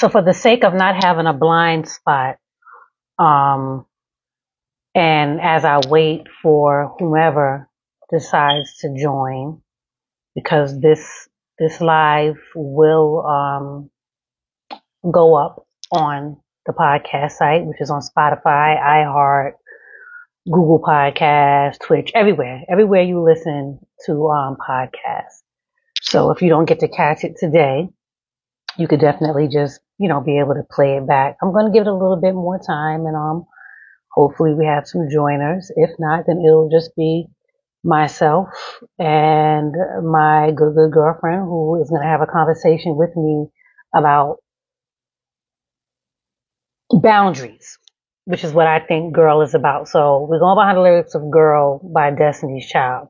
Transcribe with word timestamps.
so 0.00 0.08
for 0.08 0.22
the 0.22 0.32
sake 0.32 0.64
of 0.64 0.72
not 0.72 1.04
having 1.04 1.26
a 1.26 1.34
blind 1.34 1.86
spot, 1.86 2.36
um, 3.18 3.84
and 4.94 5.40
as 5.42 5.66
I 5.66 5.80
wait 5.86 6.22
for 6.42 6.96
whomever 6.98 7.68
decides 8.10 8.78
to 8.78 8.94
join, 8.98 9.60
because 10.34 10.80
this 10.80 11.28
this 11.58 11.82
live 11.82 12.36
will 12.54 13.26
um, 13.26 13.90
go 15.12 15.34
up 15.36 15.66
on 15.92 16.38
the 16.64 16.72
podcast 16.72 17.32
site, 17.32 17.66
which 17.66 17.80
is 17.80 17.90
on 17.90 18.00
Spotify, 18.00 18.80
iHeart, 18.80 19.52
Google 20.46 20.80
Podcasts, 20.80 21.78
Twitch, 21.78 22.10
everywhere, 22.14 22.62
everywhere 22.70 23.02
you 23.02 23.22
listen 23.22 23.78
to 24.06 24.28
um, 24.28 24.56
podcasts. 24.56 25.42
So 26.00 26.30
if 26.30 26.40
you 26.40 26.48
don't 26.48 26.64
get 26.64 26.80
to 26.80 26.88
catch 26.88 27.24
it 27.24 27.34
today, 27.38 27.90
you 28.78 28.88
could 28.88 29.00
definitely 29.00 29.48
just, 29.52 29.80
you 30.00 30.08
know, 30.08 30.20
be 30.20 30.38
able 30.38 30.54
to 30.54 30.64
play 30.70 30.96
it 30.96 31.06
back. 31.06 31.36
I'm 31.42 31.52
going 31.52 31.66
to 31.66 31.72
give 31.72 31.86
it 31.86 31.90
a 31.90 31.94
little 31.94 32.20
bit 32.20 32.34
more 32.34 32.58
time 32.58 33.06
and, 33.06 33.14
um, 33.14 33.44
hopefully 34.12 34.54
we 34.54 34.66
have 34.66 34.88
some 34.88 35.08
joiners. 35.10 35.70
If 35.76 35.90
not, 35.98 36.24
then 36.26 36.42
it'll 36.44 36.70
just 36.70 36.96
be 36.96 37.26
myself 37.84 38.48
and 38.98 39.74
my 40.02 40.50
good, 40.56 40.74
good 40.74 40.92
girlfriend 40.92 41.42
who 41.42 41.80
is 41.80 41.90
going 41.90 42.02
to 42.02 42.08
have 42.08 42.20
a 42.20 42.26
conversation 42.26 42.96
with 42.96 43.14
me 43.16 43.46
about 43.94 44.38
boundaries, 46.90 47.78
which 48.24 48.44
is 48.44 48.52
what 48.52 48.66
I 48.66 48.80
think 48.80 49.14
Girl 49.14 49.42
is 49.42 49.54
about. 49.54 49.88
So 49.88 50.26
we're 50.28 50.40
going 50.40 50.56
behind 50.56 50.78
the 50.78 50.82
lyrics 50.82 51.14
of 51.14 51.30
Girl 51.30 51.80
by 51.94 52.10
Destiny's 52.10 52.66
Child. 52.66 53.08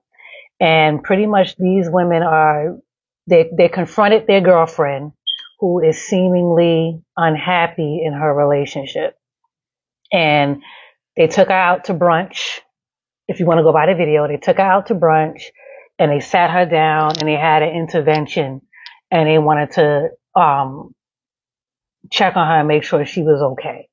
And 0.61 1.03
pretty 1.03 1.27
much 1.27 1.57
these 1.57 1.89
women 1.89 2.23
are, 2.23 2.77
they, 3.27 3.51
they 3.57 3.69
confronted 3.69 4.27
their 4.27 4.41
girlfriend 4.41 5.13
who 5.61 5.81
is 5.81 6.01
seemingly 6.01 7.03
unhappy 7.17 8.01
in 8.03 8.15
her 8.15 8.35
relationship. 8.35 9.15
And 10.11 10.63
they 11.17 11.29
took 11.29 11.49
her 11.49 11.55
out 11.55 11.85
to 11.85 11.95
brunch. 11.95 12.61
If 13.29 13.39
you 13.39 13.47
want 13.47 13.59
to 13.59 13.63
go 13.63 13.73
by 13.73 13.87
the 13.87 13.95
video, 13.95 14.27
they 14.27 14.39
took 14.39 14.57
her 14.57 14.63
out 14.63 14.87
to 14.87 14.95
brunch 14.95 15.43
and 15.99 16.11
they 16.11 16.21
sat 16.21 16.51
her 16.51 16.65
down 16.65 17.19
and 17.19 17.29
they 17.29 17.37
had 17.37 17.63
an 17.63 17.77
intervention 17.77 18.63
and 19.11 19.29
they 19.29 19.39
wanted 19.39 19.73
to, 19.73 20.09
um, 20.35 20.95
check 22.11 22.37
on 22.37 22.47
her 22.47 22.59
and 22.61 22.69
make 22.69 22.83
sure 22.83 23.05
she 23.05 23.23
was 23.23 23.43
okay. 23.43 23.89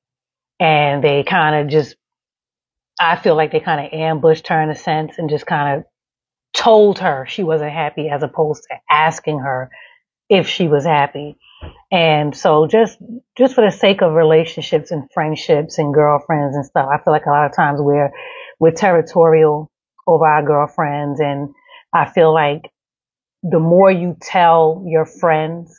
And 0.58 1.04
they 1.04 1.22
kind 1.22 1.54
of 1.54 1.68
just, 1.70 1.96
I 2.98 3.16
feel 3.16 3.36
like 3.36 3.52
they 3.52 3.60
kind 3.60 3.86
of 3.86 3.92
ambushed 3.92 4.48
her 4.48 4.60
in 4.60 4.70
a 4.70 4.74
sense 4.74 5.18
and 5.18 5.30
just 5.30 5.46
kind 5.46 5.78
of 5.78 5.84
told 6.54 6.98
her 7.00 7.26
she 7.28 7.44
wasn't 7.44 7.72
happy 7.72 8.08
as 8.08 8.22
opposed 8.22 8.64
to 8.64 8.76
asking 8.90 9.40
her 9.40 9.70
if 10.28 10.48
she 10.48 10.68
was 10.68 10.84
happy. 10.84 11.36
And 11.90 12.36
so 12.36 12.66
just, 12.66 12.98
just 13.36 13.54
for 13.54 13.64
the 13.64 13.74
sake 13.74 14.02
of 14.02 14.12
relationships 14.12 14.90
and 14.90 15.10
friendships 15.12 15.78
and 15.78 15.94
girlfriends 15.94 16.54
and 16.54 16.64
stuff, 16.64 16.88
I 16.92 17.02
feel 17.02 17.12
like 17.12 17.26
a 17.26 17.30
lot 17.30 17.46
of 17.46 17.56
times 17.56 17.80
we're, 17.80 18.12
we're 18.60 18.72
territorial 18.72 19.70
over 20.06 20.26
our 20.26 20.42
girlfriends. 20.44 21.20
And 21.20 21.50
I 21.92 22.10
feel 22.10 22.32
like 22.32 22.70
the 23.42 23.58
more 23.58 23.90
you 23.90 24.16
tell 24.20 24.84
your 24.86 25.06
friends, 25.06 25.74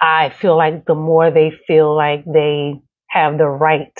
I 0.00 0.30
feel 0.30 0.56
like 0.56 0.84
the 0.86 0.94
more 0.94 1.30
they 1.30 1.52
feel 1.66 1.94
like 1.94 2.24
they 2.24 2.80
have 3.08 3.38
the 3.38 3.46
right 3.46 3.92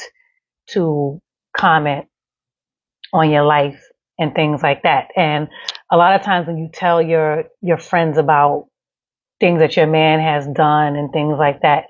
to 0.70 1.20
comment 1.56 2.06
on 3.12 3.30
your 3.30 3.44
life 3.44 3.80
and 4.18 4.34
things 4.34 4.62
like 4.62 4.82
that. 4.84 5.08
And 5.16 5.48
a 5.90 5.96
lot 5.96 6.14
of 6.14 6.22
times 6.22 6.46
when 6.46 6.56
you 6.56 6.70
tell 6.72 7.02
your, 7.02 7.44
your 7.60 7.78
friends 7.78 8.16
about 8.16 8.68
things 9.42 9.58
that 9.58 9.76
your 9.76 9.88
man 9.88 10.20
has 10.20 10.46
done 10.46 10.94
and 10.94 11.10
things 11.12 11.36
like 11.36 11.62
that, 11.62 11.86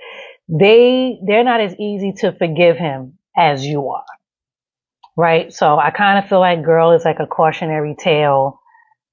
they, 0.49 1.19
they're 1.27 1.45
not 1.45 1.61
as 1.61 1.77
easy 1.79 2.15
to 2.21 2.33
forgive 2.33 2.79
him 2.79 3.19
as 3.37 3.65
you 3.65 3.91
are. 3.91 4.05
Right. 5.19 5.53
So 5.53 5.79
I 5.79 5.91
kind 5.91 6.19
of 6.19 6.31
feel 6.31 6.41
like 6.41 6.65
girl 6.65 6.93
is 6.93 7.05
like 7.05 7.21
a 7.21 7.27
cautionary 7.27 7.95
tale, 7.99 8.59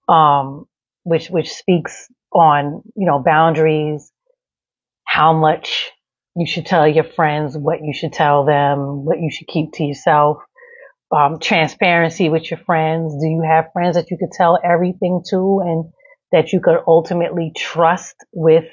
um, 0.08 0.66
which, 1.04 1.28
which 1.28 1.52
speaks 1.52 2.08
on, 2.32 2.82
you 2.96 3.06
know, 3.06 3.20
boundaries, 3.20 4.10
how 5.04 5.34
much 5.34 5.92
you 6.38 6.48
should 6.48 6.66
tell 6.66 6.88
your 6.88 7.04
friends, 7.04 7.58
what 7.58 7.80
you 7.84 7.94
should 7.94 8.14
tell 8.14 8.46
them, 8.46 9.04
what 9.04 9.20
you 9.20 9.30
should 9.30 9.48
keep 9.48 9.74
to 9.74 9.84
yourself. 9.84 10.38
Um, 11.12 11.40
transparency 11.40 12.30
with 12.30 12.50
your 12.50 12.60
friends. 12.60 13.16
Do 13.20 13.28
you 13.28 13.44
have 13.46 13.74
friends 13.74 13.96
that 13.96 14.10
you 14.10 14.18
could 14.18 14.32
tell 14.32 14.58
everything 14.64 15.24
to 15.32 15.62
and 15.66 15.92
that 16.32 16.54
you 16.54 16.60
could 16.60 16.80
ultimately 16.88 17.52
trust 17.56 18.16
with 18.32 18.66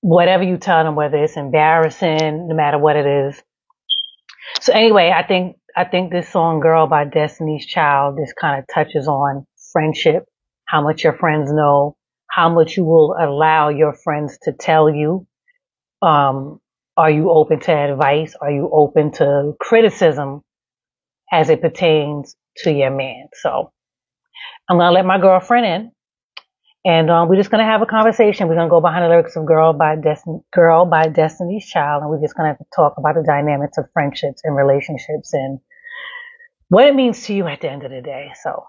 whatever 0.00 0.44
you 0.44 0.56
tell 0.56 0.84
them, 0.84 0.94
whether 0.94 1.16
it's 1.16 1.36
embarrassing, 1.36 2.48
no 2.48 2.54
matter 2.54 2.78
what 2.78 2.96
it 2.96 3.06
is. 3.06 3.42
So 4.60 4.72
anyway, 4.72 5.12
I 5.14 5.26
think, 5.26 5.56
I 5.76 5.84
think 5.84 6.12
this 6.12 6.28
song 6.28 6.60
Girl 6.60 6.86
by 6.86 7.04
Destiny's 7.04 7.66
Child, 7.66 8.16
this 8.16 8.32
kind 8.32 8.60
of 8.60 8.66
touches 8.72 9.08
on 9.08 9.46
friendship, 9.72 10.24
how 10.64 10.82
much 10.82 11.02
your 11.02 11.14
friends 11.14 11.50
know, 11.52 11.96
how 12.30 12.48
much 12.48 12.76
you 12.76 12.84
will 12.84 13.16
allow 13.18 13.68
your 13.68 13.94
friends 13.94 14.38
to 14.42 14.52
tell 14.52 14.88
you. 14.88 15.26
Um, 16.02 16.60
are 16.96 17.10
you 17.10 17.30
open 17.30 17.60
to 17.60 17.72
advice? 17.72 18.34
Are 18.40 18.50
you 18.50 18.70
open 18.72 19.12
to 19.12 19.52
criticism 19.60 20.42
as 21.32 21.50
it 21.50 21.60
pertains 21.60 22.36
to 22.58 22.72
your 22.72 22.90
man? 22.90 23.28
So 23.42 23.72
I'm 24.68 24.76
going 24.76 24.88
to 24.88 24.92
let 24.92 25.04
my 25.04 25.18
girlfriend 25.18 25.66
in 25.66 25.92
and 26.86 27.10
um, 27.10 27.28
we're 27.28 27.36
just 27.36 27.50
going 27.50 27.58
to 27.58 27.70
have 27.70 27.82
a 27.82 27.86
conversation. 27.86 28.46
We're 28.46 28.54
going 28.54 28.68
to 28.68 28.70
go 28.70 28.80
behind 28.80 29.02
the 29.02 29.08
lyrics 29.08 29.34
of 29.34 29.44
Girl 29.44 29.72
by, 29.72 29.96
Destiny, 29.96 30.38
Girl 30.52 30.86
by 30.86 31.08
Destiny's 31.08 31.66
Child, 31.66 32.02
and 32.02 32.10
we're 32.10 32.20
just 32.20 32.36
going 32.36 32.54
to 32.54 32.64
talk 32.74 32.94
about 32.96 33.16
the 33.16 33.24
dynamics 33.24 33.76
of 33.76 33.86
friendships 33.92 34.42
and 34.44 34.54
relationships 34.56 35.32
and 35.32 35.58
what 36.68 36.86
it 36.86 36.94
means 36.94 37.24
to 37.24 37.34
you 37.34 37.48
at 37.48 37.60
the 37.60 37.68
end 37.68 37.82
of 37.82 37.90
the 37.90 38.00
day. 38.00 38.30
So 38.40 38.64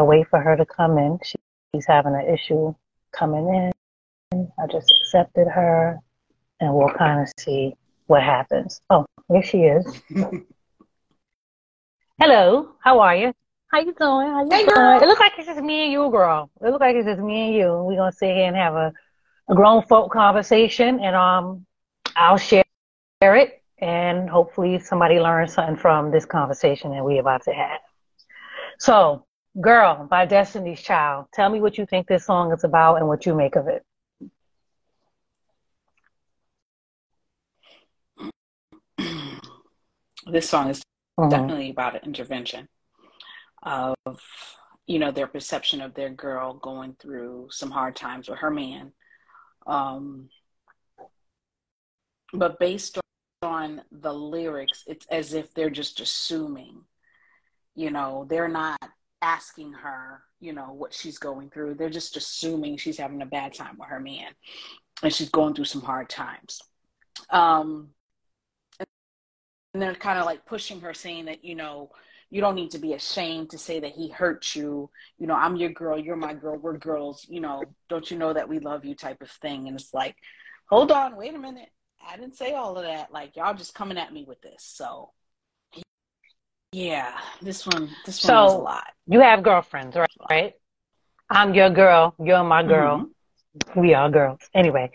I'll 0.00 0.06
wait 0.06 0.26
for 0.28 0.40
her 0.40 0.56
to 0.56 0.66
come 0.66 0.98
in. 0.98 1.20
She's 1.24 1.86
having 1.86 2.16
an 2.16 2.34
issue 2.34 2.74
coming 3.12 3.72
in. 4.32 4.50
I 4.58 4.66
just 4.66 4.92
accepted 5.00 5.46
her, 5.46 6.00
and 6.58 6.74
we'll 6.74 6.90
kind 6.90 7.22
of 7.22 7.28
see 7.38 7.74
what 8.08 8.24
happens. 8.24 8.80
Oh, 8.90 9.06
here 9.30 9.44
she 9.44 9.58
is. 9.58 10.02
Hello, 12.20 12.70
how 12.82 12.98
are 12.98 13.14
you? 13.14 13.32
How 13.70 13.80
you 13.80 13.92
doing? 13.92 14.28
How 14.28 14.44
you 14.44 14.48
hey, 14.50 14.64
doing? 14.64 14.74
Girl. 14.74 15.02
It 15.02 15.06
looks 15.06 15.20
like 15.20 15.32
it's 15.36 15.46
just 15.46 15.60
me 15.60 15.84
and 15.84 15.92
you, 15.92 16.10
girl. 16.10 16.50
It 16.62 16.70
looks 16.70 16.80
like 16.80 16.96
it's 16.96 17.06
just 17.06 17.20
me 17.20 17.48
and 17.48 17.54
you. 17.54 17.82
We're 17.84 17.96
gonna 17.96 18.12
sit 18.12 18.34
here 18.34 18.46
and 18.46 18.56
have 18.56 18.74
a, 18.74 18.92
a 19.50 19.54
grown 19.54 19.82
folk 19.82 20.10
conversation, 20.10 21.00
and 21.00 21.14
um, 21.14 21.66
I'll 22.16 22.38
share 22.38 22.64
it, 23.20 23.62
and 23.78 24.30
hopefully 24.30 24.78
somebody 24.78 25.20
learns 25.20 25.52
something 25.52 25.76
from 25.76 26.10
this 26.10 26.24
conversation 26.24 26.92
that 26.92 27.04
we're 27.04 27.20
about 27.20 27.42
to 27.44 27.52
have. 27.52 27.80
So, 28.78 29.26
"Girl" 29.60 30.06
by 30.10 30.24
Destiny's 30.24 30.80
Child. 30.80 31.26
Tell 31.34 31.50
me 31.50 31.60
what 31.60 31.76
you 31.76 31.84
think 31.84 32.06
this 32.06 32.24
song 32.24 32.52
is 32.54 32.64
about 32.64 32.96
and 32.96 33.06
what 33.06 33.26
you 33.26 33.34
make 33.34 33.54
of 33.54 33.68
it. 33.68 33.84
This 40.26 40.48
song 40.48 40.70
is 40.70 40.82
mm-hmm. 41.18 41.28
definitely 41.28 41.70
about 41.70 41.96
an 41.96 42.00
intervention 42.04 42.66
of 43.62 43.96
you 44.86 44.98
know 44.98 45.10
their 45.10 45.26
perception 45.26 45.80
of 45.80 45.94
their 45.94 46.10
girl 46.10 46.54
going 46.54 46.96
through 46.98 47.48
some 47.50 47.70
hard 47.70 47.96
times 47.96 48.28
with 48.28 48.38
her 48.38 48.50
man. 48.50 48.92
Um, 49.66 50.30
but 52.32 52.58
based 52.58 52.98
on 53.42 53.82
the 53.92 54.12
lyrics 54.12 54.82
it's 54.86 55.06
as 55.06 55.32
if 55.32 55.54
they're 55.54 55.70
just 55.70 56.00
assuming 56.00 56.80
you 57.76 57.90
know 57.90 58.26
they're 58.28 58.48
not 58.48 58.78
asking 59.22 59.72
her 59.72 60.22
you 60.40 60.52
know 60.52 60.72
what 60.72 60.94
she's 60.94 61.18
going 61.18 61.50
through. 61.50 61.74
They're 61.74 61.90
just 61.90 62.16
assuming 62.16 62.76
she's 62.76 62.98
having 62.98 63.22
a 63.22 63.26
bad 63.26 63.54
time 63.54 63.76
with 63.78 63.88
her 63.88 64.00
man 64.00 64.32
and 65.02 65.12
she's 65.12 65.30
going 65.30 65.54
through 65.54 65.64
some 65.64 65.82
hard 65.82 66.08
times. 66.08 66.60
Um 67.30 67.90
and 69.74 69.82
they're 69.82 69.94
kind 69.94 70.18
of 70.18 70.26
like 70.26 70.46
pushing 70.46 70.80
her 70.80 70.94
saying 70.94 71.26
that 71.26 71.44
you 71.44 71.54
know 71.54 71.90
you 72.30 72.40
don't 72.40 72.54
need 72.54 72.72
to 72.72 72.78
be 72.78 72.92
ashamed 72.92 73.50
to 73.50 73.58
say 73.58 73.80
that 73.80 73.92
he 73.92 74.08
hurt 74.08 74.54
you. 74.54 74.90
You 75.18 75.26
know, 75.26 75.34
I'm 75.34 75.56
your 75.56 75.70
girl, 75.70 75.98
you're 75.98 76.16
my 76.16 76.34
girl, 76.34 76.58
we're 76.58 76.76
girls, 76.76 77.26
you 77.28 77.40
know, 77.40 77.64
don't 77.88 78.10
you 78.10 78.18
know 78.18 78.32
that 78.32 78.48
we 78.48 78.58
love 78.58 78.84
you 78.84 78.94
type 78.94 79.22
of 79.22 79.30
thing. 79.30 79.66
And 79.66 79.78
it's 79.78 79.94
like, 79.94 80.16
hold 80.66 80.92
on, 80.92 81.16
wait 81.16 81.34
a 81.34 81.38
minute. 81.38 81.70
I 82.06 82.16
didn't 82.16 82.36
say 82.36 82.52
all 82.54 82.76
of 82.76 82.84
that. 82.84 83.12
Like 83.12 83.36
y'all 83.36 83.54
just 83.54 83.74
coming 83.74 83.98
at 83.98 84.12
me 84.12 84.24
with 84.26 84.40
this. 84.42 84.62
So 84.62 85.10
yeah, 86.72 87.16
this 87.40 87.66
one 87.66 87.88
this 88.04 88.20
so, 88.20 88.34
one 88.34 88.44
was 88.44 88.54
a 88.54 88.58
lot. 88.58 88.84
You 89.06 89.20
have 89.20 89.42
girlfriends, 89.42 89.96
right? 89.96 90.08
Right? 90.30 90.52
I'm 91.30 91.54
your 91.54 91.70
girl, 91.70 92.14
you're 92.22 92.44
my 92.44 92.62
girl. 92.62 92.98
Mm-hmm. 92.98 93.80
We 93.80 93.94
are 93.94 94.10
girls. 94.10 94.40
Anyway, 94.54 94.90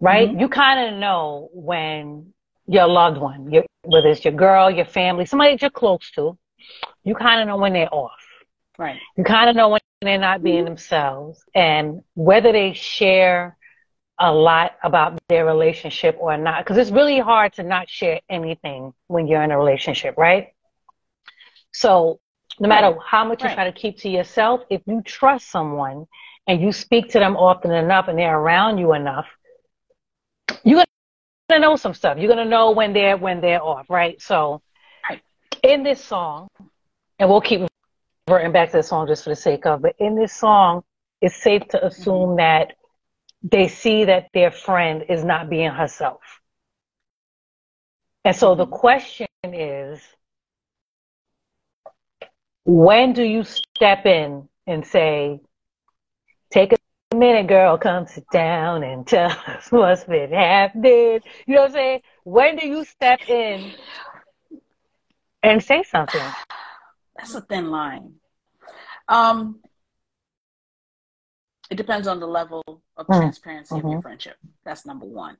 right? 0.00 0.28
Mm-hmm. 0.28 0.40
You 0.40 0.48
kind 0.48 0.88
of 0.94 1.00
know 1.00 1.50
when 1.52 2.32
your 2.66 2.86
loved 2.86 3.18
one, 3.18 3.50
your, 3.50 3.64
whether 3.84 4.08
it's 4.08 4.24
your 4.24 4.34
girl, 4.34 4.70
your 4.70 4.84
family, 4.84 5.26
somebody 5.26 5.52
that 5.52 5.62
you're 5.62 5.70
close 5.70 6.10
to, 6.12 6.38
you 7.04 7.14
kind 7.14 7.40
of 7.40 7.46
know 7.46 7.56
when 7.56 7.72
they're 7.72 7.92
off. 7.92 8.12
Right. 8.78 9.00
You 9.16 9.24
kind 9.24 9.50
of 9.50 9.56
know 9.56 9.70
when 9.70 9.80
they're 10.02 10.18
not 10.18 10.42
being 10.42 10.58
mm-hmm. 10.58 10.66
themselves 10.66 11.42
and 11.54 12.02
whether 12.14 12.52
they 12.52 12.72
share 12.72 13.56
a 14.20 14.32
lot 14.32 14.72
about 14.82 15.18
their 15.28 15.44
relationship 15.44 16.16
or 16.20 16.36
not. 16.36 16.64
Because 16.64 16.76
it's 16.76 16.90
really 16.90 17.18
hard 17.18 17.52
to 17.54 17.62
not 17.62 17.88
share 17.88 18.20
anything 18.28 18.92
when 19.06 19.26
you're 19.26 19.42
in 19.42 19.50
a 19.50 19.58
relationship, 19.58 20.16
right? 20.16 20.48
So 21.72 22.20
no 22.60 22.68
matter 22.68 22.88
Right. 22.88 22.98
how 23.04 23.24
much 23.24 23.42
you 23.42 23.50
try 23.50 23.64
to 23.64 23.72
keep 23.72 23.98
to 23.98 24.08
yourself, 24.08 24.62
if 24.70 24.82
you 24.86 25.02
trust 25.02 25.50
someone 25.50 26.06
and 26.46 26.60
you 26.60 26.72
speak 26.72 27.10
to 27.10 27.18
them 27.18 27.36
often 27.36 27.70
enough 27.72 28.08
and 28.08 28.18
they're 28.18 28.36
around 28.36 28.78
you 28.78 28.94
enough, 28.94 29.26
you're 30.64 30.84
gonna 31.48 31.60
know 31.60 31.76
some 31.76 31.94
stuff. 31.94 32.18
You're 32.18 32.28
gonna 32.28 32.44
know 32.44 32.72
when 32.72 32.92
they're 32.92 33.16
when 33.16 33.40
they're 33.40 33.62
off, 33.62 33.88
right? 33.88 34.20
So 34.20 34.52
Right. 34.52 34.60
In 35.62 35.82
this 35.82 36.02
song, 36.02 36.48
and 37.18 37.28
we'll 37.28 37.40
keep 37.40 37.62
reverting 38.28 38.52
back 38.52 38.70
to 38.70 38.78
the 38.78 38.82
song 38.82 39.06
just 39.06 39.24
for 39.24 39.30
the 39.30 39.36
sake 39.36 39.66
of, 39.66 39.82
but 39.82 39.94
in 39.98 40.14
this 40.14 40.32
song, 40.32 40.82
it's 41.20 41.36
safe 41.42 41.66
to 41.68 41.84
assume 41.84 42.30
mm-hmm. 42.30 42.36
that 42.36 42.74
they 43.42 43.68
see 43.68 44.04
that 44.04 44.28
their 44.34 44.50
friend 44.50 45.04
is 45.08 45.24
not 45.24 45.48
being 45.48 45.70
herself. 45.70 46.20
And 48.24 48.36
so 48.36 48.54
the 48.54 48.66
mm-hmm. 48.66 48.74
question 48.74 49.26
is, 49.44 50.00
when 52.64 53.14
do 53.14 53.22
you 53.22 53.44
step 53.44 54.04
in 54.04 54.48
and 54.66 54.84
say, 54.84 55.40
take 56.50 56.74
a 56.74 57.16
minute, 57.16 57.46
girl, 57.46 57.78
come 57.78 58.06
sit 58.06 58.24
down 58.30 58.82
and 58.82 59.06
tell 59.06 59.30
us 59.46 59.70
what's 59.70 60.04
been 60.04 60.32
happening? 60.32 61.20
You 61.46 61.54
know 61.54 61.60
what 61.62 61.70
I'm 61.70 61.72
saying? 61.72 62.00
When 62.24 62.56
do 62.56 62.66
you 62.66 62.84
step 62.84 63.20
in 63.28 63.72
and 65.42 65.62
say 65.62 65.82
something? 65.82 66.20
That's 67.16 67.34
a 67.34 67.40
thin 67.40 67.70
line. 67.70 68.14
Um, 69.08 69.60
it 71.70 71.76
depends 71.76 72.06
on 72.06 72.20
the 72.20 72.26
level 72.26 72.62
of 72.96 73.06
Mm. 73.06 73.20
transparency 73.20 73.78
of 73.78 73.84
your 73.84 73.98
Mhm. 73.98 74.02
friendship. 74.02 74.38
That's 74.64 74.86
number 74.86 75.06
one. 75.06 75.38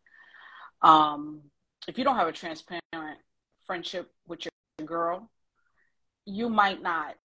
Um, 0.83 1.51
if 1.87 1.99
you 1.99 2.05
don't 2.05 2.17
have 2.17 2.29
a 2.29 2.33
transparent 2.33 3.21
friendship 3.67 4.15
with 4.27 4.45
your 4.45 4.87
girl, 4.87 5.31
you 6.25 6.49
might 6.49 6.83
not 6.83 7.17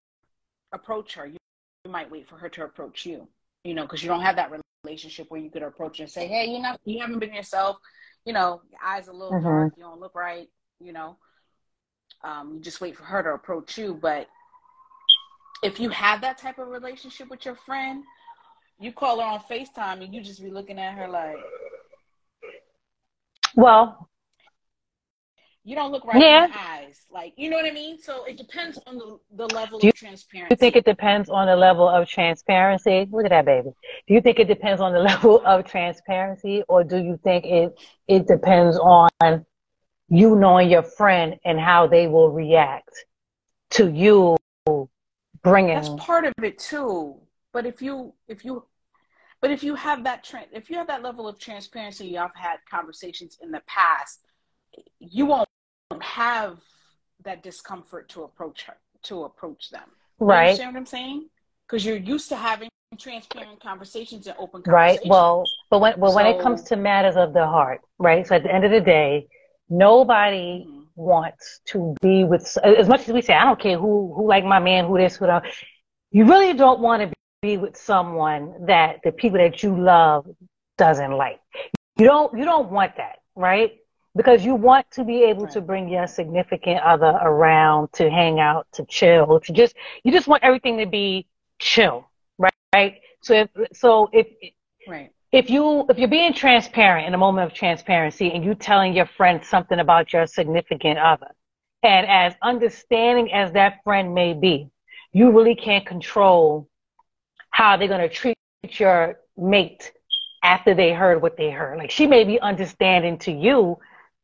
approach 0.72 1.16
her. 1.16 1.26
You, 1.26 1.38
you 1.84 1.92
might 1.92 2.10
wait 2.10 2.28
for 2.28 2.38
her 2.38 2.50
to 2.50 2.64
approach 2.64 3.06
you. 3.06 3.28
You 3.64 3.74
know, 3.74 3.84
because 3.84 4.02
you 4.04 4.10
don't 4.10 4.22
have 4.22 4.36
that 4.38 4.52
relationship 4.84 5.30
where 5.30 5.40
you 5.40 5.50
could 5.50 5.64
approach 5.64 5.98
her 5.98 6.04
and 6.04 6.12
say, 6.12 6.28
"Hey, 6.28 6.50
you're 6.50 6.62
not, 6.62 6.80
you 6.84 7.00
haven't 7.00 7.20
been 7.20 7.34
yourself. 7.34 7.78
You 8.26 8.34
know, 8.34 8.62
your 8.70 8.82
eyes 8.84 9.08
are 9.08 9.12
a 9.12 9.16
little 9.16 9.40
Mhm. 9.40 9.44
dark. 9.44 9.74
You 9.78 9.84
don't 9.84 10.00
look 10.00 10.16
right. 10.16 10.50
You 10.80 10.94
know." 10.94 11.18
Um, 12.24 12.54
you 12.56 12.60
just 12.62 12.80
wait 12.82 12.96
for 12.96 13.04
her 13.04 13.22
to 13.24 13.30
approach 13.30 13.78
you. 13.78 13.98
But 14.02 14.28
if 15.64 15.80
you 15.80 15.90
have 15.90 16.22
that 16.22 16.38
type 16.38 16.58
of 16.60 16.68
relationship 16.70 17.30
with 17.30 17.46
your 17.46 17.56
friend, 17.56 18.04
you 18.80 18.92
call 18.92 19.20
her 19.20 19.26
on 19.26 19.40
FaceTime 19.40 20.04
and 20.04 20.14
you 20.14 20.22
just 20.22 20.42
be 20.42 20.50
looking 20.50 20.80
at 20.80 20.96
her 20.96 21.08
like 21.08 21.38
Well, 23.56 24.10
you 25.66 25.76
don't 25.76 25.92
look 25.92 26.04
right 26.06 26.22
Yeah. 26.22 26.46
in 26.46 26.52
the 26.52 26.60
eyes. 26.60 27.06
Like 27.12 27.34
you 27.38 27.50
know 27.50 27.56
what 27.58 27.66
I 27.66 27.72
mean? 27.72 27.98
So 28.02 28.26
it 28.26 28.38
depends 28.38 28.78
on 28.88 28.98
the, 28.98 29.20
the 29.36 29.46
level 29.56 29.80
Do 29.80 29.88
you- 29.88 29.92
of 29.92 29.96
transparency. 29.96 30.52
you 30.54 30.58
think 30.58 30.76
it 30.76 30.84
depends 30.86 31.30
on 31.30 31.48
the 31.48 31.56
level 31.56 31.88
of 31.88 32.08
transparency? 32.08 33.08
Look 33.12 33.26
at 33.26 33.30
that 33.30 33.46
baby. 33.46 33.70
Do 34.08 34.14
you 34.14 34.22
think 34.22 34.40
it 34.40 34.48
depends 34.48 34.82
on 34.82 34.92
the 34.92 35.00
level 35.12 35.42
of 35.46 35.66
transparency 35.66 36.64
or 36.68 36.84
do 36.84 36.98
you 36.98 37.18
think 37.24 37.46
it 37.46 37.80
it 38.08 38.28
depends 38.28 38.78
on 38.80 39.10
you 40.10 40.36
knowing 40.36 40.70
your 40.70 40.84
friend 40.84 41.40
and 41.46 41.60
how 41.60 41.88
they 41.88 42.08
will 42.08 42.32
react 42.32 43.06
to 43.72 43.90
you 43.90 44.38
bringing 45.44 45.76
That's 45.76 45.90
part 45.98 46.26
of 46.26 46.34
it 46.42 46.58
too. 46.58 47.16
But 47.52 47.66
if 47.66 47.82
you 47.82 48.14
if 48.28 48.44
you 48.46 48.66
but 49.42 49.52
if 49.52 49.64
you 49.64 49.76
have 49.76 50.04
that 50.06 50.24
trend 50.24 50.48
if 50.52 50.70
you 50.70 50.78
have 50.78 50.88
that 50.88 51.04
level 51.04 51.28
of 51.28 51.40
transparency, 51.40 52.08
y'all 52.08 52.30
have 52.34 52.36
had 52.36 52.58
conversations 52.70 53.38
in 53.42 53.52
the 53.52 53.62
past, 53.68 54.22
you 55.00 55.26
won't 55.26 55.48
have 56.02 56.60
that 57.24 57.44
discomfort 57.44 58.10
to 58.10 58.24
approach 58.24 58.64
her 58.64 58.78
to 59.04 59.24
approach 59.24 59.70
them. 59.70 59.90
You 60.20 60.28
right 60.28 60.48
understand 60.48 60.74
what 60.74 60.80
I'm 60.80 60.86
saying? 60.86 61.30
Because 61.68 61.86
you're 61.86 61.98
used 61.98 62.30
to 62.30 62.36
having 62.36 62.70
transparent 63.00 63.60
conversations 63.60 64.28
and 64.28 64.36
open 64.38 64.62
conversations. 64.62 65.00
right 65.02 65.10
well 65.10 65.44
but 65.72 65.80
when 65.80 66.00
but 66.00 66.14
when 66.14 66.28
it 66.28 66.40
comes 66.40 66.62
to 66.62 66.76
matters 66.76 67.16
of 67.16 67.34
the 67.34 67.44
heart 67.44 67.82
right 67.98 68.28
so 68.28 68.36
at 68.36 68.44
the 68.44 68.54
end 68.54 68.64
of 68.64 68.70
the 68.70 68.80
day 68.80 69.28
nobody 69.70 70.66
Mhm. 70.66 70.86
wants 70.96 71.62
to 71.66 71.96
be 72.02 72.24
with 72.24 72.58
as 72.64 72.88
much 72.88 73.02
as 73.08 73.14
we 73.14 73.22
say 73.22 73.34
i 73.34 73.44
don't 73.46 73.60
care 73.60 73.78
who 73.78 74.14
who 74.16 74.28
like 74.28 74.44
my 74.46 74.60
man 74.60 74.86
who 74.86 74.98
this 74.98 75.16
who 75.16 75.26
that 75.26 75.44
you 76.12 76.26
really 76.26 76.54
don't 76.54 76.80
want 76.80 77.02
to 77.02 77.12
be 77.42 77.58
with 77.58 77.76
someone 77.76 78.68
that 78.68 79.00
the 79.04 79.12
people 79.12 79.40
that 79.40 79.64
you 79.64 79.76
love 79.78 80.26
doesn't 80.78 81.12
like. 81.12 81.40
You 81.98 82.06
don't 82.06 82.38
you 82.38 82.46
don't 82.46 82.72
want 82.72 82.96
that 82.98 83.18
right? 83.36 83.74
Because 84.16 84.46
you 84.46 84.56
want 84.56 84.90
to 84.92 85.04
be 85.04 85.24
able 85.24 85.48
to 85.48 85.62
bring 85.62 85.90
your 85.90 86.08
significant 86.08 86.82
other 86.82 87.18
around 87.22 87.92
to 87.94 88.10
hang 88.10 88.40
out 88.40 88.68
to 88.74 88.86
chill. 88.86 89.40
To 89.40 89.54
just 89.54 89.76
you 90.04 90.12
just 90.12 90.28
want 90.28 90.44
everything 90.44 90.78
to 90.78 90.86
be 90.86 91.28
chill 91.60 92.06
right 92.38 92.54
right? 92.74 93.02
So 93.22 93.34
if 93.34 93.50
so 93.74 94.10
if 94.14 94.28
Right. 94.88 95.13
If 95.34 95.50
you 95.50 95.86
if 95.90 95.98
you're 95.98 96.08
being 96.08 96.32
transparent 96.32 97.08
in 97.08 97.14
a 97.16 97.18
moment 97.18 97.52
of 97.52 97.58
transparency 97.58 98.32
and 98.32 98.46
you 98.46 98.54
telling 98.54 98.94
your 98.94 99.08
friend 99.08 99.44
something 99.44 99.80
about 99.80 100.14
your 100.14 100.28
significant 100.28 101.00
other 101.00 101.32
and 101.82 102.08
as 102.08 102.36
understanding 102.44 103.34
as 103.34 103.52
that 103.54 103.84
friend 103.84 104.14
may 104.14 104.34
be 104.34 104.70
you 105.12 105.32
really 105.32 105.56
can't 105.56 105.86
control 105.86 106.70
how 107.50 107.76
they're 107.76 107.88
going 107.88 108.00
to 108.00 108.10
treat 108.10 108.38
your 108.80 109.20
mate 109.36 109.92
after 110.44 110.74
they 110.74 110.92
heard 110.94 111.22
what 111.22 111.38
they 111.38 111.50
heard. 111.50 111.78
Like 111.78 111.92
she 111.92 112.06
may 112.08 112.24
be 112.24 112.40
understanding 112.40 113.18
to 113.20 113.32
you 113.32 113.78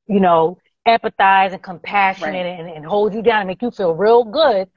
you 0.07 0.19
know 0.19 0.59
empathize 0.87 1.53
and 1.53 1.61
compassionate 1.61 2.45
Right. 2.45 2.59
and, 2.59 2.69
and 2.69 2.85
hold 2.85 3.13
you 3.15 3.23
down 3.23 3.41
and 3.41 3.47
make 3.47 3.61
you 3.63 3.71
feel 3.71 3.93
real 3.93 4.23
good. 4.23 4.69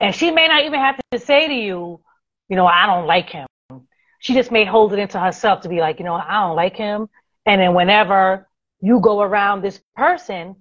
And 0.00 0.14
she 0.14 0.30
may 0.32 0.48
not 0.48 0.64
even 0.64 0.80
have 0.80 0.98
to 1.12 1.18
say 1.20 1.46
to 1.46 1.54
you 1.54 2.00
you 2.48 2.56
know 2.56 2.66
i 2.66 2.84
don't 2.86 3.06
like 3.06 3.30
him 3.30 3.46
she 4.20 4.34
just 4.34 4.52
may 4.52 4.64
hold 4.64 4.92
it 4.92 4.98
into 4.98 5.18
herself 5.18 5.62
to 5.62 5.68
be 5.68 5.80
like, 5.80 5.98
you 5.98 6.04
know, 6.04 6.14
I 6.14 6.46
don't 6.46 6.56
like 6.56 6.76
him. 6.76 7.08
And 7.46 7.60
then 7.60 7.74
whenever 7.74 8.48
you 8.80 9.00
go 9.00 9.20
around 9.20 9.62
this 9.62 9.80
person, 9.96 10.56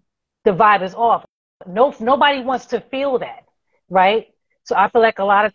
the 0.46 0.52
vibe 0.52 0.82
is 0.82 0.96
off. 0.96 1.26
No, 1.68 1.94
nobody 2.00 2.42
wants 2.42 2.68
to 2.68 2.80
feel 2.80 3.20
that, 3.20 3.44
right? 3.90 4.28
So 4.64 4.76
I 4.76 4.90
feel 4.90 5.02
like 5.02 5.20
a 5.20 5.26
lot 5.26 5.46
of, 5.46 5.54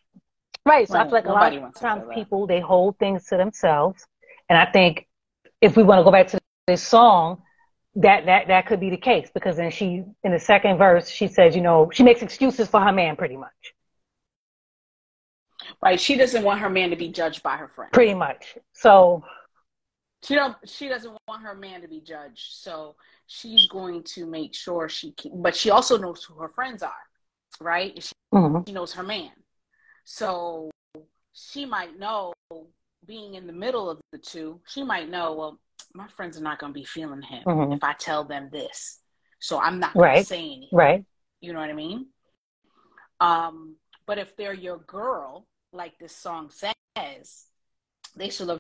right. 0.67 0.89
So 0.89 0.99
I 0.99 1.05
feel 1.05 1.13
like 1.13 1.25
Nobody 1.25 1.57
a 1.57 1.61
lot 1.61 1.75
of 1.75 1.81
times 1.81 2.05
people, 2.15 2.47
they 2.47 2.61
hold 2.61 2.99
things 2.99 3.27
to 3.27 3.37
themselves. 3.37 4.07
And 4.49 4.59
I 4.59 4.71
think 4.71 5.09
if 5.61 5.77
we 5.77 5.83
want 5.83 6.01
to 6.01 6.05
go 6.05 6.13
back 6.13 6.29
to 6.29 6.41
this 6.67 6.83
song, 6.83 7.43
that, 7.97 8.27
that, 8.27 8.49
that 8.49 8.67
could 8.67 8.81
be 8.81 8.91
the 8.91 8.97
case 8.97 9.31
because 9.33 9.57
then 9.57 9.71
she, 9.71 10.05
in 10.25 10.33
the 10.33 10.39
second 10.39 10.79
verse, 10.79 11.09
she 11.09 11.29
says, 11.29 11.55
you 11.55 11.63
know, 11.63 11.91
she 11.93 12.03
makes 12.03 12.23
excuses 12.23 12.69
for 12.69 12.81
her 12.81 12.93
man 12.93 13.17
pretty 13.17 13.37
much, 13.37 13.74
Right. 15.85 16.01
She 16.01 16.17
doesn't 16.17 16.43
want 16.43 16.61
her 16.61 16.71
man 16.71 16.91
to 16.91 16.97
be 16.97 17.09
judged 17.09 17.43
by 17.43 17.57
her 17.57 17.69
friend. 17.69 17.93
pretty 17.93 18.15
much. 18.15 18.57
So, 18.73 19.23
She 20.25 20.35
don't. 20.35 20.57
She 20.67 20.89
doesn't 20.89 21.15
want 21.29 21.43
her 21.43 21.55
man 21.55 21.83
to 21.83 21.89
be 21.89 22.01
judged, 22.01 22.55
so 22.55 22.97
she's 23.27 23.67
going 23.69 24.03
to 24.15 24.25
make 24.27 24.55
sure 24.55 24.89
she 24.89 25.13
can. 25.13 25.43
But 25.43 25.55
she 25.55 25.71
also 25.71 25.99
knows 25.99 26.25
who 26.25 26.35
her 26.41 26.49
friends 26.49 26.83
are, 26.83 27.05
right? 27.61 28.03
She, 28.03 28.13
mhm. 28.35 28.67
she 28.67 28.73
knows 28.73 28.95
her 28.95 29.03
man, 29.03 29.33
so 30.05 30.71
she 31.35 31.67
might 31.67 31.99
know. 31.99 32.33
Being 33.07 33.35
in 33.35 33.47
the 33.47 33.53
middle 33.53 33.91
of 33.91 34.01
the 34.13 34.17
two, 34.19 34.63
she 34.67 34.83
might 34.83 35.11
know. 35.11 35.35
Well, 35.35 35.61
my 35.93 36.09
friends 36.09 36.39
are 36.39 36.43
not 36.43 36.59
going 36.59 36.73
to 36.73 36.81
be 36.81 36.87
feeling 36.87 37.21
him 37.21 37.45
Mhm. 37.45 37.77
if 37.77 37.85
I 37.85 37.93
tell 37.93 38.25
them 38.25 38.49
this, 38.51 39.01
so 39.41 39.61
I'm 39.61 39.79
not 39.79 39.93
going 39.93 40.05
Right. 40.05 40.19
to 40.21 40.25
say 40.25 40.39
anything. 40.41 40.69
right. 40.73 41.05
You 41.43 41.53
know 41.53 41.61
what 41.61 41.69
I 41.69 41.75
mean? 41.75 42.07
Um, 43.21 43.77
but 44.07 44.17
if 44.19 44.35
they're 44.37 44.55
your 44.55 44.79
girl, 44.79 45.47
like 45.75 45.99
this 45.99 46.17
song 46.17 46.51
says, 46.51 47.47
they 48.17 48.31
should 48.31 48.49
love 48.49 48.59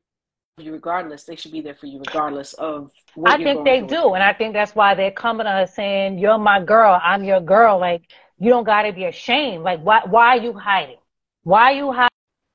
you 0.59 0.73
regardless. 0.73 1.25
They 1.25 1.37
should 1.37 1.52
be 1.52 1.61
there 1.61 1.75
for 1.75 1.87
you 1.87 2.00
regardless 2.00 2.54
of 2.54 2.90
what 3.14 3.30
I 3.30 3.38
you're 3.38 3.49
doing. 3.49 3.59
I 3.59 3.62
think 3.62 3.64
they 3.64 3.80
through 3.88 3.88
do, 3.97 4.14
and 4.14 4.23
I 4.23 4.33
think 4.33 4.52
that's 4.54 4.75
why 4.75 4.94
they're 4.94 5.11
coming 5.11 5.47
to 5.47 5.50
us 5.50 5.75
saying, 5.75 6.18
"You're 6.18 6.38
my 6.38 6.61
girl. 6.62 6.99
I'm 7.02 7.25
your 7.25 7.40
girl." 7.40 7.78
Like 7.78 8.02
you 8.38 8.50
don't 8.50 8.64
got 8.64 8.83
to 8.83 8.92
be 8.92 9.04
ashamed. 9.04 9.64
Like 9.64 9.80
why? 9.80 10.02
Why 10.06 10.37
are 10.38 10.42
you 10.42 10.52
hiding? 10.54 10.99
Why 11.44 11.73
are 11.73 11.76
you 11.76 11.94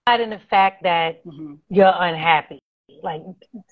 hiding 0.08 0.30
the 0.32 0.40
fact 0.40 0.84
that 0.84 1.24
hmm 1.24 1.56
you're 1.70 1.94
unhappy? 1.96 2.60
Like 3.04 3.22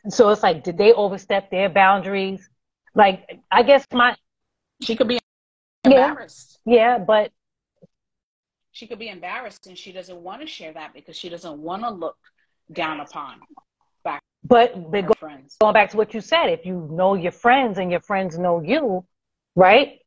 so, 0.10 0.30
it's 0.30 0.44
like 0.44 0.64
did 0.64 0.78
they 0.78 0.94
overstep 0.94 1.52
their 1.52 1.70
boundaries? 1.70 2.50
Like 2.96 3.40
I 3.52 3.64
guess 3.64 3.86
my 3.94 4.16
She 4.82 4.96
could 4.96 5.08
be 5.08 5.20
Yeah. 5.86 6.16
embarrassed. 6.16 6.60
yeah, 6.66 6.98
but 7.00 7.32
she 8.78 8.86
could 8.86 9.00
be 9.00 9.10
embarrassed 9.10 9.66
and 9.66 9.76
she 9.76 9.92
doesn't 9.92 10.18
want 10.18 10.40
to 10.40 10.48
share 10.48 10.72
that 10.72 10.94
because 10.94 11.16
she 11.18 11.30
doesn't 11.30 11.58
want 11.58 11.82
to 11.82 11.90
look 11.90 12.18
down 12.72 13.00
upon 13.00 13.40
but, 14.44 14.92
but 14.92 15.08
go, 15.08 15.14
friends. 15.20 15.58
going 15.60 15.74
back 15.74 15.90
to 15.90 15.98
what 15.98 16.14
you 16.14 16.22
said 16.22 16.48
if 16.48 16.64
you 16.64 16.88
know 16.92 17.16
your 17.16 17.32
friends 17.32 17.80
and 17.80 17.90
your 17.90 18.00
friends 18.02 18.38
know 18.38 18.62
you 18.62 19.04
right? 19.56 20.00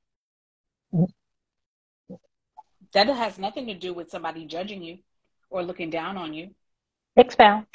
That 2.92 3.08
has 3.08 3.38
nothing 3.38 3.66
to 3.66 3.74
do 3.74 3.92
with 3.92 4.08
somebody 4.08 4.46
judging 4.46 4.82
you 4.82 4.98
or 5.50 5.64
looking 5.64 5.90
down 5.90 6.16
on 6.16 6.32
you. 6.32 6.50
Expound 7.16 7.66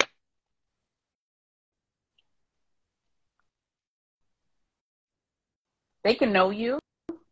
they 6.02 6.14
can 6.14 6.32
know 6.32 6.50
you 6.50 6.78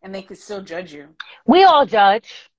and 0.02 0.14
they 0.14 0.22
can 0.22 0.36
still 0.36 0.60
judge 0.60 0.92
you. 0.92 1.08
We 1.46 1.64
all 1.64 1.86
judge. 1.86 2.50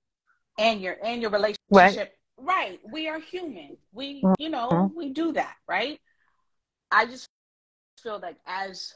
And 0.57 0.81
your 0.81 0.97
and 1.03 1.21
your 1.21 1.31
relationship. 1.31 1.59
Right. 1.69 2.11
Right. 2.37 2.79
We 2.91 3.07
are 3.07 3.19
human. 3.19 3.77
We 3.93 4.21
Mm-hmm. 4.21 4.33
you 4.39 4.49
know, 4.49 4.91
we 4.95 5.09
do 5.13 5.33
that, 5.33 5.55
right? 5.67 5.99
I 6.91 7.05
just 7.05 7.27
feel 8.01 8.19
like 8.21 8.37
as 8.45 8.93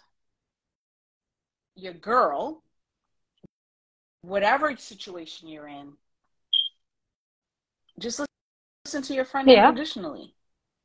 your 1.76 1.94
girl, 1.94 2.64
whatever 4.22 4.76
situation 4.78 5.48
you're 5.50 5.68
in, 5.68 5.94
just 8.00 8.22
listen 8.86 9.02
to 9.04 9.14
your 9.14 9.26
friend 9.26 9.48
Yeah. 9.50 9.68
unconditionally. 9.68 10.34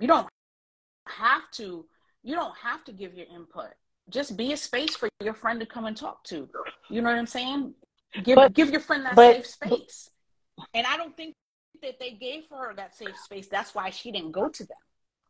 You 0.00 0.08
don't 0.08 0.28
have 1.06 1.50
to 1.52 1.86
you 2.22 2.34
don't 2.34 2.56
have 2.56 2.84
to 2.84 2.92
give 2.92 3.14
your 3.14 3.26
input. 3.32 3.68
Just 4.08 4.36
be 4.36 4.52
a 4.52 4.56
space 4.56 4.96
for 4.96 5.08
your 5.22 5.34
friend 5.34 5.60
to 5.60 5.66
come 5.66 5.84
and 5.84 5.96
talk 5.96 6.24
to. 6.24 6.48
You 6.88 7.02
know 7.02 7.10
what 7.10 7.18
I'm 7.18 7.26
saying? 7.26 7.74
Give 8.22 8.36
But- 8.36 8.54
give 8.54 8.70
your 8.70 8.80
friend 8.80 9.04
that 9.04 9.14
but- 9.14 9.34
safe 9.36 9.46
space. 9.46 10.10
And 10.74 10.86
I 10.86 10.96
don't 10.96 11.16
think 11.16 11.34
that 11.82 11.98
they 11.98 12.12
gave 12.12 12.44
her 12.50 12.74
that 12.74 12.96
safe 12.96 13.18
space. 13.18 13.48
That's 13.48 13.74
why 13.74 13.90
she 13.90 14.10
didn't 14.10 14.32
go 14.32 14.48
to 14.48 14.64
them. 14.64 14.76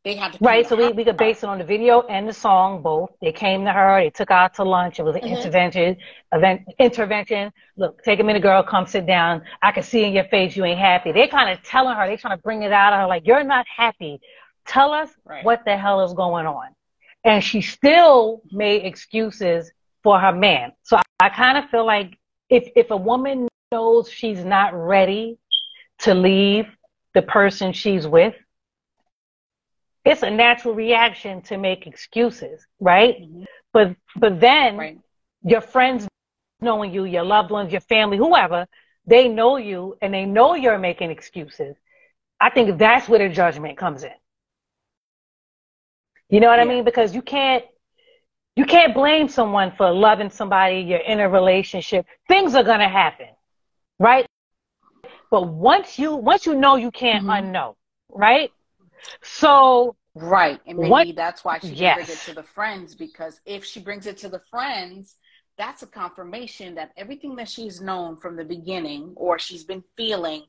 They 0.04 0.16
had 0.16 0.34
to 0.34 0.38
Right, 0.42 0.68
so 0.68 0.76
we, 0.76 0.92
we 0.92 1.04
could 1.04 1.16
base 1.16 1.42
it 1.42 1.46
on 1.46 1.58
the 1.58 1.64
video 1.64 2.02
and 2.02 2.28
the 2.28 2.32
song 2.32 2.82
both. 2.82 3.10
They 3.22 3.32
came 3.32 3.64
to 3.64 3.72
her, 3.72 4.02
they 4.02 4.10
took 4.10 4.28
her 4.28 4.34
out 4.34 4.54
to 4.54 4.64
lunch. 4.64 4.98
It 4.98 5.02
was 5.02 5.16
an 5.16 5.22
Mhm. 5.22 5.38
intervention, 5.38 5.96
event, 6.32 6.62
intervention. 6.78 7.50
Look, 7.78 8.02
take 8.02 8.20
a 8.20 8.22
minute, 8.22 8.42
girl, 8.42 8.62
come 8.62 8.86
sit 8.86 9.06
down. 9.06 9.42
I 9.62 9.72
can 9.72 9.82
see 9.82 10.04
in 10.04 10.12
your 10.12 10.24
face 10.24 10.56
you 10.56 10.64
ain't 10.66 10.78
happy. 10.78 11.12
They 11.12 11.26
kind 11.26 11.50
of 11.50 11.64
telling 11.64 11.96
her, 11.96 12.06
they 12.06 12.18
trying 12.18 12.36
to 12.36 12.42
bring 12.42 12.62
it 12.62 12.72
out 12.72 12.92
of 12.92 13.00
her 13.00 13.06
like, 13.06 13.26
you're 13.26 13.44
not 13.44 13.64
happy. 13.74 14.20
Tell 14.66 14.92
us 14.92 15.10
Right. 15.24 15.42
what 15.44 15.64
the 15.64 15.76
hell 15.76 16.02
is 16.04 16.12
going 16.12 16.46
on. 16.46 16.68
And 17.24 17.42
she 17.42 17.62
still 17.62 18.42
made 18.52 18.84
excuses 18.84 19.72
for 20.02 20.20
her 20.20 20.32
man. 20.32 20.72
So 20.82 20.98
I, 20.98 21.02
I 21.20 21.28
kind 21.30 21.56
of 21.56 21.70
feel 21.70 21.86
like 21.86 22.18
if, 22.50 22.68
if 22.76 22.90
a 22.90 22.96
woman 22.96 23.48
knows 23.74 24.10
she's 24.10 24.44
not 24.56 24.72
ready 24.74 25.38
to 26.04 26.14
leave 26.14 26.66
the 27.14 27.22
person 27.22 27.72
she's 27.72 28.06
with, 28.06 28.34
it's 30.04 30.22
a 30.22 30.30
natural 30.30 30.74
reaction 30.74 31.42
to 31.42 31.56
make 31.58 31.86
excuses, 31.86 32.66
right? 32.80 33.16
Mhm. 33.20 33.46
But 33.72 33.96
but 34.16 34.40
then 34.40 34.74
Right. 34.78 34.98
your 35.42 35.60
friends 35.60 36.06
knowing 36.60 36.92
you, 36.92 37.04
your 37.04 37.24
loved 37.24 37.50
ones, 37.50 37.72
your 37.72 37.80
family, 37.80 38.16
whoever, 38.16 38.66
they 39.06 39.28
know 39.28 39.56
you 39.56 39.96
and 40.02 40.12
they 40.14 40.24
know 40.26 40.54
you're 40.54 40.78
making 40.78 41.10
excuses. 41.10 41.76
I 42.40 42.50
think 42.50 42.78
that's 42.78 43.08
where 43.08 43.20
the 43.28 43.28
judgment 43.34 43.78
comes 43.78 44.04
in. 44.04 44.12
You 46.30 46.40
know 46.40 46.48
what 46.48 46.60
I 46.60 46.64
mean? 46.64 46.84
Because 46.84 47.14
you 47.14 47.22
can't 47.22 47.64
you 48.56 48.64
can't 48.66 48.94
blame 48.94 49.28
someone 49.28 49.72
for 49.76 49.90
loving 49.92 50.30
somebody, 50.30 50.80
you're 50.80 50.98
in 50.98 51.20
a 51.20 51.28
relationship. 51.28 52.06
Things 52.28 52.54
are 52.54 52.64
gonna 52.64 52.88
happen, 52.88 53.28
right? 53.98 54.26
But 55.30 55.48
once 55.48 55.98
you 55.98 56.16
once 56.16 56.46
you 56.46 56.54
know 56.54 56.76
you 56.76 56.90
can't 56.90 57.24
Mhm. 57.24 57.52
unknow, 57.52 57.74
right? 58.08 58.52
So 59.22 59.96
Right. 60.16 60.60
And 60.66 60.78
maybe 60.78 60.90
What- 60.90 61.16
that's 61.16 61.44
why 61.44 61.58
she 61.58 61.74
didn't 61.74 61.94
bring 61.94 62.08
it 62.08 62.20
to 62.20 62.34
the 62.34 62.44
friends 62.44 62.94
because 62.94 63.40
if 63.46 63.64
she 63.64 63.80
brings 63.80 64.06
it 64.06 64.16
to 64.18 64.28
the 64.28 64.38
friends, 64.48 65.16
that's 65.58 65.82
a 65.82 65.88
confirmation 65.88 66.76
that 66.76 66.92
everything 66.96 67.34
that 67.36 67.48
she's 67.48 67.80
known 67.80 68.16
from 68.16 68.36
the 68.36 68.44
beginning 68.44 69.12
or 69.16 69.38
she's 69.40 69.64
been 69.64 69.82
feeling 69.96 70.44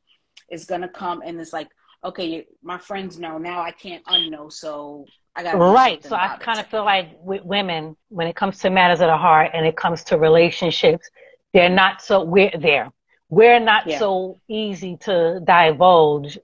is 0.52 0.68
to 0.68 0.88
come 0.88 1.24
and 1.26 1.40
it's 1.42 1.54
like, 1.54 1.70
okay, 2.04 2.46
my 2.62 2.78
friends 2.78 3.18
know 3.18 3.40
now 3.40 3.62
I 3.62 3.72
can't 3.72 4.06
unknow, 4.06 4.52
so 4.52 5.06
I 5.36 5.42
got 5.42 5.58
Right. 5.58 6.04
So 6.04 6.16
I 6.16 6.38
kind 6.38 6.60
of 6.60 6.68
feel 6.68 6.86
like 6.86 7.18
with 7.20 7.44
women, 7.44 7.98
when 8.10 8.28
it 8.28 8.36
comes 8.36 8.60
to 8.60 8.70
matters 8.70 9.02
of 9.02 9.08
the 9.08 9.18
heart 9.18 9.52
and 9.54 9.66
it 9.66 9.76
comes 9.76 10.04
to 10.06 10.18
relationships, 10.18 11.10
they're 11.54 11.70
not 11.70 12.02
so 12.02 12.24
we're 12.24 12.52
there. 12.60 12.92
We're 13.36 13.60
not 13.60 13.84
Yeah. 13.86 14.00
so 14.00 14.40
easy 14.48 14.96
to 15.08 15.42
divulge 15.44 16.40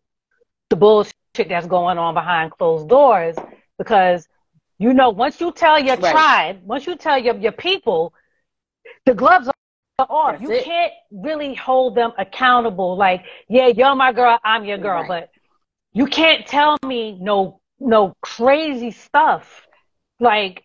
the 0.70 0.76
bullshit 0.76 1.14
that's 1.48 1.66
going 1.66 1.98
on 1.98 2.14
behind 2.14 2.52
closed 2.52 2.90
doors 2.90 3.38
because 3.78 4.28
you 4.78 4.94
know 4.94 5.10
once 5.12 5.40
you 5.40 5.54
tell 5.54 5.80
your 5.80 5.96
Right. 5.96 6.12
tribe, 6.12 6.58
once 6.66 6.86
you 6.88 6.98
tell 6.98 7.18
your 7.18 7.38
your 7.38 7.54
people, 7.54 8.14
the 9.06 9.14
gloves 9.14 9.48
are 9.48 10.08
off. 10.10 10.32
That's 10.34 10.44
you 10.44 10.50
it. 10.52 10.64
can't 10.66 10.92
really 11.12 11.56
hold 11.56 11.96
them 11.96 12.12
accountable. 12.18 12.98
Like, 12.98 13.24
yeah, 13.48 13.68
you're 13.68 13.96
my 13.96 14.12
girl, 14.12 14.38
I'm 14.44 14.66
your 14.66 14.78
girl, 14.78 15.02
Right. 15.02 15.08
but 15.08 15.30
you 15.94 16.08
can't 16.08 16.46
tell 16.46 16.76
me 16.86 17.18
no 17.22 17.62
no 17.80 18.14
crazy 18.22 18.92
stuff 18.92 19.66
like 20.20 20.64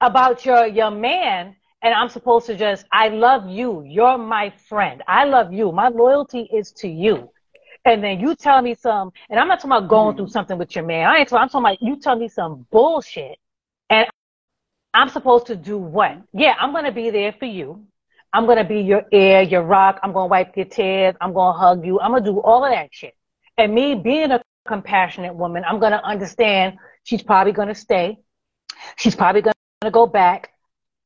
about 0.00 0.44
your 0.44 0.66
your 0.66 0.90
man 0.90 1.54
and 1.86 1.94
I'm 1.94 2.08
supposed 2.08 2.46
to 2.46 2.56
just 2.56 2.84
I 2.90 3.08
love 3.08 3.48
you. 3.48 3.84
You're 3.86 4.18
my 4.18 4.52
friend. 4.68 5.04
I 5.06 5.24
love 5.24 5.52
you. 5.52 5.70
My 5.70 5.86
loyalty 5.86 6.48
is 6.52 6.72
to 6.82 6.88
you. 6.88 7.30
And 7.84 8.02
then 8.02 8.18
you 8.18 8.34
tell 8.34 8.60
me 8.60 8.74
some 8.74 9.12
and 9.30 9.38
I'm 9.38 9.46
not 9.46 9.60
talking 9.60 9.70
about 9.70 9.88
going 9.88 10.16
through 10.16 10.24
mm-hmm. 10.24 10.32
something 10.32 10.58
with 10.58 10.74
your 10.74 10.84
man. 10.84 11.08
I 11.08 11.18
ain't 11.18 11.28
talking, 11.28 11.42
I'm 11.44 11.48
talking 11.48 11.64
about 11.64 11.82
you 11.82 12.00
tell 12.00 12.16
me 12.16 12.26
some 12.28 12.66
bullshit. 12.72 13.38
And 13.88 14.08
I'm 14.94 15.08
supposed 15.08 15.46
to 15.46 15.54
do 15.54 15.78
what? 15.78 16.20
Yeah, 16.32 16.54
I'm 16.58 16.72
gonna 16.72 16.90
be 16.90 17.10
there 17.10 17.32
for 17.38 17.44
you. 17.44 17.86
I'm 18.32 18.46
gonna 18.46 18.64
be 18.64 18.80
your 18.80 19.04
ear, 19.12 19.42
your 19.42 19.62
rock. 19.62 20.00
I'm 20.02 20.12
gonna 20.12 20.26
wipe 20.26 20.56
your 20.56 20.66
tears. 20.66 21.14
I'm 21.20 21.32
gonna 21.32 21.56
hug 21.56 21.86
you. 21.86 22.00
I'm 22.00 22.10
gonna 22.10 22.24
do 22.24 22.40
all 22.40 22.64
of 22.64 22.72
that 22.72 22.88
shit. 22.90 23.14
And 23.58 23.72
me 23.72 23.94
being 23.94 24.32
a 24.32 24.42
compassionate 24.66 25.36
woman, 25.36 25.62
I'm 25.64 25.78
gonna 25.78 26.02
understand 26.02 26.78
she's 27.04 27.22
probably 27.22 27.52
gonna 27.52 27.76
stay. 27.76 28.18
She's 28.96 29.14
probably 29.14 29.42
gonna 29.42 29.92
go 29.92 30.08
back. 30.08 30.50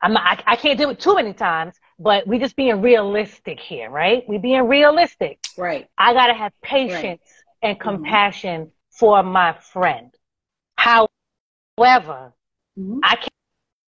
I'm 0.02 0.12
not, 0.12 0.22
I, 0.46 0.52
I 0.52 0.56
can't 0.56 0.78
do 0.78 0.90
it 0.90 1.00
too 1.00 1.14
many 1.14 1.32
times, 1.32 1.74
but 1.98 2.26
we 2.26 2.38
just 2.38 2.56
being 2.56 2.80
realistic 2.80 3.60
here, 3.60 3.90
right? 3.90 4.24
We 4.28 4.38
being 4.38 4.66
realistic. 4.68 5.38
Right. 5.56 5.88
I 5.98 6.12
gotta 6.14 6.34
have 6.34 6.52
patience 6.62 7.22
and 7.62 7.78
Mm-hmm. 7.80 7.80
compassion 7.80 8.70
for 8.90 9.22
my 9.22 9.52
friend. 9.52 10.10
However, 10.76 12.32
Mhm. 12.78 13.00
I 13.02 13.16
can't, 13.16 13.30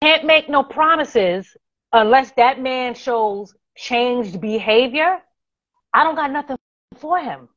can't 0.03 0.25
make 0.25 0.49
no 0.49 0.63
promises 0.63 1.57
unless 1.93 2.33
that 2.33 2.61
man 2.61 2.95
shows 2.95 3.55
changed 3.77 4.41
behavior. 4.41 5.23
I 5.93 6.05
don't 6.05 6.17
got 6.17 6.31
nothing 6.31 6.57
for 6.99 7.19
him. 7.21 7.49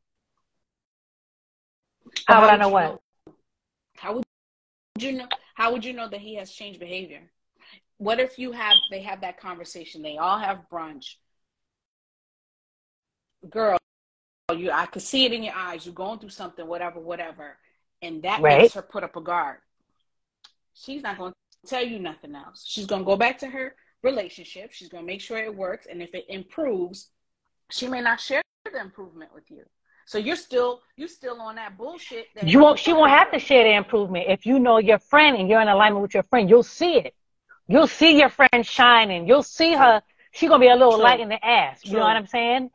But 2.27 2.37
How 2.37 2.41
would 2.41 2.49
I 2.49 2.57
know 2.57 2.69
what? 2.69 2.99
How 3.95 4.13
would 4.13 4.23
you 4.99 5.13
know? 5.13 5.27
How 5.55 5.71
would 5.71 5.85
you 5.85 5.93
know 5.93 6.09
that 6.09 6.21
he 6.21 6.35
has 6.35 6.51
changed 6.51 6.79
behavior? 6.79 7.31
What 8.01 8.19
if 8.19 8.39
you 8.39 8.51
have 8.51 8.77
they 8.89 9.03
have 9.03 9.21
that 9.21 9.39
conversation? 9.39 10.01
They 10.01 10.17
all 10.17 10.39
have 10.39 10.61
brunch. 10.73 11.17
Girl, 13.47 13.77
you 14.51 14.71
I 14.71 14.87
could 14.87 15.03
see 15.03 15.25
it 15.25 15.33
in 15.33 15.43
your 15.43 15.53
eyes. 15.53 15.85
You're 15.85 15.93
going 15.93 16.17
through 16.17 16.29
something, 16.29 16.65
whatever, 16.65 16.99
whatever, 16.99 17.57
and 18.01 18.23
that 18.23 18.41
Right. 18.41 18.61
makes 18.61 18.73
her 18.73 18.81
put 18.81 19.03
up 19.03 19.15
a 19.17 19.21
guard. 19.21 19.59
She's 20.73 21.03
not 21.03 21.19
going 21.19 21.31
to 21.31 21.69
tell 21.69 21.85
you 21.85 21.99
nothing 21.99 22.33
else. 22.33 22.65
She's 22.67 22.87
going 22.87 23.03
to 23.03 23.05
go 23.05 23.15
back 23.15 23.37
to 23.37 23.47
her 23.47 23.75
relationship. 24.01 24.71
She's 24.71 24.89
going 24.89 25.03
to 25.03 25.07
make 25.07 25.21
sure 25.21 25.37
it 25.37 25.55
works, 25.55 25.85
and 25.85 26.01
if 26.01 26.15
it 26.15 26.25
improves, 26.27 27.11
she 27.69 27.87
may 27.87 28.01
not 28.01 28.19
share 28.19 28.41
the 28.65 28.81
improvement 28.81 29.31
with 29.31 29.51
you. 29.51 29.63
So 30.07 30.17
you're 30.17 30.37
still 30.37 30.81
you're 30.97 31.07
still 31.07 31.39
on 31.39 31.53
that 31.57 31.77
bullshit. 31.77 32.29
That 32.33 32.47
You 32.47 32.61
won't, 32.61 32.79
she 32.79 32.93
won't 32.93 33.11
have 33.11 33.31
to 33.31 33.37
share 33.37 33.63
the 33.63 33.75
improvement. 33.75 34.25
If 34.27 34.47
you 34.47 34.57
know 34.57 34.79
your 34.79 34.97
friend 34.97 35.37
and 35.37 35.47
you're 35.47 35.61
in 35.61 35.67
alignment 35.67 36.01
with 36.01 36.15
your 36.15 36.23
friend, 36.23 36.49
you'll 36.49 36.63
see 36.63 36.95
it. 36.97 37.13
You'll 37.67 37.87
see 37.87 38.17
your 38.17 38.29
friend 38.29 38.65
shining. 38.65 39.27
You'll 39.27 39.43
see 39.43 39.73
her. 39.73 40.01
She's 40.31 40.49
gonna 40.49 40.61
be 40.61 40.69
a 40.69 40.75
little 40.75 40.93
True. 40.93 41.03
light 41.03 41.19
in 41.19 41.29
the 41.29 41.43
ass. 41.45 41.79
You 41.83 41.93
know 41.93 41.99
what 41.99 42.15
I'm 42.15 42.27
saying? 42.27 42.69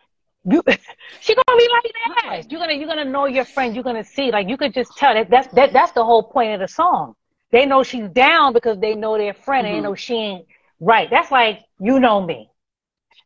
You, 0.49 0.63
she 1.21 1.35
gonna 1.35 1.59
be 1.59 1.69
light 1.69 1.83
in 1.85 1.93
the 1.93 2.27
ass. 2.27 2.47
You're 2.49 2.61
gonna, 2.61 2.75
you're 2.75 2.89
gonna 2.89 3.05
know 3.05 3.27
your 3.27 3.45
friend. 3.45 3.75
You're 3.75 3.85
gonna 3.85 4.05
see. 4.05 4.31
Like 4.31 4.49
you 4.49 4.57
could 4.57 4.73
just 4.73 4.97
tell 4.97 5.15
that. 5.15 5.31
That's 5.31 5.49
that. 5.55 5.73
That's 5.73 5.93
the 5.93 6.05
whole 6.05 6.23
point 6.23 6.55
of 6.55 6.61
the 6.61 6.69
song. 6.69 7.15
They 7.53 7.67
know 7.67 7.83
she's 7.83 8.09
down 8.11 8.53
because 8.53 8.79
they 8.79 8.95
know 8.95 9.17
their 9.19 9.35
friend. 9.35 9.67
and 9.67 9.75
They 9.75 9.79
mm-hmm. 9.79 9.89
know 9.89 9.95
she 9.95 10.15
ain't 10.15 10.47
right. 10.81 11.09
That's 11.11 11.31
like 11.31 11.61
you 11.81 12.01
know 12.01 12.21
me. 12.21 12.51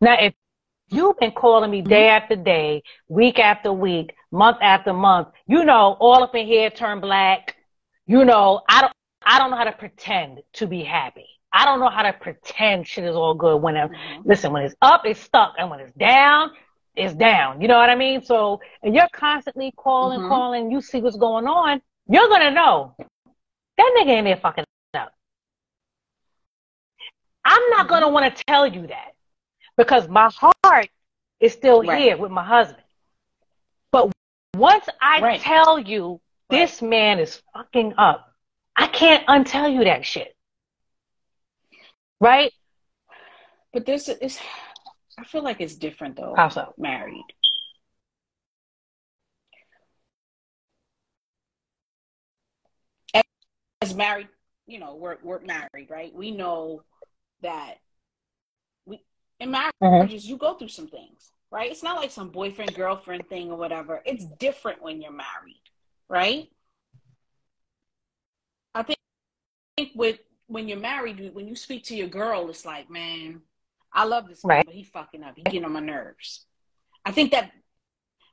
Now 0.00 0.17
if 0.19 0.35
you've 0.90 1.19
been 1.19 1.33
calling 1.33 1.71
me 1.71 1.81
mm-hmm. 1.81 1.88
day 1.88 2.09
after 2.09 2.37
day, 2.37 2.83
week 3.09 3.38
after 3.38 3.73
week, 3.73 4.14
month 4.31 4.59
after 4.61 4.93
month, 4.93 5.29
you 5.47 5.64
know, 5.64 5.97
all 6.00 6.23
up 6.23 6.35
in 6.35 6.47
here 6.47 6.71
turn 6.71 7.00
black. 7.00 7.57
You 8.07 8.25
know, 8.25 8.62
I 8.69 8.81
don't, 8.81 8.93
I 9.23 9.38
don't 9.38 9.50
know 9.50 9.57
how 9.57 9.64
to 9.64 9.73
pretend 9.73 10.40
to 10.55 10.67
be 10.67 10.83
happy. 10.83 11.29
I 11.52 11.64
don't 11.64 11.80
know 11.80 11.88
how 11.88 12.02
to 12.02 12.12
pretend 12.12 12.87
shit 12.87 13.04
is 13.04 13.16
all 13.16 13.35
good 13.35 13.61
when 13.61 13.76
I'm, 13.76 13.88
Mhm. 13.88 14.23
listen, 14.25 14.52
when 14.52 14.62
it's 14.64 14.75
up, 14.83 15.04
it's 15.04 15.21
stuck. 15.21 15.54
And 15.59 15.69
when 15.69 15.80
it's 15.80 15.92
down, 15.92 16.52
it's 16.95 17.14
down. 17.14 17.61
You 17.61 17.69
know 17.69 17.76
what 17.78 17.90
I 17.90 17.97
mean? 17.97 18.23
So, 18.23 18.61
and 18.83 18.95
you're 18.95 19.09
constantly 19.12 19.73
calling, 19.73 20.21
Mhm. 20.21 20.28
calling, 20.28 20.71
you 20.71 20.80
see 20.80 21.00
what's 21.00 21.16
going 21.16 21.47
on, 21.49 21.83
you're 22.07 22.28
going 22.28 22.42
to 22.42 22.50
know 22.50 22.95
that 23.76 23.95
nigga 23.97 24.09
ain't 24.11 24.25
there 24.26 24.37
fucking 24.37 24.64
up. 24.95 25.12
I'm 27.45 27.71
not 27.71 27.87
Mhm. 27.87 27.88
going 27.88 28.02
to 28.02 28.09
want 28.09 28.37
to 28.37 28.45
tell 28.45 28.66
you 28.66 28.87
that 28.88 29.14
because 29.76 30.09
my 30.09 30.30
heart 30.30 30.88
is 31.40 31.52
still 31.52 31.83
Right. 31.83 31.99
here 31.99 32.16
with 32.16 32.30
my 32.30 32.45
husband. 32.45 32.85
But 33.90 34.12
once 34.54 34.88
I 35.00 35.21
Right. 35.21 35.40
tell 35.40 35.78
you 35.78 36.21
this 36.49 36.83
man 36.83 37.19
is 37.19 37.42
fucking 37.54 37.95
up, 37.99 38.33
I 38.76 38.87
can't 38.87 39.26
untell 39.26 39.73
you 39.73 39.85
that 39.85 40.04
shit. 40.07 40.37
Right? 42.21 42.53
But 43.73 43.87
this 43.87 44.09
is, 44.09 44.39
I 45.19 45.25
feel 45.25 45.43
like 45.43 45.61
it's 45.61 45.75
different 45.75 46.17
though. 46.17 46.35
How 46.37 46.49
so? 46.49 46.75
Married. 46.77 47.25
As 53.83 53.95
married, 53.95 54.29
you 54.67 54.79
know, 54.79 54.97
we're 54.97 55.17
we're 55.23 55.41
married, 55.41 55.89
right? 55.89 56.15
We 56.15 56.33
know 56.33 56.83
that 57.41 57.77
we 58.85 59.03
in 59.39 59.50
marriages 59.50 59.81
mm-hmm. 59.83 60.31
you 60.31 60.37
go 60.37 60.53
through 60.53 60.69
some 60.69 60.87
things, 60.87 61.33
right? 61.50 61.71
It's 61.71 61.83
not 61.83 61.97
like 61.97 62.11
some 62.11 62.29
boyfriend 62.29 62.75
girlfriend 62.75 63.27
thing 63.31 63.50
or 63.50 63.57
whatever. 63.57 64.03
It's 64.05 64.27
different 64.39 64.83
when 64.83 65.00
you're 65.00 65.12
married, 65.12 65.62
right? 66.11 66.49
I 68.75 68.83
think, 68.83 68.99
I 69.79 69.83
think 69.83 69.93
with 69.97 70.19
when 70.50 70.69
you're 70.69 70.78
married, 70.78 71.33
when 71.33 71.47
you 71.47 71.54
speak 71.54 71.85
to 71.85 71.97
your 71.97 72.09
girl, 72.09 72.50
it's 72.50 72.66
like, 72.66 72.90
man, 72.90 73.40
I 73.92 74.04
love 74.04 74.28
this 74.28 74.45
man, 74.45 74.57
right. 74.57 74.66
but 74.66 74.75
he 74.75 74.83
fucking 74.83 75.23
up. 75.23 75.35
He 75.37 75.42
getting 75.45 75.64
on 75.64 75.73
my 75.73 75.80
nerves. 75.80 76.47
I 77.04 77.12
think 77.12 77.30
that 77.30 77.52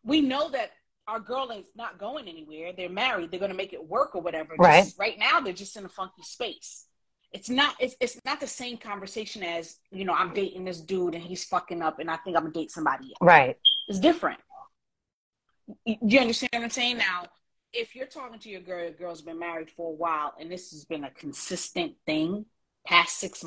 we 0.03 0.21
know 0.21 0.49
that 0.49 0.71
our 1.07 1.19
girl 1.19 1.51
is 1.51 1.65
not 1.75 1.99
going 1.99 2.27
anywhere. 2.27 2.73
They're 2.75 2.89
married. 2.89 3.29
They're 3.29 3.39
going 3.39 3.51
to 3.51 3.57
make 3.57 3.71
it 3.71 3.87
work 3.87 4.15
or 4.15 4.21
whatever. 4.21 4.55
Right. 4.57 4.83
Just, 4.83 4.99
right 4.99 5.17
now, 5.17 5.39
they're 5.39 5.53
just 5.53 5.77
in 5.77 5.85
a 5.85 5.89
funky 5.89 6.23
space. 6.23 6.87
It's 7.33 7.49
not. 7.49 7.75
It's 7.79 7.95
it's 7.99 8.17
not 8.23 8.39
the 8.39 8.47
same 8.47 8.77
conversation 8.77 9.43
as 9.43 9.75
you 9.91 10.05
know. 10.05 10.13
I'm 10.13 10.33
dating 10.33 10.63
this 10.63 10.79
dude 10.79 11.13
and 11.13 11.21
he's 11.21 11.43
fucking 11.43 11.81
up, 11.81 11.99
and 11.99 12.09
I 12.09 12.15
think 12.15 12.37
I'm 12.37 12.43
gonna 12.43 12.53
date 12.53 12.71
somebody 12.71 13.07
else. 13.07 13.17
Right. 13.19 13.57
It's 13.89 13.99
different. 13.99 14.39
Do 15.85 15.97
you 16.01 16.19
understand 16.21 16.51
what 16.53 16.63
I'm 16.63 16.69
saying? 16.69 16.99
Now, 16.99 17.25
if 17.73 17.95
you're 17.95 18.07
talking 18.07 18.39
to 18.39 18.49
your 18.49 18.61
girl, 18.61 18.83
your 18.83 18.91
girl's 18.91 19.21
been 19.21 19.39
married 19.39 19.69
for 19.71 19.91
a 19.91 19.95
while, 19.95 20.33
and 20.39 20.51
this 20.51 20.71
has 20.71 20.85
been 20.85 21.03
a 21.03 21.11
consistent 21.11 21.93
thing 22.05 22.45
past 22.85 23.19
six 23.19 23.43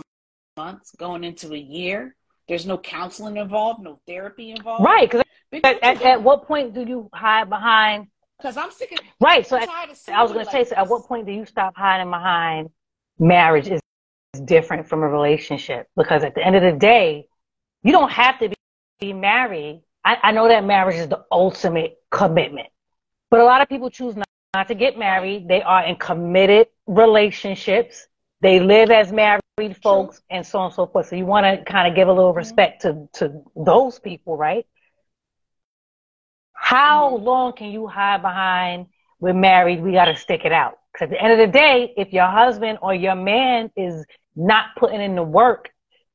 months, 0.57 0.93
going 0.99 1.25
into 1.25 1.53
a 1.53 1.59
year. 1.59 2.15
There's 2.49 2.67
no 2.67 2.79
counseling 2.79 3.37
involved, 3.37 3.83
no 3.83 4.01
therapy 4.07 4.51
involved. 4.51 4.85
Right. 4.85 5.09
Because 5.09 5.25
at, 5.65 5.83
at, 5.83 6.03
at, 6.03 6.23
what 6.23 6.47
point 6.47 6.75
do 6.75 6.85
you 6.85 7.09
hide 7.15 7.49
behind? 7.49 8.09
Because 8.39 8.57
I'm 8.57 8.71
sick 8.71 8.93
of. 8.93 8.99
Right. 9.21 9.47
So 9.47 9.57
at, 9.57 9.69
I 9.69 10.23
was 10.23 10.33
going 10.33 10.45
to 10.45 10.51
say, 10.51 10.65
so 10.65 10.77
at 10.77 10.89
what 10.89 11.05
point 11.07 11.27
do 11.27 11.33
you 11.33 11.47
stop 11.47 11.75
hiding 11.77 12.11
behind 12.11 12.71
marriage 13.19 13.69
is 13.69 13.81
different 14.45 14.89
from 14.89 15.03
a 15.03 15.09
relationship? 15.09 15.87
Because 15.97 16.25
at 16.25 16.35
the 16.35 16.45
end 16.45 16.57
of 16.57 16.63
the 16.63 16.73
day, 16.73 17.27
you 17.83 17.93
don't 17.93 18.11
have 18.11 18.39
to 18.41 18.53
be 18.99 19.13
married. 19.13 19.83
I, 20.05 20.17
I 20.23 20.33
know 20.33 20.49
that 20.49 20.65
marriage 20.65 20.97
is 20.97 21.09
the 21.09 21.25
ultimate 21.31 21.99
commitment, 22.11 22.69
but 23.31 23.41
a 23.41 23.45
lot 23.45 23.61
of 23.61 23.69
people 23.69 23.91
choose 23.91 24.17
not, 24.17 24.29
not 24.55 24.69
to 24.69 24.75
get 24.75 24.99
married. 24.99 25.49
They 25.49 25.63
are 25.63 25.85
in 25.85 25.97
committed 25.97 26.69
relationships. 26.87 28.07
They 28.41 28.61
live 28.61 28.91
as 28.91 29.13
married 29.13 29.41
folks 29.83 30.17
True. 30.17 30.25
and 30.31 30.47
so 30.47 30.59
on 30.59 30.67
and 30.67 30.75
so 30.75 30.87
forth. 30.87 31.09
So 31.09 31.17
you 31.17 31.27
want 31.27 31.45
to 31.45 31.65
kind 31.71 31.89
of 31.89 31.95
give 31.95 32.09
a 32.09 32.13
little 32.13 32.31
mm-hmm. 32.31 32.39
respect 32.39 32.83
to, 32.83 33.09
to 33.15 33.43
those 33.55 33.99
people, 33.99 34.37
right? 34.37 34.67
How 36.53 37.11
mm-hmm. 37.11 37.25
long 37.25 37.53
can 37.53 37.71
you 37.71 37.87
hide 37.87 38.23
behind 38.23 38.87
we're 39.21 39.35
married, 39.35 39.83
we 39.83 39.93
got 39.93 40.07
to 40.07 40.17
stick 40.17 40.43
it 40.45 40.53
out? 40.53 40.79
Because 40.93 41.07
at 41.07 41.11
the 41.11 41.23
end 41.23 41.33
of 41.33 41.39
the 41.39 41.53
day, 41.53 41.93
if 41.97 42.13
your 42.13 42.27
husband 42.27 42.79
or 42.83 42.95
your 42.95 43.15
man 43.15 43.71
is 43.77 44.05
not 44.35 44.67
putting 44.77 45.01
in 45.01 45.15
the 45.15 45.23
work 45.23 45.71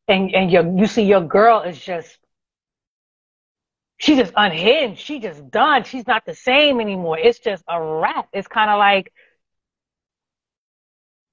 and, 0.07 0.33
and 0.33 0.51
your, 0.51 0.77
you 0.77 0.87
see 0.87 1.03
your 1.03 1.21
girl 1.21 1.61
is 1.61 1.79
just, 1.79 2.17
she's 3.97 4.17
just 4.17 4.33
unhinged. 4.35 4.99
She 5.01 5.19
just 5.19 5.49
done. 5.49 5.83
She's 5.83 6.07
not 6.07 6.25
the 6.25 6.35
same 6.35 6.79
anymore. 6.79 7.17
It's 7.17 7.39
just 7.39 7.63
a 7.67 7.81
wrap. 7.81 8.27
It's 8.33 8.47
kind 8.47 8.69
of 8.69 8.77
like, 8.77 9.11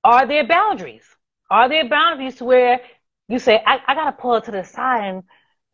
are 0.04 0.26
there 0.26 0.46
boundaries? 0.46 1.04
Are 1.50 1.68
there 1.68 1.88
boundaries 1.88 2.36
to 2.36 2.44
where 2.44 2.80
you 3.28 3.38
say, 3.38 3.62
I, 3.64 3.78
I 3.86 3.94
got 3.94 4.04
to 4.06 4.12
pull 4.12 4.34
her 4.34 4.40
to 4.40 4.50
the 4.50 4.64
side 4.64 5.04
and, 5.04 5.22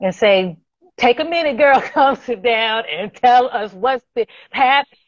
and 0.01 0.15
say, 0.15 0.59
take 0.97 1.21
a 1.21 1.25
minute, 1.25 1.57
girl, 1.57 1.81
come 1.93 2.17
sit 2.17 2.43
down 2.43 2.85
and 2.91 3.13
tell 3.15 3.49
us 3.49 3.73
what's 3.73 4.05
the 4.15 4.27
happening. 4.51 4.99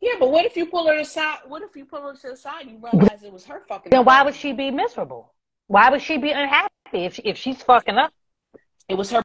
Yeah, 0.00 0.12
but 0.20 0.30
what 0.30 0.44
if 0.44 0.56
you 0.56 0.66
pull 0.66 0.86
her 0.86 0.98
aside? 0.98 1.38
What 1.48 1.62
if 1.62 1.74
you 1.74 1.84
pull 1.84 2.02
her 2.02 2.14
to 2.14 2.28
the 2.28 2.36
side 2.36 2.62
and 2.62 2.70
you 2.70 2.78
realize 2.80 3.22
it 3.24 3.32
was 3.32 3.44
her 3.46 3.62
fucking? 3.68 3.90
Then 3.90 4.04
why 4.04 4.22
would 4.22 4.36
she 4.36 4.52
be 4.52 4.70
miserable? 4.70 5.34
Why 5.66 5.90
would 5.90 6.02
she 6.02 6.18
be 6.18 6.30
unhappy 6.30 6.70
if 6.92 7.14
she, 7.14 7.22
if 7.22 7.36
she's 7.36 7.60
fucking 7.62 7.96
up? 7.96 8.12
It 8.88 8.94
was 8.94 9.10
her 9.10 9.22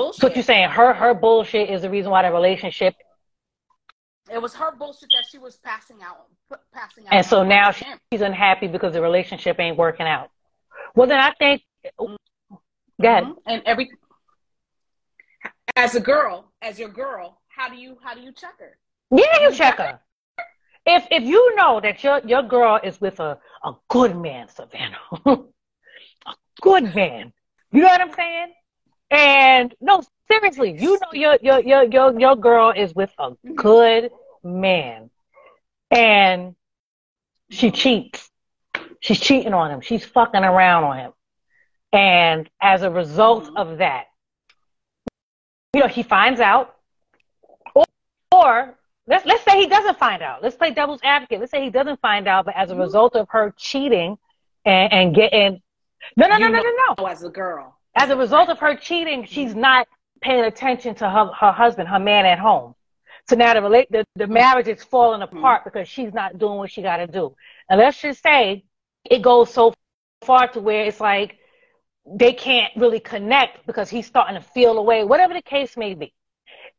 bullshit. 0.00 0.20
So 0.20 0.26
what 0.26 0.36
you're 0.36 0.42
saying 0.42 0.70
her 0.70 0.92
her 0.92 1.14
bullshit 1.14 1.70
is 1.70 1.82
the 1.82 1.90
reason 1.90 2.10
why 2.10 2.22
the 2.22 2.32
relationship. 2.32 2.94
It 4.32 4.40
was 4.40 4.54
her 4.54 4.74
bullshit 4.76 5.08
that 5.12 5.24
she 5.30 5.38
was 5.38 5.56
passing 5.56 5.98
out, 6.02 6.26
passing 6.72 7.06
out. 7.06 7.12
And 7.12 7.26
so 7.26 7.42
now 7.42 7.72
she's 7.72 8.20
unhappy 8.20 8.68
because 8.68 8.92
the 8.92 9.02
relationship 9.02 9.58
ain't 9.58 9.76
working 9.76 10.06
out. 10.06 10.30
Well, 10.94 11.08
then 11.08 11.18
I 11.18 11.32
think. 11.38 11.62
Mm-hmm. 11.98 13.32
And 13.46 13.62
every 13.64 13.90
as 15.76 15.94
a 15.94 16.00
girl, 16.00 16.52
as 16.60 16.78
your 16.78 16.90
girl, 16.90 17.40
how 17.48 17.68
do 17.68 17.76
you 17.76 17.96
how 18.02 18.14
do 18.14 18.20
you 18.20 18.32
check 18.32 18.58
her? 18.58 18.76
Yeah, 19.10 19.40
you, 19.40 19.48
you 19.48 19.54
check, 19.54 19.76
check 19.76 19.78
her. 19.78 20.00
her. 20.38 20.44
If 20.86 21.06
if 21.10 21.24
you 21.24 21.56
know 21.56 21.80
that 21.80 22.04
your 22.04 22.20
your 22.24 22.42
girl 22.42 22.78
is 22.82 23.00
with 23.00 23.18
a, 23.20 23.38
a 23.64 23.72
good 23.88 24.16
man, 24.16 24.48
Savannah, 24.48 24.98
a 25.26 26.34
good 26.60 26.94
man, 26.94 27.32
you 27.72 27.80
know 27.80 27.88
what 27.88 28.00
I'm 28.00 28.12
saying? 28.12 28.52
And 29.10 29.74
no, 29.80 30.02
seriously, 30.30 30.76
you 30.78 30.98
know 31.00 31.08
your 31.12 31.38
your 31.42 31.60
your 31.60 31.82
your 31.84 32.20
your 32.20 32.36
girl 32.36 32.72
is 32.74 32.94
with 32.94 33.12
a 33.18 33.30
mm-hmm. 33.30 33.54
good 33.54 34.10
man, 34.44 35.10
and 35.90 36.54
she 37.50 37.70
cheats. 37.70 38.30
She's 39.00 39.18
cheating 39.18 39.54
on 39.54 39.70
him. 39.70 39.80
She's 39.80 40.04
fucking 40.04 40.44
around 40.44 40.84
on 40.84 40.96
him. 40.98 41.12
And 41.92 42.48
as 42.60 42.82
a 42.82 42.90
result 42.90 43.44
mm-hmm. 43.44 43.56
of 43.56 43.78
that, 43.78 44.04
you 45.74 45.80
know, 45.80 45.88
he 45.88 46.02
finds 46.02 46.40
out, 46.40 46.76
or, 47.74 47.84
or 48.30 48.78
let's 49.08 49.26
let's 49.26 49.42
say 49.42 49.58
he 49.58 49.66
doesn't 49.66 49.98
find 49.98 50.22
out. 50.22 50.42
Let's 50.42 50.56
play 50.56 50.70
devil's 50.70 51.00
advocate. 51.02 51.40
Let's 51.40 51.50
say 51.50 51.64
he 51.64 51.70
doesn't 51.70 52.00
find 52.00 52.28
out, 52.28 52.44
but 52.44 52.54
as 52.56 52.70
a 52.70 52.76
result 52.76 53.16
of 53.16 53.28
her 53.30 53.52
cheating 53.56 54.18
and, 54.64 54.92
and 54.92 55.14
getting 55.14 55.62
no 56.16 56.28
no 56.28 56.36
no 56.36 56.48
no 56.48 56.62
no 56.62 56.94
no 56.96 57.06
as 57.06 57.24
a 57.24 57.28
girl. 57.28 57.76
As 58.00 58.08
a 58.08 58.16
result 58.16 58.48
of 58.48 58.58
her 58.60 58.74
cheating, 58.76 59.26
she's 59.26 59.54
not 59.54 59.86
paying 60.22 60.44
attention 60.44 60.94
to 60.94 61.10
her, 61.10 61.26
her 61.38 61.52
husband, 61.52 61.86
her 61.86 61.98
man 61.98 62.24
at 62.24 62.38
home. 62.38 62.74
So 63.28 63.36
now 63.36 63.52
the 63.52 63.60
relate 63.60 63.88
the, 63.90 64.06
the 64.16 64.26
marriage 64.26 64.68
is 64.68 64.82
falling 64.82 65.20
mm-hmm. 65.20 65.36
apart 65.36 65.64
because 65.64 65.86
she's 65.86 66.14
not 66.14 66.38
doing 66.38 66.56
what 66.56 66.70
she 66.70 66.80
got 66.80 66.96
to 66.96 67.06
do. 67.06 67.36
And 67.68 67.78
let's 67.78 68.00
just 68.00 68.22
say 68.22 68.64
it 69.04 69.20
goes 69.20 69.52
so 69.52 69.74
far 70.22 70.48
to 70.48 70.60
where 70.60 70.86
it's 70.86 70.98
like 70.98 71.36
they 72.06 72.32
can't 72.32 72.72
really 72.74 73.00
connect 73.00 73.66
because 73.66 73.90
he's 73.90 74.06
starting 74.06 74.34
to 74.34 74.40
feel 74.40 74.78
away, 74.78 75.04
whatever 75.04 75.34
the 75.34 75.42
case 75.42 75.76
may 75.76 75.92
be. 75.92 76.14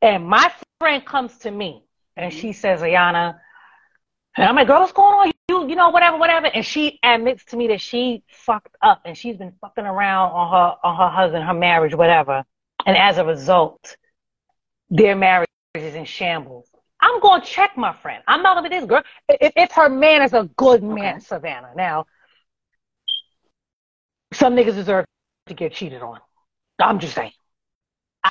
And 0.01 0.25
my 0.25 0.51
friend 0.79 1.05
comes 1.05 1.38
to 1.39 1.51
me 1.51 1.84
and 2.17 2.34
she 2.34 2.49
mm-hmm. 2.49 2.60
says, 2.60 2.81
Ayana, 2.81 3.39
and 4.36 4.47
I'm 4.47 4.55
like, 4.55 4.65
girl, 4.65 4.79
what's 4.79 4.91
going 4.91 5.13
on? 5.13 5.31
You, 5.62 5.69
you 5.69 5.76
know, 5.76 5.89
whatever, 5.89 6.17
whatever. 6.17 6.47
And 6.47 6.65
she 6.65 7.00
admits 7.04 7.45
to 7.45 7.58
me 7.58 7.67
that 7.67 7.82
she 7.82 8.24
fucked 8.28 8.76
up 8.82 9.02
and 9.06 9.17
she's 9.17 9.38
been 9.38 9.54
fucking 9.62 9.86
around 9.86 10.32
on 10.32 10.52
her, 10.52 10.76
on 10.84 10.97
her 10.97 11.10
husband, 11.10 11.43
her 11.43 11.54
marriage, 11.54 11.95
whatever. 11.95 12.43
And 12.86 12.97
as 12.97 13.17
a 13.17 13.26
result, 13.26 13.97
their 14.89 15.15
marriage 15.15 15.47
is 15.76 15.95
in 15.95 16.06
shambles. 16.06 16.67
I'm 17.00 17.19
going 17.19 17.41
to 17.41 17.47
check 17.47 17.78
my 17.78 17.93
friend. 17.93 18.24
I'm 18.28 18.43
not 18.43 18.56
going 18.56 18.65
to 18.65 18.69
be 18.69 18.80
this 18.80 18.88
girl. 18.88 19.04
If, 19.28 19.54
if 19.56 19.71
her 19.71 19.89
man 19.89 20.21
is 20.21 20.34
a 20.34 20.50
good 20.58 20.84
man, 20.84 21.15
okay. 21.15 21.19
Savannah. 21.19 21.71
Now, 21.76 22.06
some 24.34 24.56
niggas 24.56 24.76
deserve 24.76 25.06
to 25.47 25.54
get 25.54 25.74
cheated 25.74 26.02
on. 26.02 26.19
I'm 26.80 27.00
just 27.00 27.15
saying. 27.15 27.32
I, 28.24 28.30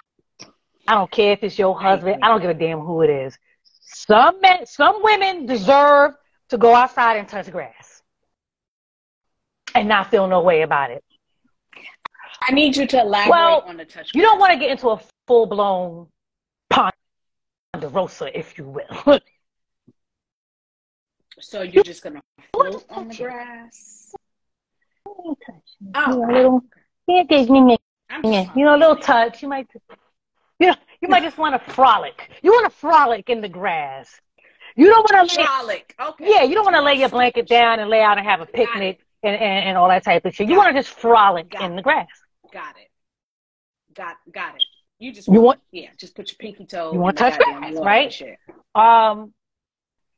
I 0.87 0.95
don't 0.95 1.11
care 1.11 1.33
if 1.33 1.43
it's 1.43 1.59
your 1.59 1.79
husband. 1.79 2.19
I 2.23 2.29
don't 2.29 2.41
give 2.41 2.51
a 2.51 2.55
damn 2.55 2.81
who 2.81 3.03
it 3.03 3.11
is. 3.11 3.37
Some 3.81 4.41
men, 4.41 4.67
some 4.67 5.03
women 5.03 5.47
deserve 5.47 6.13
to 6.51 6.59
go 6.59 6.75
outside 6.75 7.17
and 7.17 7.29
touch 7.29 7.51
grass 7.51 8.03
and 9.75 9.89
not 9.89 10.11
feel 10.11 10.27
no 10.27 10.43
way 10.43 10.63
about 10.63 10.91
it. 10.91 11.03
I 12.43 12.53
need 12.53 12.77
you 12.77 12.87
to 12.87 13.01
elaborate 13.01 13.31
well, 13.31 13.65
on 13.67 13.77
the 13.77 13.85
touch. 13.85 14.11
You 14.15 14.23
don't 14.23 14.39
want 14.39 14.53
to 14.53 14.59
get 14.59 14.71
into 14.71 14.89
a 14.89 15.01
full 15.27 15.47
blown 15.47 16.09
ponderosa, 16.71 18.37
if 18.37 18.57
you 18.59 18.65
will. 18.65 19.21
so 21.41 21.63
you're 21.63 21.85
just 21.85 22.03
gonna 22.03 22.21
float 22.53 22.85
on 22.91 23.09
the 23.09 23.15
grass. 23.15 24.13
Oh, 25.07 25.37
you 25.81 25.91
know, 25.93 26.25
a 26.25 26.33
little, 26.33 26.65
you 28.57 28.65
know, 28.65 28.77
a 28.77 28.79
little 28.79 28.97
touch. 28.97 29.43
You 29.43 29.49
might, 29.49 29.69
you 30.59 30.67
know, 30.69 30.75
you 31.01 31.09
might 31.09 31.23
just 31.23 31.39
want 31.39 31.63
to 31.63 31.73
frolic. 31.73 32.31
You 32.43 32.53
want 32.53 32.71
to 32.71 32.77
frolic 32.77 33.29
in 33.29 33.41
the 33.41 33.49
grass. 33.49 34.21
You 34.77 34.87
don't 34.87 35.11
want 35.11 35.31
to 35.31 35.35
frolic. 35.35 35.95
Okay. 36.01 36.27
Yeah, 36.29 36.43
you 36.43 36.55
don't 36.55 36.65
want 36.65 36.77
to 36.77 36.83
lay 36.83 36.95
your 36.95 37.09
blanket 37.09 37.49
down 37.49 37.81
and 37.81 37.91
lay 37.91 38.03
out 38.03 38.19
and 38.19 38.27
have 38.27 38.41
a 38.41 38.47
picnic 38.47 39.01
and, 39.23 39.35
and, 39.35 39.69
and 39.69 39.79
all 39.79 39.89
that 39.89 40.05
type 40.05 40.25
of 40.25 40.35
shit. 40.35 40.49
You 40.49 40.57
want 40.57 40.75
to 40.75 40.83
just 40.83 40.97
frolic 40.97 41.51
got 41.51 41.63
in 41.63 41.73
it. 41.73 41.77
the 41.77 41.83
grass. 41.83 42.09
Got 42.53 42.77
it. 42.77 42.89
Got 43.95 44.17
got 44.33 44.57
it. 44.57 44.65
You 44.99 45.13
just 45.13 45.29
you 45.29 45.41
want 45.41 45.61
yeah, 45.73 45.89
just 45.99 46.15
put 46.15 46.31
your 46.31 46.37
pinky 46.39 46.67
toe. 46.67 46.93
You 46.93 46.99
want 46.99 47.17
to 47.17 47.23
touch 47.23 47.39
grass, 47.39 47.75
right? 47.75 48.39
Um, 48.75 49.33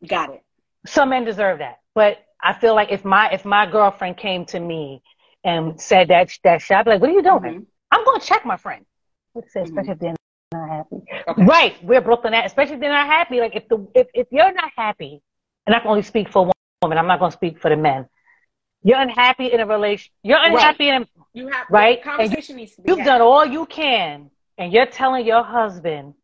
got 0.06 0.30
it. 0.30 0.42
Some 0.86 1.10
men 1.10 1.24
deserve 1.24 1.58
that, 1.58 1.78
but 1.94 2.18
I 2.42 2.52
feel 2.52 2.74
like 2.74 2.90
if 2.90 3.04
my 3.04 3.30
if 3.30 3.44
my 3.44 3.70
girlfriend 3.70 4.16
came 4.16 4.44
to 4.46 4.58
me 4.58 5.02
and 5.44 5.80
said 5.80 6.08
that 6.08 6.30
that 6.44 6.60
shit, 6.60 6.76
I'd 6.76 6.84
be 6.84 6.90
like, 6.92 7.00
what 7.00 7.10
are 7.10 7.14
you 7.14 7.22
doing? 7.22 7.42
Mm-hmm. 7.42 7.62
I'm 7.90 8.04
going 8.04 8.20
to 8.20 8.26
check 8.26 8.44
my 8.44 8.56
friend. 8.56 8.84
What 9.32 9.50
say, 9.50 9.62
especially 9.62 9.94
mm-hmm. 9.94 10.14
Not 10.52 10.68
happy. 10.68 10.96
Okay. 11.28 11.44
Right, 11.44 11.84
we're 11.84 12.00
Brooklyn 12.00 12.34
at, 12.34 12.46
especially 12.46 12.74
if 12.74 12.80
they're 12.80 12.90
not 12.90 13.06
happy. 13.06 13.40
Like 13.40 13.56
if 13.56 13.68
the 13.68 13.86
if, 13.94 14.08
if 14.14 14.28
you're 14.30 14.52
not 14.52 14.70
happy, 14.76 15.22
and 15.66 15.74
I 15.74 15.80
can 15.80 15.88
only 15.88 16.02
speak 16.02 16.30
for 16.30 16.46
one 16.46 16.52
woman, 16.82 16.98
I'm 16.98 17.06
not 17.06 17.18
going 17.18 17.30
to 17.30 17.36
speak 17.36 17.60
for 17.60 17.70
the 17.70 17.76
men. 17.76 18.08
You're 18.84 19.00
unhappy 19.00 19.52
in 19.52 19.60
a 19.60 19.66
relation. 19.66 20.12
You're 20.22 20.42
unhappy 20.42 20.88
right. 20.88 20.96
in 20.96 21.02
a 21.02 21.06
you 21.34 21.48
have 21.48 21.66
right. 21.70 22.02
conversation 22.02 22.56
you, 22.56 22.62
needs 22.62 22.76
to 22.76 22.82
be. 22.82 22.90
You've 22.90 22.98
had. 22.98 23.06
done 23.06 23.20
all 23.20 23.44
you 23.44 23.66
can, 23.66 24.30
and 24.58 24.72
you're 24.72 24.86
telling 24.86 25.26
your 25.26 25.42
husband 25.42 26.14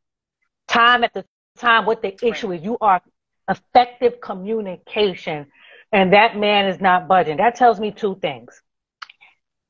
time 0.66 1.04
at 1.04 1.14
the 1.14 1.24
time 1.56 1.86
what 1.86 2.02
the 2.02 2.14
issue 2.24 2.48
right. 2.48 2.58
is. 2.58 2.64
You 2.64 2.76
are 2.80 3.00
effective 3.48 4.20
communication, 4.20 5.46
and 5.92 6.12
that 6.12 6.36
man 6.36 6.66
is 6.66 6.80
not 6.80 7.08
budging. 7.08 7.36
That 7.38 7.56
tells 7.56 7.80
me 7.80 7.90
two 7.90 8.18
things. 8.20 8.60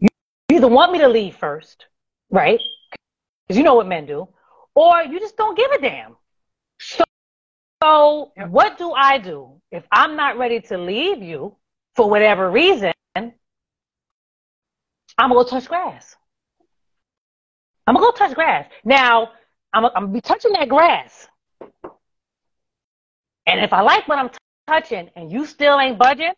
You 0.00 0.08
either 0.50 0.68
want 0.68 0.92
me 0.92 1.00
to 1.00 1.08
leave 1.08 1.36
first, 1.36 1.84
right? 2.30 2.60
Because 3.46 3.58
you 3.58 3.64
know 3.64 3.74
what 3.74 3.86
men 3.86 4.06
do, 4.06 4.28
or 4.78 5.02
you 5.02 5.18
just 5.18 5.36
don't 5.36 5.56
give 5.56 5.72
a 5.72 5.80
damn. 5.80 6.16
So, 6.78 7.02
so 7.82 8.32
yep. 8.36 8.48
what 8.48 8.78
do 8.78 8.92
I 8.92 9.18
do 9.18 9.60
if 9.72 9.82
I'm 9.90 10.14
not 10.14 10.38
ready 10.38 10.60
to 10.60 10.78
leave 10.78 11.20
you 11.20 11.56
for 11.96 12.08
whatever 12.08 12.48
reason? 12.48 12.92
I'm 13.16 13.32
gonna 15.18 15.34
go 15.34 15.42
touch 15.42 15.66
grass. 15.66 16.14
I'm 17.88 17.96
gonna 17.96 18.06
go 18.06 18.12
touch 18.12 18.36
grass. 18.36 18.70
Now, 18.84 19.30
I'm, 19.72 19.84
I'm 19.86 19.92
gonna 19.94 20.06
be 20.12 20.20
touching 20.20 20.52
that 20.52 20.68
grass. 20.68 21.26
And 23.46 23.60
if 23.60 23.72
I 23.72 23.80
like 23.80 24.06
what 24.06 24.18
I'm 24.18 24.28
t- 24.28 24.38
touching 24.68 25.10
and 25.16 25.32
you 25.32 25.44
still 25.44 25.80
ain't 25.80 25.98
budging, 25.98 26.34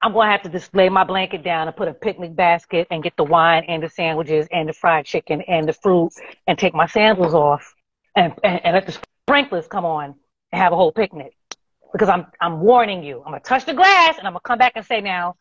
I'm 0.00 0.14
gonna 0.14 0.30
have 0.30 0.40
to 0.44 0.48
just 0.48 0.74
lay 0.74 0.88
my 0.88 1.04
blanket 1.04 1.44
down 1.44 1.68
and 1.68 1.76
put 1.76 1.88
a 1.88 1.92
picnic 1.92 2.34
basket 2.34 2.86
and 2.90 3.02
get 3.02 3.12
the 3.18 3.24
wine 3.24 3.64
and 3.68 3.82
the 3.82 3.90
sandwiches 3.90 4.48
and 4.50 4.66
the 4.66 4.72
fried 4.72 5.04
chicken 5.04 5.42
and 5.42 5.68
the 5.68 5.74
fruit 5.74 6.12
and 6.46 6.58
take 6.58 6.74
my 6.74 6.86
sandals 6.86 7.34
off 7.34 7.74
and, 8.14 8.34
and, 8.42 8.60
and 8.64 8.74
let 8.74 8.86
the 8.86 8.96
sprinklers 9.26 9.66
come 9.66 9.84
on 9.84 10.14
and 10.52 10.60
have 10.60 10.72
a 10.72 10.76
whole 10.76 10.92
picnic. 10.92 11.34
Because 11.92 12.08
I'm 12.08 12.26
I'm 12.40 12.60
warning 12.60 13.02
you. 13.02 13.18
I'm 13.18 13.32
gonna 13.32 13.40
touch 13.40 13.66
the 13.66 13.74
grass 13.74 14.16
and 14.16 14.26
I'm 14.26 14.32
gonna 14.32 14.40
come 14.40 14.58
back 14.58 14.72
and 14.76 14.86
say 14.86 15.02
now, 15.02 15.36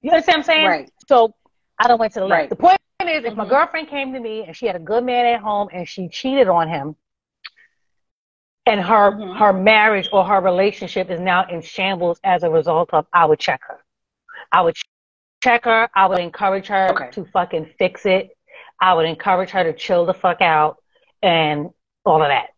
you 0.00 0.10
understand 0.10 0.38
what 0.38 0.38
I'm 0.38 0.44
saying? 0.44 0.66
Right. 0.66 0.90
So 1.06 1.34
I 1.78 1.86
don't 1.86 1.98
went 1.98 2.14
to 2.14 2.20
the 2.20 2.26
left. 2.26 2.40
Right. 2.40 2.50
The 2.50 2.56
point 2.56 2.78
is, 3.02 3.24
if 3.24 3.24
mm-hmm. 3.24 3.36
my 3.36 3.48
girlfriend 3.48 3.88
came 3.88 4.12
to 4.14 4.20
me 4.20 4.44
and 4.46 4.56
she 4.56 4.66
had 4.66 4.74
a 4.74 4.78
good 4.78 5.04
man 5.04 5.26
at 5.26 5.40
home 5.40 5.68
and 5.72 5.86
she 5.86 6.08
cheated 6.08 6.48
on 6.48 6.68
him, 6.68 6.96
and 8.64 8.80
her 8.80 9.12
mm-hmm. 9.12 9.38
her 9.38 9.52
marriage 9.52 10.08
or 10.12 10.24
her 10.24 10.40
relationship 10.40 11.10
is 11.10 11.20
now 11.20 11.46
in 11.48 11.60
shambles 11.60 12.18
as 12.24 12.42
a 12.42 12.50
result 12.50 12.90
of, 12.94 13.06
I 13.12 13.26
would 13.26 13.38
check 13.38 13.60
her. 13.68 13.78
I 14.50 14.62
would 14.62 14.76
check 15.42 15.64
her. 15.64 15.90
I 15.94 16.06
would 16.06 16.20
encourage 16.20 16.68
her 16.68 16.88
okay. 16.92 17.10
to 17.12 17.26
fucking 17.32 17.70
fix 17.78 18.06
it. 18.06 18.30
I 18.80 18.94
would 18.94 19.06
encourage 19.06 19.50
her 19.50 19.64
to 19.64 19.72
chill 19.72 20.06
the 20.06 20.14
fuck 20.14 20.40
out 20.40 20.78
and 21.22 21.70
all 22.04 22.22
of 22.22 22.28
that. 22.28 22.48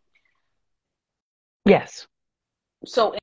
Yes. 1.64 2.06
So 2.84 3.14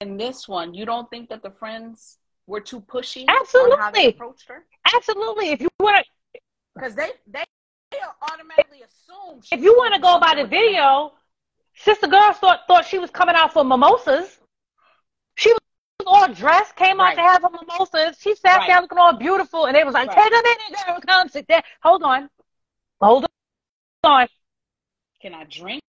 in 0.00 0.16
this 0.16 0.48
one, 0.48 0.74
you 0.74 0.84
don't 0.84 1.08
think 1.10 1.28
that 1.28 1.42
the 1.42 1.50
friends 1.50 2.18
were 2.46 2.60
too 2.60 2.80
pushy 2.80 3.24
Absolutely. 3.28 3.72
on 3.72 3.78
how 3.78 3.90
they 3.90 4.08
approached 4.08 4.48
her? 4.48 4.64
Absolutely. 4.94 5.50
If 5.50 5.60
you 5.60 5.68
want 5.78 6.04
to, 6.04 6.40
because 6.74 6.94
they 6.94 7.10
they 7.26 7.44
they 7.90 7.98
automatically 8.22 8.82
assume. 8.82 9.40
If 9.52 9.60
you 9.62 9.74
want 9.76 9.94
to 9.94 10.00
go 10.00 10.18
by 10.18 10.34
the 10.34 10.46
video, 10.46 11.12
sister 11.74 12.06
girl 12.06 12.32
thought 12.32 12.60
thought 12.66 12.84
she 12.84 12.98
was 12.98 13.10
coming 13.10 13.36
out 13.36 13.52
for 13.52 13.64
mimosas. 13.64 14.38
She 15.36 15.52
was 15.52 15.60
all 16.06 16.32
dressed, 16.32 16.76
came 16.76 16.98
right. 16.98 17.16
out 17.16 17.22
to 17.22 17.22
have 17.22 17.44
a 17.44 17.50
mimosas. 17.50 18.18
She 18.20 18.34
sat 18.34 18.58
right. 18.58 18.68
down 18.68 18.82
looking 18.82 18.98
all 18.98 19.12
beautiful, 19.12 19.66
and 19.66 19.76
they 19.76 19.84
was 19.84 19.94
like, 19.94 20.08
right. 20.08 20.16
"Take 20.16 20.32
a 20.32 20.42
minute, 20.42 20.86
girl, 20.86 21.00
come 21.06 21.28
sit 21.28 21.46
there. 21.48 21.62
Hold 21.82 22.02
on, 22.02 22.28
hold 23.00 23.26
on. 24.04 24.28
Can 25.20 25.34
I 25.34 25.44
drink? 25.44 25.82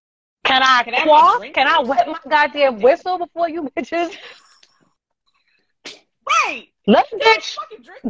Can 0.44 0.62
I 0.62 0.84
Can 0.84 0.94
quaff? 1.04 1.41
Can 1.54 1.67
I 1.67 1.80
wet 1.80 2.08
my 2.08 2.20
goddamn 2.30 2.82
whistle 2.82 3.17
before 3.17 3.50
you 3.50 3.70
bitches? 3.76 4.13
Right. 6.46 6.67
Let 6.88 7.10
bitch 7.12 7.58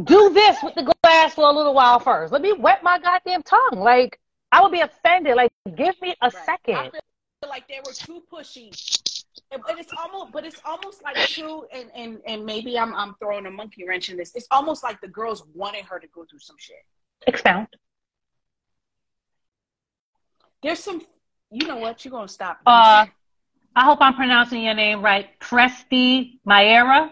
do 0.04 0.32
this 0.32 0.56
with 0.62 0.74
the 0.74 0.94
glass 1.02 1.34
for 1.34 1.48
a 1.48 1.52
little 1.52 1.74
while 1.74 2.00
first. 2.00 2.32
Let 2.32 2.42
me 2.42 2.52
wet 2.52 2.82
my 2.82 2.98
goddamn 2.98 3.42
tongue. 3.42 3.78
Like 3.78 4.18
I 4.50 4.60
would 4.62 4.72
be 4.72 4.80
offended. 4.80 5.36
Like 5.36 5.52
give 5.76 6.00
me 6.00 6.14
a 6.22 6.26
right. 6.26 6.44
second. 6.44 6.76
I 6.76 6.90
feel 6.90 7.48
like 7.48 7.68
they 7.68 7.80
were 7.86 7.92
too 7.92 8.22
pushy. 8.32 8.70
But 9.50 9.78
it's 9.78 9.92
almost, 9.96 10.32
but 10.32 10.44
it's 10.44 10.60
almost 10.64 11.02
like 11.04 11.16
too, 11.28 11.66
and, 11.72 11.90
and 11.94 12.20
and 12.26 12.44
maybe 12.44 12.78
I'm 12.78 12.94
I'm 12.94 13.14
throwing 13.20 13.46
a 13.46 13.50
monkey 13.50 13.86
wrench 13.86 14.08
in 14.08 14.16
this. 14.16 14.32
It's 14.34 14.46
almost 14.50 14.82
like 14.82 15.00
the 15.00 15.08
girls 15.08 15.44
wanted 15.54 15.84
her 15.84 16.00
to 16.00 16.06
go 16.08 16.24
through 16.24 16.38
some 16.38 16.56
shit. 16.58 16.76
Expound. 17.26 17.68
There's 20.62 20.78
some, 20.78 21.02
you 21.52 21.66
know 21.66 21.76
what? 21.76 22.04
You're 22.04 22.12
gonna 22.12 22.28
stop. 22.28 22.60
Uh, 22.66 23.06
I 23.76 23.84
hope 23.84 23.98
I'm 24.00 24.14
pronouncing 24.14 24.62
your 24.62 24.74
name 24.74 25.02
right. 25.02 25.28
Presti 25.38 26.38
Mayera. 26.46 27.10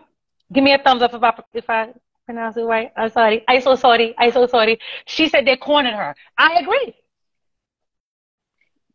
Give 0.53 0.65
me 0.65 0.73
a 0.73 0.79
thumbs 0.79 1.03
up 1.03 1.15
if 1.15 1.23
I, 1.23 1.43
if 1.55 1.71
I 1.71 1.93
pronounce 2.27 2.57
it 2.57 2.63
right. 2.63 2.91
I'm 2.97 3.11
sorry. 3.11 3.45
I'm 3.49 3.61
so 3.61 3.77
sorry. 3.77 4.15
I'm 4.19 4.33
so 4.33 4.47
sorry. 4.47 4.79
She 5.07 5.29
said 5.29 5.47
they 5.47 5.57
cornered 5.57 5.95
her. 5.95 6.15
I 6.39 6.61
agree. 6.61 6.95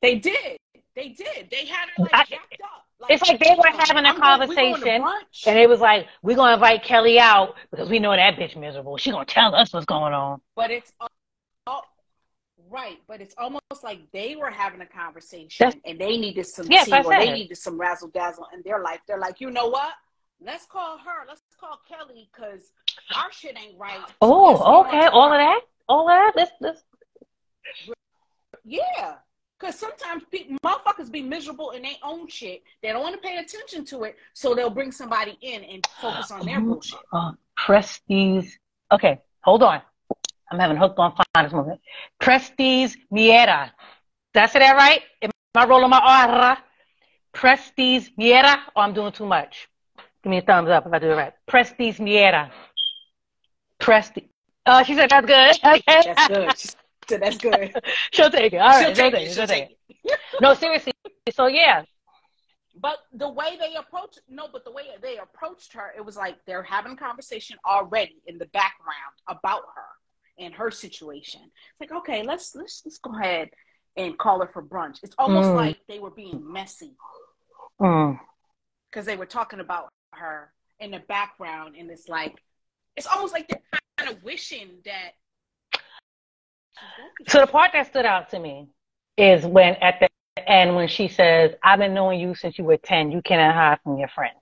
They 0.01 0.15
did. 0.15 0.57
They 0.95 1.09
did. 1.09 1.49
They 1.51 1.65
had 1.65 1.89
her 1.95 2.03
like 2.03 2.13
I, 2.13 2.23
jacked 2.25 2.57
up. 2.63 2.85
Like, 2.99 3.11
it's 3.11 3.27
like 3.27 3.39
they 3.39 3.55
were 3.57 3.77
having 3.77 4.05
a 4.05 4.09
I'm 4.09 4.17
conversation, 4.17 5.01
going, 5.01 5.23
and 5.47 5.59
it 5.59 5.67
was 5.67 5.81
like, 5.81 6.07
"We're 6.21 6.37
gonna 6.37 6.53
invite 6.53 6.83
Kelly 6.83 7.19
out 7.19 7.55
because 7.69 7.89
we 7.89 7.99
know 7.99 8.15
that 8.15 8.35
bitch 8.35 8.55
miserable. 8.55 8.95
She 8.97 9.11
gonna 9.11 9.25
tell 9.25 9.53
us 9.53 9.73
what's 9.73 9.85
going 9.85 10.13
on." 10.13 10.41
But 10.55 10.71
it's 10.71 10.93
uh, 11.01 11.07
right. 12.69 12.97
But 13.07 13.21
it's 13.21 13.35
almost 13.37 13.83
like 13.83 13.99
they 14.11 14.35
were 14.35 14.49
having 14.49 14.81
a 14.81 14.85
conversation, 14.85 15.65
That's, 15.65 15.75
and 15.85 15.99
they 15.99 16.17
needed 16.17 16.45
some 16.45 16.67
yes, 16.69 16.85
tea, 16.85 16.93
or 16.93 17.17
they 17.17 17.31
needed 17.31 17.57
some 17.57 17.79
razzle 17.79 18.09
dazzle 18.09 18.47
in 18.53 18.61
their 18.63 18.81
life. 18.81 18.99
They're 19.07 19.19
like, 19.19 19.41
you 19.41 19.51
know 19.51 19.67
what? 19.67 19.93
Let's 20.41 20.65
call 20.65 20.97
her. 20.97 21.25
Let's 21.27 21.41
call 21.59 21.79
Kelly 21.87 22.29
because 22.33 22.71
our 23.15 23.31
shit 23.31 23.57
ain't 23.57 23.79
right. 23.79 23.99
Oh, 24.21 24.81
okay. 24.81 25.07
All 25.07 25.31
of 25.31 25.39
that. 25.39 25.61
All 25.87 26.09
of 26.09 26.13
that. 26.13 26.33
Let's 26.35 26.51
let's. 26.59 26.83
Yeah. 28.63 29.15
Because 29.57 29.79
sometimes 29.79 30.23
people, 30.29 30.57
motherfuckers 30.65 31.09
be 31.09 31.21
miserable 31.21 31.71
in 31.71 31.83
their 31.83 31.95
own 32.03 32.27
shit. 32.27 32.61
They 32.81 32.89
don't 32.89 33.01
want 33.01 33.15
to 33.15 33.21
pay 33.25 33.37
attention 33.37 33.85
to 33.85 34.03
it, 34.03 34.17
so 34.33 34.53
they'll 34.53 34.69
bring 34.69 34.91
somebody 34.91 35.37
in 35.41 35.63
and 35.63 35.87
focus 36.01 36.29
on 36.29 36.45
their 36.45 36.59
bullshit. 36.59 36.99
Uh, 37.13 37.31
Prestige. 37.55 38.53
Okay, 38.91 39.21
hold 39.41 39.63
on. 39.63 39.81
I'm 40.51 40.59
having 40.59 40.77
hooked 40.77 40.99
on 40.99 41.13
Phonics 41.35 41.53
movement. 41.53 41.81
Prestige 42.19 42.95
Miera. 43.11 43.71
Did 44.33 44.43
I 44.43 44.45
say 44.47 44.59
that 44.59 44.75
right? 44.75 45.01
Am 45.21 45.31
I 45.55 45.65
rolling 45.65 45.89
my 45.89 45.99
R? 45.99 46.57
Prestige 47.33 48.09
Miera, 48.19 48.57
or 48.75 48.83
I'm 48.83 48.93
doing 48.93 49.11
too 49.11 49.25
much? 49.25 49.67
Give 50.23 50.31
me 50.31 50.37
a 50.37 50.41
thumbs 50.41 50.69
up 50.69 50.85
if 50.87 50.93
I 50.93 50.99
do 50.99 51.11
it 51.11 51.15
right. 51.15 51.33
Prestige 51.47 51.99
Miera. 51.99 52.51
Prestige. 53.79 54.25
Oh, 54.65 54.79
uh, 54.79 54.83
she 54.83 54.95
said 54.95 55.09
that's 55.09 55.27
good. 55.27 55.57
Okay. 55.65 56.13
That's 56.15 56.27
good. 56.27 56.75
So 57.07 57.17
that's 57.17 57.37
good. 57.37 57.73
she'll 58.11 58.31
take 58.31 58.53
it. 58.53 58.57
All 58.57 58.69
right, 58.69 58.87
she'll, 58.87 58.95
she'll 58.95 59.11
take, 59.11 59.27
it. 59.29 59.33
She'll, 59.33 59.47
take, 59.47 59.77
it. 59.89 59.95
it. 60.03 60.19
no, 60.41 60.53
seriously. 60.53 60.91
So 61.31 61.47
yeah. 61.47 61.83
But 62.81 62.97
the 63.13 63.29
way 63.29 63.57
they 63.59 63.75
approached, 63.75 64.19
no, 64.27 64.47
but 64.51 64.65
the 64.65 64.71
way 64.71 64.83
they 65.01 65.17
approached 65.17 65.73
her, 65.73 65.93
it 65.95 66.03
was 66.03 66.17
like 66.17 66.37
they're 66.45 66.63
having 66.63 66.93
a 66.93 66.95
conversation 66.95 67.57
already 67.65 68.21
in 68.27 68.37
the 68.37 68.47
background 68.47 69.15
about 69.27 69.63
her 69.75 69.85
and 70.39 70.53
her 70.53 70.71
situation. 70.71 71.41
It's 71.43 71.91
like, 71.91 71.99
okay, 71.99 72.23
let's 72.23 72.55
let's 72.55 72.81
let's 72.85 72.97
go 72.99 73.17
ahead 73.17 73.49
and 73.97 74.17
call 74.17 74.41
her 74.41 74.49
for 74.51 74.63
brunch. 74.63 74.97
It's 75.03 75.15
almost 75.17 75.49
mm. 75.49 75.55
like 75.55 75.77
they 75.87 75.99
were 75.99 76.11
being 76.11 76.51
messy 76.51 76.95
because 77.77 78.17
mm. 78.95 79.05
they 79.05 79.17
were 79.17 79.25
talking 79.25 79.59
about 79.59 79.89
her 80.13 80.51
in 80.79 80.91
the 80.91 80.99
background, 81.07 81.75
and 81.77 81.89
it's 81.89 82.09
like 82.09 82.35
it's 82.95 83.07
almost 83.07 83.33
like 83.33 83.47
they're 83.47 83.61
kind 83.97 84.11
of 84.11 84.23
wishing 84.23 84.69
that 84.85 85.11
so 87.27 87.39
the 87.39 87.47
part 87.47 87.71
that 87.73 87.87
stood 87.87 88.05
out 88.05 88.29
to 88.29 88.39
me 88.39 88.67
is 89.17 89.45
when 89.45 89.75
at 89.75 89.99
the 89.99 90.09
end 90.47 90.75
when 90.75 90.87
she 90.87 91.07
says, 91.07 91.55
"I've 91.63 91.79
been 91.79 91.93
knowing 91.93 92.19
you 92.19 92.35
since 92.35 92.57
you 92.57 92.65
were 92.65 92.77
ten. 92.77 93.11
You 93.11 93.21
cannot 93.21 93.55
hide 93.55 93.79
from 93.83 93.97
your 93.97 94.09
friends." 94.09 94.35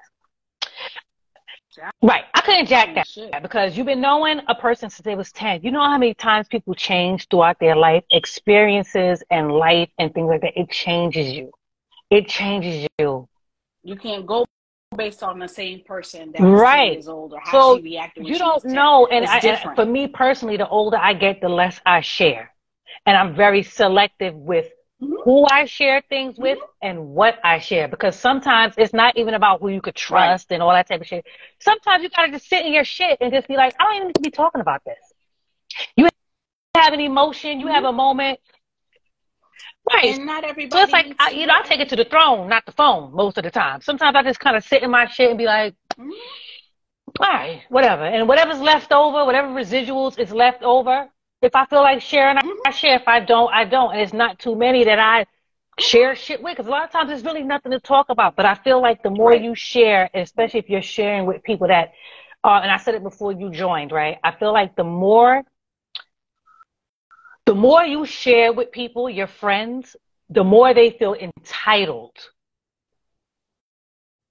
Right. 2.02 2.24
I 2.34 2.42
couldn't 2.42 2.68
jack 2.68 2.96
that 2.96 3.08
Shit. 3.08 3.32
because 3.42 3.78
you've 3.78 3.86
been 3.86 4.02
knowing 4.02 4.42
a 4.48 4.56
person 4.56 4.90
since 4.90 5.04
they 5.04 5.16
was 5.16 5.32
10. 5.32 5.62
You 5.64 5.72
know 5.72 5.82
how 5.82 5.98
many 5.98 6.14
times 6.14 6.48
people 6.48 6.74
change 6.74 7.28
throughout 7.30 7.60
their 7.60 7.76
life, 7.76 8.04
experiences 8.12 9.24
and 9.32 9.52
life 9.52 9.90
and 9.98 10.14
things 10.14 10.28
like 10.28 10.42
that. 10.42 10.60
It 10.60 10.70
changes 10.70 11.32
you. 11.32 11.52
It 12.10 12.28
changes 12.28 12.88
you. 13.00 13.28
You 13.84 13.96
can't 13.96 14.26
go 14.26 14.46
based 14.96 15.24
on 15.24 15.40
the 15.40 15.48
same 15.48 15.82
person 15.86 16.32
that 16.34 16.42
right. 16.42 16.94
years 16.94 17.08
old 17.08 17.34
or 17.34 17.40
how 17.44 17.52
so 17.52 17.78
she 17.78 17.84
reacted. 17.84 18.28
you 18.28 18.38
don't 18.38 18.64
know, 18.66 19.08
and, 19.08 19.26
I, 19.26 19.40
and 19.40 19.76
for 19.76 19.86
me 19.86 20.08
personally, 20.08 20.58
the 20.58 20.68
older 20.68 20.98
I 20.98 21.14
get, 21.14 21.42
the 21.42 21.50
less 21.50 21.80
I 21.86 22.02
share, 22.02 22.54
and 23.06 23.18
I'm 23.18 23.36
very 23.36 23.64
selective 23.64 24.36
with. 24.36 24.70
Who 25.24 25.46
I 25.50 25.66
share 25.66 26.02
things 26.10 26.38
with 26.38 26.58
mm-hmm. 26.58 26.88
and 26.88 27.08
what 27.10 27.40
I 27.44 27.60
share 27.60 27.88
because 27.88 28.16
sometimes 28.16 28.74
it's 28.78 28.94
not 28.94 29.18
even 29.18 29.34
about 29.34 29.62
who 29.62 29.70
you 29.70 29.82
could 29.82 29.96
trust 29.96 30.48
right. 30.50 30.56
and 30.56 30.64
all 30.64 30.72
that 30.72 30.88
type 30.88 31.02
of 31.02 31.08
shit. 31.08 31.26
Sometimes 31.60 32.04
you 32.04 32.10
gotta 32.10 32.32
just 32.32 32.48
sit 32.48 32.66
in 32.66 32.74
your 32.74 32.84
shit 32.84 33.18
and 33.22 33.32
just 33.32 33.48
be 33.48 33.56
like, 33.56 33.74
I 33.80 33.84
don't 33.84 33.96
even 33.96 34.08
need 34.08 34.16
to 34.16 34.22
be 34.22 34.32
talking 34.32 34.62
about 34.62 34.84
this. 34.86 34.98
You 35.96 36.10
have 36.76 36.94
an 36.94 37.00
emotion, 37.00 37.60
you 37.60 37.68
have 37.68 37.84
a 37.84 37.92
moment. 37.92 38.40
Right. 39.92 40.16
And 40.16 40.26
not 40.26 40.44
everybody. 40.44 40.70
So 40.72 40.84
it's 40.84 40.94
like, 40.94 41.14
I, 41.20 41.32
you 41.32 41.46
know, 41.46 41.54
I 41.56 41.62
take 41.64 41.82
it 41.82 41.90
to 41.90 41.96
the 41.96 42.06
throne, 42.06 42.48
not 42.48 42.66
the 42.66 42.72
phone 42.72 43.14
most 43.14 43.38
of 43.38 43.44
the 43.44 43.52
time. 43.52 43.82
Sometimes 43.82 44.16
I 44.16 44.24
just 44.24 44.40
kind 44.40 44.56
of 44.56 44.64
sit 44.64 44.82
in 44.82 44.90
my 44.90 45.08
shit 45.08 45.30
and 45.30 45.38
be 45.38 45.46
like, 45.46 45.76
mm-hmm. 45.98 46.10
all 47.20 47.28
right, 47.28 47.62
whatever. 47.70 48.06
And 48.06 48.28
whatever's 48.28 48.62
left 48.62 48.92
over, 48.94 49.26
whatever 49.26 49.50
residuals 49.50 50.18
is 50.18 50.32
left 50.32 50.64
over, 50.64 51.10
if 51.44 51.56
I 51.56 51.66
feel 51.66 51.82
like 51.82 52.02
sharing, 52.02 52.38
mm-hmm. 52.38 52.50
I 52.66 52.72
share. 52.72 52.96
If 52.96 53.08
I 53.08 53.20
don't, 53.20 53.54
I 53.54 53.66
don't. 53.66 53.92
And 53.92 54.02
it's 54.02 54.14
not 54.14 54.40
too 54.40 54.56
many 54.56 54.84
that 54.86 55.00
I 55.00 55.26
share 55.80 56.16
shit 56.16 56.42
with 56.42 56.54
because 56.54 56.68
a 56.68 56.72
lot 56.72 56.84
of 56.84 56.92
times 56.92 57.10
there's 57.10 57.24
really 57.24 57.44
nothing 57.44 57.72
to 57.72 57.80
talk 57.80 58.10
about. 58.10 58.36
But 58.36 58.46
I 58.46 58.56
feel 58.56 58.82
like 58.82 59.04
the 59.04 59.10
more 59.10 59.32
right. 59.32 59.42
you 59.42 59.56
share, 59.56 60.10
especially 60.14 60.60
if 60.60 60.70
you're 60.70 60.82
sharing 60.82 61.26
with 61.26 61.44
people 61.44 61.68
that, 61.68 61.94
uh, 62.44 62.60
and 62.62 62.72
I 62.72 62.78
said 62.78 62.96
it 62.96 63.04
before 63.04 63.32
you 63.32 63.50
joined, 63.52 63.92
right? 63.92 64.18
I 64.24 64.32
feel 64.32 64.54
like 64.54 64.76
the 64.76 64.84
more 64.84 65.44
the 67.46 67.56
more 67.56 67.84
you 67.84 68.06
share 68.06 68.54
with 68.54 68.72
people, 68.72 69.10
your 69.10 69.28
friends, 69.28 69.98
the 70.30 70.46
more 70.46 70.74
they 70.74 70.92
feel 70.92 71.14
entitled 71.14 72.18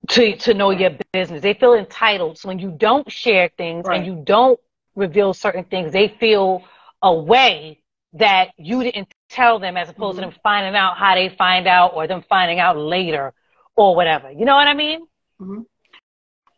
to 0.09 0.37
to 0.37 0.55
know 0.55 0.71
your 0.71 0.93
business. 1.13 1.43
They 1.43 1.55
feel 1.55 1.75
entitled. 1.75 2.39
So 2.39 2.49
when 2.49 2.59
you 2.59 2.71
don't 2.71 3.11
share 3.11 3.51
things 3.57 3.85
right. 3.87 3.99
and 3.99 4.07
you 4.07 4.23
don't 4.25 4.59
reveal 4.95 5.35
certain 5.35 5.65
things, 5.65 5.93
they 5.93 6.09
feel 6.09 6.65
a 7.03 7.15
way 7.15 7.83
that 8.15 8.51
you 8.57 8.83
didn't 8.83 9.09
tell 9.31 9.59
them 9.59 9.77
as 9.77 9.89
opposed 9.89 10.19
mm-hmm. 10.19 10.29
to 10.29 10.35
them 10.35 10.41
finding 10.43 10.77
out 10.77 10.97
how 10.97 11.15
they 11.15 11.29
find 11.31 11.67
out 11.67 11.93
or 11.95 12.07
them 12.07 12.23
finding 12.29 12.61
out 12.61 12.77
later 12.77 13.33
or 13.77 13.97
whatever. 13.97 14.31
You 14.31 14.45
know 14.45 14.55
what 14.55 14.69
I 14.69 14.75
mean? 14.75 15.01
Mm-hmm. 15.41 15.63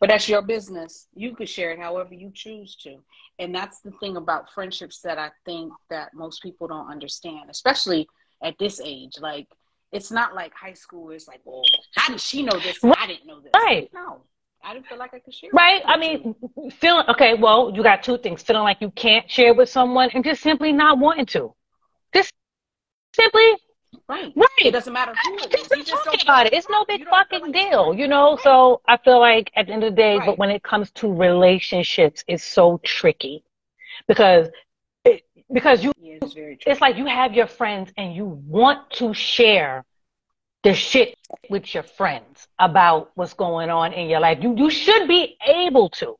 But 0.00 0.08
that's 0.08 0.28
your 0.28 0.42
business. 0.42 1.06
You 1.14 1.34
could 1.34 1.48
share 1.48 1.70
it 1.70 1.78
however 1.78 2.12
you 2.12 2.30
choose 2.34 2.76
to. 2.82 2.96
And 3.38 3.54
that's 3.54 3.80
the 3.80 3.92
thing 3.92 4.16
about 4.16 4.52
friendships 4.52 5.00
that 5.00 5.18
I 5.18 5.30
think 5.44 5.72
that 5.88 6.12
most 6.14 6.42
people 6.42 6.66
don't 6.66 6.90
understand, 6.90 7.48
especially 7.48 8.06
at 8.42 8.58
this 8.58 8.80
age. 8.84 9.14
Like, 9.20 9.46
it's 9.92 10.10
not 10.10 10.34
like 10.34 10.52
high 10.54 10.74
school. 10.74 11.10
It's 11.10 11.28
like, 11.28 11.40
well, 11.44 11.62
how 11.94 12.12
did 12.12 12.20
she 12.20 12.42
know 12.42 12.58
this? 12.58 12.78
I 12.82 13.06
didn't 13.06 13.26
know 13.26 13.40
this. 13.40 13.52
Right. 13.54 13.88
No, 13.94 14.24
I 14.64 14.74
didn't 14.74 14.86
feel 14.86 14.98
like 14.98 15.12
I 15.14 15.18
could 15.18 15.34
share. 15.34 15.50
Right. 15.52 15.82
I 15.84 15.96
mean, 15.96 16.34
feeling 16.80 17.04
okay. 17.08 17.34
Well, 17.34 17.72
you 17.74 17.82
got 17.82 18.02
two 18.02 18.18
things: 18.18 18.42
feeling 18.42 18.62
like 18.62 18.80
you 18.80 18.90
can't 18.90 19.30
share 19.30 19.54
with 19.54 19.68
someone, 19.68 20.10
and 20.14 20.24
just 20.24 20.42
simply 20.42 20.72
not 20.72 20.98
wanting 20.98 21.26
to. 21.26 21.54
Just 22.14 22.32
simply 23.14 23.54
Right. 24.08 24.32
Right. 24.36 24.48
It 24.58 24.72
doesn't 24.72 24.92
matter 24.92 25.14
who 25.24 25.34
it 25.36 25.54
is. 25.54 25.68
You 25.70 25.84
just 25.84 26.04
don't 26.04 26.22
about 26.22 26.46
it. 26.46 26.52
It's 26.52 26.68
no 26.68 26.84
big 26.84 27.06
fucking 27.08 27.40
like 27.40 27.52
deal, 27.52 27.94
you 27.94 28.06
know? 28.06 28.32
Right. 28.32 28.42
So 28.42 28.80
I 28.86 28.96
feel 28.98 29.18
like 29.18 29.50
at 29.56 29.66
the 29.66 29.72
end 29.72 29.84
of 29.84 29.92
the 29.92 29.96
day, 29.96 30.18
right. 30.18 30.26
but 30.26 30.38
when 30.38 30.50
it 30.50 30.62
comes 30.62 30.90
to 30.92 31.12
relationships, 31.12 32.24
it's 32.28 32.44
so 32.44 32.80
tricky 32.84 33.44
because 34.06 34.48
it, 35.04 35.22
because 35.52 35.82
you, 35.82 35.92
yeah, 35.98 36.18
it's, 36.20 36.34
it's 36.66 36.80
like 36.80 36.96
you 36.96 37.06
have 37.06 37.32
your 37.32 37.46
friends 37.46 37.92
and 37.96 38.14
you 38.14 38.26
want 38.46 38.90
to 38.92 39.14
share 39.14 39.84
the 40.64 40.74
shit 40.74 41.16
with 41.50 41.74
your 41.74 41.82
friends 41.82 42.48
about 42.58 43.10
what's 43.14 43.34
going 43.34 43.68
on 43.68 43.92
in 43.92 44.08
your 44.08 44.20
life. 44.20 44.38
You, 44.40 44.56
you 44.56 44.70
should 44.70 45.06
be 45.06 45.36
able 45.46 45.90
to. 45.90 46.16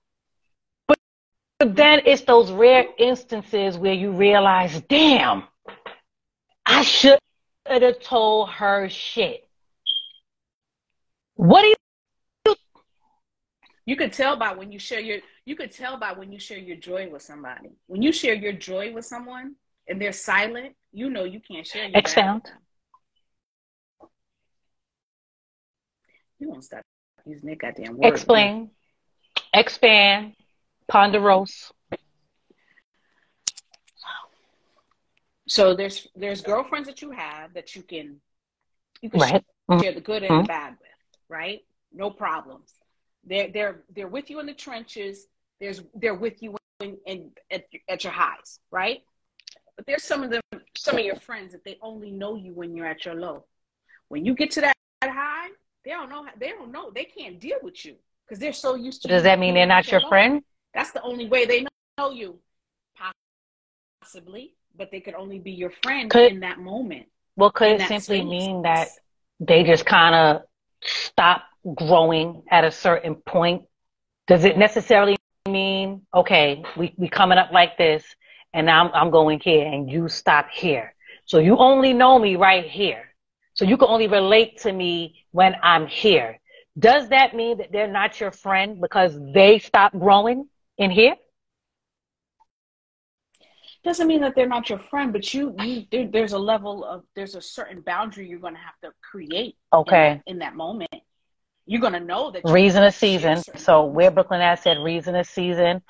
But, 0.86 0.98
but 1.58 1.74
then 1.74 2.02
it's 2.04 2.22
those 2.22 2.52
rare 2.52 2.84
instances 2.98 3.78
where 3.78 3.94
you 3.94 4.12
realize, 4.12 4.80
damn, 4.82 5.44
I 6.66 6.82
should 6.82 7.18
have 7.66 8.00
told 8.00 8.50
her 8.50 8.88
shit. 8.90 9.48
What 11.36 11.62
do 11.62 11.68
you? 11.68 11.74
You 13.86 13.96
could 13.96 14.12
tell 14.12 14.36
by 14.36 14.52
when 14.54 14.70
you 14.70 14.78
share 14.78 15.00
your. 15.00 15.18
You 15.46 15.56
could 15.56 15.72
tell 15.72 15.98
by 15.98 16.12
when 16.12 16.32
you 16.32 16.38
share 16.38 16.58
your 16.58 16.76
joy 16.76 17.08
with 17.10 17.22
somebody. 17.22 17.70
When 17.86 18.00
you 18.00 18.12
share 18.12 18.34
your 18.34 18.52
joy 18.52 18.92
with 18.94 19.04
someone 19.04 19.56
and 19.88 20.00
they're 20.00 20.12
silent, 20.12 20.74
you 20.92 21.10
know 21.10 21.24
you 21.24 21.40
can't 21.40 21.66
share. 21.66 21.88
Your 21.88 21.98
Expound. 21.98 22.50
You 26.38 26.50
won't 26.50 26.64
stop 26.64 26.82
using 27.24 27.48
that 27.50 27.58
goddamn 27.58 27.96
word. 27.96 28.12
Explain. 28.12 28.56
Man. 28.56 28.70
Expand. 29.54 30.34
Ponderose. 30.90 31.72
So 35.46 35.74
there's 35.74 36.08
there's 36.14 36.40
girlfriends 36.40 36.88
that 36.88 37.02
you 37.02 37.10
have 37.10 37.54
that 37.54 37.76
you 37.76 37.82
can 37.82 38.20
you 39.02 39.10
can 39.10 39.20
right. 39.20 39.30
share 39.30 39.42
mm-hmm. 39.70 39.94
the 39.94 40.00
good 40.00 40.22
and 40.22 40.32
mm-hmm. 40.32 40.42
the 40.42 40.48
bad 40.48 40.70
with, 40.80 41.18
right? 41.28 41.60
No 41.92 42.10
problems. 42.10 42.72
They're 43.24 43.48
they're 43.48 43.82
they're 43.94 44.08
with 44.08 44.30
you 44.30 44.40
in 44.40 44.46
the 44.46 44.54
trenches. 44.54 45.26
There's 45.60 45.82
they're 45.94 46.14
with 46.14 46.42
you 46.42 46.56
in, 46.80 46.96
in 47.06 47.30
at, 47.50 47.64
at 47.88 48.04
your 48.04 48.12
highs, 48.12 48.58
right? 48.70 49.02
But 49.76 49.86
there's 49.86 50.02
some 50.02 50.22
of 50.22 50.30
them 50.30 50.40
some 50.76 50.98
of 50.98 51.04
your 51.04 51.16
friends 51.16 51.52
that 51.52 51.64
they 51.64 51.78
only 51.82 52.10
know 52.10 52.36
you 52.36 52.52
when 52.52 52.74
you're 52.74 52.86
at 52.86 53.04
your 53.04 53.14
low. 53.14 53.44
When 54.08 54.24
you 54.24 54.34
get 54.34 54.50
to 54.52 54.62
that 54.62 54.74
high, 55.02 55.48
they 55.84 55.90
don't 55.90 56.08
know 56.08 56.26
they 56.38 56.48
don't 56.48 56.72
know 56.72 56.90
they 56.94 57.04
can't 57.04 57.40
deal 57.40 57.58
with 57.62 57.84
you 57.84 57.96
because 58.26 58.38
they're 58.38 58.52
so 58.52 58.74
used 58.74 59.02
to. 59.02 59.08
Does 59.08 59.22
that 59.24 59.38
mean 59.38 59.54
they're 59.54 59.66
not 59.66 59.90
your 59.90 60.00
low. 60.00 60.08
friend? 60.08 60.42
That's 60.72 60.90
the 60.92 61.02
only 61.02 61.28
way 61.28 61.44
they 61.44 61.66
know 61.98 62.10
you. 62.10 62.38
Possibly, 64.00 64.54
but 64.76 64.90
they 64.90 65.00
could 65.00 65.14
only 65.14 65.38
be 65.38 65.52
your 65.52 65.72
friend 65.82 66.10
could, 66.10 66.32
in 66.32 66.40
that 66.40 66.58
moment. 66.58 67.06
Well, 67.36 67.50
could 67.50 67.80
it 67.80 67.88
simply 67.88 68.18
space. 68.18 68.24
mean 68.24 68.62
that 68.62 68.88
they 69.40 69.64
just 69.64 69.86
kind 69.86 70.14
of 70.14 70.42
stop 70.82 71.44
growing 71.74 72.42
at 72.50 72.64
a 72.64 72.70
certain 72.70 73.14
point? 73.14 73.62
Does 74.26 74.44
it 74.44 74.58
necessarily 74.58 75.16
mean, 75.48 76.02
okay, 76.14 76.64
we, 76.76 76.94
we 76.96 77.08
coming 77.08 77.38
up 77.38 77.52
like 77.52 77.76
this 77.76 78.04
and 78.52 78.70
I'm, 78.70 78.90
I'm 78.94 79.10
going 79.10 79.40
here 79.40 79.66
and 79.66 79.90
you 79.90 80.08
stop 80.08 80.48
here. 80.50 80.94
So 81.26 81.38
you 81.38 81.56
only 81.56 81.92
know 81.92 82.18
me 82.18 82.36
right 82.36 82.64
here. 82.64 83.13
So 83.54 83.64
you 83.64 83.76
can 83.76 83.88
only 83.88 84.08
relate 84.08 84.58
to 84.62 84.72
me 84.72 85.24
when 85.30 85.54
I'm 85.62 85.86
here. 85.86 86.40
Does 86.78 87.08
that 87.10 87.34
mean 87.34 87.58
that 87.58 87.70
they're 87.72 87.90
not 87.90 88.20
your 88.20 88.32
friend 88.32 88.80
because 88.80 89.16
they 89.32 89.58
stop 89.58 89.92
growing 89.92 90.48
in 90.76 90.90
here? 90.90 91.14
doesn't 93.84 94.06
mean 94.06 94.22
that 94.22 94.34
they're 94.34 94.48
not 94.48 94.70
your 94.70 94.78
friend, 94.78 95.12
but 95.12 95.32
you, 95.34 95.54
you 95.60 95.84
there, 95.92 96.08
there's 96.08 96.32
a 96.32 96.38
level 96.38 96.84
of 96.84 97.04
there's 97.14 97.34
a 97.34 97.40
certain 97.42 97.82
boundary 97.82 98.26
you're 98.26 98.38
going 98.38 98.54
to 98.54 98.60
have 98.60 98.78
to 98.82 98.90
create. 99.02 99.56
Okay. 99.72 100.06
In 100.06 100.16
that, 100.16 100.22
in 100.26 100.38
that 100.38 100.56
moment, 100.56 100.90
you're 101.66 101.82
going 101.82 101.92
to 101.92 102.00
know 102.00 102.30
that 102.30 102.44
reason 102.44 102.82
of 102.82 102.94
season. 102.94 103.42
So 103.56 103.84
where 103.84 104.10
Brooklyn 104.10 104.40
has 104.40 104.62
said 104.62 104.78
reason 104.78 105.14
of 105.14 105.26
season. 105.26 105.82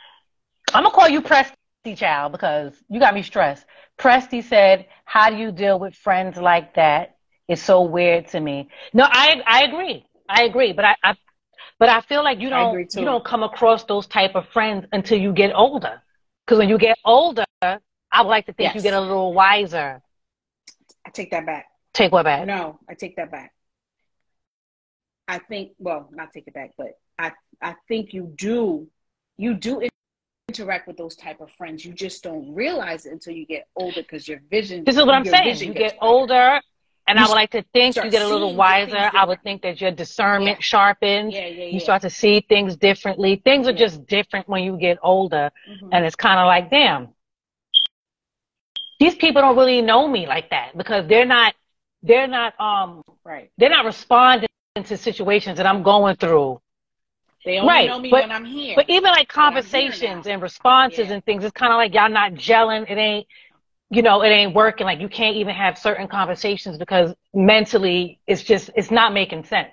I'm 0.72 0.82
gonna 0.82 0.94
call 0.94 1.08
you 1.08 1.22
Presty 1.22 1.96
Child 1.96 2.32
because 2.32 2.74
you 2.88 2.98
got 2.98 3.14
me 3.14 3.22
stressed. 3.22 3.64
Presty 3.96 4.42
said, 4.42 4.86
"How 5.04 5.30
do 5.30 5.36
you 5.36 5.52
deal 5.52 5.78
with 5.78 5.94
friends 5.94 6.36
like 6.36 6.74
that? 6.74 7.13
It's 7.48 7.62
so 7.62 7.82
weird 7.82 8.28
to 8.28 8.40
me." 8.40 8.68
No, 8.92 9.04
I 9.06 9.42
I 9.46 9.64
agree. 9.64 10.06
I 10.28 10.44
agree, 10.44 10.72
but 10.72 10.84
I, 10.84 10.96
I 11.02 11.14
but 11.78 11.88
I 11.88 12.00
feel 12.02 12.22
like 12.24 12.40
you 12.40 12.50
don't 12.50 12.94
you 12.94 13.04
don't 13.04 13.24
come 13.24 13.42
across 13.42 13.84
those 13.84 14.06
type 14.06 14.34
of 14.34 14.48
friends 14.48 14.86
until 14.92 15.18
you 15.18 15.32
get 15.32 15.52
older. 15.54 16.02
Because 16.44 16.58
when 16.58 16.68
you 16.68 16.78
get 16.78 16.98
older, 17.04 17.44
I 17.62 17.78
would 18.18 18.28
like 18.28 18.46
to 18.46 18.52
think 18.52 18.68
yes. 18.68 18.76
you 18.76 18.82
get 18.82 18.94
a 18.94 19.00
little 19.00 19.32
wiser. 19.32 20.02
I 21.06 21.10
take 21.10 21.30
that 21.30 21.46
back. 21.46 21.66
Take 21.92 22.12
what 22.12 22.24
back? 22.24 22.46
No, 22.46 22.78
I 22.88 22.94
take 22.94 23.16
that 23.16 23.30
back. 23.30 23.52
I 25.26 25.38
think, 25.38 25.72
well, 25.78 26.08
not 26.12 26.32
take 26.32 26.46
it 26.46 26.54
back, 26.54 26.72
but 26.76 26.98
I, 27.18 27.32
I 27.62 27.76
think 27.88 28.12
you 28.12 28.32
do, 28.36 28.88
you 29.38 29.54
do 29.54 29.88
interact 30.48 30.86
with 30.86 30.96
those 30.96 31.16
type 31.16 31.40
of 31.40 31.50
friends. 31.52 31.84
You 31.84 31.92
just 31.92 32.22
don't 32.22 32.54
realize 32.54 33.06
it 33.06 33.12
until 33.12 33.32
you 33.34 33.46
get 33.46 33.66
older 33.74 34.02
because 34.02 34.28
your 34.28 34.40
vision. 34.50 34.84
This 34.84 34.96
is 34.96 35.04
what 35.04 35.14
I'm 35.14 35.24
saying. 35.24 35.56
You 35.58 35.72
get 35.72 35.96
older, 36.00 36.60
and 37.06 37.18
you 37.18 37.24
I 37.24 37.28
would 37.28 37.34
like 37.34 37.50
to 37.50 37.62
think 37.72 37.96
you 37.96 38.10
get 38.10 38.22
a 38.22 38.28
little 38.28 38.54
wiser. 38.54 39.10
I 39.12 39.24
would 39.26 39.42
think 39.42 39.62
that 39.62 39.80
your 39.80 39.90
discernment 39.90 40.58
yeah. 40.58 40.62
sharpens. 40.62 41.34
Yeah, 41.34 41.46
yeah, 41.46 41.64
you 41.64 41.80
start 41.80 42.02
to 42.02 42.10
see 42.10 42.40
things 42.48 42.76
differently. 42.76 43.42
Things 43.44 43.68
are 43.68 43.72
just 43.72 44.06
different 44.06 44.48
when 44.48 44.62
you 44.62 44.78
get 44.78 44.98
older. 45.02 45.50
Mm-hmm. 45.68 45.88
And 45.92 46.04
it's 46.04 46.16
kind 46.16 46.40
of 46.40 46.46
like, 46.46 46.70
damn, 46.70 47.08
these 48.98 49.14
people 49.16 49.42
don't 49.42 49.56
really 49.56 49.82
know 49.82 50.08
me 50.08 50.26
like 50.26 50.50
that 50.50 50.76
because 50.76 51.06
they're 51.06 51.26
not, 51.26 51.54
they're 52.02 52.26
not, 52.26 52.58
um, 52.58 53.02
right. 53.24 53.50
They're 53.58 53.70
not 53.70 53.84
responding 53.84 54.48
to 54.82 54.96
situations 54.96 55.58
that 55.58 55.66
I'm 55.66 55.82
going 55.82 56.16
through. 56.16 56.60
They 57.44 57.58
only 57.58 57.68
right. 57.68 57.88
know 57.88 57.98
me 57.98 58.10
but, 58.10 58.22
when 58.22 58.32
I'm 58.32 58.46
here. 58.46 58.74
But 58.76 58.88
even 58.88 59.10
like 59.10 59.28
conversations 59.28 60.26
and 60.26 60.40
responses 60.40 61.10
and 61.10 61.22
things, 61.26 61.44
it's 61.44 61.52
kind 61.52 61.70
of 61.70 61.76
like 61.76 61.92
y'all 61.92 62.08
not 62.08 62.32
gelling. 62.32 62.90
It 62.90 62.96
ain't, 62.96 63.26
you 63.90 64.02
know, 64.02 64.22
it 64.22 64.28
ain't 64.28 64.54
working. 64.54 64.86
Like 64.86 65.00
you 65.00 65.08
can't 65.08 65.36
even 65.36 65.54
have 65.54 65.78
certain 65.78 66.08
conversations 66.08 66.78
because 66.78 67.14
mentally 67.32 68.20
it's 68.26 68.42
just, 68.42 68.70
it's 68.74 68.90
not 68.90 69.12
making 69.12 69.44
sense. 69.44 69.70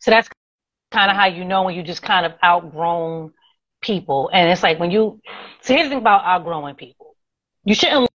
So 0.00 0.10
that's 0.10 0.28
kind 0.92 1.10
of 1.10 1.16
how 1.16 1.26
you 1.26 1.44
know 1.44 1.64
when 1.64 1.74
you 1.74 1.82
just 1.82 2.02
kind 2.02 2.24
of 2.26 2.32
outgrown 2.42 3.32
people. 3.80 4.30
And 4.32 4.50
it's 4.50 4.62
like 4.62 4.78
when 4.78 4.90
you, 4.90 5.20
so 5.62 5.74
here's 5.74 5.86
the 5.86 5.90
thing 5.90 5.98
about 5.98 6.24
outgrowing 6.24 6.76
people. 6.76 7.16
You 7.64 7.74
shouldn't 7.74 8.08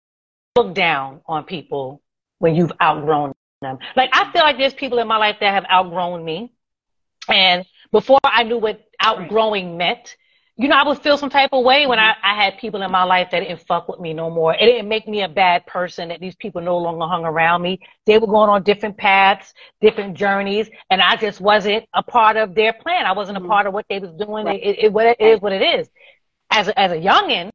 look 0.56 0.74
down 0.74 1.20
on 1.26 1.44
people 1.44 2.02
when 2.38 2.54
you've 2.54 2.72
outgrown 2.80 3.32
them. 3.60 3.78
Like 3.96 4.10
I 4.12 4.30
feel 4.32 4.42
like 4.42 4.58
there's 4.58 4.74
people 4.74 4.98
in 4.98 5.08
my 5.08 5.16
life 5.16 5.36
that 5.40 5.52
have 5.52 5.64
outgrown 5.70 6.24
me. 6.24 6.52
And 7.28 7.64
before 7.92 8.18
I 8.24 8.44
knew 8.44 8.58
what 8.58 8.80
outgrowing 9.00 9.76
meant, 9.76 10.16
you 10.60 10.68
know, 10.68 10.76
I 10.76 10.86
would 10.86 10.98
feel 10.98 11.16
some 11.16 11.30
type 11.30 11.50
of 11.54 11.64
way 11.64 11.86
when 11.86 11.98
mm-hmm. 11.98 12.22
I, 12.22 12.32
I 12.32 12.44
had 12.44 12.58
people 12.58 12.82
in 12.82 12.90
my 12.90 13.02
life 13.02 13.28
that 13.30 13.40
didn't 13.40 13.66
fuck 13.66 13.88
with 13.88 13.98
me 13.98 14.12
no 14.12 14.28
more. 14.28 14.52
It 14.54 14.66
didn't 14.66 14.90
make 14.90 15.08
me 15.08 15.22
a 15.22 15.28
bad 15.28 15.64
person 15.66 16.10
that 16.10 16.20
these 16.20 16.36
people 16.36 16.60
no 16.60 16.76
longer 16.76 17.06
hung 17.06 17.24
around 17.24 17.62
me. 17.62 17.80
They 18.04 18.18
were 18.18 18.26
going 18.26 18.50
on 18.50 18.62
different 18.62 18.98
paths, 18.98 19.54
different 19.80 20.18
journeys, 20.18 20.68
and 20.90 21.00
I 21.00 21.16
just 21.16 21.40
wasn't 21.40 21.86
a 21.94 22.02
part 22.02 22.36
of 22.36 22.54
their 22.54 22.74
plan. 22.74 23.06
I 23.06 23.12
wasn't 23.12 23.38
a 23.38 23.40
mm-hmm. 23.40 23.48
part 23.48 23.66
of 23.68 23.72
what 23.72 23.86
they 23.88 24.00
was 24.00 24.12
doing. 24.12 24.44
Right. 24.44 24.62
It, 24.62 24.78
it, 24.84 24.94
it, 24.94 25.16
it 25.18 25.24
is 25.24 25.40
what 25.40 25.52
it 25.52 25.62
is. 25.62 25.88
As 26.50 26.68
a, 26.68 26.78
as 26.78 26.92
a 26.92 26.96
youngin, 26.96 27.50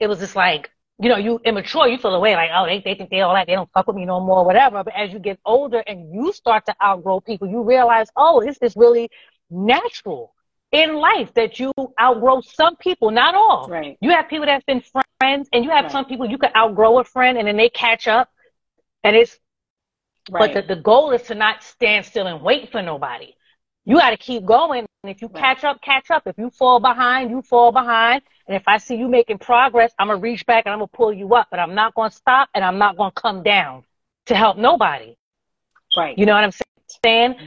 it 0.00 0.08
was 0.08 0.18
just 0.18 0.34
like, 0.34 0.68
you 1.00 1.08
know, 1.08 1.16
you 1.16 1.38
immature, 1.44 1.86
you 1.86 1.96
feel 1.96 2.16
away 2.16 2.34
like, 2.34 2.50
oh, 2.52 2.66
they, 2.66 2.80
they 2.80 2.96
think 2.96 3.10
they 3.10 3.20
all 3.20 3.34
that, 3.34 3.46
they 3.46 3.54
don't 3.54 3.70
fuck 3.72 3.86
with 3.86 3.94
me 3.94 4.04
no 4.04 4.18
more, 4.18 4.44
whatever. 4.44 4.82
But 4.82 4.96
as 4.96 5.12
you 5.12 5.20
get 5.20 5.38
older 5.44 5.78
and 5.86 6.12
you 6.12 6.32
start 6.32 6.66
to 6.66 6.74
outgrow 6.82 7.20
people, 7.20 7.46
you 7.46 7.62
realize, 7.62 8.08
oh, 8.16 8.42
this 8.44 8.58
is 8.62 8.74
really 8.74 9.10
natural 9.48 10.34
in 10.72 10.94
life 10.94 11.32
that 11.34 11.58
you 11.58 11.72
outgrow 12.00 12.40
some 12.40 12.76
people, 12.76 13.10
not 13.10 13.34
all. 13.34 13.68
Right. 13.68 13.96
You 14.00 14.10
have 14.10 14.28
people 14.28 14.46
that's 14.46 14.64
been 14.64 14.82
friends, 15.20 15.48
and 15.52 15.64
you 15.64 15.70
have 15.70 15.84
right. 15.84 15.92
some 15.92 16.04
people 16.04 16.28
you 16.28 16.38
could 16.38 16.54
outgrow 16.54 16.98
a 16.98 17.04
friend, 17.04 17.38
and 17.38 17.48
then 17.48 17.56
they 17.56 17.68
catch 17.68 18.08
up, 18.08 18.28
and 19.04 19.16
it's. 19.16 19.38
Right. 20.30 20.52
But 20.52 20.68
the, 20.68 20.74
the 20.74 20.80
goal 20.82 21.12
is 21.12 21.22
to 21.22 21.34
not 21.34 21.62
stand 21.62 22.04
still 22.04 22.26
and 22.26 22.42
wait 22.42 22.70
for 22.70 22.82
nobody. 22.82 23.32
You 23.86 23.96
got 23.96 24.10
to 24.10 24.18
keep 24.18 24.44
going. 24.44 24.84
And 25.02 25.10
if 25.10 25.22
you 25.22 25.28
right. 25.28 25.42
catch 25.42 25.64
up, 25.64 25.80
catch 25.80 26.10
up. 26.10 26.24
If 26.26 26.36
you 26.36 26.50
fall 26.50 26.80
behind, 26.80 27.30
you 27.30 27.40
fall 27.40 27.72
behind. 27.72 28.20
And 28.46 28.54
if 28.54 28.64
I 28.66 28.76
see 28.76 28.96
you 28.96 29.08
making 29.08 29.38
progress, 29.38 29.92
I'm 29.98 30.08
gonna 30.08 30.20
reach 30.20 30.44
back 30.44 30.64
and 30.66 30.74
I'm 30.74 30.80
gonna 30.80 30.88
pull 30.88 31.12
you 31.14 31.34
up. 31.34 31.48
But 31.50 31.60
I'm 31.60 31.74
not 31.74 31.94
gonna 31.94 32.10
stop, 32.10 32.50
and 32.54 32.62
I'm 32.62 32.76
not 32.76 32.98
gonna 32.98 33.12
come 33.12 33.42
down 33.42 33.84
to 34.26 34.34
help 34.34 34.58
nobody. 34.58 35.16
Right. 35.96 36.18
You 36.18 36.26
know 36.26 36.34
what 36.34 36.44
I'm 36.44 36.52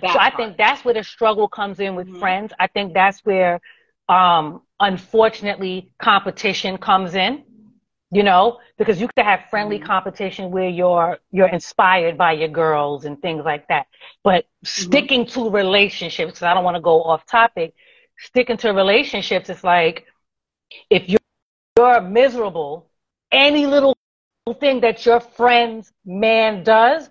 That 0.01 0.13
so 0.13 0.19
I 0.19 0.29
think 0.29 0.57
that's 0.57 0.83
where 0.85 0.93
the 0.93 1.03
struggle 1.03 1.47
comes 1.47 1.79
in 1.79 1.95
with 1.95 2.07
mm-hmm. 2.07 2.19
friends. 2.19 2.53
I 2.59 2.67
think 2.67 2.93
that's 2.93 3.19
where, 3.25 3.59
um, 4.09 4.61
unfortunately, 4.79 5.91
competition 5.99 6.77
comes 6.77 7.15
in. 7.15 7.43
You 8.13 8.23
know, 8.23 8.59
because 8.77 8.99
you 8.99 9.07
could 9.07 9.23
have 9.23 9.45
friendly 9.49 9.77
mm-hmm. 9.77 9.85
competition 9.85 10.51
where 10.51 10.67
you're 10.67 11.19
you're 11.31 11.47
inspired 11.47 12.17
by 12.17 12.33
your 12.33 12.49
girls 12.49 13.05
and 13.05 13.21
things 13.21 13.45
like 13.45 13.67
that. 13.69 13.87
But 14.21 14.43
mm-hmm. 14.43 14.67
sticking 14.67 15.25
to 15.27 15.49
relationships, 15.49 16.33
because 16.33 16.43
I 16.43 16.53
don't 16.53 16.65
want 16.65 16.75
to 16.75 16.81
go 16.81 17.01
off 17.03 17.25
topic, 17.25 17.73
sticking 18.17 18.57
to 18.57 18.71
relationships, 18.71 19.49
it's 19.49 19.63
like 19.63 20.05
if 20.89 21.07
you're, 21.09 21.19
you're 21.77 22.01
miserable, 22.01 22.89
any 23.31 23.65
little 23.65 23.95
thing 24.59 24.81
that 24.81 25.05
your 25.05 25.21
friend's 25.21 25.93
man 26.05 26.63
does, 26.63 27.09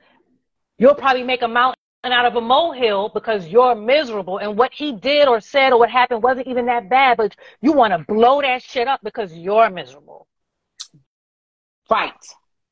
you'll 0.78 0.94
probably 0.94 1.22
make 1.22 1.40
a 1.40 1.48
mountain 1.48 1.79
out 2.04 2.26
of 2.26 2.34
a 2.36 2.40
molehill 2.40 3.10
because 3.10 3.46
you're 3.48 3.74
miserable 3.74 4.38
and 4.38 4.56
what 4.56 4.72
he 4.72 4.92
did 4.92 5.28
or 5.28 5.40
said 5.40 5.72
or 5.72 5.78
what 5.78 5.90
happened 5.90 6.22
wasn't 6.22 6.46
even 6.46 6.66
that 6.66 6.88
bad, 6.88 7.16
but 7.16 7.36
you 7.60 7.72
want 7.72 7.92
to 7.92 8.12
blow 8.12 8.40
that 8.40 8.62
shit 8.62 8.88
up 8.88 9.00
because 9.02 9.32
you're 9.34 9.68
miserable. 9.70 10.26
Right. 11.90 12.12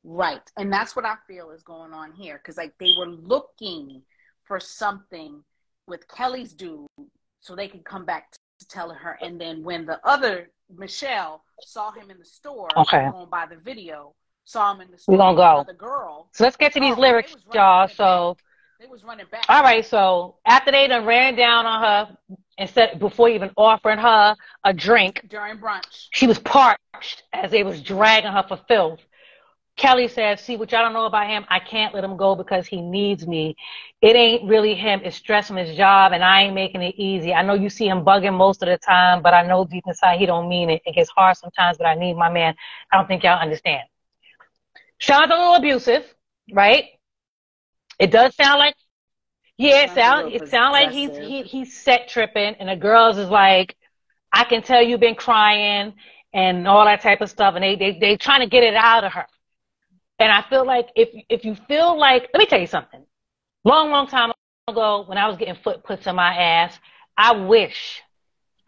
Right. 0.04 0.40
And 0.56 0.72
that's 0.72 0.96
what 0.96 1.04
I 1.04 1.16
feel 1.26 1.50
is 1.50 1.62
going 1.62 1.92
on 1.92 2.12
here. 2.12 2.40
Cause 2.44 2.56
like 2.56 2.72
they 2.78 2.92
were 2.98 3.08
looking 3.08 4.02
for 4.44 4.58
something 4.58 5.42
with 5.86 6.08
Kelly's 6.08 6.54
dude 6.54 6.86
so 7.40 7.54
they 7.54 7.68
could 7.68 7.84
come 7.84 8.04
back 8.04 8.32
to 8.60 8.68
tell 8.68 8.90
her. 8.90 9.18
And 9.20 9.40
then 9.40 9.62
when 9.62 9.84
the 9.84 10.00
other 10.04 10.50
Michelle 10.74 11.42
saw 11.60 11.90
him 11.92 12.10
in 12.10 12.18
the 12.18 12.24
store, 12.24 12.68
okay. 12.76 13.08
going 13.10 13.28
by 13.30 13.46
the 13.46 13.56
video, 13.56 14.14
saw 14.44 14.74
him 14.74 14.80
in 14.80 14.90
the 14.90 14.98
store. 14.98 15.14
We're 15.14 15.18
gonna 15.18 15.36
go. 15.36 15.64
The 15.66 15.74
girl. 15.74 16.28
So 16.32 16.44
let's 16.44 16.56
get 16.56 16.72
to 16.74 16.80
these 16.80 16.94
oh, 16.96 17.00
lyrics, 17.00 17.36
y'all. 17.52 17.88
So 17.88 18.36
they 18.80 18.86
was 18.86 19.02
running 19.02 19.26
back. 19.28 19.44
All 19.48 19.62
right, 19.62 19.84
so 19.84 20.36
after 20.46 20.70
they 20.70 20.86
done 20.86 21.04
ran 21.04 21.34
down 21.34 21.66
on 21.66 21.82
her 21.82 22.16
and 22.58 22.70
said 22.70 23.00
before 23.00 23.28
even 23.28 23.50
offering 23.56 23.98
her 23.98 24.36
a 24.62 24.72
drink 24.72 25.26
during 25.28 25.58
brunch, 25.58 26.06
she 26.12 26.28
was 26.28 26.38
parched 26.38 27.24
as 27.32 27.50
they 27.50 27.64
was 27.64 27.82
dragging 27.82 28.30
her 28.30 28.44
for 28.46 28.60
filth. 28.68 29.00
Kelly 29.76 30.06
says, 30.06 30.40
see 30.40 30.56
what 30.56 30.70
y'all 30.70 30.82
don't 30.82 30.92
know 30.92 31.06
about 31.06 31.26
him, 31.26 31.44
I 31.48 31.58
can't 31.58 31.92
let 31.92 32.04
him 32.04 32.16
go 32.16 32.36
because 32.36 32.68
he 32.68 32.80
needs 32.80 33.26
me. 33.26 33.56
It 34.00 34.14
ain't 34.14 34.48
really 34.48 34.74
him, 34.74 35.00
it's 35.04 35.16
stress 35.16 35.48
from 35.48 35.56
his 35.56 35.76
job 35.76 36.12
and 36.12 36.22
I 36.22 36.42
ain't 36.42 36.54
making 36.54 36.82
it 36.82 36.94
easy. 36.96 37.34
I 37.34 37.42
know 37.42 37.54
you 37.54 37.70
see 37.70 37.88
him 37.88 38.04
bugging 38.04 38.36
most 38.36 38.62
of 38.62 38.68
the 38.68 38.78
time, 38.78 39.22
but 39.22 39.34
I 39.34 39.42
know 39.42 39.64
deep 39.64 39.84
inside 39.88 40.20
he 40.20 40.26
don't 40.26 40.48
mean 40.48 40.70
it. 40.70 40.82
It 40.84 40.94
gets 40.94 41.10
hard 41.10 41.36
sometimes, 41.36 41.78
but 41.78 41.86
I 41.86 41.94
need 41.94 42.14
my 42.14 42.30
man. 42.30 42.54
I 42.92 42.96
don't 42.96 43.08
think 43.08 43.24
y'all 43.24 43.40
understand. 43.40 43.82
Sean's 44.98 45.32
a 45.32 45.34
little 45.34 45.54
abusive, 45.54 46.12
right? 46.52 46.84
It 47.98 48.10
does 48.10 48.34
sound 48.36 48.58
like, 48.58 48.74
yeah, 49.56 49.84
it 49.84 49.90
sound 49.90 50.32
it 50.32 50.48
sound 50.48 50.72
like 50.72 50.90
he's 50.90 51.16
he, 51.16 51.42
he's 51.42 51.76
set 51.76 52.08
tripping, 52.08 52.54
and 52.60 52.68
the 52.68 52.76
girls 52.76 53.18
is 53.18 53.28
like, 53.28 53.76
I 54.32 54.44
can 54.44 54.62
tell 54.62 54.82
you've 54.82 55.00
been 55.00 55.16
crying 55.16 55.94
and 56.32 56.68
all 56.68 56.84
that 56.84 57.00
type 57.02 57.20
of 57.20 57.30
stuff, 57.30 57.54
and 57.56 57.64
they 57.64 57.74
they 57.76 57.98
they 57.98 58.16
trying 58.16 58.40
to 58.40 58.46
get 58.46 58.62
it 58.62 58.74
out 58.74 59.04
of 59.04 59.12
her. 59.12 59.26
And 60.20 60.30
I 60.30 60.42
feel 60.48 60.64
like 60.64 60.88
if 60.94 61.08
if 61.28 61.44
you 61.44 61.56
feel 61.66 61.98
like, 61.98 62.28
let 62.32 62.38
me 62.38 62.46
tell 62.46 62.60
you 62.60 62.66
something. 62.66 63.04
Long 63.64 63.90
long 63.90 64.06
time 64.06 64.32
ago, 64.68 65.04
when 65.06 65.18
I 65.18 65.26
was 65.26 65.36
getting 65.36 65.56
foot 65.56 65.82
puts 65.82 66.06
in 66.06 66.14
my 66.14 66.34
ass, 66.34 66.78
I 67.16 67.32
wish 67.32 68.02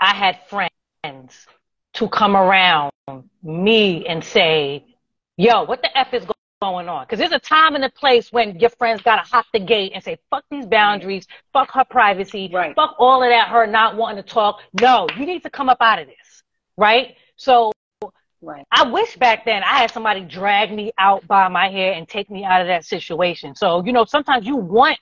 I 0.01 0.15
had 0.15 0.41
friends 0.49 1.47
to 1.95 2.09
come 2.09 2.37
around 2.37 2.93
me 3.43 4.07
and 4.07 4.25
say, 4.25 4.85
"Yo, 5.37 5.65
what 5.65 5.83
the 5.83 5.97
f 5.97 6.13
is 6.15 6.25
going?" 6.25 6.40
Going 6.61 6.91
on. 6.91 7.05
Because 7.05 7.19
there's 7.19 7.33
a 7.33 7.39
time 7.39 7.75
and 7.75 7.85
a 7.85 7.91
place 7.91 8.31
when 8.33 8.59
your 8.61 8.69
friends 8.71 9.01
got 9.01 9.17
to 9.17 9.31
hop 9.31 9.47
the 9.53 9.59
gate 9.59 9.93
and 9.95 10.05
say, 10.05 10.19
fuck 10.29 10.45
these 10.51 10.67
boundaries, 10.67 11.27
fuck 11.55 11.71
her 11.73 11.85
privacy, 11.85 12.51
right. 12.53 12.75
fuck 12.77 12.95
all 12.99 13.23
of 13.23 13.31
that, 13.31 13.49
her 13.49 13.67
not 13.67 13.97
wanting 13.97 14.23
to 14.23 14.29
talk. 14.29 14.61
No, 14.79 15.09
you 15.17 15.25
need 15.25 15.43
to 15.43 15.51
come 15.51 15.71
up 15.71 15.79
out 15.81 15.99
of 15.99 16.07
this. 16.07 16.43
Right? 16.77 17.17
So 17.37 17.73
right. 18.43 18.67
I 18.71 18.91
wish 18.91 19.17
back 19.17 19.47
then 19.47 19.63
I 19.63 19.79
had 19.79 19.91
somebody 19.91 20.21
drag 20.21 20.71
me 20.71 20.93
out 20.99 21.27
by 21.27 21.49
my 21.49 21.71
hair 21.71 21.95
and 21.95 22.07
take 22.07 22.31
me 22.31 22.45
out 22.45 22.61
of 22.61 22.67
that 22.67 22.85
situation. 22.85 23.55
So, 23.55 23.83
you 23.85 23.93
know, 23.93 24.05
sometimes 24.05 24.47
you 24.47 24.57
want 24.57 24.99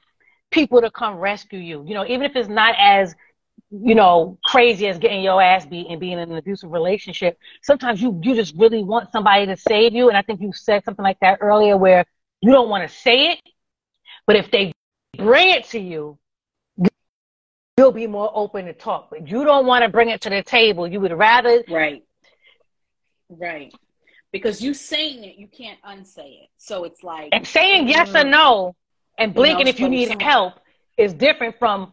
people 0.53 0.81
to 0.81 0.93
come 0.93 1.17
rescue 1.17 1.59
you, 1.59 1.85
you 1.87 1.95
know, 1.95 2.07
even 2.07 2.23
if 2.23 2.37
it's 2.37 2.49
not 2.49 2.77
as 2.79 3.17
you 3.71 3.95
know, 3.95 4.39
crazy 4.45 4.87
as 4.89 4.99
getting 4.99 5.23
your 5.23 5.43
ass 5.43 5.67
beat 5.67 5.89
and 5.91 6.01
being 6.01 6.19
in 6.19 6.31
an 6.31 6.37
abusive 6.37 6.71
relationship. 6.71 7.39
Sometimes 7.63 8.01
you, 8.01 8.19
you 8.23 8.35
just 8.35 8.55
really 8.57 8.83
want 8.83 9.13
somebody 9.13 9.47
to 9.47 9.57
save 9.57 9.93
you. 9.93 10.09
And 10.09 10.17
I 10.17 10.23
think 10.23 10.41
you 10.41 10.53
said 10.55 10.85
something 10.85 11.03
like 11.03 11.19
that 11.21 11.39
earlier 11.41 11.77
where 11.77 12.05
you 12.41 12.53
don't 12.53 12.69
want 12.69 12.89
to 12.89 12.95
say 12.95 13.33
it, 13.33 13.41
but 14.27 14.37
if 14.37 14.51
they 14.51 14.73
bring 15.17 15.51
it 15.51 15.65
to 15.67 15.79
you, 15.79 16.19
you'll 17.77 17.93
be 17.93 18.07
more 18.07 18.31
open 18.35 18.65
to 18.67 18.73
talk. 18.73 19.11
But 19.11 19.29
you 19.29 19.45
don't 19.45 19.67
want 19.67 19.83
to 19.83 19.89
bring 19.89 20.09
it 20.09 20.23
to 20.23 20.31
the 20.31 20.43
table. 20.43 20.87
You 20.87 21.01
would 21.01 21.13
rather. 21.13 21.63
Right. 21.69 22.05
Right. 23.29 23.75
Because 24.33 24.63
you 24.63 24.73
saying 24.73 25.25
it, 25.25 25.37
you 25.37 25.47
can't 25.47 25.79
unsay 25.85 26.41
it. 26.43 26.49
So 26.57 26.85
it's 26.85 27.03
like. 27.03 27.31
And 27.33 27.47
saying 27.47 27.89
yes 27.89 28.11
or 28.11 28.21
mm-hmm. 28.21 28.31
no 28.31 28.77
and 29.19 29.35
blinking 29.35 29.61
you 29.61 29.65
know, 29.65 29.71
if 29.71 29.81
you 29.81 29.89
need 29.89 30.23
help 30.23 30.55
is 30.97 31.13
different 31.13 31.59
from 31.59 31.93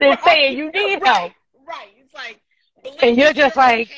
They're 0.00 0.18
saying 0.24 0.58
you 0.58 0.70
need 0.70 1.02
help. 1.04 1.32
Right. 1.66 1.90
It's 1.98 2.14
like, 2.14 2.40
and 3.02 3.16
you're 3.16 3.32
just 3.32 3.56
like, 3.56 3.90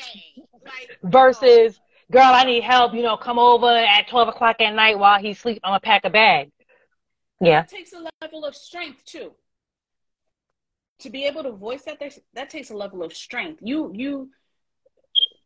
like, 0.63 0.97
versus, 1.03 1.79
girl, 2.11 2.23
I 2.25 2.43
need 2.43 2.63
help. 2.63 2.93
You 2.93 3.03
know, 3.03 3.17
come 3.17 3.39
over 3.39 3.69
at 3.69 4.07
12 4.07 4.29
o'clock 4.29 4.57
at 4.59 4.73
night 4.73 4.97
while 4.97 5.19
he's 5.19 5.37
asleep. 5.37 5.59
I'm 5.63 5.71
going 5.71 5.79
to 5.79 5.85
pack 5.85 6.01
a 6.05 6.09
bag. 6.09 6.51
Yeah. 7.39 7.61
It 7.63 7.69
takes 7.69 7.93
a 7.93 8.07
level 8.21 8.45
of 8.45 8.55
strength 8.55 9.03
too. 9.05 9.33
To 10.99 11.09
be 11.09 11.25
able 11.25 11.43
to 11.43 11.51
voice 11.51 11.83
that, 11.83 11.99
that 12.33 12.49
takes 12.49 12.69
a 12.69 12.75
level 12.75 13.01
of 13.03 13.13
strength. 13.13 13.59
You, 13.63 13.91
you, 13.95 14.29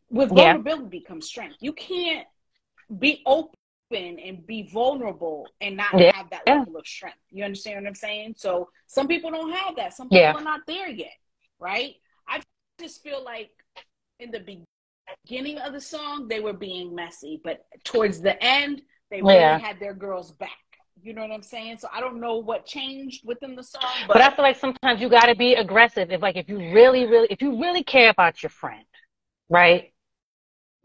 with 0.10 0.30
vulnerability 0.30 0.99
yeah. 0.99 1.08
comes 1.08 1.28
strength. 1.28 1.56
You 1.62 1.74
can't 1.74 2.28
be 2.99 3.22
open 3.26 3.55
and 3.96 4.46
be 4.46 4.70
vulnerable 4.72 5.48
and 5.62 5.78
not 5.78 5.98
yeah. 5.98 6.16
have 6.16 6.30
that 6.30 6.46
level 6.48 6.78
of 6.78 6.86
strength. 6.86 7.18
You 7.32 7.43
understand 7.43 7.84
what 7.84 7.88
I'm 7.88 7.96
saying? 7.96 8.36
So 8.38 8.70
some 8.88 9.08
people 9.08 9.32
don't 9.32 9.52
have 9.52 9.76
that. 9.78 9.93
Some 9.93 10.10
people 10.10 10.20
yeah. 10.20 10.34
are 10.34 10.43
not 10.43 10.62
there 10.68 10.89
yet, 10.89 11.14
right? 11.60 11.96
I 12.28 12.41
just 12.80 13.02
feel 13.04 13.24
like 13.24 13.52
in 14.20 14.32
the 14.32 14.64
beginning 15.26 15.60
of 15.60 15.74
the 15.74 15.82
song 15.82 16.28
they 16.28 16.39
were 16.39 16.54
being 16.54 16.93
messy, 16.96 17.41
but 17.43 17.66
towards 17.84 18.22
the 18.22 18.41
end 18.43 18.82
they 19.10 19.22
really 19.22 19.36
yeah. 19.36 19.58
had 19.58 19.80
their 19.80 19.93
girls 19.93 20.32
back. 20.32 20.50
You 21.02 21.14
know 21.14 21.22
what 21.22 21.32
I'm 21.32 21.43
saying? 21.43 21.78
So 21.78 21.88
I 21.93 22.00
don't 22.00 22.20
know 22.20 22.38
what 22.38 22.66
changed 22.66 23.22
within 23.26 23.56
the 23.56 23.64
song, 23.64 23.82
but, 24.08 24.14
but 24.14 24.22
I 24.22 24.36
feel 24.36 24.43
like 24.43 24.58
sometimes 24.58 25.02
you 25.02 25.10
got 25.10 25.26
to 25.26 25.36
be 25.36 25.54
aggressive. 25.54 26.12
If 26.12 26.22
like 26.22 26.36
if 26.36 26.50
you 26.50 26.58
really, 26.58 27.06
really, 27.06 27.28
if 27.30 27.41
you 27.41 27.62
really 27.62 27.84
care 27.84 28.10
about 28.10 28.41
your 28.41 28.50
friend, 28.50 28.86
right? 29.50 29.91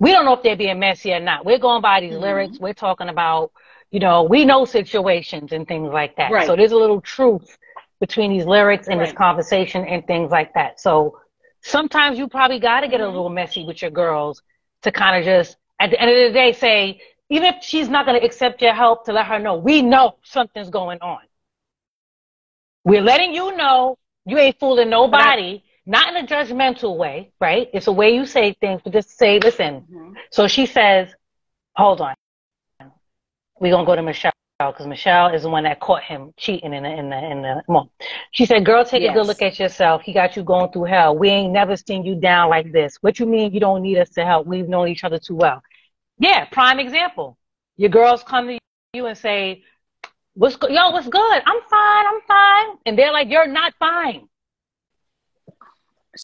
We 0.00 0.10
don't 0.10 0.24
know 0.24 0.32
if 0.32 0.42
they're 0.42 0.56
being 0.56 0.80
messy 0.80 1.12
or 1.12 1.20
not. 1.20 1.44
We're 1.44 1.58
going 1.58 1.82
by 1.82 2.00
these 2.00 2.14
mm-hmm. 2.14 2.22
lyrics. 2.22 2.58
We're 2.58 2.72
talking 2.72 3.08
about, 3.08 3.52
you 3.90 4.00
know, 4.00 4.22
we 4.22 4.44
know 4.46 4.64
situations 4.64 5.52
and 5.52 5.68
things 5.68 5.92
like 5.92 6.16
that. 6.16 6.32
Right. 6.32 6.46
So 6.46 6.56
there's 6.56 6.72
a 6.72 6.76
little 6.76 7.02
truth 7.02 7.56
between 8.00 8.32
these 8.32 8.46
lyrics 8.46 8.88
and 8.88 8.98
right. 8.98 9.06
this 9.06 9.14
conversation 9.14 9.84
and 9.84 10.04
things 10.06 10.30
like 10.30 10.54
that. 10.54 10.80
So 10.80 11.20
sometimes 11.62 12.18
you 12.18 12.28
probably 12.28 12.58
got 12.58 12.80
to 12.80 12.88
get 12.88 13.00
a 13.00 13.04
mm-hmm. 13.04 13.14
little 13.14 13.28
messy 13.28 13.64
with 13.64 13.82
your 13.82 13.90
girls 13.90 14.42
to 14.82 14.90
kind 14.90 15.18
of 15.18 15.24
just, 15.24 15.56
at 15.78 15.90
the 15.90 16.00
end 16.00 16.10
of 16.10 16.16
the 16.16 16.32
day, 16.32 16.54
say, 16.54 17.02
even 17.28 17.54
if 17.54 17.62
she's 17.62 17.90
not 17.90 18.06
going 18.06 18.18
to 18.18 18.26
accept 18.26 18.62
your 18.62 18.74
help, 18.74 19.04
to 19.04 19.12
let 19.12 19.26
her 19.26 19.38
know, 19.38 19.56
we 19.56 19.82
know 19.82 20.16
something's 20.24 20.70
going 20.70 20.98
on. 21.00 21.20
We're 22.84 23.02
letting 23.02 23.34
you 23.34 23.54
know 23.54 23.98
you 24.24 24.38
ain't 24.38 24.58
fooling 24.58 24.88
nobody 24.88 25.62
not 25.90 26.14
in 26.14 26.24
a 26.24 26.26
judgmental 26.26 26.96
way, 26.96 27.32
right? 27.40 27.68
It's 27.74 27.88
a 27.88 27.92
way 27.92 28.14
you 28.14 28.24
say 28.24 28.54
things, 28.60 28.80
but 28.84 28.92
just 28.92 29.18
say, 29.18 29.40
listen. 29.40 29.84
Mhm. 29.92 30.14
So 30.30 30.46
she 30.46 30.64
says, 30.66 31.08
hold 31.74 32.00
on. 32.00 32.14
We're 33.58 33.72
going 33.72 33.84
to 33.84 33.90
go 33.90 33.96
to 33.96 34.02
Michelle 34.02 34.32
because 34.58 34.86
Michelle 34.86 35.34
is 35.34 35.42
the 35.42 35.50
one 35.50 35.64
that 35.64 35.80
caught 35.80 36.04
him 36.04 36.32
cheating 36.36 36.72
in 36.74 36.84
the, 36.84 36.90
in 36.90 37.10
the, 37.10 37.30
in 37.32 37.42
the, 37.42 37.62
well, 37.66 37.90
she 38.30 38.46
said, 38.46 38.64
girl, 38.64 38.84
take 38.84 39.02
a 39.02 39.12
good 39.12 39.26
look 39.26 39.42
at 39.42 39.58
yourself. 39.58 40.02
He 40.02 40.12
got 40.12 40.36
you 40.36 40.44
going 40.44 40.70
through 40.70 40.84
hell. 40.84 41.16
We 41.18 41.28
ain't 41.28 41.52
never 41.52 41.76
seen 41.76 42.04
you 42.04 42.14
down 42.14 42.50
like 42.50 42.70
this. 42.70 42.96
What 43.00 43.18
you 43.18 43.26
mean 43.26 43.52
you 43.52 43.60
don't 43.60 43.82
need 43.82 43.98
us 43.98 44.10
to 44.10 44.24
help? 44.24 44.46
We've 44.46 44.68
known 44.68 44.88
each 44.88 45.02
other 45.02 45.18
too 45.18 45.34
well. 45.34 45.60
Yeah, 46.18 46.44
prime 46.44 46.78
example. 46.78 47.36
Your 47.76 47.90
girls 47.90 48.22
come 48.22 48.46
to 48.46 48.58
you 48.92 49.06
and 49.06 49.18
say, 49.18 49.64
what's 50.34 50.56
good? 50.56 50.70
Yo, 50.70 50.90
what's 50.90 51.08
good? 51.08 51.42
I'm 51.46 51.60
fine. 51.68 52.06
I'm 52.06 52.20
fine. 52.28 52.76
And 52.86 52.96
they're 52.96 53.12
like, 53.12 53.28
you're 53.28 53.48
not 53.48 53.74
fine. 53.78 54.28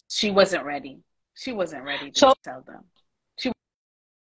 She 0.09 0.31
wasn't 0.31 0.65
ready. 0.65 1.01
She 1.35 1.53
wasn't 1.53 1.85
ready 1.85 2.11
to 2.11 2.19
So- 2.19 2.35
tell 2.43 2.63
them. 2.63 2.85
She 3.39 3.53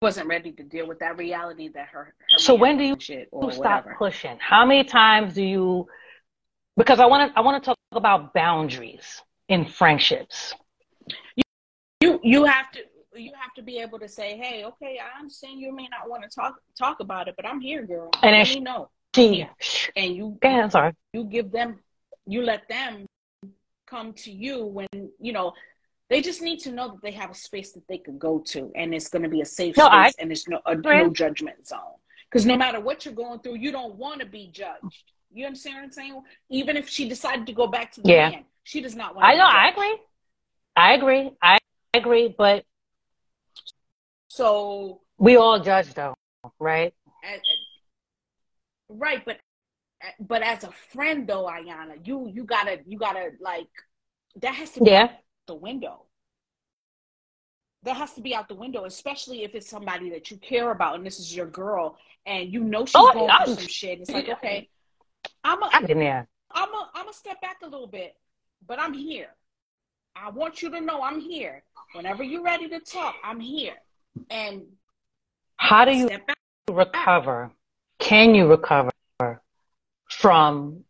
wasn't 0.01 0.29
ready 0.29 0.53
to 0.53 0.63
deal 0.63 0.87
with 0.87 0.99
that 1.01 1.17
reality 1.17 1.69
that 1.69 1.89
her. 1.89 2.15
her 2.31 2.39
So 2.39 2.55
when 2.55 2.77
do 2.79 2.85
you 2.85 2.97
shit 2.99 3.29
or 3.33 3.51
stop 3.53 3.85
whatever. 3.85 3.97
pushing? 3.99 4.39
How 4.39 4.65
many 4.67 4.85
times 4.85 5.35
do 5.35 5.43
you? 5.43 5.89
Because 6.77 7.01
I 7.01 7.07
want 7.07 7.33
to 7.33 7.39
I 7.39 7.43
want 7.43 7.63
to 7.63 7.67
talk 7.67 7.79
about 7.93 8.35
boundaries 8.35 9.23
in 9.49 9.65
friendships. 9.67 10.55
You 11.37 11.43
you 12.01 12.21
you 12.23 12.45
have 12.45 12.71
to 12.73 12.81
you 13.15 13.33
have 13.41 13.55
to 13.55 13.63
be 13.63 13.79
able 13.79 13.99
to 14.01 14.09
say, 14.09 14.37
hey, 14.37 14.65
okay, 14.65 14.99
I 14.99 15.19
understand 15.19 15.59
you 15.59 15.73
may 15.75 15.89
not 15.89 16.09
want 16.11 16.23
to 16.25 16.29
talk 16.29 16.61
talk 16.79 17.01
about 17.01 17.29
it, 17.29 17.35
but 17.37 17.47
I'm 17.47 17.61
here, 17.61 17.87
girl. 17.87 18.11
And 18.23 18.37
Let 18.37 18.47
she- 18.47 18.57
me 18.57 18.61
know. 18.61 18.91
She, 19.15 19.37
Yeah. 19.39 19.49
And 19.97 20.15
you 20.15 20.39
I'm 20.43 20.71
sorry. 20.71 20.93
you 21.15 21.25
give 21.25 21.51
them 21.51 21.83
you 22.27 22.43
let 22.43 22.69
them 22.69 23.06
come 23.87 24.13
to 24.13 24.31
you 24.31 24.65
when 24.67 24.87
you 25.21 25.33
know 25.33 25.53
they 26.09 26.21
just 26.21 26.41
need 26.43 26.61
to 26.61 26.71
know 26.71 26.89
that 26.89 27.03
they 27.03 27.11
have 27.11 27.31
a 27.31 27.35
space 27.35 27.73
that 27.73 27.87
they 27.89 27.99
can 27.99 28.19
go 28.19 28.39
to 28.39 28.71
and 28.77 28.95
it's 28.95 29.09
going 29.09 29.23
to 29.23 29.29
be 29.29 29.41
a 29.41 29.45
safe 29.45 29.77
No, 29.77 29.87
space 29.87 30.15
I- 30.19 30.23
and 30.23 30.31
it's 30.33 30.49
no 30.49 30.61
a, 30.67 30.75
no 30.77 31.11
judgment 31.11 31.67
zone 31.67 31.79
because 32.29 32.47
no 32.47 32.57
matter 32.57 32.81
what 32.81 33.05
you're 33.05 33.15
going 33.15 33.41
through 33.41 33.57
you 33.57 33.73
don't 33.73 33.95
want 33.97 34.21
to 34.21 34.27
be 34.27 34.49
judged 34.53 35.05
you 35.33 35.47
understand 35.47 35.77
what 35.77 35.85
i'm 35.85 35.93
saying 35.93 36.23
even 36.51 36.77
if 36.77 36.89
she 36.89 37.09
decided 37.09 37.47
to 37.47 37.53
go 37.53 37.67
back 37.67 37.93
to 37.93 38.01
the 38.01 38.09
Yeah. 38.09 38.31
man 38.31 38.45
she 38.65 38.81
does 38.81 38.95
not 38.97 39.15
want 39.15 39.25
to 39.25 39.29
I 39.33 39.37
know. 39.37 39.47
I 39.47 39.69
agree. 39.69 39.97
I 40.77 40.93
agree. 40.95 41.31
I 41.43 41.59
agree. 41.95 42.35
But 42.37 42.65
so 44.29 45.01
we 45.19 45.37
all 45.37 45.61
judge, 45.61 45.95
though, 45.95 46.15
right? 46.59 46.93
at, 47.25 47.41
right 48.89 49.25
but 49.25 49.39
but 50.21 50.43
as 50.43 50.65
a 50.65 50.71
friend 50.93 51.27
though 51.29 51.45
ayana 51.47 51.95
you 52.07 52.29
you 52.29 52.45
gotta 52.45 52.81
you 52.87 52.99
gotta 52.99 53.31
like 53.41 53.69
that 54.43 54.55
has 54.55 54.71
to 54.73 54.81
be 54.81 54.91
Yeah. 54.91 55.11
the 55.47 55.55
window. 55.55 56.03
That 57.85 57.97
has 57.97 58.13
to 58.15 58.21
be 58.21 58.35
out 58.35 58.49
the 58.49 58.55
window, 58.55 58.85
especially 58.85 59.45
if 59.45 59.55
it's 59.55 59.69
somebody 59.71 60.11
that 60.11 60.31
you 60.31 60.37
care 60.39 60.71
about 60.73 60.97
and 60.97 61.07
this 61.07 61.21
is 61.21 61.35
your 61.35 61.47
girl 61.47 61.97
and 62.27 62.53
you 62.53 62.61
know 62.65 62.85
she's 62.85 62.95
Oh, 62.97 63.13
going 63.13 63.31
through 63.45 63.55
some 63.55 63.69
shit. 63.69 64.01
It's 64.01 64.11
like, 64.11 64.29
okay, 64.29 64.69
I'm 65.45 65.63
a, 65.63 65.71
I've 65.73 65.87
been 65.87 66.01
there. 66.01 66.27
I'm 66.51 66.69
a, 66.69 66.91
I'm 66.95 67.09
a 67.09 67.13
step 67.13 67.41
back 67.41 67.59
a 67.63 67.67
little 67.69 67.87
bit, 67.87 68.17
but 68.67 68.81
I'm 68.81 68.93
here. 68.93 69.29
I 70.17 70.31
want 70.31 70.63
you 70.63 70.71
to 70.71 70.81
know 70.81 71.03
I'm 71.03 71.21
here. 71.21 71.63
Whenever 71.95 72.25
you're 72.25 72.43
ready 72.43 72.69
to 72.71 72.81
talk, 72.81 73.15
I'm 73.23 73.39
here. 73.39 73.75
And 74.31 74.63
How 75.59 75.85
do 75.85 75.93
you 75.93 76.07
step 76.09 76.27
back. 76.27 76.37
recover? 76.71 77.53
Can 78.01 78.35
you 78.35 78.47
recover 78.49 78.91
from 80.19 80.85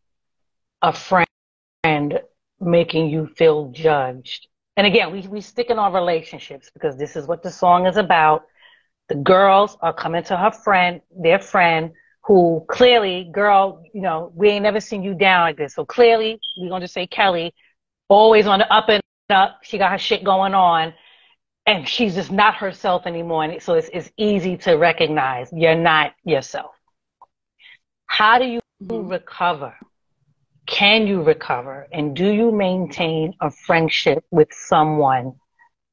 a 0.83 0.93
friend 0.93 2.21
making 2.61 3.09
you 3.09 3.27
feel 3.37 3.71
judged? 3.71 4.49
And 4.77 4.87
again, 4.87 5.13
we 5.13 5.27
we 5.27 5.41
stick 5.41 5.71
in 5.71 5.79
our 5.79 5.93
relationships 5.93 6.71
because 6.73 6.97
this 6.97 7.17
is 7.17 7.27
what 7.27 7.43
the 7.43 7.51
song 7.51 7.87
is 7.87 7.97
about. 7.97 8.45
The 9.09 9.15
girls 9.15 9.77
are 9.81 9.95
coming 9.95 10.23
to 10.25 10.37
her 10.37 10.51
friend, 10.51 11.01
their 11.17 11.39
friend, 11.39 11.93
who 12.25 12.65
clearly, 12.69 13.31
girl, 13.33 13.83
you 13.95 14.03
know, 14.03 14.33
we 14.35 14.49
ain't 14.51 14.65
never 14.65 14.81
seen 14.81 15.03
you 15.03 15.15
down 15.15 15.43
like 15.43 15.57
this. 15.57 15.75
So 15.75 15.85
clearly, 15.85 16.41
we're 16.57 16.69
gonna 16.69 16.85
just 16.85 16.95
say 16.95 17.07
Kelly, 17.07 17.55
always 18.09 18.47
on 18.47 18.59
the 18.59 18.73
up 18.73 18.89
and 18.89 19.03
up. 19.31 19.61
She 19.63 19.79
got 19.79 19.93
her 19.93 19.99
shit 19.99 20.25
going 20.25 20.55
on 20.55 20.93
and 21.67 21.89
she's 21.89 22.15
just 22.15 22.31
not 22.31 22.55
herself 22.55 23.07
anymore. 23.07 23.45
And 23.45 23.63
so 23.63 23.75
it's, 23.75 23.91
it's 23.93 24.11
easy 24.17 24.57
to 24.59 24.75
recognize 24.75 25.49
you're 25.53 25.75
not 25.75 26.15
yourself. 26.25 26.73
How 28.07 28.39
do 28.39 28.45
you 28.45 28.61
Mhm. 28.83 29.11
recover? 29.11 29.75
Can 30.67 31.07
you 31.07 31.23
recover? 31.23 31.87
And 31.93 32.15
do 32.17 32.29
you 32.31 32.51
maintain 32.53 33.35
a 33.41 33.51
friendship 33.51 34.25
with 34.31 34.49
someone 34.53 35.35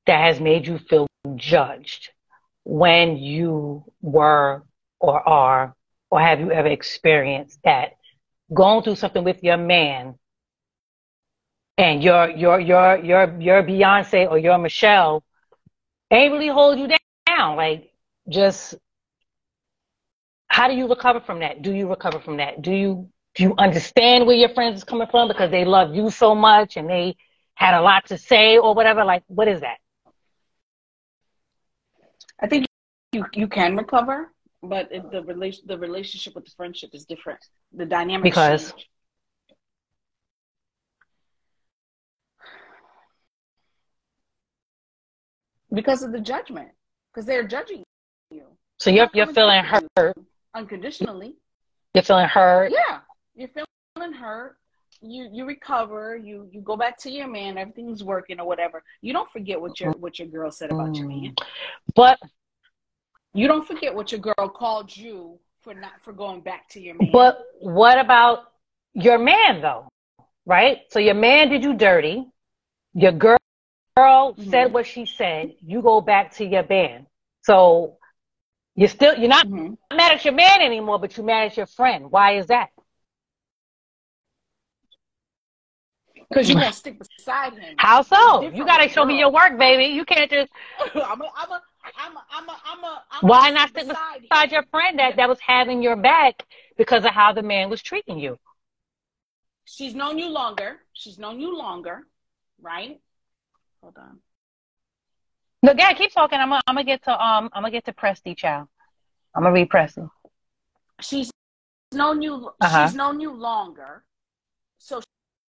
that 0.05 0.19
has 0.19 0.39
made 0.39 0.67
you 0.67 0.77
feel 0.77 1.07
judged 1.35 2.09
when 2.63 3.17
you 3.17 3.83
were 4.01 4.63
or 4.99 5.27
are, 5.27 5.75
or 6.09 6.19
have 6.19 6.39
you 6.39 6.51
ever 6.51 6.67
experienced 6.67 7.59
that 7.63 7.93
going 8.53 8.83
through 8.83 8.95
something 8.95 9.23
with 9.23 9.43
your 9.43 9.57
man 9.57 10.15
and 11.77 12.03
your 12.03 12.29
your 12.29 12.59
your 12.59 12.97
your 12.97 13.41
your 13.41 13.63
Beyonce 13.63 14.29
or 14.29 14.37
your 14.37 14.57
Michelle 14.57 15.23
ain't 16.11 16.31
really 16.31 16.47
hold 16.49 16.77
you 16.79 16.87
down. 17.27 17.55
Like 17.55 17.91
just 18.29 18.75
how 20.53 20.67
do 20.67 20.75
you 20.75 20.87
recover 20.87 21.19
from 21.19 21.39
that? 21.39 21.63
Do 21.63 21.71
you 21.73 21.89
recover 21.89 22.19
from 22.19 22.37
that? 22.37 22.61
Do 22.61 22.71
you 22.71 23.09
do 23.33 23.41
you 23.41 23.55
understand 23.57 24.27
where 24.27 24.35
your 24.35 24.49
friends 24.49 24.77
is 24.77 24.83
coming 24.83 25.07
from 25.09 25.27
because 25.27 25.49
they 25.49 25.65
love 25.65 25.95
you 25.95 26.11
so 26.11 26.35
much 26.35 26.77
and 26.77 26.87
they 26.87 27.15
had 27.55 27.73
a 27.73 27.81
lot 27.81 28.05
to 28.09 28.19
say 28.19 28.59
or 28.59 28.75
whatever? 28.75 29.03
Like 29.03 29.23
what 29.25 29.47
is 29.47 29.61
that? 29.61 29.77
I 32.39 32.45
think 32.45 32.67
you 33.13 33.25
you 33.33 33.47
can 33.47 33.75
recover, 33.75 34.31
but 34.61 34.91
it, 34.91 35.09
the 35.11 35.23
relation 35.23 35.63
the 35.65 35.79
relationship 35.79 36.35
with 36.35 36.45
the 36.45 36.51
friendship 36.51 36.91
is 36.93 37.05
different. 37.05 37.39
The 37.75 37.87
dynamic 37.87 38.25
Because? 38.25 38.71
change. 38.73 38.89
because 45.73 46.03
of 46.03 46.11
the 46.11 46.19
judgment, 46.19 46.69
because 47.11 47.25
they're 47.25 47.47
judging 47.47 47.81
you. 48.29 48.43
So 48.77 48.91
you're 48.91 49.09
you're 49.15 49.33
feeling 49.33 49.63
hurt. 49.63 50.15
you 50.15 50.25
unconditionally. 50.53 51.35
You're 51.93 52.03
feeling 52.03 52.27
hurt. 52.27 52.71
Yeah, 52.71 52.99
you're 53.35 53.49
feeling 53.95 54.13
hurt. 54.13 54.57
You 55.01 55.29
you 55.31 55.45
recover. 55.45 56.15
You 56.15 56.47
you 56.51 56.61
go 56.61 56.77
back 56.77 56.97
to 56.99 57.11
your 57.11 57.27
man. 57.27 57.57
Everything's 57.57 58.03
working 58.03 58.39
or 58.39 58.47
whatever. 58.47 58.83
You 59.01 59.13
don't 59.13 59.29
forget 59.31 59.59
what 59.59 59.79
your 59.79 59.91
what 59.93 60.17
your 60.19 60.27
girl 60.27 60.51
said 60.51 60.71
about 60.71 60.95
your 60.95 61.07
man. 61.07 61.35
But 61.95 62.19
You 63.35 63.47
don't 63.47 63.67
forget 63.67 63.93
what 63.93 64.11
your 64.11 64.21
girl 64.21 64.47
called 64.47 64.95
you 64.95 65.39
for 65.61 65.73
not 65.73 65.93
for 66.01 66.13
going 66.13 66.41
back 66.41 66.69
to 66.69 66.79
your 66.79 66.93
man. 66.95 67.09
But 67.11 67.39
what 67.59 67.97
about 67.99 68.51
your 68.93 69.17
man 69.17 69.61
though? 69.61 69.87
Right? 70.45 70.81
So 70.89 70.99
your 70.99 71.15
man 71.15 71.49
did 71.49 71.63
you 71.63 71.73
dirty. 71.73 72.25
Your 72.93 73.11
girl 73.11 73.37
Mhm. 73.97 74.49
said 74.51 74.71
what 74.73 74.85
she 74.85 75.05
said. 75.05 75.55
You 75.61 75.81
go 75.81 75.99
back 75.99 76.31
to 76.33 76.45
your 76.45 76.63
band. 76.63 77.07
So 77.41 77.97
you're 78.75 78.89
still 78.89 79.15
you're 79.15 79.29
not 79.29 79.47
Mhm. 79.47 79.77
mad 79.93 80.13
at 80.13 80.25
your 80.25 80.33
man 80.33 80.61
anymore, 80.61 80.99
but 80.99 81.15
you're 81.15 81.25
mad 81.25 81.47
at 81.47 81.57
your 81.57 81.67
friend. 81.67 82.11
Why 82.11 82.37
is 82.37 82.47
that? 82.47 82.69
Because 86.29 86.49
you're 86.49 86.59
gonna 86.59 86.73
stick 86.73 86.99
beside 87.17 87.53
him. 87.53 87.75
How 87.77 88.01
so? 88.01 88.49
You 88.53 88.65
gotta 88.65 88.89
show 88.89 89.05
me 89.05 89.17
your 89.19 89.31
work, 89.31 89.57
baby. 89.57 89.93
You 89.93 90.05
can't 90.05 90.29
just 90.29 90.51
I'm 90.95 91.21
a, 91.21 91.31
I'm 91.35 91.51
a, 91.51 91.61
I'm 91.97 92.15
a, 92.15 92.25
I'm 92.31 92.49
a, 92.49 92.57
I'm 92.65 92.83
a, 92.83 93.03
I'm 93.11 93.27
why 93.27 93.49
not 93.51 93.69
stick 93.69 93.87
beside 93.87 94.21
beside 94.21 94.51
your 94.51 94.63
friend 94.71 94.99
that, 94.99 95.15
that 95.17 95.29
was 95.29 95.39
having 95.45 95.81
your 95.83 95.95
back 95.95 96.43
because 96.77 97.05
of 97.05 97.11
how 97.11 97.33
the 97.33 97.43
man 97.43 97.69
was 97.69 97.81
treating 97.81 98.19
you. 98.19 98.37
She's 99.65 99.95
known 99.95 100.17
you 100.17 100.29
longer. 100.29 100.79
She's 100.93 101.17
known 101.17 101.39
you 101.39 101.55
longer, 101.57 102.07
right? 102.61 102.99
Hold 103.81 103.97
on. 103.97 104.19
No, 105.63 105.73
Dad, 105.73 105.95
keep 105.95 106.13
talking. 106.13 106.39
I'm 106.39 106.49
gonna 106.49 106.61
I'm 106.67 106.75
gonna 106.75 106.83
get 106.83 107.03
to 107.05 107.11
um 107.11 107.49
I'm 107.53 107.63
gonna 107.63 107.71
get 107.71 107.85
to 107.85 107.93
Presty 107.93 108.35
Chow. 108.35 108.67
I'm 109.33 109.43
gonna 109.43 109.53
read 109.53 109.69
Presty. 109.69 110.09
She's 110.99 111.31
known 111.93 112.21
you. 112.21 112.51
Uh-huh. 112.59 112.85
She's 112.85 112.95
known 112.95 113.21
you 113.21 113.33
longer, 113.33 114.03
so 114.77 115.01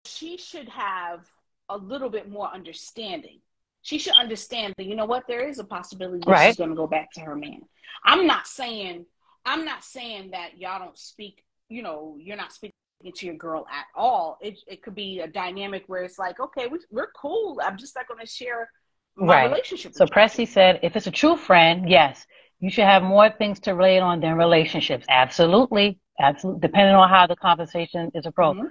she 0.05 0.37
should 0.37 0.69
have 0.69 1.27
a 1.71 1.79
little 1.79 2.11
bit 2.11 2.31
more 2.31 2.53
understanding. 2.53 3.41
She 3.81 3.99
should 3.99 4.15
understand 4.17 4.75
that 4.77 4.85
you 4.85 4.95
know 4.95 5.07
what 5.07 5.25
there 5.27 5.49
is 5.49 5.59
a 5.59 5.65
possibility 5.65 6.21
that 6.27 6.31
Right. 6.31 6.47
she's 6.49 6.57
to 6.57 6.75
go 6.75 6.87
back 6.87 7.11
to 7.13 7.21
her 7.21 7.35
man. 7.35 7.63
I'm 8.05 8.27
not 8.27 8.47
saying 8.47 9.07
I'm 9.47 9.65
not 9.65 9.85
saying 9.85 10.33
that 10.33 10.59
y'all 10.59 10.81
don't 10.81 10.99
speak. 10.99 11.45
You 11.71 11.83
know, 11.83 12.17
you're 12.21 12.37
not 12.37 12.53
speaking 12.53 12.75
to 13.15 13.27
your 13.27 13.37
girl 13.37 13.67
at 13.73 13.87
all. 13.95 14.37
It 14.43 14.59
it 14.67 14.83
could 14.83 14.95
be 14.95 15.21
a 15.21 15.27
dynamic 15.27 15.85
where 15.87 16.03
it's 16.03 16.19
like, 16.19 16.41
okay, 16.41 16.67
we, 16.67 16.79
we're 16.91 17.11
cool. 17.17 17.59
I'm 17.63 17.79
just 17.79 17.97
not 17.97 18.07
going 18.07 18.21
to 18.21 18.27
share 18.27 18.69
Right. 19.17 19.51
relationship. 19.51 19.95
So. 19.95 20.07
Presty 20.07 20.47
said, 20.47 20.81
if 20.83 20.97
it's 20.97 21.07
a 21.07 21.11
true 21.11 21.37
friend, 21.37 21.89
yes, 21.89 22.27
you 22.61 22.71
should 22.71 22.85
have 22.85 23.03
more 23.03 23.31
things 23.31 23.61
to 23.61 23.73
relate 23.75 24.01
on 24.01 24.21
than 24.21 24.37
relationships. 24.37 25.07
Absolutely. 25.09 25.99
Absolutely. 26.21 26.61
Depending 26.61 26.95
on 26.95 27.09
how 27.09 27.27
the 27.27 27.37
conversation 27.37 28.11
is 28.15 28.27
approached. 28.27 28.61
Mhm. 28.61 28.69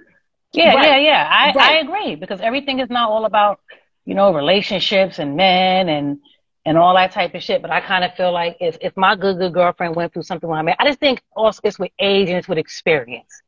Yeah, 0.52 0.74
Right. 0.74 0.86
yeah, 0.86 0.96
yeah. 0.98 1.28
I, 1.30 1.48
I 1.48 1.52
Right. 1.54 1.82
agree 1.84 2.14
because 2.14 2.40
everything 2.40 2.78
is 2.80 2.90
not 2.90 3.10
all 3.10 3.24
about 3.24 3.60
you 4.06 4.14
know, 4.14 4.34
relationships 4.34 5.18
and 5.18 5.36
men 5.36 5.88
and 5.88 6.18
and 6.66 6.78
all 6.78 6.94
that 6.94 7.12
type 7.12 7.34
of 7.34 7.42
shit. 7.42 7.62
But 7.62 7.70
I 7.70 7.80
kind 7.80 8.04
of 8.04 8.14
feel 8.14 8.32
like 8.32 8.56
if 8.60 8.76
if 8.80 8.96
my 8.96 9.16
good 9.16 9.38
good 9.38 9.54
girlfriend 9.54 9.96
went 9.96 10.12
through 10.12 10.22
something 10.22 10.48
like 10.48 10.66
that, 10.66 10.76
I 10.78 10.84
just 10.86 11.00
think 11.00 11.22
also 11.34 11.60
it's 11.64 11.78
with 11.78 11.90
age 11.98 12.28
and 12.28 12.38
it's 12.38 12.48
with 12.48 12.58
experience. 12.58 13.40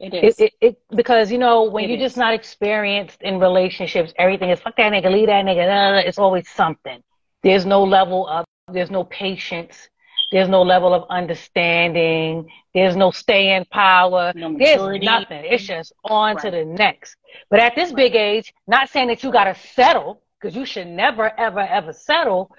It 0.00 0.14
is. 0.14 0.40
It, 0.40 0.54
it, 0.60 0.66
it 0.66 0.96
because 0.96 1.30
you 1.30 1.38
know 1.38 1.64
when 1.64 1.84
It 1.84 1.90
you're 1.90 1.98
is. 1.98 2.04
just 2.04 2.16
not 2.16 2.32
experienced 2.34 3.20
in 3.22 3.38
relationships, 3.38 4.12
everything 4.18 4.50
is 4.50 4.58
fuck 4.60 4.76
that 4.76 4.92
nigga, 4.92 5.12
leave 5.12 5.26
that 5.26 5.44
nigga. 5.44 6.02
It's 6.06 6.18
always 6.18 6.48
something. 6.48 7.02
There's 7.42 7.66
no 7.66 7.84
level 7.84 8.26
of, 8.26 8.44
there's 8.72 8.90
no 8.90 9.04
patience. 9.04 9.88
There's 10.32 10.48
no 10.48 10.62
level 10.62 10.94
of 10.94 11.04
understanding. 11.10 12.48
There's 12.72 12.94
no 12.96 13.10
staying 13.10 13.66
power. 13.72 14.32
No 14.34 14.56
There's 14.56 15.02
nothing. 15.02 15.44
It's 15.44 15.64
just 15.64 15.92
on 16.04 16.36
to 16.38 16.50
the 16.50 16.64
next. 16.64 17.16
But 17.50 17.60
at 17.60 17.74
this 17.74 17.92
big 17.92 18.14
age, 18.14 18.54
not 18.66 18.88
saying 18.88 19.08
that 19.08 19.22
you 19.24 19.32
gotta 19.32 19.56
settle, 19.74 20.22
because 20.40 20.56
you 20.56 20.64
should 20.64 20.86
never, 20.86 21.32
ever, 21.38 21.60
ever 21.60 21.92
settle. 21.92 22.54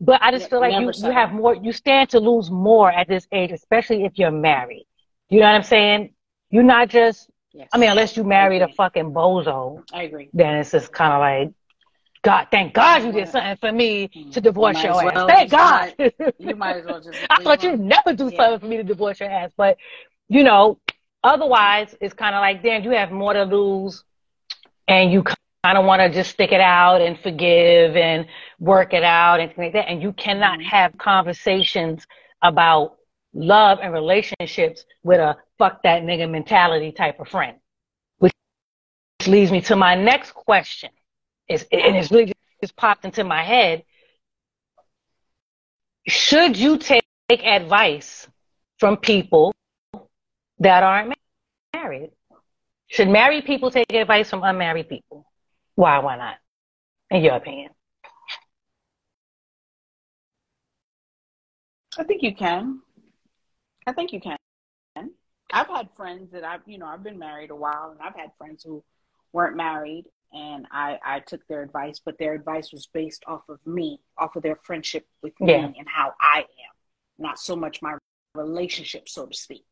But 0.00 0.20
I 0.20 0.32
just 0.32 0.50
feel 0.50 0.60
like 0.60 0.72
you, 0.72 0.80
never 0.80 0.90
you 0.90 0.94
settle. 0.94 1.14
have 1.14 1.32
more, 1.32 1.54
you 1.54 1.72
stand 1.72 2.10
to 2.10 2.18
lose 2.20 2.50
more 2.50 2.90
at 2.90 3.08
this 3.08 3.26
age, 3.32 3.52
especially 3.52 4.04
if 4.04 4.18
you're 4.18 4.32
married. 4.32 4.86
You 5.30 5.40
know 5.40 5.46
what 5.46 5.54
I'm 5.54 5.62
saying? 5.62 6.10
You're 6.56 6.64
not 6.64 6.88
just, 6.88 7.28
Yes. 7.52 7.68
I 7.74 7.76
mean, 7.76 7.90
unless 7.90 8.16
you 8.16 8.24
married 8.24 8.62
a 8.62 8.68
fucking 8.68 9.12
bozo, 9.12 9.82
I 9.92 10.04
agree. 10.04 10.30
then 10.32 10.54
it's 10.54 10.70
just 10.70 10.90
kind 10.90 11.12
of 11.12 11.20
like, 11.20 11.52
God, 12.22 12.48
thank 12.50 12.72
God 12.72 13.02
you 13.04 13.12
did 13.12 13.28
something 13.28 13.56
for 13.56 13.72
me 13.72 14.08
to 14.32 14.40
divorce 14.40 14.76
Might 14.76 14.84
your 14.84 14.92
as 14.92 14.98
ass. 15.08 15.14
well 15.14 15.28
Thank 15.28 15.50
God. 15.50 15.94
not- 15.98 16.34
You 16.38 16.56
might 16.56 16.76
as 16.76 16.86
well 16.86 17.00
just. 17.02 17.18
I 17.30 17.42
thought 17.42 17.62
you'd 17.62 17.78
never 17.78 18.14
do 18.14 18.30
Yeah. 18.30 18.36
something 18.38 18.60
for 18.60 18.66
me 18.66 18.78
to 18.78 18.82
divorce 18.84 19.20
your 19.20 19.28
ass. 19.28 19.50
But, 19.54 19.76
you 20.30 20.44
know, 20.44 20.78
otherwise, 21.22 21.94
it's 22.00 22.14
kind 22.14 22.34
of 22.34 22.40
like, 22.40 22.62
damn, 22.62 22.82
you 22.84 22.90
have 22.92 23.10
more 23.12 23.34
to 23.34 23.42
lose 23.44 24.02
and 24.88 25.12
you 25.12 25.22
kind 25.22 25.76
of 25.76 25.84
want 25.84 26.00
to 26.00 26.08
just 26.08 26.30
stick 26.30 26.52
it 26.52 26.60
out 26.62 27.02
and 27.02 27.20
forgive 27.20 27.96
and 27.96 28.26
work 28.60 28.94
it 28.94 29.04
out 29.04 29.40
and 29.40 29.50
things 29.50 29.58
like 29.58 29.72
that. 29.74 29.90
And 29.90 30.02
you 30.02 30.14
cannot 30.14 30.58
Mhm. 30.60 30.64
have 30.64 30.96
conversations 30.96 32.06
about 32.40 32.95
love 33.36 33.78
and 33.82 33.92
relationships 33.92 34.84
with 35.02 35.20
a 35.20 35.36
fuck 35.58 35.82
that 35.82 36.02
nigga 36.02 36.28
mentality 36.28 36.90
type 36.90 37.20
of 37.20 37.28
friend. 37.28 37.58
Which 38.18 38.32
leads 39.26 39.52
me 39.52 39.60
to 39.62 39.76
my 39.76 39.94
next 39.94 40.32
question. 40.32 40.90
Is, 41.48 41.66
and 41.70 41.96
it's 41.96 42.10
really 42.10 42.32
just 42.60 42.74
popped 42.76 43.04
into 43.04 43.22
my 43.22 43.44
head. 43.44 43.84
Should 46.08 46.56
you 46.56 46.78
take 46.78 47.04
advice 47.30 48.26
from 48.78 48.96
people 48.96 49.54
that 50.58 50.82
aren't 50.82 51.14
married? 51.74 52.10
Should 52.88 53.08
married 53.08 53.44
people 53.44 53.70
take 53.70 53.92
advice 53.92 54.30
from 54.30 54.42
unmarried 54.42 54.88
people? 54.88 55.26
Why, 55.74 55.98
why 55.98 56.16
not? 56.16 56.36
In 57.10 57.22
your 57.22 57.34
opinion. 57.34 57.70
I 61.98 62.04
think 62.04 62.22
you 62.22 62.34
can. 62.34 62.80
I 63.86 63.92
think 63.92 64.12
you 64.12 64.20
can. 64.20 64.36
I've 65.52 65.68
had 65.68 65.88
friends 65.96 66.32
that 66.32 66.44
I've, 66.44 66.62
you 66.66 66.78
know, 66.78 66.86
I've 66.86 67.04
been 67.04 67.18
married 67.18 67.50
a 67.50 67.56
while, 67.56 67.90
and 67.92 68.00
I've 68.00 68.16
had 68.16 68.30
friends 68.36 68.64
who 68.64 68.82
weren't 69.32 69.56
married, 69.56 70.06
and 70.32 70.66
I, 70.70 70.98
I 71.04 71.20
took 71.20 71.46
their 71.46 71.62
advice, 71.62 72.00
but 72.04 72.18
their 72.18 72.34
advice 72.34 72.72
was 72.72 72.88
based 72.92 73.24
off 73.26 73.42
of 73.48 73.64
me, 73.64 74.00
off 74.18 74.34
of 74.36 74.42
their 74.42 74.56
friendship 74.56 75.06
with 75.22 75.40
me 75.40 75.54
and 75.54 75.86
how 75.86 76.14
I 76.20 76.40
am, 76.40 76.74
not 77.18 77.38
so 77.38 77.54
much 77.54 77.80
my 77.80 77.96
relationship, 78.34 79.08
so 79.08 79.26
to 79.26 79.36
speak. 79.36 79.64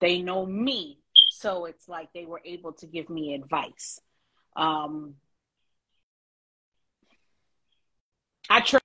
They 0.00 0.22
know 0.22 0.46
me, 0.46 0.98
so 1.28 1.66
it's 1.66 1.88
like 1.88 2.08
they 2.14 2.24
were 2.24 2.40
able 2.44 2.72
to 2.74 2.86
give 2.86 3.10
me 3.10 3.34
advice. 3.34 4.00
Um, 4.56 5.14
I 8.48 8.60
tread 8.60 8.82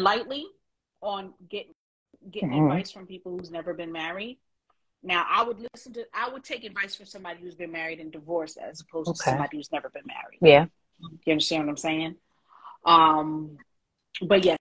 lightly 0.00 0.46
on 1.00 1.32
getting 1.48 1.72
getting 2.30 2.50
Mhm. 2.50 2.66
advice 2.72 2.90
from 2.90 3.06
people 3.06 3.36
who's 3.36 3.50
never 3.50 3.74
been 3.74 3.92
married. 3.92 4.38
Now, 5.02 5.26
I 5.28 5.42
would 5.42 5.58
listen 5.74 5.92
to, 5.94 6.06
I 6.14 6.28
would 6.30 6.44
take 6.44 6.64
advice 6.64 6.94
from 6.94 7.06
somebody 7.06 7.40
who's 7.40 7.54
been 7.54 7.72
married 7.72 8.00
and 8.00 8.10
divorced 8.10 8.56
as 8.56 8.80
opposed 8.80 9.14
to 9.14 9.22
somebody 9.22 9.58
who's 9.58 9.70
never 9.70 9.90
been 9.90 10.06
married. 10.06 10.38
Yeah. 10.40 10.66
You 11.26 11.32
understand 11.32 11.64
what 11.66 11.70
I'm 11.72 11.76
saying? 11.76 12.16
Um, 12.86 13.58
but 14.22 14.44
yes, 14.44 14.56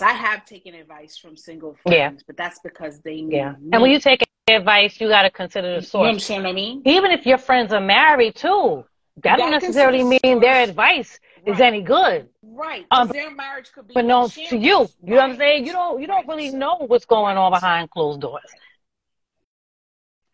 I 0.00 0.12
have 0.12 0.44
taken 0.44 0.74
advice 0.74 1.16
from 1.18 1.36
single 1.36 1.74
friends, 1.74 1.96
Yeah. 1.96 2.24
but 2.26 2.36
that's 2.36 2.60
because 2.60 3.00
they 3.00 3.22
knew 3.22 3.36
Yeah. 3.36 3.52
me. 3.52 3.70
And 3.72 3.82
when 3.82 3.90
you 3.90 3.98
take 3.98 4.22
advice, 4.48 5.00
you 5.00 5.08
got 5.08 5.22
to 5.22 5.30
consider 5.30 5.74
the 5.76 5.82
source. 5.82 6.02
you 6.04 6.08
understand 6.08 6.44
what 6.44 6.50
I 6.50 6.52
mean? 6.52 6.82
Even 6.84 7.10
if 7.10 7.26
your 7.26 7.38
friends 7.38 7.72
are 7.72 7.80
married 7.80 8.36
too, 8.36 8.84
that 9.22 9.36
don't 9.38 9.50
necessarily 9.50 10.04
mean 10.04 10.40
their 10.40 10.66
source. 10.66 11.18
Advice 11.46 11.56
is 11.56 11.60
any 11.60 11.82
good. 11.82 12.28
Right. 12.42 12.86
Um, 12.90 13.08
their 13.08 13.30
marriage 13.30 13.72
could 13.72 13.88
be 13.88 13.94
But 13.94 14.04
no, 14.04 14.28
to 14.28 14.56
you, 14.56 14.90
you 15.02 15.14
know 15.14 15.16
what 15.16 15.30
I'm 15.30 15.36
saying? 15.36 15.66
You 15.66 15.72
don't, 15.72 16.00
you 16.00 16.06
don't 16.06 16.26
Right. 16.28 16.28
really 16.28 16.50
know 16.50 16.76
what's 16.86 17.06
going 17.06 17.36
on 17.36 17.52
behind 17.52 17.90
closed 17.90 18.20
doors. 18.20 18.50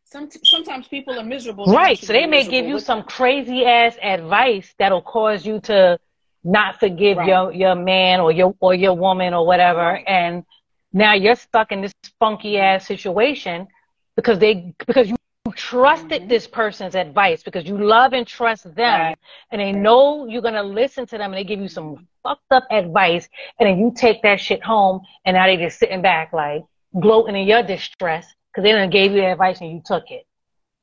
Some, 0.04 0.30
sometimes 0.44 0.88
people 0.88 1.18
are 1.18 1.24
miserable. 1.24 1.66
Right. 1.66 1.98
So 1.98 2.12
they 2.12 2.26
may 2.26 2.44
give 2.44 2.66
you 2.66 2.78
some 2.80 3.02
them. 3.02 3.04
crazy 3.04 3.64
ass 3.66 3.96
advice 4.02 4.74
that'll 4.78 5.02
cause 5.02 5.46
you 5.46 5.60
to 5.62 5.98
not 6.44 6.80
forgive 6.80 7.18
Right. 7.18 7.28
your 7.28 7.52
your 7.52 7.74
man 7.76 8.20
or 8.20 8.32
your 8.32 8.54
or 8.60 8.74
your 8.74 8.94
woman 8.94 9.34
or 9.34 9.46
whatever, 9.46 10.00
Right. 10.00 10.06
and 10.06 10.44
now 10.92 11.14
you're 11.14 11.36
stuck 11.36 11.72
in 11.72 11.82
this 11.82 11.92
funky 12.20 12.58
ass 12.58 12.86
situation 12.86 13.68
because 14.16 14.38
they 14.40 14.74
because 14.86 15.10
you 15.10 15.17
trusted 15.52 16.22
Mhm. 16.22 16.28
this 16.28 16.46
person's 16.46 16.94
advice 16.94 17.42
because 17.42 17.64
you 17.66 17.76
love 17.78 18.12
and 18.12 18.26
trust 18.26 18.64
them 18.74 19.00
Right. 19.00 19.16
and 19.50 19.60
they 19.60 19.72
know 19.72 20.26
you're 20.26 20.42
gonna 20.42 20.62
listen 20.62 21.06
to 21.06 21.18
them 21.18 21.32
and 21.32 21.38
they 21.38 21.44
give 21.44 21.60
you 21.60 21.68
some 21.68 22.06
fucked 22.22 22.50
up 22.50 22.64
advice 22.70 23.28
and 23.58 23.68
then 23.68 23.78
you 23.78 23.92
take 23.94 24.22
that 24.22 24.40
shit 24.40 24.62
home 24.62 25.00
and 25.24 25.34
now 25.34 25.46
they 25.46 25.56
just 25.56 25.78
sitting 25.78 26.02
back 26.02 26.32
like 26.32 26.62
gloating 27.00 27.36
in 27.36 27.46
your 27.46 27.62
distress 27.62 28.26
because 28.52 28.62
they 28.64 28.72
done 28.72 28.90
gave 28.90 29.12
you 29.12 29.20
the 29.20 29.32
advice 29.32 29.60
and 29.60 29.70
you 29.72 29.82
took 29.84 30.10
it. 30.10 30.26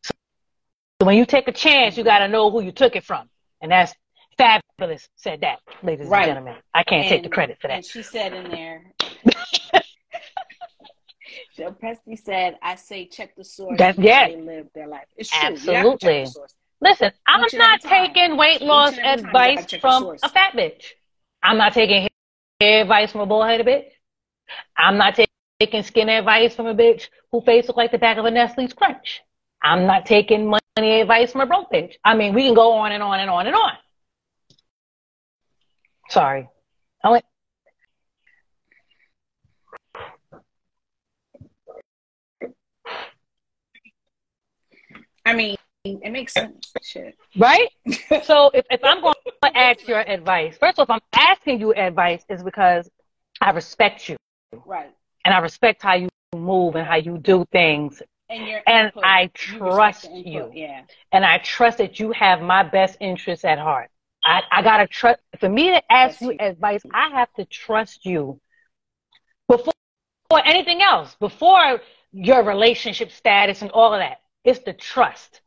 So 0.04 1.06
when 1.06 1.18
you 1.18 1.26
take 1.26 1.48
a 1.48 1.52
chance, 1.52 1.98
you 1.98 2.04
got 2.04 2.20
to 2.20 2.28
know 2.28 2.50
who 2.52 2.62
you 2.62 2.72
took 2.72 2.96
it 2.96 3.04
from. 3.04 3.30
And 3.62 3.72
that's 3.72 3.94
fabulous 4.38 5.10
said 5.16 5.42
that, 5.42 5.60
ladies 5.84 6.08
Right. 6.08 6.24
and 6.30 6.30
gentlemen. 6.38 6.56
I 6.74 6.84
can't 6.84 7.08
take 7.08 7.24
the 7.24 7.30
credit 7.30 7.58
for 7.60 7.68
that. 7.68 7.74
And 7.78 7.86
she 7.86 8.02
said 8.04 8.34
in 8.34 8.50
there, 8.50 8.94
Joe 11.56 11.72
Pesty 11.72 12.18
said, 12.18 12.58
I 12.62 12.76
say 12.76 13.06
check 13.06 13.36
the 13.36 13.44
source. 13.44 13.78
That's- 13.78 13.98
yeah. 14.04 14.28
They 14.28 14.36
live 14.42 14.68
their 14.76 14.88
life. 14.88 15.06
It's 15.16 15.30
true. 15.30 15.40
You 15.40 15.50
have 15.50 15.60
to 15.60 15.98
check 15.98 16.26
Absolutely. 16.26 16.42
Listen, 16.82 17.12
I'm 17.26 17.46
Each 17.46 17.54
not 17.54 17.82
taking 17.82 18.36
weight 18.36 18.62
loss 18.62 18.98
every 18.98 19.06
time 19.06 19.16
you 19.18 19.22
gotta 19.24 19.58
advice 19.58 19.82
from 19.82 20.18
a 20.22 20.30
fat 20.30 20.54
bitch. 20.54 20.84
I'm 21.42 21.58
not 21.58 21.74
taking 21.74 22.10
hair 22.60 22.82
advice 22.82 23.12
from 23.12 23.22
a 23.22 23.26
bullheaded 23.26 23.66
bitch. 23.66 23.86
I'm 24.78 24.98
not 24.98 25.18
taking 25.60 25.84
skin 25.84 26.10
advice 26.10 26.54
from 26.54 26.68
a 26.68 26.76
bitch 26.76 27.08
who 27.32 27.42
face 27.42 27.68
look 27.68 27.78
like 27.78 27.92
the 27.92 27.98
back 27.98 28.18
of 28.18 28.26
a 28.26 28.32
Nestle's 28.32 28.74
Crunch. 28.74 29.22
I'm 29.64 29.86
not 29.88 30.06
taking 30.06 30.48
money 30.48 31.02
advice 31.02 31.32
from 31.32 31.42
a 31.42 31.46
broke 31.46 31.72
bitch. 31.72 31.94
I 32.04 32.16
mean, 32.16 32.34
we 32.34 32.44
can 32.44 32.54
go 32.54 32.74
on 32.74 32.92
and 32.92 33.02
on 33.02 33.20
and 33.20 33.30
on 33.30 33.48
and 33.48 33.56
on. 33.56 33.74
Sorry. 36.10 36.50
I 37.04 37.10
went, 37.10 37.26
I 45.26 45.34
mean, 45.34 45.56
it 45.86 46.12
makes 46.12 46.34
sense. 46.34 46.74
Shit. 46.82 47.16
right? 47.38 47.70
so 48.24 48.50
if, 48.54 48.66
if 48.70 48.84
I'm 48.84 49.02
going 49.02 49.14
to 49.44 49.58
ask 49.58 49.88
your 49.88 50.00
advice, 50.00 50.58
first 50.60 50.80
of 50.80 50.90
all, 50.90 50.98
if 50.98 51.02
I'm 51.16 51.30
asking 51.30 51.60
you 51.60 51.74
advice, 51.74 52.24
is 52.30 52.44
because 52.44 52.90
I 53.42 53.52
respect 53.52 54.10
you 54.10 54.18
Right. 54.66 54.92
and 55.24 55.34
I 55.34 55.40
respect 55.40 55.82
how 55.84 55.94
you 55.96 56.10
move 56.36 56.76
and 56.76 56.86
how 56.88 56.96
you 56.96 57.18
do 57.18 57.46
things. 57.52 58.02
And 58.30 58.48
your 58.48 58.62
And 58.66 58.88
input. 58.88 59.04
I 59.06 59.30
trust 59.34 60.10
you. 60.12 60.50
Yeah. 60.54 60.82
And 61.12 61.24
I 61.24 61.38
trust 61.40 61.78
that 61.78 62.00
you 62.00 62.12
have 62.14 62.42
my 62.42 62.64
best 62.64 62.98
interests 63.00 63.46
at 63.46 63.60
heart. 63.60 63.90
I, 64.24 64.42
I 64.52 64.62
gotta 64.64 64.88
trust, 64.88 65.20
for 65.40 65.48
me 65.50 65.70
to 65.70 65.92
ask 65.92 66.20
you 66.22 66.32
you. 66.32 66.38
advice, 66.40 66.82
I 66.92 67.10
have 67.10 67.32
to 67.34 67.46
trust 67.46 68.06
you 68.06 68.40
before, 69.48 69.74
before 70.28 70.46
anything 70.48 70.82
else, 70.82 71.16
before 71.20 71.80
your 72.12 72.42
relationship 72.44 73.12
status 73.12 73.62
and 73.62 73.70
all 73.72 73.94
of 73.94 74.00
that. 74.00 74.22
It's 74.44 74.60
the 74.60 74.74
trust. 74.74 75.42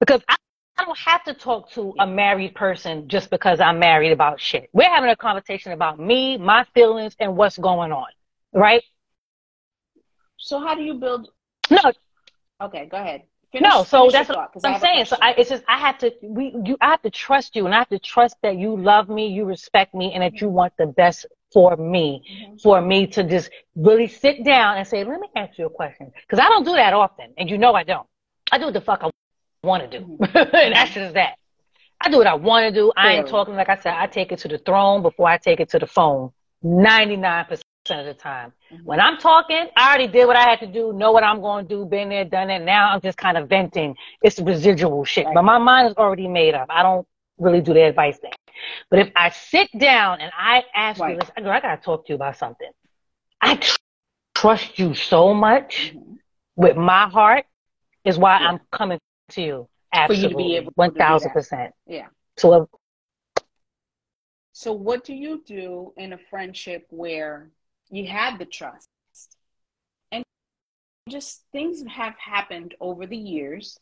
Because 0.00 0.22
I, 0.28 0.36
I 0.78 0.84
don't 0.84 0.98
have 0.98 1.22
to 1.24 1.34
talk 1.34 1.70
to 1.72 1.94
a 1.98 2.06
married 2.06 2.54
person 2.54 3.06
just 3.08 3.30
because 3.30 3.60
I'm 3.60 3.78
married 3.78 4.12
about 4.12 4.40
shit. 4.40 4.70
We're 4.72 4.88
having 4.88 5.10
a 5.10 5.16
conversation 5.16 5.72
about 5.72 6.00
me, 6.00 6.38
my 6.38 6.64
feelings, 6.74 7.14
and 7.20 7.36
what's 7.36 7.58
going 7.58 7.92
on. 7.92 8.08
Right? 8.52 8.82
So 10.38 10.58
how 10.58 10.74
do 10.74 10.82
you 10.82 10.94
build? 10.94 11.28
No, 11.70 11.92
Okay, 12.60 12.86
go 12.86 12.98
ahead. 12.98 13.22
Finish, 13.52 13.68
no, 13.68 13.84
so 13.84 14.10
that's 14.12 14.28
your 14.28 14.38
what 14.38 14.64
I'm 14.64 14.80
saying. 14.80 15.06
So 15.06 15.16
I, 15.20 15.32
it's 15.32 15.50
just 15.50 15.64
I 15.66 15.78
have 15.78 15.98
to 15.98 16.12
we 16.22 16.54
you 16.64 16.76
I 16.80 16.90
have 16.90 17.02
to 17.02 17.10
trust 17.10 17.56
you 17.56 17.66
and 17.66 17.74
I 17.74 17.78
have 17.78 17.88
to 17.88 17.98
trust 17.98 18.36
that 18.42 18.56
you 18.56 18.76
love 18.76 19.08
me, 19.08 19.26
you 19.26 19.44
respect 19.44 19.92
me, 19.92 20.12
and 20.12 20.22
that 20.22 20.40
you 20.40 20.48
want 20.48 20.72
the 20.78 20.86
best 20.86 21.26
for 21.52 21.76
me. 21.76 22.22
Mhm. 22.30 22.62
For 22.62 22.80
me 22.80 23.08
to 23.08 23.24
just 23.24 23.50
really 23.74 24.06
sit 24.06 24.44
down 24.44 24.76
and 24.76 24.86
say, 24.86 25.02
let 25.02 25.18
me 25.18 25.28
ask 25.34 25.58
you 25.58 25.66
a 25.66 25.70
question, 25.70 26.12
because 26.22 26.38
I 26.38 26.48
don't 26.48 26.64
do 26.64 26.74
that 26.74 26.92
often, 26.92 27.34
and 27.38 27.50
you 27.50 27.58
know 27.58 27.74
I 27.74 27.82
don't. 27.82 28.06
I 28.52 28.58
do 28.58 28.66
what 28.66 28.74
the 28.74 28.80
fuck 28.80 29.02
I 29.02 29.10
want 29.62 29.90
to 29.90 29.98
do, 29.98 30.06
Mhm. 30.06 30.54
and 30.54 30.74
that's 30.74 30.92
just 30.92 31.14
that. 31.14 31.36
I 32.00 32.08
do 32.08 32.16
what 32.16 32.26
I 32.26 32.34
want 32.34 32.66
to 32.66 32.72
do. 32.72 32.92
I 32.96 33.12
ain't 33.12 33.28
talking 33.28 33.54
like 33.54 33.68
I 33.68 33.76
said. 33.76 33.92
I 33.94 34.06
take 34.06 34.32
it 34.32 34.38
to 34.40 34.48
the 34.48 34.58
throne 34.58 35.02
before 35.02 35.28
I 35.28 35.36
take 35.36 35.60
it 35.60 35.68
to 35.70 35.78
the 35.78 35.86
phone. 35.86 36.32
Ninety 36.62 37.16
nine 37.16 37.44
percent 37.44 37.64
of 38.00 38.06
the 38.06 38.14
time. 38.14 38.52
Mm-hmm. 38.72 38.84
When 38.84 39.00
I'm 39.00 39.18
talking, 39.18 39.66
I 39.76 39.88
already 39.88 40.06
did 40.06 40.26
what 40.26 40.36
I 40.36 40.48
had 40.48 40.60
to 40.60 40.66
do. 40.66 40.92
Know 40.94 41.12
what 41.12 41.24
I'm 41.24 41.40
going 41.42 41.66
to 41.66 41.68
do. 41.68 41.84
Been 41.84 42.08
there, 42.08 42.24
done 42.24 42.48
it. 42.48 42.60
Now 42.60 42.90
I'm 42.92 43.00
just 43.02 43.18
kind 43.18 43.36
of 43.36 43.48
venting. 43.48 43.94
It's 44.22 44.38
residual 44.38 45.04
shit. 45.04 45.26
Right. 45.26 45.34
But 45.34 45.42
my 45.42 45.58
mind 45.58 45.88
is 45.88 45.94
already 45.96 46.28
made 46.28 46.54
up. 46.54 46.68
I 46.70 46.82
don't 46.82 47.06
really 47.38 47.60
do 47.60 47.74
the 47.74 47.82
advice 47.82 48.18
thing. 48.18 48.32
But 48.88 49.00
if 49.00 49.10
I 49.16 49.30
sit 49.30 49.68
down 49.78 50.20
and 50.20 50.32
I 50.36 50.64
ask 50.74 51.00
right. 51.00 51.18
you, 51.36 51.42
girl, 51.42 51.52
I 51.52 51.60
gotta 51.60 51.82
talk 51.82 52.06
to 52.06 52.10
you 52.10 52.16
about 52.16 52.36
something. 52.36 52.70
I 53.42 53.56
tr- 53.56 53.76
trust 54.34 54.78
you 54.78 54.94
so 54.94 55.34
much 55.34 55.92
mm-hmm. 55.94 56.14
with 56.56 56.76
my 56.76 57.08
heart 57.08 57.44
is 58.04 58.18
why 58.18 58.40
yeah. 58.40 58.48
I'm 58.48 58.60
coming 58.70 58.98
to 59.30 59.42
you. 59.42 59.68
Absolutely. 59.92 60.34
For 60.34 60.40
you 60.40 60.44
to 60.44 60.48
be 60.50 60.56
able 60.56 60.72
1000%. 60.94 61.70
Yeah. 61.86 62.06
So, 62.36 62.68
so 64.52 64.72
what 64.72 65.04
do 65.04 65.14
you 65.14 65.42
do 65.46 65.92
in 65.96 66.12
a 66.12 66.18
friendship 66.30 66.86
where 66.90 67.50
you 67.90 68.06
had 68.06 68.38
the 68.38 68.44
trust 68.44 68.88
and 70.12 70.24
just 71.08 71.44
things 71.52 71.82
have 71.88 72.14
happened 72.18 72.74
over 72.80 73.06
the 73.06 73.16
years 73.16 73.78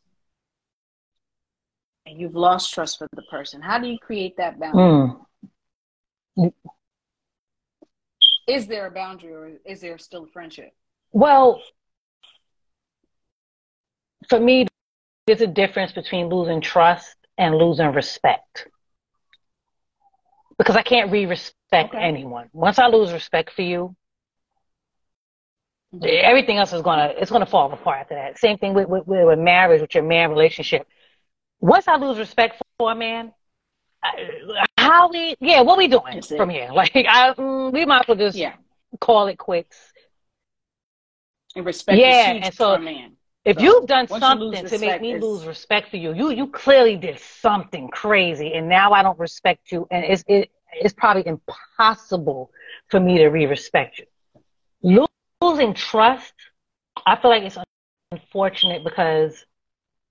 and 2.07 2.19
you've 2.19 2.37
lost 2.37 2.73
trust 2.73 2.99
for 2.99 3.09
the 3.15 3.23
person? 3.31 3.61
How 3.61 3.79
do 3.79 3.89
you 3.89 3.99
create 3.99 4.37
that 4.39 4.59
boundary? 4.59 5.15
Mm. 6.39 6.53
Is 8.47 8.67
there 8.67 8.87
a 8.87 8.91
boundary 8.91 9.35
or 9.35 9.53
is 9.67 9.81
there 9.83 9.99
still 9.99 10.25
a 10.25 10.29
friendship? 10.29 10.73
Well, 11.13 11.61
for 14.29 14.41
me, 14.41 14.67
there's 15.29 15.43
a 15.43 15.47
difference 15.47 15.93
between 15.93 16.29
losing 16.29 16.63
trust 16.63 17.15
and 17.37 17.55
losing 17.55 17.93
respect. 17.93 18.67
Because 20.57 20.75
I 20.75 20.83
can't 20.83 21.13
re 21.13 21.27
respect 21.27 21.95
okay. 21.95 22.03
anyone. 22.03 22.49
Once 22.55 22.79
I 22.79 22.87
lose 22.87 23.13
respect 23.13 23.53
for 23.53 23.61
you, 23.61 23.95
mm-hmm. 25.95 26.05
everything 26.05 26.57
else 26.57 26.73
is 26.73 26.81
gonna 26.81 27.13
it's 27.17 27.31
gonna 27.31 27.47
fall 27.47 27.71
apart 27.71 28.01
after 28.01 28.15
that. 28.15 28.39
Same 28.39 28.57
thing 28.57 28.73
with, 28.73 28.89
with, 28.89 29.07
with 29.07 29.39
marriage, 29.39 29.83
with 29.83 29.95
your 29.95 30.03
man 30.03 30.31
relationship. 30.31 30.87
Once 31.61 31.87
I 31.87 31.97
lose 31.97 32.19
respect 32.19 32.61
for 32.79 32.91
a 32.91 32.95
man, 32.97 33.33
how 34.79 35.11
we 35.11 35.37
yeah, 35.41 35.61
what 35.61 35.77
we 35.77 35.89
doing 35.89 36.23
from 36.23 36.49
here? 36.49 36.71
Like 36.73 36.93
I, 36.97 37.35
mm, 37.35 37.71
we 37.71 37.85
might 37.85 38.01
as 38.01 38.09
well 38.09 38.17
just 38.17 38.37
yeah. 38.39 38.55
call 38.99 39.27
it 39.27 39.37
quits. 39.37 39.77
And 41.55 41.67
respect 41.67 41.99
yeah, 41.99 42.33
and 42.33 42.55
so, 42.55 42.79
man. 42.79 43.18
If 43.49 43.57
so 43.57 43.63
you've 43.63 43.87
done 43.87 44.07
something 44.09 44.53
you 44.53 44.69
to 44.69 44.79
make 44.79 45.01
me 45.01 45.19
lose 45.19 45.47
respect 45.47 45.89
for 45.89 45.97
you, 45.97 46.13
you 46.13 46.31
you 46.33 46.49
clearly 46.49 46.97
did 46.97 47.19
something 47.19 47.89
crazy, 47.89 48.53
and 48.53 48.69
now 48.69 48.93
I 48.93 49.03
don't 49.03 49.19
respect 49.19 49.73
you, 49.73 49.89
and 49.91 50.05
it's 50.05 50.23
it, 50.29 50.51
it's 50.73 50.93
probably 50.93 51.27
impossible 51.27 52.51
for 52.89 53.01
me 53.01 53.17
to 53.17 53.29
re-respect 53.29 54.03
you. 54.83 55.07
Losing 55.41 55.73
trust, 55.73 56.35
I 57.07 57.17
feel 57.17 57.31
like 57.31 57.43
it's 57.43 57.57
unfortunate 58.13 58.85
because 58.85 59.47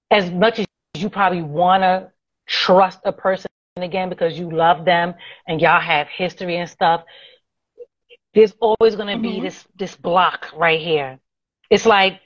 as 0.09 0.31
much 0.31 0.57
as 0.57 0.65
you 0.95 1.07
probably 1.07 1.43
want 1.43 1.83
to 1.83 2.11
trust 2.47 3.01
a 3.05 3.11
person 3.11 3.51
again 3.75 4.09
because 4.09 4.39
you 4.39 4.49
love 4.49 4.83
them 4.83 5.13
and 5.47 5.61
y'all 5.61 5.79
have 5.79 6.07
history 6.07 6.57
and 6.57 6.67
stuff, 6.67 7.03
there's 8.33 8.55
always 8.59 8.95
going 8.95 9.09
to 9.09 9.13
mm-hmm. 9.13 9.41
be 9.41 9.41
this 9.41 9.63
this 9.75 9.95
block 9.95 10.47
right 10.55 10.81
here. 10.81 11.19
It's 11.69 11.85
like 11.85 12.19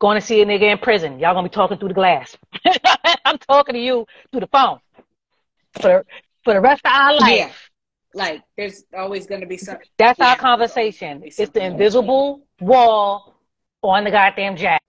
going 0.00 0.18
to 0.18 0.26
see 0.26 0.40
a 0.40 0.46
nigga 0.46 0.72
in 0.72 0.78
prison. 0.78 1.20
Y'all 1.20 1.34
gonna 1.34 1.48
be 1.48 1.54
talking 1.54 1.78
through 1.78 1.88
the 1.88 1.94
glass. 1.94 2.36
I'm 3.24 3.38
talking 3.38 3.74
to 3.74 3.80
you 3.80 4.06
through 4.32 4.40
the 4.40 4.48
phone 4.48 4.80
for 5.80 6.04
for 6.42 6.54
the 6.54 6.60
rest 6.60 6.84
of 6.84 6.92
our 6.92 7.14
life. 7.14 7.36
Yeah. 7.36 7.50
Like 8.12 8.42
there's 8.56 8.84
always 8.96 9.26
gonna 9.26 9.46
be 9.46 9.56
something. 9.56 9.86
That's 9.98 10.18
yeah, 10.18 10.30
our 10.30 10.36
conversation. 10.36 11.22
It's 11.24 11.36
the 11.50 11.64
invisible 11.64 12.46
wall 12.60 13.36
on 13.82 14.04
the 14.04 14.10
goddamn 14.10 14.56
jack 14.56 14.82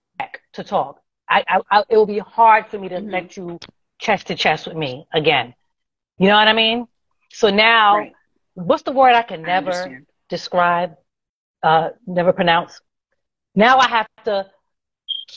to 0.54 0.64
talk. 0.64 1.00
I, 1.28 1.44
I, 1.48 1.60
I 1.70 1.84
it 1.88 1.96
will 1.96 2.06
be 2.06 2.18
hard 2.18 2.66
for 2.66 2.78
me 2.78 2.88
to 2.88 2.96
mm-hmm. 2.96 3.10
let 3.10 3.36
you 3.36 3.58
chest 3.98 4.26
to 4.28 4.34
chest 4.34 4.66
with 4.66 4.76
me 4.76 5.06
again. 5.14 5.54
You 6.18 6.28
know 6.28 6.34
what 6.34 6.48
I 6.48 6.52
mean? 6.52 6.88
So 7.30 7.50
now, 7.50 7.98
right. 7.98 8.12
what's 8.54 8.82
the 8.82 8.92
word 8.92 9.14
I 9.14 9.22
can 9.22 9.42
never 9.42 9.72
I 9.72 9.98
describe, 10.28 10.96
uh, 11.62 11.90
never 12.06 12.32
pronounce? 12.32 12.80
Now 13.54 13.78
I 13.78 13.88
have 13.88 14.08
to 14.24 14.50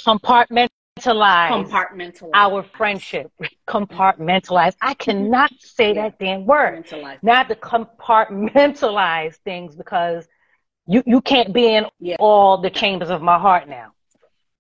compartmentalize, 0.04 0.70
compartmentalize. 1.00 2.30
our 2.34 2.64
friendship. 2.64 3.32
Compartmentalize. 3.68 4.76
I 4.82 4.94
cannot 4.94 5.52
say 5.60 5.94
yeah. 5.94 6.10
that 6.10 6.20
damn 6.20 6.46
word. 6.46 6.86
Not 7.22 7.50
to 7.50 7.56
compartmentalize 7.56 9.36
things 9.44 9.76
because 9.76 10.28
you, 10.88 11.04
you 11.06 11.22
can't 11.22 11.54
be 11.54 11.76
in 11.76 11.86
yeah. 12.00 12.16
all 12.20 12.62
the 12.62 12.70
chambers 12.70 13.10
of 13.10 13.22
my 13.22 13.40
heart 13.40 13.68
now. 13.68 13.92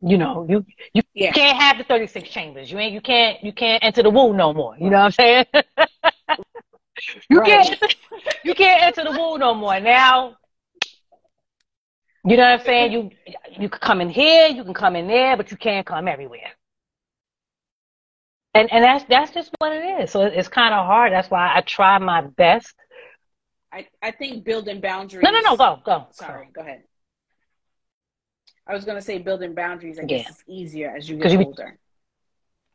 You 0.01 0.17
know, 0.17 0.45
you 0.47 0.65
you 0.93 1.01
yeah. 1.13 1.31
can't 1.31 1.57
have 1.57 1.77
the 1.77 1.83
36 1.83 2.29
chambers. 2.29 2.71
You 2.71 2.77
ain't 2.77 2.93
you 2.93 3.01
can't 3.01 3.43
you 3.43 3.51
can't 3.51 3.83
enter 3.83 4.03
the 4.03 4.09
womb 4.09 4.37
no 4.37 4.53
more. 4.53 4.75
You 4.77 4.89
know 4.89 4.97
what 4.97 5.05
I'm 5.05 5.11
saying? 5.11 5.45
you 7.29 7.39
right. 7.39 7.47
can't 7.47 7.95
you 8.43 8.53
can't 8.53 8.83
enter 8.83 9.03
the 9.03 9.17
womb 9.17 9.39
no 9.39 9.55
more. 9.55 9.79
Now 9.79 10.37
you 12.25 12.37
know 12.37 12.43
what 12.43 12.59
I'm 12.59 12.65
saying? 12.65 12.91
You 12.91 13.11
you 13.59 13.69
can 13.69 13.79
come 13.79 14.01
in 14.01 14.09
here, 14.09 14.47
you 14.47 14.63
can 14.63 14.73
come 14.73 14.95
in 14.95 15.07
there, 15.07 15.37
but 15.37 15.51
you 15.51 15.57
can't 15.57 15.85
come 15.85 16.07
everywhere. 16.07 16.51
And 18.55 18.71
and 18.71 18.83
that's 18.83 19.05
that's 19.07 19.31
just 19.31 19.51
what 19.59 19.73
it 19.73 20.01
is. 20.01 20.11
So 20.11 20.21
it's 20.21 20.47
kind 20.47 20.73
of 20.73 20.85
hard. 20.85 21.13
That's 21.13 21.29
why 21.29 21.51
I 21.53 21.61
try 21.61 21.97
my 21.99 22.21
best. 22.21 22.73
I 23.71 23.87
I 24.01 24.11
think 24.11 24.43
building 24.43 24.81
boundaries. 24.81 25.23
No, 25.23 25.29
no, 25.29 25.39
no. 25.41 25.55
Go, 25.55 25.79
go. 25.85 26.07
Sorry, 26.11 26.47
go, 26.53 26.61
go 26.61 26.67
ahead. 26.67 26.83
I 28.67 28.73
was 28.73 28.85
gonna 28.85 29.01
say 29.01 29.19
building 29.19 29.53
boundaries. 29.53 29.99
I 29.99 30.03
yeah. 30.03 30.07
guess 30.07 30.29
it's 30.29 30.43
easier 30.47 30.95
as 30.95 31.07
you 31.07 31.17
get 31.17 31.31
you 31.31 31.43
older. 31.43 31.77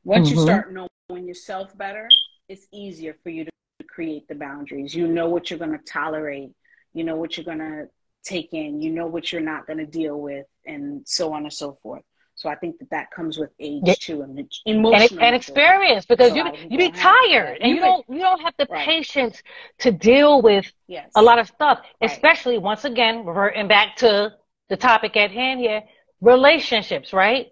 Once 0.05 0.29
mm-hmm. 0.29 0.39
you 0.39 0.45
start 0.45 0.73
knowing 0.73 1.27
yourself 1.27 1.77
better, 1.77 2.09
it's 2.49 2.67
easier 2.73 3.17
for 3.23 3.31
you 3.31 3.45
to 3.45 3.51
create 3.89 4.29
the 4.29 4.35
boundaries. 4.35 4.95
You 4.95 5.09
know 5.09 5.29
what 5.29 5.51
you're 5.51 5.59
gonna 5.59 5.79
tolerate. 5.79 6.53
You 6.95 7.05
know 7.05 7.17
what 7.17 7.37
you're 7.37 7.45
gonna 7.45 7.87
take 8.25 8.53
in, 8.53 8.81
you 8.81 8.91
know 8.91 9.07
what 9.07 9.33
you're 9.33 9.41
not 9.41 9.67
going 9.67 9.79
to 9.79 9.87
deal 9.87 10.21
with, 10.21 10.47
and 10.67 11.03
so 11.07 11.33
on 11.33 11.43
and 11.45 11.53
so 11.53 11.79
forth. 11.83 12.03
So 12.41 12.49
I 12.49 12.55
think 12.55 12.79
that 12.79 12.89
that 12.89 13.11
comes 13.11 13.39
with 13.39 13.51
age 13.61 13.83
yeah. 13.85 13.95
too, 14.01 14.23
and 14.23 14.51
emotional 14.65 15.23
and, 15.23 15.37
experience 15.37 16.07
because 16.07 16.31
so 16.31 16.37
you 16.37 16.45
you 16.71 16.79
be 16.79 16.91
tired 16.91 17.59
and 17.61 17.69
you, 17.69 17.75
you 17.75 17.81
don't 17.83 18.07
you 18.09 18.19
don't 18.19 18.41
have 18.41 18.55
the 18.57 18.67
right. 18.71 18.87
patience 18.87 19.43
to 19.81 19.93
deal 19.93 20.41
with 20.41 20.73
yes. 20.87 21.11
a 21.15 21.21
lot 21.23 21.39
of 21.39 21.49
stuff, 21.49 21.81
right. 22.01 22.11
especially 22.11 22.57
once 22.57 22.87
again 22.87 23.27
reverting 23.27 23.69
back 23.69 23.97
to 23.97 24.33
the 24.71 24.77
topic 24.77 25.19
at 25.19 25.31
hand 25.31 25.61
here, 25.61 25.83
relationships. 26.23 27.13
Right 27.13 27.49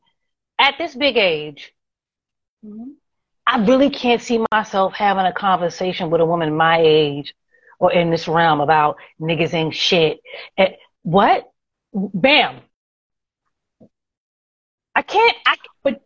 at 0.58 0.76
this 0.78 0.94
big 0.94 1.18
age, 1.18 1.74
mm-hmm. 2.64 2.92
I 3.46 3.62
really 3.66 3.90
can't 3.90 4.22
see 4.22 4.42
myself 4.50 4.94
having 4.94 5.26
a 5.26 5.34
conversation 5.34 6.08
with 6.08 6.22
a 6.22 6.26
woman 6.26 6.56
my 6.56 6.80
age 6.80 7.34
or 7.78 7.92
in 7.92 8.10
this 8.10 8.28
realm 8.28 8.60
about 8.60 8.96
niggas 9.20 9.54
ain't 9.54 9.74
shit. 9.74 10.20
And 10.56 10.74
what? 11.02 11.50
Bam. 11.92 12.60
I 14.94 15.02
can't. 15.02 15.36
I 15.46 15.56
but 15.82 16.02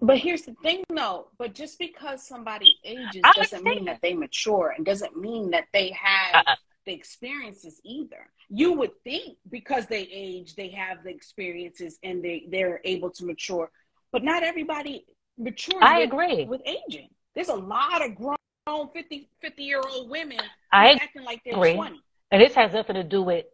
but 0.00 0.18
here's 0.18 0.42
the 0.42 0.54
thing 0.62 0.82
though. 0.88 1.28
But 1.38 1.54
just 1.54 1.78
because 1.78 2.26
somebody 2.26 2.76
ages 2.84 3.22
doesn't 3.34 3.64
mean 3.64 3.84
that 3.84 4.00
they 4.02 4.14
mature 4.14 4.74
and 4.76 4.84
doesn't 4.84 5.16
mean 5.16 5.50
that 5.50 5.64
they 5.72 5.90
have 5.90 6.46
uh-uh. 6.46 6.54
the 6.86 6.92
experiences 6.92 7.80
either. 7.84 8.30
You 8.48 8.72
would 8.72 8.92
think 9.04 9.36
because 9.50 9.86
they 9.86 10.08
age, 10.10 10.56
they 10.56 10.70
have 10.70 11.04
the 11.04 11.10
experiences 11.10 11.98
and 12.02 12.24
they 12.24 12.46
they're 12.50 12.80
able 12.84 13.10
to 13.10 13.26
mature. 13.26 13.70
But 14.10 14.24
not 14.24 14.42
everybody 14.42 15.04
matures. 15.36 15.82
I 15.82 15.98
with, 15.98 16.08
agree 16.08 16.44
with 16.44 16.62
aging. 16.64 17.10
There's 17.34 17.50
a 17.50 17.54
lot 17.54 18.04
of 18.04 18.16
grown 18.16 18.36
grown 18.68 18.88
50, 18.90 19.28
50 19.40 19.62
year 19.62 19.80
old 19.80 20.10
women 20.10 20.38
I 20.70 20.92
acting 20.92 21.24
like 21.24 21.42
they're 21.44 21.54
agree. 21.54 21.74
20. 21.74 22.00
And 22.30 22.42
this 22.42 22.54
has 22.54 22.72
nothing 22.72 22.96
to 22.96 23.04
do 23.04 23.22
with 23.22 23.46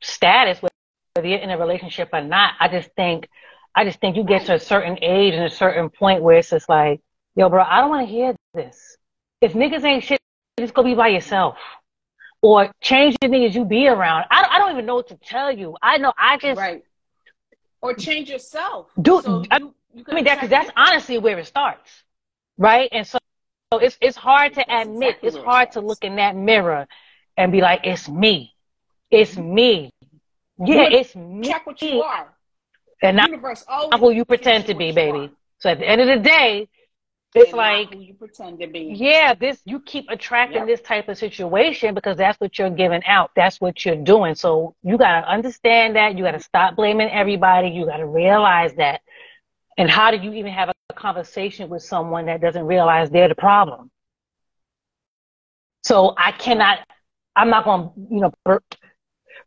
status, 0.00 0.60
whether 0.60 1.26
you're 1.26 1.40
in 1.40 1.50
a 1.50 1.58
relationship 1.58 2.10
or 2.12 2.20
not. 2.20 2.54
I 2.60 2.68
just 2.68 2.90
think, 2.94 3.28
I 3.74 3.84
just 3.84 4.00
think 4.00 4.16
you 4.16 4.22
get 4.22 4.46
to 4.46 4.54
a 4.54 4.60
certain 4.60 5.02
age 5.02 5.34
and 5.34 5.44
a 5.44 5.50
certain 5.50 5.90
point 5.90 6.22
where 6.22 6.38
it's 6.38 6.50
just 6.50 6.68
like, 6.68 7.00
yo, 7.34 7.48
bro, 7.48 7.64
I 7.64 7.80
don't 7.80 7.90
want 7.90 8.06
to 8.06 8.12
hear 8.12 8.36
this. 8.54 8.96
If 9.40 9.54
niggas 9.54 9.82
ain't 9.82 10.04
shit, 10.04 10.20
just 10.60 10.74
go 10.74 10.84
be 10.84 10.94
by 10.94 11.08
yourself. 11.08 11.56
Or 12.40 12.70
change 12.80 13.16
the 13.20 13.26
niggas 13.26 13.54
you 13.54 13.64
be 13.64 13.88
around. 13.88 14.26
I, 14.30 14.46
I 14.52 14.58
don't 14.58 14.70
even 14.72 14.86
know 14.86 14.96
what 14.96 15.08
to 15.08 15.16
tell 15.16 15.50
you. 15.50 15.76
I 15.82 15.96
know, 15.98 16.12
I 16.16 16.36
just. 16.36 16.58
Right. 16.58 16.84
Or 17.80 17.94
change 17.94 18.30
yourself. 18.30 18.90
Do, 19.00 19.20
so 19.22 19.44
I, 19.50 19.58
you, 19.58 19.74
you 19.94 20.04
I 20.08 20.14
mean, 20.14 20.24
that, 20.24 20.38
cause 20.38 20.48
that's 20.48 20.70
honestly 20.76 21.18
where 21.18 21.38
it 21.38 21.46
starts. 21.46 21.90
Right? 22.56 22.88
And 22.92 23.06
so 23.06 23.18
so 23.72 23.78
it's 23.78 23.98
it's 24.00 24.16
hard 24.16 24.54
to 24.54 24.64
admit. 24.68 25.18
It's 25.22 25.36
hard 25.36 25.72
to 25.72 25.80
look 25.80 26.04
in 26.04 26.16
that 26.16 26.36
mirror 26.36 26.86
and 27.36 27.50
be 27.50 27.60
like, 27.60 27.80
it's 27.84 28.08
me. 28.08 28.54
It's 29.10 29.32
mm-hmm. 29.32 29.54
me. 29.54 29.90
Yeah, 30.58 30.88
it's 30.90 31.16
me. 31.16 31.48
Check 31.48 31.66
what 31.66 31.82
you 31.82 32.02
are. 32.02 32.28
And 33.02 33.16
not, 33.16 33.30
not 33.30 34.00
who 34.00 34.10
you 34.10 34.24
pretend 34.24 34.66
to 34.66 34.74
be, 34.74 34.92
baby. 34.92 35.30
So 35.58 35.70
at 35.70 35.78
the 35.78 35.86
end 35.86 36.00
of 36.00 36.06
the 36.06 36.18
day, 36.18 36.68
it's 37.34 37.52
like 37.52 37.92
who 37.92 38.00
you 38.00 38.14
pretend 38.14 38.60
to 38.60 38.68
be. 38.68 38.94
Yeah, 38.96 39.34
this 39.34 39.60
you 39.64 39.80
keep 39.80 40.06
attracting 40.08 40.58
yep. 40.58 40.66
this 40.68 40.80
type 40.80 41.08
of 41.08 41.18
situation 41.18 41.94
because 41.94 42.16
that's 42.16 42.38
what 42.40 42.56
you're 42.58 42.70
giving 42.70 43.04
out. 43.04 43.32
That's 43.34 43.60
what 43.60 43.84
you're 43.84 43.96
doing. 43.96 44.36
So 44.36 44.76
you 44.82 44.96
gotta 44.96 45.28
understand 45.28 45.96
that. 45.96 46.16
You 46.16 46.22
gotta 46.22 46.40
stop 46.40 46.76
blaming 46.76 47.10
everybody. 47.10 47.68
You 47.68 47.86
gotta 47.86 48.06
realize 48.06 48.74
that. 48.74 49.00
And 49.76 49.90
how 49.90 50.10
do 50.10 50.18
you 50.18 50.32
even 50.34 50.52
have 50.52 50.68
a 50.68 50.94
conversation 50.94 51.68
with 51.68 51.82
someone 51.82 52.26
that 52.26 52.40
doesn't 52.40 52.64
realize 52.64 53.10
they're 53.10 53.28
the 53.28 53.34
problem? 53.34 53.90
So 55.82 56.14
I 56.16 56.32
cannot. 56.32 56.78
I'm 57.36 57.50
not 57.50 57.64
gonna, 57.64 57.90
you 58.10 58.20
know, 58.20 58.60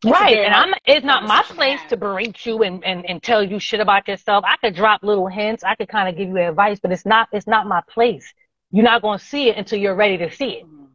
Right. 0.06 0.38
And 0.38 0.54
I'm 0.54 0.74
it's 0.86 1.06
not 1.06 1.24
my 1.24 1.42
place 1.44 1.80
to 1.90 1.98
berate 1.98 2.46
you 2.46 2.62
and, 2.62 2.84
and, 2.84 3.06
and 3.10 3.22
tell 3.24 3.42
you 3.42 3.60
shit 3.60 3.80
about 3.80 4.08
yourself. 4.08 4.44
I 4.48 4.58
could 4.58 4.76
drop 4.76 5.02
little 5.02 5.28
hints. 5.28 5.64
I 5.64 5.76
could 5.76 5.90
kind 5.90 6.08
of 6.08 6.16
give 6.16 6.30
you 6.30 6.38
advice, 6.38 6.80
but 6.80 6.92
it's 6.92 7.06
not 7.06 7.30
it's 7.32 7.48
not 7.48 7.68
my 7.68 7.82
place. 7.90 8.32
You're 8.72 8.84
not 8.84 9.02
gonna 9.02 9.18
see 9.18 9.50
it 9.50 9.58
until 9.58 9.80
you're 9.80 9.96
ready 9.96 10.18
to 10.18 10.32
see 10.32 10.50
it. 10.50 10.66
Mm-hmm. 10.66 10.86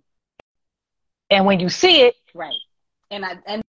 And 1.30 1.46
when 1.46 1.58
you 1.58 1.68
see 1.68 2.02
it 2.02 2.14
Right. 2.34 2.54
And 3.10 3.24
I 3.24 3.38
and 3.46 3.62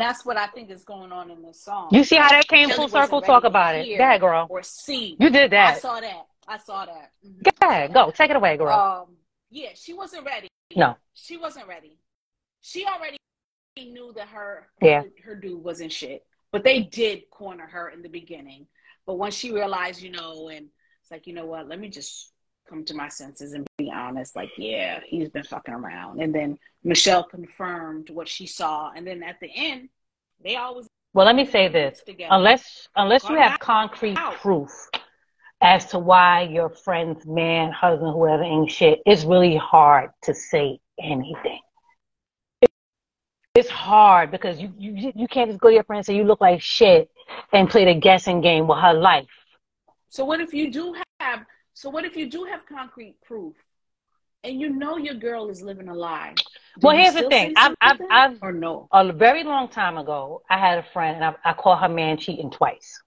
that's 0.00 0.24
what 0.24 0.36
I 0.36 0.46
think 0.48 0.70
is 0.70 0.84
going 0.84 1.12
on 1.12 1.30
in 1.30 1.42
this 1.42 1.62
song. 1.62 1.88
You 1.90 2.04
see 2.04 2.16
how 2.16 2.30
that 2.30 2.48
came 2.48 2.70
full 2.70 2.88
circle? 2.88 3.20
Talk 3.20 3.44
about 3.44 3.76
it. 3.76 3.98
That 3.98 4.20
girl. 4.20 4.46
Or 4.48 4.62
see. 4.62 5.16
You 5.18 5.30
did 5.30 5.52
that. 5.52 5.76
I 5.76 5.78
saw 5.78 6.00
that. 6.00 6.26
I 6.46 6.58
saw 6.58 6.86
that. 6.86 7.12
Mm-hmm. 7.26 7.92
Go. 7.92 8.10
Take 8.10 8.30
it 8.30 8.36
away, 8.36 8.56
girl. 8.56 9.06
Um, 9.08 9.16
yeah, 9.50 9.70
she 9.74 9.92
wasn't 9.92 10.24
ready. 10.24 10.48
No. 10.74 10.96
She 11.14 11.36
wasn't 11.36 11.68
ready. 11.68 11.98
She 12.60 12.84
already 12.86 13.18
knew 13.76 14.12
that 14.16 14.28
her 14.28 14.68
yeah. 14.82 15.02
her, 15.02 15.08
her 15.24 15.34
dude 15.34 15.62
wasn't 15.62 15.92
shit. 15.92 16.24
But 16.50 16.64
they 16.64 16.80
did 16.80 17.30
corner 17.30 17.66
her 17.66 17.90
in 17.90 18.02
the 18.02 18.08
beginning. 18.08 18.66
But 19.06 19.18
once 19.18 19.34
she 19.34 19.52
realized, 19.52 20.02
you 20.02 20.10
know, 20.10 20.48
and 20.48 20.68
it's 21.02 21.10
like, 21.10 21.26
you 21.26 21.34
know 21.34 21.46
what, 21.46 21.68
let 21.68 21.78
me 21.78 21.88
just 21.88 22.32
come 22.68 22.84
to 22.84 22.94
my 22.94 23.08
senses 23.08 23.52
and 23.52 23.66
be 23.76 23.90
honest. 23.90 24.36
Like, 24.36 24.50
yeah, 24.56 25.00
he's 25.06 25.28
been 25.28 25.44
fucking 25.44 25.74
around. 25.74 26.20
And 26.20 26.34
then 26.34 26.58
Michelle 26.84 27.24
confirmed 27.24 28.10
what 28.10 28.28
she 28.28 28.46
saw. 28.46 28.92
And 28.94 29.06
then 29.06 29.22
at 29.22 29.40
the 29.40 29.50
end, 29.54 29.88
they 30.42 30.56
always 30.56 30.86
Well, 31.14 31.26
let 31.26 31.36
me 31.36 31.46
say 31.46 31.68
this. 31.68 32.02
Together. 32.04 32.28
Unless 32.32 32.88
unless 32.96 33.28
you 33.28 33.36
have 33.36 33.58
concrete 33.60 34.16
out. 34.16 34.34
proof 34.34 34.70
as 35.60 35.86
to 35.86 35.98
why 35.98 36.42
your 36.42 36.70
friend's 36.70 37.26
man, 37.26 37.72
husband, 37.72 38.12
whoever 38.12 38.44
ain't 38.44 38.70
shit, 38.70 39.00
it's 39.06 39.24
really 39.24 39.56
hard 39.56 40.10
to 40.22 40.34
say 40.34 40.78
anything 41.00 41.60
it's 43.58 43.68
hard 43.68 44.30
because 44.30 44.60
you, 44.60 44.72
you 44.78 45.12
you 45.14 45.26
can't 45.26 45.50
just 45.50 45.60
go 45.60 45.68
to 45.68 45.74
your 45.74 45.84
friend 45.84 45.98
and 45.98 46.06
say 46.06 46.14
you 46.14 46.24
look 46.24 46.40
like 46.40 46.62
shit 46.62 47.10
and 47.52 47.68
play 47.68 47.84
the 47.84 47.94
guessing 47.94 48.40
game 48.40 48.66
with 48.68 48.78
her 48.78 48.94
life. 48.94 49.26
So 50.08 50.24
what 50.24 50.40
if 50.40 50.54
you 50.54 50.70
do 50.70 50.92
have 50.92 51.07
so 51.78 51.90
what 51.90 52.04
if 52.04 52.16
you 52.16 52.28
do 52.28 52.42
have 52.42 52.66
concrete 52.66 53.14
proof 53.22 53.54
and 54.42 54.60
you 54.60 54.68
know 54.68 54.96
your 54.96 55.14
girl 55.14 55.48
is 55.48 55.62
living 55.62 55.86
a 55.86 55.94
lie? 55.94 56.34
Do 56.36 56.88
well, 56.88 56.96
here's 56.96 57.14
the 57.14 57.28
thing. 57.28 57.54
I've, 57.56 57.76
I've, 57.80 58.00
I've, 58.10 58.38
or 58.42 58.52
no. 58.52 58.88
A 58.90 59.12
very 59.12 59.44
long 59.44 59.68
time 59.68 59.96
ago, 59.96 60.42
I 60.50 60.58
had 60.58 60.78
a 60.78 60.82
friend 60.92 61.14
and 61.14 61.24
I, 61.24 61.34
I 61.44 61.52
caught 61.52 61.80
her 61.82 61.88
man 61.88 62.16
cheating 62.16 62.50
twice. 62.50 63.00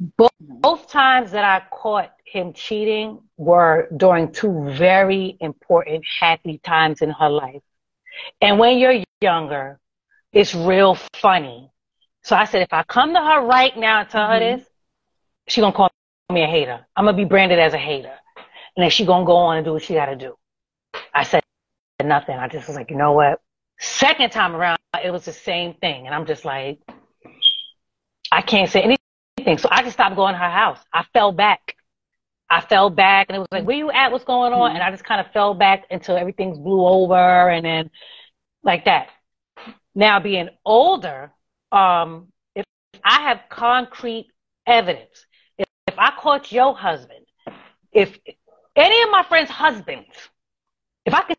Both, 0.00 0.30
mm-hmm. 0.42 0.60
both 0.60 0.88
times 0.88 1.32
that 1.32 1.44
I 1.44 1.66
caught 1.70 2.12
him 2.24 2.54
cheating 2.54 3.20
were 3.36 3.86
during 3.94 4.32
two 4.32 4.70
very 4.70 5.36
important, 5.40 6.02
happy 6.18 6.62
times 6.64 7.02
in 7.02 7.10
her 7.10 7.28
life. 7.28 7.60
And 8.40 8.58
when 8.58 8.78
you're 8.78 9.04
younger, 9.20 9.78
it's 10.32 10.54
real 10.54 10.96
funny. 11.20 11.70
So 12.22 12.34
I 12.34 12.46
said, 12.46 12.62
if 12.62 12.72
I 12.72 12.84
come 12.84 13.12
to 13.12 13.20
her 13.20 13.44
right 13.44 13.76
now 13.76 14.00
and 14.00 14.08
tell 14.08 14.26
mm-hmm. 14.26 14.32
her 14.32 14.56
this, 14.56 14.66
she 15.46 15.60
gonna 15.60 15.74
call 15.74 15.90
me 16.30 16.42
a 16.42 16.46
hater. 16.46 16.86
I'm 16.94 17.06
gonna 17.06 17.16
be 17.16 17.24
branded 17.24 17.58
as 17.58 17.72
a 17.72 17.78
hater. 17.78 18.12
And 18.76 18.82
then 18.82 18.90
she 18.90 19.06
gonna 19.06 19.24
go 19.24 19.36
on 19.36 19.56
and 19.56 19.64
do 19.64 19.72
what 19.72 19.82
she 19.82 19.94
gotta 19.94 20.16
do. 20.16 20.34
I 21.14 21.22
said 21.22 21.42
nothing. 22.04 22.36
I 22.36 22.48
just 22.48 22.66
was 22.66 22.76
like, 22.76 22.90
you 22.90 22.96
know 22.96 23.12
what? 23.12 23.40
Second 23.80 24.30
time 24.30 24.54
around, 24.54 24.78
it 25.02 25.10
was 25.10 25.24
the 25.24 25.32
same 25.32 25.74
thing. 25.74 26.06
And 26.06 26.14
I'm 26.14 26.26
just 26.26 26.44
like, 26.44 26.80
I 28.30 28.42
can't 28.42 28.70
say 28.70 28.82
anything. 28.82 29.58
So 29.58 29.68
I 29.70 29.82
just 29.82 29.94
stopped 29.94 30.16
going 30.16 30.34
to 30.34 30.38
her 30.38 30.50
house. 30.50 30.78
I 30.92 31.04
fell 31.12 31.32
back. 31.32 31.76
I 32.50 32.60
fell 32.60 32.90
back 32.90 33.26
and 33.28 33.36
it 33.36 33.40
was 33.40 33.48
like, 33.50 33.64
where 33.64 33.76
you 33.76 33.90
at? 33.90 34.12
What's 34.12 34.24
going 34.24 34.52
on? 34.52 34.72
And 34.72 34.82
I 34.82 34.90
just 34.90 35.04
kind 35.04 35.20
of 35.24 35.32
fell 35.32 35.54
back 35.54 35.84
until 35.90 36.16
everything's 36.16 36.58
blew 36.58 36.86
over 36.86 37.50
and 37.50 37.64
then 37.64 37.90
like 38.62 38.84
that. 38.84 39.08
Now 39.94 40.20
being 40.20 40.48
older, 40.64 41.32
um, 41.72 42.28
if 42.54 42.64
I 43.04 43.22
have 43.22 43.40
concrete 43.50 44.28
evidence, 44.66 45.26
I 45.98 46.12
caught 46.18 46.52
your 46.52 46.76
husband, 46.76 47.26
if 47.92 48.18
any 48.76 49.02
of 49.02 49.10
my 49.10 49.24
friends' 49.28 49.50
husbands, 49.50 50.08
if 51.04 51.14
I 51.14 51.34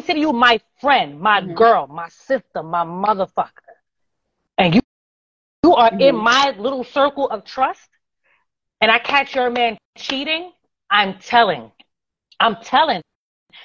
consider 0.00 0.18
you 0.18 0.32
my 0.32 0.60
friend, 0.80 1.20
my 1.20 1.40
mm-hmm. 1.40 1.54
girl, 1.54 1.86
my 1.86 2.08
sister, 2.08 2.62
my 2.62 2.84
motherfucker, 2.84 3.50
and 4.58 4.74
you 4.74 4.80
you 5.62 5.74
are 5.74 5.90
mm-hmm. 5.90 6.00
in 6.00 6.16
my 6.16 6.54
little 6.58 6.84
circle 6.84 7.28
of 7.28 7.44
trust, 7.44 7.88
and 8.80 8.90
I 8.90 8.98
catch 8.98 9.34
your 9.34 9.50
man 9.50 9.78
cheating, 9.96 10.52
I'm 10.90 11.18
telling. 11.18 11.70
I'm 12.40 12.56
telling. 12.56 13.02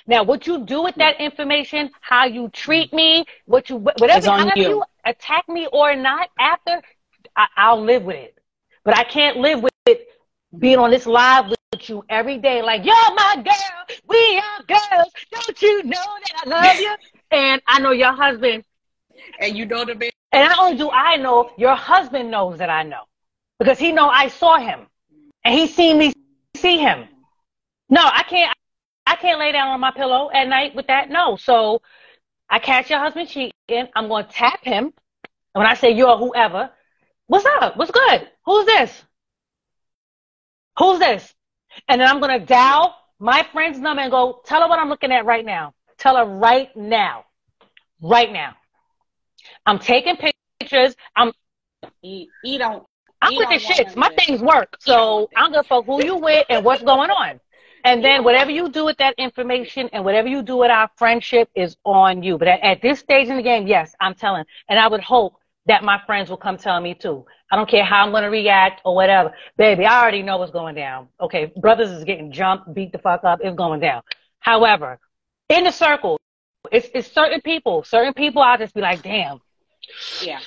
Now, 0.08 0.24
what 0.24 0.46
you 0.46 0.66
do 0.66 0.84
with 0.84 0.96
that 0.96 1.20
information, 1.20 1.90
how 2.02 2.26
you 2.26 2.50
treat 2.50 2.94
me, 2.94 3.26
what 3.46 3.70
you, 3.70 3.78
whatever, 3.78 4.30
however 4.30 4.52
you. 4.56 4.70
you. 4.70 4.84
attack 5.06 5.48
me 5.48 5.68
or 5.72 5.96
not 5.96 6.30
after, 6.38 6.82
I, 7.36 7.74
will 7.74 7.84
live 7.84 8.04
with 8.04 8.18
it. 8.18 8.38
But 8.84 8.98
I 8.98 9.04
can't 9.04 9.38
live 9.38 9.64
with 9.64 9.74
it 9.86 10.08
being 10.60 10.78
on 10.78 10.92
this 10.92 11.06
live 11.06 11.48
with 11.48 11.90
you 11.90 12.04
every 12.10 12.38
day, 12.38 12.62
like, 12.62 12.86
you're 12.86 12.96
my 13.16 13.36
girl, 13.44 13.98
we 14.08 14.38
are 14.38 14.64
girls, 14.68 15.14
don't 15.32 15.62
you 15.62 15.84
know 15.84 15.92
that 15.92 16.44
I 16.46 16.50
love 16.50 16.80
you? 16.80 16.96
and 17.32 17.62
I 17.68 17.80
know 17.80 17.92
your 17.92 18.14
husband. 18.14 18.64
And 19.40 19.58
you 19.58 19.66
know 19.66 19.86
the 19.86 19.96
man. 19.96 20.10
And 20.32 20.48
not 20.50 20.60
only 20.60 20.78
do 20.78 20.90
I 20.90 21.18
know, 21.18 21.52
your 21.58 21.76
husband 21.76 22.32
knows 22.32 22.58
that 22.60 22.70
I 22.70 22.84
know. 22.84 23.04
Because 23.60 23.80
he 23.80 23.92
know 23.92 24.08
I 24.08 24.28
saw 24.28 24.58
him. 24.58 24.88
And 25.44 25.58
he 25.58 25.68
seen 25.68 25.98
me 25.98 26.14
see 26.56 26.78
him. 26.78 27.08
No, 27.90 28.02
I 28.02 28.24
can't. 28.24 28.56
I 29.06 29.16
can't 29.16 29.40
lay 29.40 29.52
down 29.52 29.68
on 29.70 29.80
my 29.80 29.92
pillow 29.92 30.32
at 30.34 30.48
night 30.48 30.76
with 30.76 30.88
that. 30.88 31.10
No. 31.10 31.38
So 31.38 31.82
I 32.50 32.60
catch 32.60 32.90
your 32.90 33.00
husband 33.00 33.30
cheating. 33.30 33.54
I'm 33.96 34.08
going 34.08 34.26
to 34.26 34.32
tap 34.32 34.64
him. 34.64 34.86
And 34.86 34.94
when 35.62 35.68
I 35.68 35.76
say 35.76 35.92
you're 35.92 36.18
whoever, 36.18 36.72
what's 37.28 37.46
up? 37.46 37.78
What's 37.78 37.92
good? 37.92 38.28
Who's 38.46 38.66
this? 38.66 39.04
Who's 40.78 41.00
this? 41.00 41.34
And 41.88 42.00
then 42.00 42.08
I'm 42.08 42.20
going 42.20 42.40
to 42.40 42.46
dial 42.46 42.96
my 43.20 43.48
friend's 43.52 43.80
number 43.80 44.02
and 44.02 44.12
go, 44.12 44.42
tell 44.46 44.62
her 44.62 44.68
what 44.68 44.80
I'm 44.80 44.90
looking 44.90 45.12
at 45.12 45.26
right 45.26 45.46
now. 45.46 45.74
Tell 45.98 46.18
her 46.18 46.26
right 46.26 46.76
now. 46.76 47.26
Right 48.02 48.32
now. 48.32 48.56
I'm 49.66 49.80
taking 49.80 50.18
pictures. 50.60 50.96
I'm, 51.16 51.32
he, 52.02 52.30
he 52.44 52.58
don't, 52.58 52.84
I'm 53.22 53.36
with 53.36 53.50
the 53.50 53.56
shits. 53.56 53.96
My 53.96 54.10
things 54.10 54.42
work. 54.42 54.76
So 54.80 55.30
I'm 55.36 55.52
going 55.52 55.64
to 55.64 55.68
fuck 55.68 55.86
who 55.86 56.04
you 56.04 56.18
with 56.18 56.46
and 56.50 56.64
what's 56.66 56.84
going 56.84 57.10
on. 57.10 57.40
And 57.84 58.04
then 58.04 58.24
whatever 58.24 58.50
you 58.50 58.70
do 58.70 58.84
with 58.84 58.98
that 58.98 59.14
information 59.18 59.90
and 59.94 60.04
whatever 60.04 60.28
you 60.28 60.42
do 60.42 60.58
with 60.58 60.72
our 60.72 60.90
friendship 60.98 61.50
is 61.56 61.78
on 61.86 62.24
you. 62.24 62.38
But 62.38 62.48
at, 62.48 62.60
at 62.62 62.82
this 62.82 63.00
stage 63.00 63.28
in 63.28 63.38
the 63.38 63.44
game, 63.44 63.68
yes, 63.68 63.94
I'm 64.02 64.16
telling. 64.16 64.44
And 64.68 64.80
I 64.80 64.88
would 64.88 65.02
hope 65.02 65.36
that 65.68 65.84
my 65.84 66.00
friends 66.06 66.30
will 66.30 66.38
come 66.38 66.58
tell 66.58 66.80
me 66.80 66.94
too. 66.94 67.26
I 67.52 67.56
don't 67.56 67.70
care 67.70 67.84
how 67.84 68.04
I'm 68.04 68.12
going 68.12 68.24
to 68.24 68.30
react 68.30 68.82
or 68.86 68.96
whatever. 68.96 69.34
Baby, 69.58 69.86
I 69.86 70.02
already 70.02 70.22
know 70.22 70.38
what's 70.38 70.52
going 70.52 70.76
down. 70.76 71.08
Okay. 71.20 71.52
Brothers 71.58 71.90
is 71.90 72.04
getting 72.04 72.32
jumped, 72.32 72.74
beat 72.74 72.92
the 72.92 73.00
fuck 73.00 73.24
up. 73.24 73.40
It's 73.44 73.56
going 73.56 73.80
down. 73.80 74.04
However, 74.40 75.00
in 75.50 75.64
the 75.64 75.72
circle, 75.72 76.20
it's, 76.72 76.88
it's 76.94 77.12
certain 77.12 77.42
people, 77.42 77.84
certain 77.84 78.14
people, 78.14 78.42
I'll 78.42 78.58
just 78.58 78.74
be 78.74 78.82
like, 78.82 79.02
damn. 79.02 79.40
Yeah. 80.22 80.40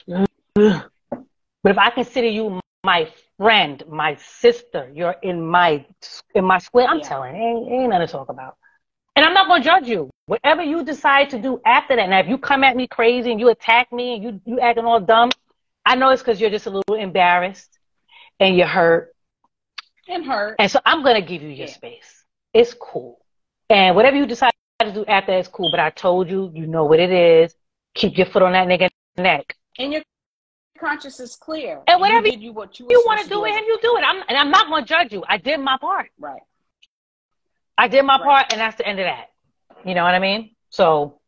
But 1.61 1.73
if 1.73 1.79
I 1.79 1.91
consider 1.91 2.29
you 2.29 2.61
my 2.85 3.11
friend, 3.37 3.83
my 3.89 4.15
sister, 4.17 4.91
you're 4.95 5.17
in 5.23 5.45
my 5.45 5.85
in 6.35 6.45
my 6.45 6.59
square. 6.59 6.87
I'm 6.87 7.01
yeah. 7.01 7.09
telling, 7.09 7.35
ain't, 7.35 7.73
ain't 7.73 7.91
nothing 7.91 8.07
to 8.07 8.13
talk 8.13 8.29
about. 8.29 8.57
And 9.19 9.27
I'm 9.27 9.35
not 9.35 9.49
gonna 9.49 9.65
judge 9.65 9.89
you. 9.89 10.11
Whatever 10.27 10.63
you 10.63 10.85
decide 10.85 11.31
to 11.31 11.41
do 11.41 11.61
after 11.67 11.97
that. 11.97 12.09
Now, 12.09 12.21
if 12.21 12.29
you 12.29 12.39
come 12.39 12.63
at 12.63 12.77
me 12.77 12.87
crazy 12.87 13.33
and 13.33 13.41
you 13.41 13.49
attack 13.49 13.93
me 13.93 14.15
and 14.15 14.23
you 14.23 14.41
you 14.45 14.61
acting 14.61 14.85
all 14.85 15.01
dumb, 15.01 15.33
I 15.85 15.97
know 15.97 16.11
it's 16.11 16.23
because 16.23 16.41
you're 16.41 16.51
just 16.51 16.67
a 16.67 16.71
little 16.71 16.95
embarrassed 16.95 17.81
and 18.39 18.57
you're 18.57 18.69
hurt. 18.69 19.13
And 20.07 20.25
hurt. 20.25 20.55
And 20.61 20.71
so 20.71 20.79
I'm 20.87 21.03
gonna 21.03 21.21
give 21.21 21.43
you 21.43 21.49
your 21.49 21.67
yeah. 21.67 21.75
space. 21.75 22.25
It's 22.55 22.75
cool. 22.75 23.19
And 23.69 23.97
whatever 23.97 24.17
you 24.17 24.25
decide 24.25 24.53
to 24.79 24.93
do 24.93 25.05
after 25.07 25.33
that 25.33 25.41
is 25.41 25.49
cool. 25.49 25.73
But 25.73 25.81
I 25.81 25.91
told 25.91 26.31
you, 26.31 26.53
you 26.55 26.69
know 26.69 26.85
what 26.85 27.01
it 27.01 27.11
is. 27.11 27.57
Keep 27.97 28.19
your 28.19 28.27
foot 28.27 28.43
on 28.45 28.53
that 28.53 28.69
nigga 28.69 28.89
neck. 29.17 29.57
And 29.81 29.93
you're 29.93 30.03
conscience 30.79 31.19
is 31.19 31.35
clear. 31.35 31.83
And 31.89 32.01
whatever 32.01 32.29
you, 32.29 32.39
you 32.39 32.69
you, 32.75 32.87
you 32.89 33.03
want 33.05 33.21
to 33.21 33.29
do 33.29 33.45
it, 33.47 33.51
and 33.51 33.67
you 33.67 33.81
do 33.83 33.97
it. 33.97 34.05
I'm, 34.07 34.23
and 34.29 34.39
I'm 34.39 34.53
not 34.53 34.69
going 34.69 34.85
to 34.85 34.89
judge 34.89 35.13
you. 35.13 35.25
I 35.29 35.39
did 35.39 35.59
my 35.59 35.77
part. 35.77 36.11
Right. 36.21 36.41
I 37.79 37.87
did 37.87 38.05
my 38.05 38.17
right. 38.17 38.25
part, 38.25 38.53
and 38.53 38.61
that's 38.61 38.77
the 38.77 38.87
end 38.87 38.99
of 38.99 39.05
that. 39.07 39.29
You 39.85 39.95
know 39.95 40.03
what 40.03 40.15
I 40.15 40.19
mean? 40.19 40.51
So 40.71 41.21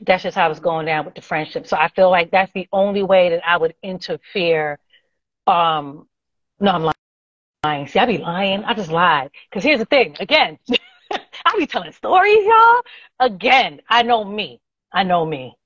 that's 0.00 0.22
just 0.22 0.36
how 0.36 0.50
it's 0.50 0.60
going 0.60 0.86
down 0.86 1.04
with 1.04 1.16
the 1.16 1.20
friendship. 1.20 1.66
So 1.66 1.76
I 1.76 1.88
feel 1.88 2.10
like 2.10 2.30
that's 2.30 2.52
the 2.54 2.68
only 2.72 3.02
way 3.02 3.30
that 3.30 3.42
I 3.46 3.56
would 3.56 3.74
interfere. 3.82 4.78
Um, 5.46 6.06
no, 6.60 6.70
I'm 6.70 6.92
lying. 7.64 7.88
See, 7.88 7.98
I 7.98 8.06
be 8.06 8.18
lying. 8.18 8.62
I 8.64 8.74
just 8.74 8.90
lied. 8.90 9.30
Because 9.50 9.64
here's 9.64 9.80
the 9.80 9.86
thing. 9.86 10.16
Again, 10.20 10.58
I 11.12 11.56
be 11.58 11.66
telling 11.66 11.92
stories, 11.92 12.44
y'all. 12.44 12.80
Again, 13.18 13.80
I 13.88 14.04
know 14.04 14.24
me. 14.24 14.60
I 14.92 15.02
know 15.02 15.26
me. 15.26 15.56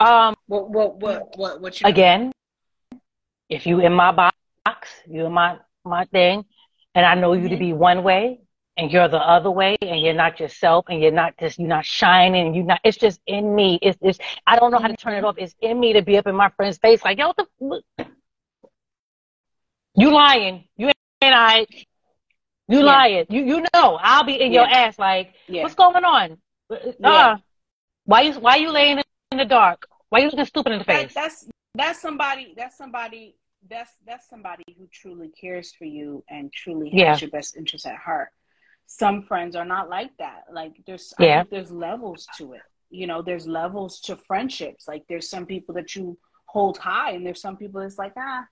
Um, 0.00 0.34
what 0.46 0.70
what 0.70 0.96
what 0.96 1.38
what 1.38 1.60
what 1.60 1.80
you 1.80 1.86
again? 1.86 2.32
If 3.48 3.66
you 3.66 3.80
in 3.80 3.92
my 3.92 4.12
box, 4.12 4.88
you 5.06 5.26
in 5.26 5.32
my 5.32 5.58
my 5.84 6.04
thing, 6.06 6.44
and 6.94 7.04
I 7.04 7.14
know 7.14 7.32
you 7.32 7.48
to 7.48 7.56
be 7.56 7.72
one 7.72 8.02
way, 8.02 8.40
and 8.76 8.90
you're 8.90 9.08
the 9.08 9.18
other 9.18 9.50
way, 9.50 9.76
and 9.82 10.00
you're 10.00 10.14
not 10.14 10.40
yourself, 10.40 10.86
and 10.88 11.02
you're 11.02 11.12
not 11.12 11.36
just 11.38 11.58
you're 11.58 11.68
not 11.68 11.84
shining, 11.84 12.46
and 12.46 12.56
you're 12.56 12.64
not. 12.64 12.80
It's 12.84 12.96
just 12.96 13.20
in 13.26 13.54
me. 13.54 13.78
It's 13.82 13.98
it's. 14.00 14.18
I 14.46 14.58
don't 14.58 14.70
know 14.70 14.78
how 14.78 14.88
to 14.88 14.96
turn 14.96 15.14
it 15.14 15.24
off. 15.24 15.36
It's 15.38 15.54
in 15.60 15.78
me 15.78 15.92
to 15.94 16.02
be 16.02 16.16
up 16.16 16.26
in 16.26 16.34
my 16.34 16.50
friend's 16.50 16.78
face, 16.78 17.04
like 17.04 17.18
yo, 17.18 17.32
what 17.58 17.82
the. 17.98 18.06
You 19.96 20.12
lying? 20.12 20.64
You 20.76 20.88
ain't 20.88 20.96
I. 21.22 21.66
You 22.68 22.78
yeah. 22.78 22.84
lying? 22.84 23.26
You 23.28 23.42
you 23.42 23.60
know 23.74 23.98
I'll 24.00 24.24
be 24.24 24.40
in 24.40 24.52
yeah. 24.52 24.62
your 24.62 24.70
ass 24.70 24.98
like, 24.98 25.34
yeah. 25.46 25.62
what's 25.62 25.74
going 25.74 26.04
on? 26.04 26.38
Uh, 27.02 27.36
why 28.04 28.22
you 28.22 28.32
why 28.40 28.56
you 28.56 28.70
laying 28.70 29.00
in 29.30 29.38
the 29.38 29.44
dark? 29.44 29.86
Why 30.08 30.20
you 30.20 30.26
looking 30.26 30.44
stupid 30.44 30.72
in 30.72 30.78
the 30.78 30.84
face? 30.84 31.14
That, 31.14 31.22
that's 31.22 31.48
that's 31.74 32.00
somebody. 32.00 32.54
That's 32.56 32.76
somebody. 32.76 33.36
That's 33.68 33.90
that's 34.06 34.28
somebody 34.28 34.64
who 34.78 34.88
truly 34.92 35.28
cares 35.28 35.72
for 35.72 35.84
you 35.84 36.24
and 36.28 36.52
truly 36.52 36.90
has 36.90 36.98
yeah. 36.98 37.16
your 37.18 37.30
best 37.30 37.56
interest 37.56 37.86
at 37.86 37.96
heart. 37.96 38.28
Some 38.86 39.22
friends 39.22 39.56
are 39.56 39.64
not 39.64 39.88
like 39.88 40.10
that. 40.18 40.44
Like 40.52 40.72
there's 40.86 41.12
yeah. 41.18 41.44
there's 41.50 41.70
levels 41.70 42.26
to 42.38 42.52
it. 42.52 42.62
You 42.90 43.06
know, 43.06 43.22
there's 43.22 43.46
levels 43.46 44.00
to 44.02 44.16
friendships. 44.16 44.86
Like 44.86 45.04
there's 45.08 45.28
some 45.28 45.46
people 45.46 45.74
that 45.76 45.96
you 45.96 46.18
hold 46.46 46.78
high, 46.78 47.12
and 47.12 47.26
there's 47.26 47.40
some 47.40 47.56
people 47.56 47.80
that's 47.80 47.98
like 47.98 48.12
ah 48.18 48.44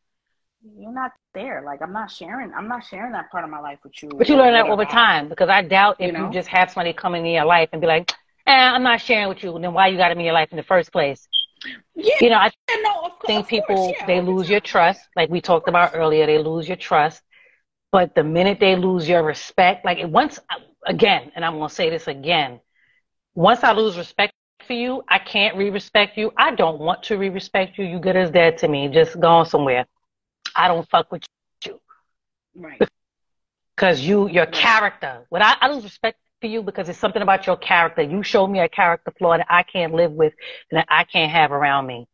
you're 0.77 0.93
not 0.93 1.13
there. 1.35 1.63
Like 1.65 1.83
I'm 1.83 1.93
not 1.93 2.11
sharing. 2.11 2.53
I'm 2.55 2.69
not 2.69 2.85
sharing 2.85 3.13
that 3.13 3.31
part 3.31 3.45
of 3.45 3.51
my 3.51 3.61
life 3.61 3.79
with 3.83 4.01
you. 4.03 4.11
But 4.11 4.29
you 4.29 4.37
learn 4.37 4.53
that 4.53 4.67
over 4.67 4.85
time 4.85 5.29
because 5.29 5.49
I 5.49 5.63
doubt 5.63 5.97
if 5.99 6.07
you, 6.07 6.13
know? 6.13 6.27
you 6.27 6.33
just 6.33 6.49
have 6.49 6.71
somebody 6.71 6.93
come 6.93 7.15
into 7.15 7.31
your 7.31 7.45
life 7.45 7.69
and 7.73 7.81
be 7.81 7.87
like, 7.87 8.13
eh, 8.47 8.53
I'm 8.53 8.83
not 8.83 9.01
sharing 9.01 9.29
with 9.29 9.43
you. 9.43 9.59
Then 9.61 9.73
why 9.73 9.89
you 9.89 9.97
got 9.97 10.11
them 10.11 10.19
in 10.19 10.25
your 10.25 10.35
life 10.35 10.49
in 10.53 10.57
the 10.57 10.63
first 10.63 10.93
place? 10.93 11.27
Yeah, 11.95 12.15
you 12.21 12.31
know, 12.31 12.37
I 12.37 12.51
no, 12.83 13.03
of, 13.05 13.13
think 13.27 13.49
people 13.49 13.77
course, 13.77 13.97
yeah, 13.99 14.07
they 14.07 14.21
lose 14.21 14.49
your 14.49 14.61
trust, 14.61 15.01
like 15.17 15.31
we 15.31 15.41
talked 15.41 15.69
about 15.69 15.93
earlier. 15.95 16.27
They 16.27 16.39
lose 16.39 16.67
your 16.67 16.77
trust, 16.77 17.23
but 17.91 18.15
the 18.15 18.25
minute 18.25 18.59
they 18.61 18.77
lose 18.77 19.09
your 19.09 19.23
respect, 19.23 19.85
like 19.85 19.99
once 20.07 20.41
again, 20.87 21.31
and 21.35 21.45
I'm 21.45 21.59
gonna 21.59 21.69
say 21.69 21.91
this 21.91 22.09
again, 22.09 22.61
once 23.35 23.63
I 23.63 23.73
lose 23.73 23.97
respect 23.97 24.33
for 24.67 24.73
you, 24.73 25.03
I 25.09 25.19
can't 25.19 25.57
re-respect 25.57 26.17
you. 26.17 26.33
I 26.37 26.55
don't 26.55 26.79
want 26.81 27.03
to 27.05 27.17
re-respect 27.19 27.79
you. 27.79 27.85
You 27.85 27.99
good 27.99 28.17
as 28.17 28.31
dead 28.31 28.59
to 28.59 28.69
me. 28.69 28.89
Just 28.89 29.19
go 29.19 29.29
on 29.29 29.47
somewhere. 29.47 29.87
I 30.55 30.69
don't 30.69 30.89
fuck 30.89 31.11
with 31.11 31.25
you. 31.67 31.81
Right. 32.55 32.81
Because 33.75 34.01
you, 34.01 34.29
your 34.29 34.47
character. 34.47 35.27
What 35.29 35.43
I, 35.43 35.57
I 35.61 35.73
lose 35.73 35.85
respect 35.85 36.19
for 36.43 36.49
you 36.49 36.63
because 36.63 36.91
it's 36.91 36.99
something 36.99 37.23
about 37.23 37.47
your 37.47 37.57
character. 37.57 38.03
You 38.03 38.23
show 38.23 38.47
me 38.47 38.59
a 38.61 38.69
character 38.69 39.11
flaw 39.17 39.39
that 39.39 39.47
I 39.49 39.63
can't 39.63 39.95
live 39.95 40.13
with 40.13 40.35
and 40.71 40.79
that 40.79 40.87
I 40.91 41.05
can't 41.05 41.33
have 41.33 41.53
around 41.53 41.87
me. 41.87 42.07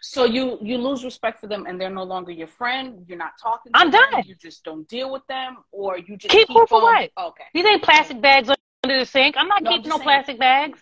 So 0.00 0.24
you 0.24 0.58
you 0.60 0.78
lose 0.78 1.04
respect 1.04 1.40
for 1.40 1.46
them 1.46 1.66
and 1.66 1.80
they're 1.80 1.88
no 1.88 2.02
longer 2.02 2.32
your 2.32 2.48
friend. 2.48 3.04
You're 3.06 3.18
not 3.18 3.32
talking. 3.40 3.70
I'm 3.74 3.90
them, 3.90 4.02
done. 4.10 4.24
You 4.26 4.34
just 4.34 4.64
don't 4.64 4.86
deal 4.88 5.12
with 5.12 5.26
them, 5.26 5.58
or 5.70 5.96
you 5.96 6.16
just 6.16 6.32
keep, 6.32 6.48
keep 6.48 6.70
what? 6.70 7.10
Okay. 7.16 7.44
These 7.54 7.64
ain't 7.66 7.82
plastic 7.82 8.20
bags 8.20 8.48
under 8.48 8.98
the 8.98 9.06
sink. 9.06 9.36
I'm 9.38 9.48
not 9.48 9.62
no, 9.62 9.70
keeping 9.70 9.84
I'm 9.84 9.90
no 9.90 9.96
saying. 9.96 10.04
plastic 10.04 10.38
bags. 10.38 10.80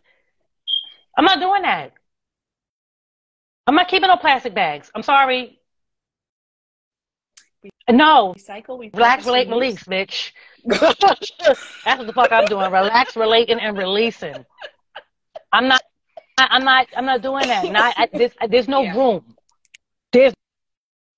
I'm 1.18 1.24
not 1.24 1.38
doing 1.38 1.62
that. 1.62 1.92
I'm 3.66 3.74
not 3.74 3.88
keeping 3.88 4.08
no 4.08 4.16
plastic 4.16 4.54
bags. 4.54 4.90
I'm 4.94 5.02
sorry. 5.02 5.60
No. 7.88 8.34
Recycle, 8.36 8.92
Relax, 8.94 9.26
relate, 9.26 9.48
release, 9.48 9.84
bitch. 9.84 10.32
That's 10.66 11.98
what 11.98 12.06
the 12.06 12.12
fuck 12.12 12.32
I'm 12.32 12.46
doing. 12.46 12.70
Relax, 12.70 13.16
relating, 13.16 13.60
and 13.60 13.76
releasing. 13.76 14.44
I'm 15.52 15.68
not. 15.68 15.82
I'm 16.38 16.64
not. 16.64 16.86
I'm 16.96 17.06
not 17.06 17.22
doing 17.22 17.46
that. 17.48 17.70
Not 17.70 17.94
I, 17.96 18.08
there's, 18.12 18.32
there's 18.48 18.68
no 18.68 18.82
yeah. 18.82 18.96
room. 18.96 19.36
There's 20.12 20.34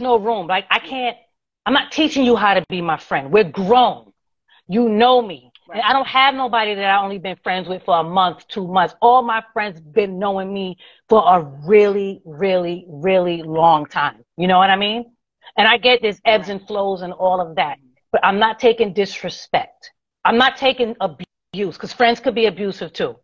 no 0.00 0.18
room. 0.18 0.46
Like 0.46 0.66
I 0.70 0.78
can't. 0.78 1.16
I'm 1.64 1.74
not 1.74 1.92
teaching 1.92 2.24
you 2.24 2.36
how 2.36 2.54
to 2.54 2.64
be 2.68 2.80
my 2.80 2.98
friend. 2.98 3.32
We're 3.32 3.44
grown. 3.44 4.12
You 4.68 4.88
know 4.88 5.22
me. 5.22 5.52
Right. 5.68 5.76
And 5.76 5.84
I 5.84 5.92
don't 5.92 6.08
have 6.08 6.34
nobody 6.34 6.74
that 6.74 6.84
I 6.84 7.02
only 7.02 7.18
been 7.18 7.36
friends 7.36 7.68
with 7.68 7.84
for 7.84 7.98
a 7.98 8.02
month, 8.02 8.46
two 8.48 8.66
months. 8.66 8.94
All 9.00 9.22
my 9.22 9.42
friends 9.52 9.80
been 9.80 10.18
knowing 10.18 10.52
me 10.52 10.76
for 11.08 11.22
a 11.24 11.42
really, 11.66 12.20
really, 12.24 12.84
really 12.88 13.42
long 13.42 13.86
time. 13.86 14.24
You 14.36 14.48
know 14.48 14.58
what 14.58 14.70
I 14.70 14.76
mean? 14.76 15.12
And 15.56 15.68
I 15.68 15.76
get 15.78 16.02
there's 16.02 16.20
ebbs 16.24 16.48
and 16.48 16.66
flows 16.66 17.02
and 17.02 17.12
all 17.12 17.40
of 17.40 17.56
that. 17.56 17.78
But 18.12 18.24
I'm 18.24 18.38
not 18.38 18.60
taking 18.60 18.92
disrespect. 18.92 19.90
I'm 20.24 20.36
not 20.36 20.56
taking 20.56 20.94
abuse 21.00 21.76
because 21.76 21.92
friends 21.92 22.20
could 22.20 22.34
be 22.34 22.46
abusive 22.46 22.92
too. 22.92 23.16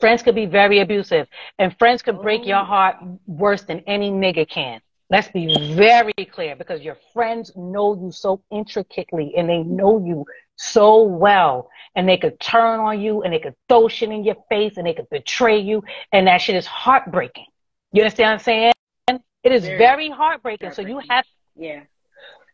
Friends 0.00 0.22
could 0.22 0.34
be 0.34 0.46
very 0.46 0.80
abusive 0.80 1.28
and 1.58 1.76
friends 1.78 2.02
could 2.02 2.20
break 2.20 2.44
your 2.44 2.58
oh. 2.58 2.64
heart 2.64 2.96
worse 3.26 3.62
than 3.62 3.80
any 3.86 4.10
nigga 4.10 4.48
can. 4.48 4.80
Let's 5.10 5.28
be 5.28 5.74
very 5.74 6.24
clear 6.32 6.56
because 6.56 6.80
your 6.80 6.96
friends 7.12 7.52
know 7.54 7.94
you 7.94 8.10
so 8.10 8.42
intricately 8.50 9.34
and 9.36 9.48
they 9.48 9.58
know 9.58 10.02
you 10.04 10.24
so 10.56 11.02
well 11.02 11.68
and 11.94 12.08
they 12.08 12.16
could 12.16 12.40
turn 12.40 12.80
on 12.80 13.00
you 13.00 13.22
and 13.22 13.32
they 13.32 13.38
could 13.38 13.54
throw 13.68 13.88
shit 13.88 14.10
in 14.10 14.24
your 14.24 14.36
face 14.48 14.76
and 14.76 14.86
they 14.86 14.94
could 14.94 15.10
betray 15.10 15.60
you 15.60 15.84
and 16.12 16.26
that 16.26 16.38
shit 16.40 16.56
is 16.56 16.66
heartbreaking. 16.66 17.46
You 17.92 18.02
understand 18.02 18.28
what 18.28 18.32
I'm 18.32 18.38
saying? 18.40 18.72
It 19.44 19.52
is 19.52 19.64
very, 19.64 19.78
very 19.78 20.10
heartbreaking. 20.10 20.68
heartbreaking. 20.68 20.72
So 20.72 21.02
you 21.02 21.02
have 21.10 21.24
Yeah. 21.56 21.82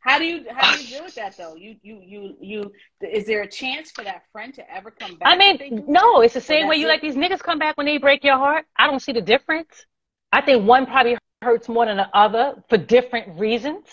How 0.01 0.19
do 0.19 0.25
you 0.25 0.45
how 0.51 0.75
do 0.75 0.83
you 0.83 0.89
deal 0.97 1.05
with 1.05 1.15
that 1.17 1.37
though? 1.37 1.55
You 1.57 1.77
you 1.83 2.01
you 2.05 2.37
you 2.41 2.73
is 3.01 3.27
there 3.27 3.43
a 3.43 3.49
chance 3.49 3.91
for 3.91 4.05
that 4.05 4.23
friend 4.33 4.55
to 4.55 4.75
ever 4.75 4.91
come 4.91 5.17
back? 5.17 5.29
I 5.29 5.37
mean, 5.37 5.85
no, 5.87 6.21
it's 6.21 6.35
the 6.35 6.41
same 6.41 6.69
way 6.69 6.77
you 6.77 6.87
it? 6.87 6.91
let 6.91 7.01
these 7.01 7.17
niggas 7.17 7.41
come 7.41 7.59
back 7.59 7.77
when 7.77 7.87
they 7.87 7.99
break 7.99 8.25
your 8.25 8.37
heart. 8.37 8.67
I 8.77 8.87
don't 8.87 9.01
see 9.01 9.13
the 9.13 9.23
difference. 9.23 9.87
I 10.33 10.41
think 10.41 10.67
one 10.67 10.87
probably 10.87 11.17
hurts 11.43 11.69
more 11.69 11.87
than 11.87 11.97
the 11.97 12.09
other 12.15 12.63
for 12.69 12.77
different 12.77 13.39
reasons. 13.39 13.85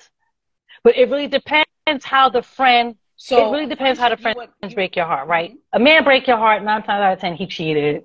But 0.84 0.98
it 0.98 1.10
really 1.10 1.28
depends 1.28 1.66
how 2.04 2.30
the 2.30 2.42
friend 2.42 2.96
so 3.18 3.48
it 3.48 3.52
really 3.52 3.66
depends 3.66 4.00
how 4.00 4.10
the 4.10 4.18
friends 4.18 4.38
you, 4.62 4.70
break 4.76 4.96
your 4.96 5.06
heart, 5.06 5.28
right? 5.28 5.52
Mm-hmm. 5.52 5.82
A 5.82 5.84
man 5.84 6.04
break 6.04 6.28
your 6.28 6.38
heart 6.38 6.64
nine 6.64 6.84
times 6.84 7.02
out 7.02 7.14
of 7.14 7.20
ten 7.20 7.36
he 7.36 7.48
cheated. 7.48 8.04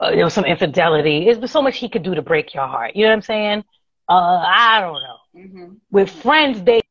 Uh, 0.00 0.10
there 0.10 0.24
was 0.24 0.34
some 0.34 0.44
infidelity. 0.44 1.32
There's 1.32 1.50
so 1.50 1.62
much 1.62 1.78
he 1.78 1.88
could 1.88 2.02
do 2.02 2.14
to 2.14 2.22
break 2.22 2.52
your 2.52 2.66
heart. 2.66 2.96
You 2.96 3.04
know 3.04 3.10
what 3.10 3.16
I'm 3.16 3.22
saying? 3.22 3.64
Uh, 4.08 4.44
I 4.46 4.80
don't 4.80 4.94
know. 4.94 5.40
Mm-hmm. 5.40 5.74
With 5.90 6.10
friends, 6.10 6.62
they 6.62 6.82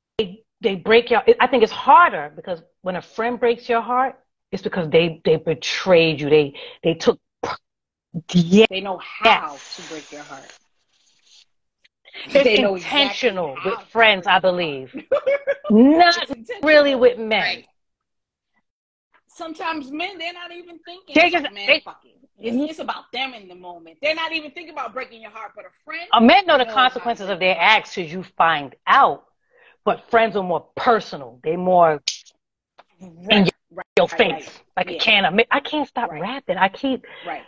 they 0.64 0.76
break 0.76 1.12
your. 1.12 1.24
I 1.40 1.48
think 1.48 1.64
it's 1.64 1.72
harder 1.72 2.32
because 2.36 2.62
when 2.82 2.96
a 2.96 3.02
friend 3.02 3.40
breaks 3.40 3.70
your 3.70 3.82
heart, 3.82 4.18
it's 4.52 4.64
because 4.64 4.90
they 4.90 5.22
they 5.26 5.36
betrayed 5.36 6.22
you. 6.22 6.30
They 6.30 6.56
they 6.84 6.96
took. 6.96 7.20
Yeah, 8.34 8.68
they 8.70 8.82
know 8.82 9.00
how 9.00 9.58
to 9.58 9.82
break 9.90 10.12
your 10.12 10.24
heart. 10.24 10.52
It's 12.26 12.34
they 12.34 12.60
intentional 12.60 13.54
exactly 13.54 13.72
with 13.72 13.88
friends, 13.90 14.28
I 14.28 14.40
believe. 14.40 14.96
not 15.70 16.30
really 16.62 16.96
with 16.96 17.18
men. 17.18 17.42
Right. 17.42 17.68
Sometimes 19.28 19.92
men, 19.92 20.20
they're 20.20 20.34
not 20.34 20.52
even 20.52 20.78
thinking. 20.86 21.16
They 21.16 21.32
just, 21.32 21.44
man, 21.52 21.66
they, 21.66 21.82
fucking. 21.84 22.12
It's, 22.38 22.72
it's, 22.72 22.80
about 22.80 23.12
them 23.12 23.34
in 23.34 23.48
the 23.48 23.56
moment. 23.56 23.98
They're 24.02 24.14
not 24.14 24.32
even 24.32 24.52
thinking 24.52 24.74
about 24.74 24.94
breaking 24.94 25.22
your 25.22 25.32
heart. 25.32 25.54
But 25.56 25.66
a 25.66 25.70
friend, 25.84 26.08
a 26.14 26.22
men 26.22 26.46
know 26.46 26.58
the 26.58 26.66
consequences 26.66 27.30
of 27.30 27.40
their 27.40 27.56
acts 27.58 27.98
as 27.98 28.12
you 28.12 28.24
find 28.38 28.76
out. 28.86 29.26
But 29.86 30.10
friends 30.10 30.36
are 30.36 30.44
more 30.44 30.66
personal. 30.76 31.40
They 31.44 31.56
more 31.56 32.02
right. 33.02 33.12
in 33.30 33.46
your, 33.46 33.52
right. 33.72 33.86
your 33.98 34.08
face, 34.08 34.48
right. 34.48 34.62
like 34.78 34.90
yeah. 34.90 34.96
a 34.96 35.00
can 35.00 35.26
of. 35.26 35.40
I 35.52 35.60
can't 35.60 35.88
stop 35.88 36.12
rapping. 36.12 36.58
I 36.58 36.70
keep. 36.70 37.06
Right. 37.26 37.44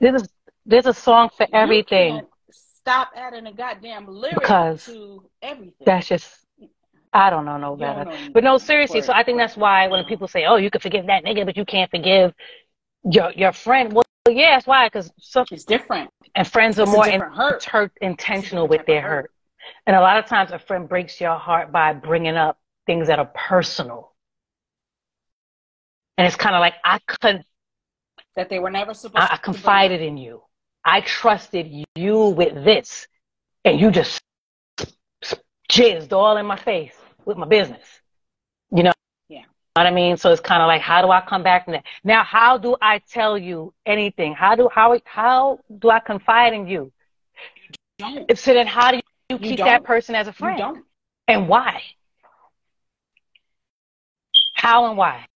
There's 0.00 0.22
a, 0.22 0.26
there's 0.64 0.86
a 0.86 0.94
song 0.94 1.30
for 1.36 1.46
everything. 1.52 2.22
Stop 2.50 3.10
adding 3.16 3.46
a 3.46 3.52
goddamn 3.52 4.06
lyric 4.06 4.40
because 4.40 4.86
to 4.86 5.24
everything. 5.40 5.72
That's 5.84 6.08
just 6.08 6.42
I 7.12 7.30
don't 7.30 7.44
know 7.44 7.58
no 7.58 7.76
better. 7.76 8.04
Know 8.04 8.28
but 8.32 8.42
no, 8.42 8.58
seriously. 8.58 9.02
So 9.02 9.12
I 9.12 9.22
think 9.22 9.38
that's 9.38 9.56
why 9.56 9.86
when 9.88 10.04
people 10.04 10.28
say, 10.28 10.46
"Oh, 10.46 10.56
you 10.56 10.70
can 10.70 10.80
forgive 10.80 11.06
that 11.06 11.24
nigga, 11.24 11.44
but 11.44 11.56
you 11.56 11.64
can't 11.64 11.90
forgive 11.90 12.32
your 13.04 13.30
your 13.32 13.52
friend," 13.52 13.92
well, 13.92 14.04
yeah, 14.28 14.56
that's 14.56 14.66
why 14.66 14.86
because 14.86 15.12
it's 15.50 15.64
different. 15.64 16.10
And 16.34 16.46
friends 16.46 16.78
are 16.78 16.84
it's 16.84 16.92
more 16.92 17.06
in, 17.06 17.20
hurt. 17.20 17.64
hurt 17.64 17.92
intentional 18.00 18.66
with 18.66 18.86
their 18.86 19.02
hurt. 19.02 19.10
hurt. 19.10 19.30
And 19.86 19.96
a 19.96 20.00
lot 20.00 20.18
of 20.18 20.26
times, 20.26 20.50
a 20.52 20.58
friend 20.58 20.88
breaks 20.88 21.20
your 21.20 21.36
heart 21.36 21.72
by 21.72 21.92
bringing 21.92 22.36
up 22.36 22.58
things 22.86 23.08
that 23.08 23.18
are 23.18 23.30
personal. 23.34 24.12
And 26.18 26.26
it's 26.26 26.36
kind 26.36 26.54
of 26.54 26.60
like 26.60 26.74
I 26.84 26.98
couldn't. 27.06 27.46
that 28.36 28.48
they 28.48 28.58
were 28.58 28.70
never 28.70 28.94
supposed. 28.94 29.30
I, 29.30 29.34
I 29.34 29.36
confided 29.38 30.00
in 30.02 30.16
you. 30.16 30.42
I 30.84 31.00
trusted 31.00 31.86
you 31.94 32.28
with 32.28 32.64
this, 32.64 33.06
and 33.64 33.80
you 33.80 33.90
just 33.90 34.20
jizzed 35.70 36.12
all 36.12 36.36
in 36.36 36.46
my 36.46 36.56
face 36.56 36.94
with 37.24 37.36
my 37.36 37.46
business. 37.46 37.86
You 38.74 38.84
know? 38.84 38.92
Yeah. 39.28 39.40
Know 39.40 39.44
what 39.74 39.86
I 39.86 39.90
mean? 39.90 40.16
So 40.16 40.32
it's 40.32 40.40
kind 40.40 40.62
of 40.62 40.66
like, 40.66 40.82
how 40.82 41.02
do 41.02 41.10
I 41.10 41.20
come 41.20 41.42
back 41.42 41.64
from 41.64 41.74
that? 41.74 41.84
Now, 42.04 42.24
how 42.24 42.58
do 42.58 42.76
I 42.80 42.98
tell 42.98 43.38
you 43.38 43.72
anything? 43.86 44.34
How 44.34 44.54
do 44.54 44.68
how 44.72 44.98
how 45.04 45.60
do 45.78 45.90
I 45.90 46.00
confide 46.00 46.52
in 46.52 46.66
you? 46.66 46.92
Don't. 47.98 48.36
So 48.36 48.52
then, 48.54 48.66
how 48.66 48.90
do 48.90 48.96
you 48.96 49.02
keep 49.38 49.58
that 49.58 49.84
person 49.84 50.14
as 50.14 50.28
a 50.28 50.32
friend? 50.32 50.58
You 50.58 50.64
don't. 50.64 50.84
And 51.28 51.48
why? 51.48 51.82
How 54.54 54.86
and 54.86 54.96
why? 54.96 55.26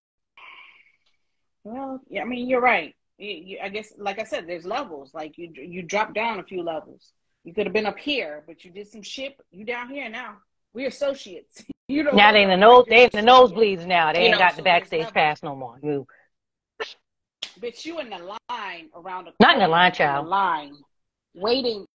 Well, 1.64 2.00
yeah, 2.08 2.22
I 2.22 2.24
mean, 2.24 2.48
you're 2.48 2.60
right. 2.60 2.94
You, 3.18 3.30
you, 3.30 3.58
I 3.62 3.68
guess, 3.70 3.92
like 3.98 4.20
I 4.20 4.24
said, 4.24 4.46
there's 4.46 4.64
levels. 4.64 5.12
Like 5.14 5.36
you, 5.36 5.50
you 5.54 5.82
drop 5.82 6.14
down 6.14 6.38
a 6.38 6.44
few 6.44 6.62
levels. 6.62 7.12
You 7.42 7.54
could 7.54 7.66
have 7.66 7.72
been 7.72 7.86
up 7.86 7.98
here, 7.98 8.44
but 8.46 8.64
you 8.64 8.70
did 8.70 8.88
some 8.88 9.02
shit. 9.02 9.36
You 9.50 9.64
down 9.64 9.88
here 9.88 10.08
now. 10.08 10.36
We 10.74 10.84
are 10.84 10.88
associates. 10.88 11.64
you 11.88 12.02
don't 12.02 12.14
know. 12.14 12.22
Now 12.22 12.32
they 12.32 12.42
in 12.42 12.50
the 12.50 12.56
nose. 12.56 12.84
They 12.88 13.04
in 13.04 13.10
the 13.12 13.18
nosebleeds 13.20 13.86
now. 13.86 14.12
They 14.12 14.20
you 14.20 14.24
ain't 14.26 14.32
know, 14.32 14.38
got 14.38 14.52
so 14.52 14.56
the 14.58 14.62
backstage 14.62 15.12
pass 15.12 15.42
no 15.42 15.56
more. 15.56 15.78
Mm. 15.82 15.84
You. 15.84 16.06
But 17.60 17.84
you 17.84 17.98
in 18.00 18.10
the 18.10 18.36
line 18.50 18.90
around 18.94 19.24
the. 19.24 19.32
Not 19.40 19.54
in 19.54 19.62
the 19.62 19.68
line, 19.68 19.92
child. 19.92 20.26
The 20.26 20.30
line, 20.30 20.74
waiting 21.34 21.86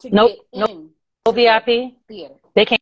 to 0.00 0.10
nope, 0.10 0.36
get 0.54 0.70
in. 0.70 0.90
VIP. 1.26 1.94
Theater. 2.08 2.34
They 2.54 2.64
can't, 2.64 2.80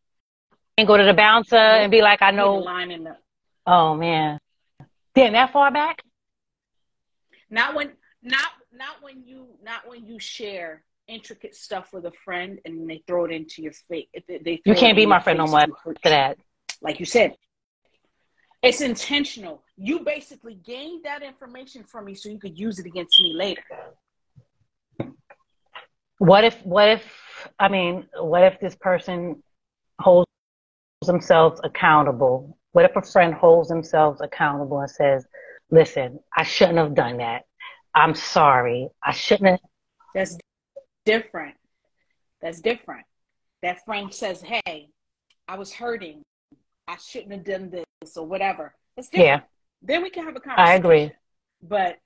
can't 0.76 0.86
go 0.86 0.96
to 0.96 1.04
the 1.04 1.14
bouncer 1.14 1.56
nope. 1.56 1.82
and 1.82 1.90
be 1.90 2.02
like, 2.02 2.22
I 2.22 2.30
know. 2.30 2.56
line 2.56 2.90
in 2.90 3.04
the. 3.04 3.16
Oh 3.66 3.94
man. 3.94 4.38
Damn, 5.14 5.32
that 5.32 5.52
far 5.52 5.70
back? 5.70 6.02
Not 7.50 7.74
when, 7.74 7.92
not 8.22 8.48
not 8.72 9.02
when 9.02 9.24
you, 9.24 9.48
not 9.62 9.88
when 9.88 10.06
you 10.06 10.18
share 10.20 10.84
intricate 11.08 11.54
stuff 11.54 11.92
with 11.92 12.04
a 12.04 12.12
friend 12.24 12.60
and 12.64 12.88
they 12.88 13.02
throw 13.06 13.24
it 13.24 13.32
into 13.32 13.62
your 13.62 13.72
face. 13.72 14.06
They, 14.28 14.60
you 14.64 14.74
can't 14.74 14.96
be 14.96 15.06
my 15.06 15.20
friend 15.20 15.38
no 15.38 15.46
more 15.46 15.60
after 15.60 15.94
that. 16.04 16.38
Like 16.80 17.00
you 17.00 17.06
said, 17.06 17.34
it's 18.62 18.80
intentional. 18.80 19.64
You 19.76 20.00
basically 20.00 20.54
gained 20.54 21.04
that 21.04 21.22
information 21.22 21.84
from 21.84 22.04
me 22.04 22.14
so 22.14 22.28
you 22.28 22.38
could 22.38 22.58
use 22.58 22.78
it 22.78 22.86
against 22.86 23.20
me 23.20 23.32
later. 23.34 23.62
What 26.18 26.44
if, 26.44 26.64
what 26.64 26.88
if, 26.88 27.27
I 27.58 27.68
mean, 27.68 28.06
what 28.16 28.42
if 28.44 28.60
this 28.60 28.76
person 28.76 29.42
holds 30.00 30.26
themselves 31.04 31.60
accountable? 31.64 32.58
What 32.72 32.84
if 32.84 32.96
a 32.96 33.02
friend 33.02 33.34
holds 33.34 33.68
themselves 33.68 34.20
accountable 34.20 34.80
and 34.80 34.90
says, 34.90 35.26
listen, 35.70 36.20
I 36.36 36.42
shouldn't 36.42 36.78
have 36.78 36.94
done 36.94 37.18
that. 37.18 37.44
I'm 37.94 38.14
sorry. 38.14 38.88
I 39.02 39.12
shouldn't 39.12 39.50
have. 39.50 39.60
That's 40.14 40.38
different. 41.04 41.56
That's 42.40 42.60
different. 42.60 43.06
That 43.62 43.84
friend 43.84 44.12
says, 44.12 44.42
hey, 44.42 44.88
I 45.48 45.56
was 45.58 45.72
hurting. 45.72 46.22
I 46.86 46.96
shouldn't 46.96 47.32
have 47.32 47.44
done 47.44 47.70
this 47.70 48.16
or 48.16 48.26
whatever. 48.26 48.74
That's 48.96 49.08
different. 49.08 49.26
Yeah. 49.26 49.40
Then 49.82 50.02
we 50.02 50.10
can 50.10 50.24
have 50.24 50.36
a 50.36 50.40
conversation. 50.40 50.72
I 50.72 50.74
agree. 50.74 51.12
But 51.62 51.98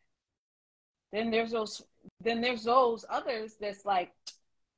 then 1.13 1.31
there's 1.31 1.51
those 1.51 1.83
then 2.21 2.41
there's 2.41 2.65
those 2.65 3.05
others 3.09 3.57
that's 3.61 3.85
like, 3.85 4.11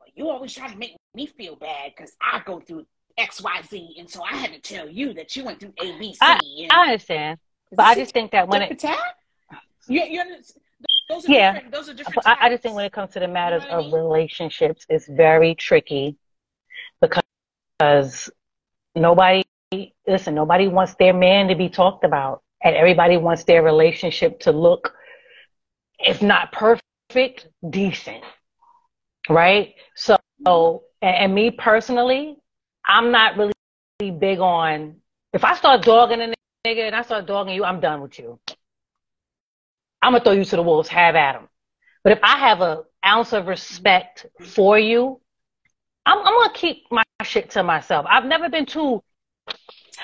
well, 0.05 0.13
you 0.15 0.31
always 0.31 0.55
try 0.55 0.69
to 0.69 0.77
make 0.77 0.97
me 1.15 1.27
feel 1.27 1.57
bad 1.57 1.93
because 1.97 2.13
I 2.21 2.43
go 2.45 2.61
through 2.61 2.87
X, 3.17 3.41
Y, 3.43 3.63
Z, 3.69 3.97
and 3.99 4.09
so 4.09 4.23
I 4.23 4.37
had 4.37 4.53
to 4.53 4.61
tell 4.61 4.89
you 4.89 5.15
that 5.15 5.35
you 5.37 5.45
went 5.45 5.61
through 5.61 5.73
A, 5.81 5.99
B, 5.99 6.13
C. 6.13 6.19
I, 6.21 6.39
I 6.71 6.83
understand, 6.87 7.39
but 7.71 7.87
I 7.87 7.95
just 7.95 8.13
think 8.13 8.33
that 8.33 8.49
when 8.49 8.63
it 8.63 8.83
you, 9.87 10.25
those 11.09 11.29
are 11.29 11.33
yeah, 11.33 11.61
those 11.71 11.89
are 11.89 11.95
different. 11.95 12.27
I, 12.27 12.37
I, 12.41 12.49
just 12.49 12.63
think 12.63 12.75
when 12.75 12.87
it 12.87 12.93
comes 12.93 13.13
to 13.13 13.21
the 13.21 13.29
matters 13.29 13.63
you 13.65 13.71
know 13.71 13.81
of 13.81 13.85
mean? 13.87 13.95
relationships, 13.95 14.87
it's 14.89 15.07
very 15.07 15.55
tricky 15.55 16.17
because 17.01 18.31
nobody 18.95 19.45
listen. 20.07 20.35
Nobody 20.35 20.69
wants 20.69 20.95
their 20.95 21.13
man 21.13 21.49
to 21.49 21.55
be 21.55 21.69
talked 21.69 22.05
about, 22.05 22.43
and 22.63 22.75
everybody 22.75 23.17
wants 23.17 23.45
their 23.45 23.63
relationship 23.63 24.41
to 24.41 24.53
look, 24.53 24.95
if 25.99 26.23
not 26.23 26.53
perfect, 26.53 27.49
decent, 27.69 28.25
right? 29.29 29.75
So, 29.97 30.18
and, 30.47 30.83
and 31.03 31.35
me 31.35 31.51
personally, 31.51 32.37
I'm 32.87 33.11
not 33.11 33.37
really 33.37 33.53
big 34.01 34.41
on 34.41 34.97
if 35.35 35.43
I 35.45 35.57
start 35.57 35.83
dogging 35.83 36.20
a 36.20 36.33
nigga 36.66 36.87
and 36.87 36.95
I 36.95 37.03
start 37.03 37.27
dogging 37.27 37.55
you, 37.55 37.64
I'm 37.64 37.81
done 37.81 38.01
with 38.01 38.18
you. 38.18 38.39
I'm 40.01 40.12
gonna 40.12 40.22
throw 40.22 40.33
you 40.33 40.45
to 40.45 40.57
the 40.57 40.62
wolves, 40.62 40.89
have 40.89 41.16
at 41.16 41.33
them. 41.33 41.49
But 42.05 42.12
if 42.12 42.20
I 42.22 42.39
have 42.39 42.61
an 42.61 42.85
ounce 43.05 43.33
of 43.33 43.49
respect 43.49 44.27
for 44.41 44.79
you, 44.79 45.20
I'm, 46.07 46.18
I'm, 46.18 46.25
gonna 46.25 46.53
keep 46.53 46.85
my 46.91 47.03
shit 47.25 47.51
to 47.51 47.64
myself. 47.64 48.07
I've 48.09 48.27
never 48.27 48.49
been 48.49 48.64
too. 48.64 49.03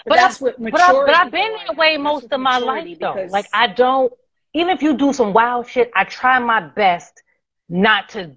But, 0.06 0.16
that's 0.16 0.36
I've, 0.36 0.56
what 0.58 0.72
but, 0.72 0.80
I, 0.80 0.92
but 0.92 1.14
I've 1.14 1.30
been 1.30 1.52
that 1.66 1.76
way 1.76 1.96
most 1.96 2.32
of 2.32 2.40
my 2.40 2.58
life 2.58 2.98
though. 2.98 3.26
Like 3.30 3.46
I 3.52 3.68
don't. 3.68 4.12
Even 4.52 4.74
if 4.74 4.82
you 4.82 4.96
do 4.96 5.12
some 5.12 5.32
wild 5.32 5.68
shit, 5.68 5.92
I 5.94 6.02
try 6.04 6.40
my 6.40 6.60
best 6.60 7.22
not 7.68 8.08
to 8.10 8.36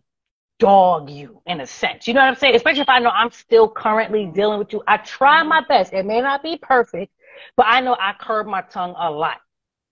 dog 0.60 1.10
you 1.10 1.42
in 1.46 1.62
a 1.62 1.68
sense. 1.68 2.08
You 2.08 2.14
know 2.14 2.22
what 2.22 2.28
I'm 2.28 2.36
saying? 2.36 2.56
Especially 2.56 2.82
if 2.82 2.90
I 2.90 3.00
know 3.00 3.10
I'm 3.10 3.32
still 3.32 3.70
currently 3.70 4.26
dealing 4.28 4.60
with 4.60 4.74
you. 4.74 4.82
I 4.88 4.98
try 4.98 5.44
my 5.44 5.62
best. 5.68 5.94
It 5.94 6.06
may 6.06 6.22
not 6.22 6.44
be 6.44 6.58
perfect, 6.62 7.12
but 7.58 7.66
I 7.68 7.82
know 7.82 7.96
I 8.00 8.14
curb 8.20 8.48
my 8.48 8.62
tongue 8.62 8.96
a 8.98 9.10
lot 9.10 9.38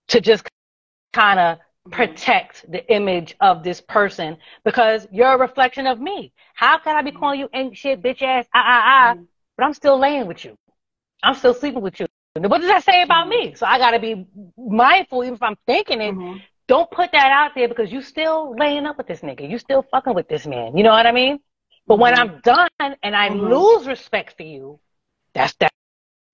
to 0.08 0.20
just 0.20 0.48
kind 1.12 1.38
of 1.38 1.58
mm-hmm. 1.58 1.92
protect 1.92 2.70
the 2.70 2.90
image 2.92 3.36
of 3.40 3.62
this 3.62 3.80
person 3.80 4.36
because 4.64 5.06
you're 5.12 5.32
a 5.32 5.38
reflection 5.38 5.86
of 5.86 6.00
me. 6.00 6.32
How 6.54 6.78
can 6.78 6.96
I 6.96 7.02
be 7.02 7.12
calling 7.12 7.40
you 7.40 7.48
ain't 7.52 7.76
shit, 7.76 8.02
bitch 8.02 8.22
ass, 8.22 8.46
ah, 8.54 8.62
ah, 8.64 8.82
ah, 8.84 9.14
mm-hmm. 9.14 9.24
but 9.56 9.64
I'm 9.64 9.74
still 9.74 9.98
laying 9.98 10.26
with 10.26 10.44
you. 10.44 10.56
I'm 11.22 11.34
still 11.34 11.54
sleeping 11.54 11.82
with 11.82 12.00
you. 12.00 12.06
What 12.34 12.60
does 12.62 12.70
that 12.70 12.82
say 12.82 13.02
about 13.02 13.28
me? 13.28 13.54
So 13.54 13.66
I 13.66 13.78
got 13.78 13.90
to 13.90 13.98
be 13.98 14.26
mindful, 14.56 15.22
even 15.22 15.34
if 15.34 15.42
I'm 15.42 15.56
thinking 15.66 16.00
it. 16.00 16.14
Mm-hmm. 16.14 16.38
Don't 16.72 16.90
put 16.90 17.12
that 17.12 17.30
out 17.30 17.50
there 17.54 17.68
because 17.68 17.92
you 17.92 18.00
still 18.00 18.56
laying 18.58 18.86
up 18.86 18.96
with 18.96 19.06
this 19.06 19.20
nigga. 19.20 19.46
You 19.46 19.58
still 19.58 19.84
fucking 19.90 20.14
with 20.14 20.26
this 20.26 20.46
man. 20.46 20.74
You 20.74 20.82
know 20.82 20.92
what 20.92 21.06
I 21.06 21.12
mean? 21.12 21.38
But 21.86 21.98
when 21.98 22.14
mm-hmm. 22.14 22.36
I'm 22.36 22.40
done 22.40 22.96
and 23.02 23.14
I 23.14 23.28
mm-hmm. 23.28 23.46
lose 23.46 23.86
respect 23.86 24.38
for 24.38 24.44
you, 24.44 24.80
that's 25.34 25.52
that. 25.56 25.70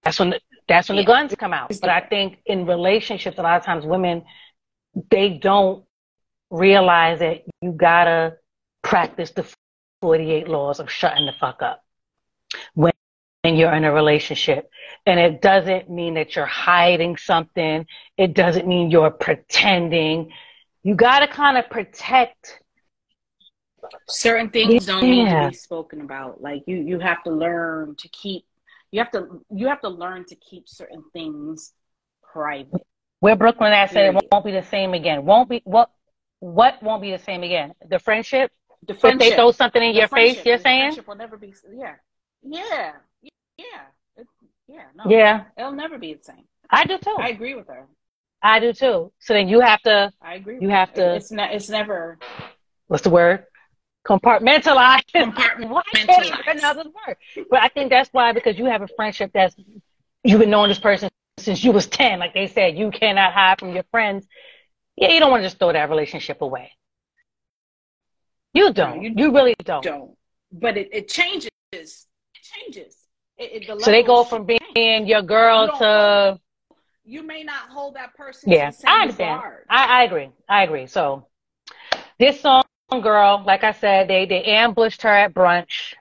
That's 0.04 0.20
when 0.20 0.30
the, 0.30 0.40
that's 0.68 0.88
when 0.88 0.94
yeah. 0.94 1.02
the 1.02 1.06
guns 1.08 1.34
come 1.36 1.52
out. 1.52 1.76
But 1.80 1.90
I 1.90 2.02
think 2.02 2.38
in 2.46 2.66
relationships, 2.66 3.36
a 3.36 3.42
lot 3.42 3.56
of 3.58 3.64
times 3.64 3.84
women 3.84 4.22
they 5.10 5.30
don't 5.30 5.84
realize 6.50 7.18
that 7.18 7.42
you 7.60 7.72
gotta 7.72 8.36
practice 8.82 9.32
the 9.32 9.44
48 10.02 10.46
laws 10.46 10.78
of 10.78 10.88
shutting 10.88 11.26
the 11.26 11.32
fuck 11.40 11.62
up 11.62 11.82
when 12.74 12.92
you're 13.44 13.72
in 13.72 13.84
a 13.84 13.92
relationship. 13.92 14.70
And 15.06 15.18
it 15.18 15.40
doesn't 15.40 15.90
mean 15.90 16.14
that 16.14 16.36
you're 16.36 16.46
hiding 16.46 17.16
something. 17.16 17.86
It 18.16 18.34
doesn't 18.34 18.66
mean 18.66 18.90
you're 18.90 19.10
pretending. 19.10 20.32
You 20.82 20.94
gotta 20.94 21.28
kind 21.28 21.56
of 21.56 21.70
protect 21.70 22.60
certain 24.08 24.50
things 24.50 24.86
don't 24.86 25.02
need 25.02 25.28
to 25.28 25.48
be 25.50 25.54
spoken 25.54 26.00
about. 26.00 26.42
Like 26.42 26.64
you, 26.66 26.76
you 26.76 26.98
have 26.98 27.22
to 27.24 27.30
learn 27.30 27.94
to 27.96 28.08
keep, 28.08 28.44
you 28.90 29.00
have 29.00 29.10
to, 29.12 29.42
you 29.50 29.68
have 29.68 29.80
to 29.82 29.88
learn 29.88 30.24
to 30.26 30.34
keep 30.34 30.68
certain 30.68 31.04
things 31.12 31.72
private. 32.32 32.82
Where 33.20 33.36
Brooklyn 33.36 33.72
at 33.72 33.90
said 33.90 34.14
it 34.14 34.28
won't 34.30 34.44
be 34.44 34.52
the 34.52 34.62
same 34.62 34.94
again. 34.94 35.24
Won't 35.24 35.48
be 35.48 35.62
what? 35.64 35.90
What 36.40 36.80
won't 36.82 37.02
be 37.02 37.10
the 37.10 37.18
same 37.18 37.42
again? 37.42 37.74
The 37.88 37.98
friendship. 37.98 38.52
The 38.86 38.94
friendship. 38.94 39.22
If 39.22 39.30
they 39.30 39.36
throw 39.36 39.50
something 39.50 39.82
in 39.82 39.92
the 39.92 39.98
your 39.98 40.08
face, 40.08 40.44
you're 40.44 40.58
saying. 40.58 40.92
Friendship 40.92 41.08
will 41.08 41.16
never 41.16 41.36
be. 41.36 41.52
Yeah. 41.74 41.94
Yeah. 42.44 42.62
Yeah. 42.70 42.92
Yeah. 44.68 44.84
No. 44.94 45.10
Yeah. 45.10 45.44
It'll 45.56 45.72
never 45.72 45.98
be 45.98 46.14
the 46.14 46.22
same. 46.22 46.44
I 46.70 46.84
do 46.84 46.98
too. 46.98 47.16
I 47.18 47.30
agree 47.30 47.54
with 47.54 47.68
her. 47.68 47.86
I 48.42 48.60
do 48.60 48.72
too. 48.72 49.12
So 49.18 49.34
then 49.34 49.48
you 49.48 49.60
have 49.60 49.80
to. 49.82 50.12
I 50.22 50.34
agree. 50.34 50.58
You 50.60 50.68
have 50.68 50.92
to. 50.94 51.14
It's 51.16 51.32
not. 51.32 51.52
It's 51.52 51.68
never. 51.68 52.18
What's 52.86 53.02
the 53.02 53.10
word? 53.10 53.44
Compartmentalize. 54.06 55.02
Compartmentalize. 55.14 56.58
another 56.58 56.84
word. 56.84 57.16
But 57.50 57.62
I 57.62 57.68
think 57.68 57.90
that's 57.90 58.10
why 58.12 58.32
because 58.32 58.58
you 58.58 58.66
have 58.66 58.82
a 58.82 58.88
friendship 58.96 59.30
that's 59.34 59.56
you've 60.22 60.40
been 60.40 60.50
knowing 60.50 60.68
this 60.68 60.78
person 60.78 61.08
since 61.38 61.62
you 61.64 61.72
was 61.72 61.86
10, 61.86 62.18
like 62.18 62.34
they 62.34 62.46
said, 62.46 62.76
you 62.76 62.90
cannot 62.90 63.32
hide 63.32 63.58
from 63.58 63.72
your 63.72 63.84
friends. 63.90 64.26
Yeah, 64.96 65.10
you 65.10 65.20
don't 65.20 65.30
want 65.30 65.42
to 65.42 65.46
just 65.46 65.58
throw 65.58 65.72
that 65.72 65.88
relationship 65.88 66.42
away. 66.42 66.72
You 68.52 68.72
don't. 68.72 68.96
No, 68.96 69.02
you, 69.02 69.14
you 69.16 69.32
really 69.32 69.54
don't. 69.62 69.84
Don't. 69.84 70.16
But 70.50 70.76
it, 70.76 70.88
it 70.92 71.08
changes. 71.08 71.50
It 71.72 71.98
changes. 72.42 72.96
It, 73.38 73.62
it, 73.62 73.66
the 73.68 73.80
so 73.80 73.90
they 73.90 74.02
go 74.02 74.24
from 74.24 74.44
being 74.44 75.06
your 75.06 75.22
girl 75.22 75.66
you 75.66 75.78
to. 75.78 76.40
You 77.04 77.22
may 77.22 77.42
not 77.42 77.70
hold 77.70 77.94
that 77.94 78.14
person. 78.14 78.50
Yeah, 78.50 78.70
I 78.84 79.02
understand. 79.02 79.40
I, 79.70 80.00
I 80.00 80.04
agree. 80.04 80.30
I 80.48 80.64
agree. 80.64 80.86
So 80.86 81.26
this 82.18 82.40
song, 82.40 82.64
girl, 82.90 83.42
like 83.46 83.64
I 83.64 83.72
said, 83.72 84.08
they 84.08 84.26
they 84.26 84.42
ambushed 84.44 85.02
her 85.02 85.08
at 85.08 85.34
brunch. 85.34 85.94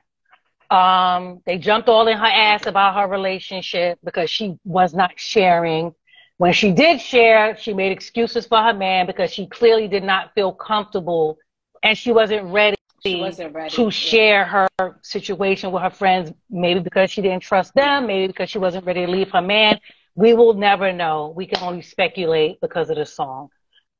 Um, 0.69 1.41
they 1.45 1.57
jumped 1.57 1.87
all 1.87 2.07
in 2.07 2.17
her 2.17 2.25
ass 2.25 2.65
about 2.65 2.95
her 2.95 3.07
relationship 3.07 3.99
because 4.03 4.29
she 4.29 4.57
was 4.65 4.93
not 4.93 5.11
sharing. 5.15 5.93
When 6.37 6.53
she 6.53 6.71
did 6.71 6.99
share, 6.99 7.57
she 7.57 7.73
made 7.73 7.91
excuses 7.91 8.45
for 8.45 8.61
her 8.61 8.73
man 8.73 9.05
because 9.05 9.31
she 9.31 9.47
clearly 9.47 9.87
did 9.87 10.03
not 10.03 10.33
feel 10.35 10.51
comfortable 10.51 11.37
and 11.83 11.97
she 11.97 12.11
wasn't 12.11 12.51
ready, 12.51 12.75
she 13.15 13.21
wasn't 13.21 13.53
ready 13.53 13.69
to 13.75 13.83
yeah. 13.83 13.89
share 13.89 14.45
her 14.45 14.99
situation 15.01 15.71
with 15.71 15.83
her 15.83 15.89
friends, 15.89 16.31
maybe 16.49 16.79
because 16.79 17.11
she 17.11 17.21
didn't 17.21 17.43
trust 17.43 17.73
them, 17.73 18.07
maybe 18.07 18.27
because 18.27 18.49
she 18.49 18.59
wasn't 18.59 18.85
ready 18.85 19.05
to 19.05 19.11
leave 19.11 19.31
her 19.31 19.41
man. 19.41 19.79
We 20.15 20.33
will 20.33 20.53
never 20.53 20.91
know. 20.91 21.33
We 21.35 21.45
can 21.45 21.63
only 21.63 21.81
speculate 21.81 22.59
because 22.61 22.89
of 22.89 22.97
the 22.97 23.05
song. 23.05 23.49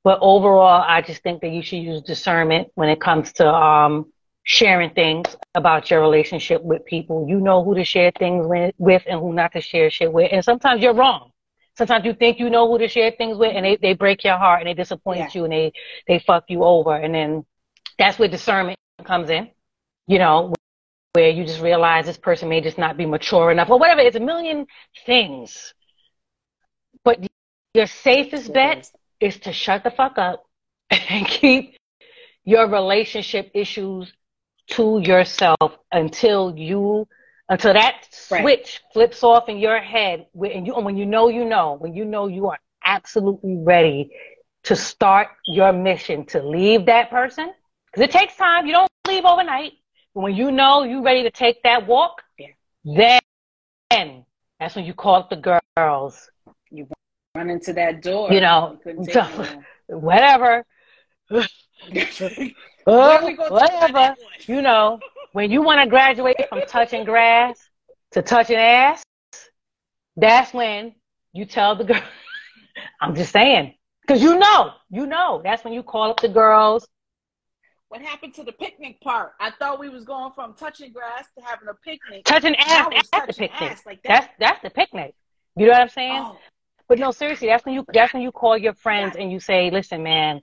But 0.04 0.20
overall, 0.22 0.84
I 0.88 1.02
just 1.02 1.22
think 1.22 1.42
that 1.42 1.52
you 1.52 1.62
should 1.62 1.80
use 1.80 2.02
discernment 2.02 2.70
when 2.76 2.90
it 2.90 3.02
comes 3.02 3.34
to 3.34 3.48
um, 3.48 4.12
sharing 4.44 4.92
things 4.92 5.36
about 5.54 5.92
your 5.92 6.02
relationship 6.02 6.64
with 6.64 6.86
people. 6.86 7.26
You 7.28 7.40
know 7.40 7.64
who 7.64 7.76
to 7.76 7.84
share 7.84 8.12
things 8.18 8.46
with 8.78 9.04
and 9.06 9.20
who 9.20 9.34
not 9.34 9.52
to 9.54 9.62
share 9.62 9.90
shit 9.90 10.12
with. 10.12 10.30
And 10.32 10.44
sometimes 10.44 10.82
you're 10.82 10.94
wrong. 10.94 11.32
Sometimes 11.78 12.06
you 12.06 12.14
think 12.14 12.40
you 12.40 12.50
know 12.50 12.68
who 12.68 12.80
to 12.80 12.88
share 12.88 13.12
things 13.12 13.38
with 13.38 13.56
and 13.56 13.66
they, 13.66 13.76
they 13.76 13.94
break 13.94 14.24
your 14.24 14.38
heart 14.38 14.62
and 14.62 14.68
they 14.68 14.74
disappoint 14.74 15.20
yeah. 15.20 15.30
you 15.34 15.44
and 15.44 15.54
they, 15.54 15.74
they 16.08 16.20
fuck 16.20 16.46
you 16.48 16.64
over. 16.64 16.96
And 16.96 17.14
then 17.14 17.46
that's 18.00 18.18
where 18.18 18.28
discernment 18.28 18.80
comes 19.06 19.30
in, 19.30 19.50
you 20.08 20.20
know, 20.20 20.54
where 21.14 21.30
you 21.30 21.46
just 21.46 21.62
realize 21.62 22.06
this 22.06 22.18
person 22.18 22.50
may 22.50 22.62
just 22.62 22.78
not 22.78 22.98
be 22.98 23.06
mature 23.06 23.52
enough 23.52 23.70
or 23.70 23.80
whatever. 23.80 24.02
It's 24.02 24.16
a 24.16 24.22
million 24.22 24.68
things. 25.06 25.74
But 27.04 27.26
your 27.74 27.88
safest 27.88 28.54
bet 28.54 28.92
is 29.20 29.40
to 29.40 29.54
shut 29.54 29.84
the 29.84 29.92
fuck 29.92 30.18
up 30.18 30.46
and 30.90 31.26
keep 31.26 31.76
your 32.46 32.70
relationship 32.70 33.52
issues 33.54 34.12
to 34.70 35.00
yourself 35.02 35.78
until 35.92 36.54
you 36.58 37.08
until 37.50 37.74
that 37.74 38.06
right. 38.30 38.42
switch 38.42 38.82
flips 38.92 39.24
off 39.24 39.48
in 39.48 39.58
your 39.58 39.80
head 39.80 40.26
and 40.36 40.68
you 40.68 40.76
and 40.76 40.86
when 40.86 40.98
you 40.98 41.06
know 41.06 41.30
you 41.30 41.46
know 41.46 41.78
when 41.80 41.94
you 41.94 42.04
know 42.04 42.28
you 42.28 42.48
are 42.48 42.60
absolutely 42.84 43.58
ready 43.64 44.12
to 44.64 44.76
start 44.76 45.30
your 45.46 45.72
mission 45.72 46.26
to 46.26 46.44
leave 46.44 46.86
that 46.88 47.10
person 47.10 47.54
because 47.92 48.08
it 48.08 48.12
takes 48.12 48.36
time 48.36 48.66
you 48.66 48.74
don't 48.74 48.90
leave 49.08 49.26
overnight 49.26 49.74
but 50.14 50.22
when 50.22 50.36
you 50.36 50.52
know 50.52 50.84
you're 50.84 51.02
ready 51.02 51.24
to 51.24 51.32
take 51.32 51.62
that 51.64 51.88
walk 51.88 52.22
then 52.84 54.26
that's 54.60 54.76
when 54.76 54.86
you 54.86 54.94
call 54.94 55.16
up 55.16 55.30
the 55.30 55.62
girls 55.78 56.30
you 56.70 56.88
run 57.36 57.50
into 57.50 57.74
that 57.74 58.02
door 58.02 58.32
you 58.32 58.42
know 58.42 58.78
you 58.86 59.22
whatever 59.88 60.66
oh, 62.88 63.36
whatever. 63.50 64.16
You 64.46 64.62
know, 64.62 65.00
when 65.34 65.52
you 65.52 65.62
want 65.62 65.82
to 65.82 65.90
graduate 65.90 66.38
from 66.50 66.62
touching 66.68 67.04
grass 67.04 67.60
to 68.12 68.22
touching 68.22 68.58
ass, 68.58 69.04
that's 70.16 70.54
when 70.54 70.96
you 71.34 71.46
tell 71.46 71.76
the 71.76 71.84
girl. 71.84 72.02
I'm 73.02 73.16
just 73.16 73.32
saying, 73.32 73.76
because 74.02 74.22
you 74.22 74.38
know, 74.38 74.72
you 74.90 75.06
know, 75.06 75.42
that's 75.44 75.64
when 75.64 75.74
you 75.74 75.84
call 75.84 76.12
up 76.12 76.22
the 76.22 76.30
girls. 76.30 76.88
What 77.90 78.02
happened 78.02 78.34
to 78.36 78.44
the 78.44 78.52
picnic 78.52 79.00
part? 79.02 79.32
I 79.40 79.52
thought 79.52 79.80
we 79.80 79.90
was 79.90 80.04
going 80.04 80.34
from 80.34 80.54
touching 80.56 80.92
grass 80.92 81.26
to 81.38 81.44
having 81.44 81.70
a 81.70 81.74
picnic. 81.74 82.26
Touching 82.26 82.56
ass 82.56 83.08
at 83.14 83.28
the 83.28 83.34
picnic. 83.34 83.86
Like 83.86 84.04
that. 84.04 84.08
That's 84.08 84.28
that's 84.40 84.62
the 84.62 84.70
picnic. 84.70 85.16
You 85.56 85.68
know 85.68 85.72
what 85.72 85.82
I'm 85.82 85.90
saying? 85.90 86.24
Oh. 86.26 86.38
But 86.90 87.00
no, 87.00 87.12
seriously, 87.12 87.48
that's 87.48 87.66
when 87.66 87.76
you 87.76 87.86
that's 87.94 88.14
when 88.14 88.22
you 88.22 88.32
call 88.32 88.58
your 88.58 88.74
friends 88.74 89.16
and 89.18 89.32
you 89.32 89.40
say, 89.40 89.70
"Listen, 89.72 90.04
man, 90.04 90.42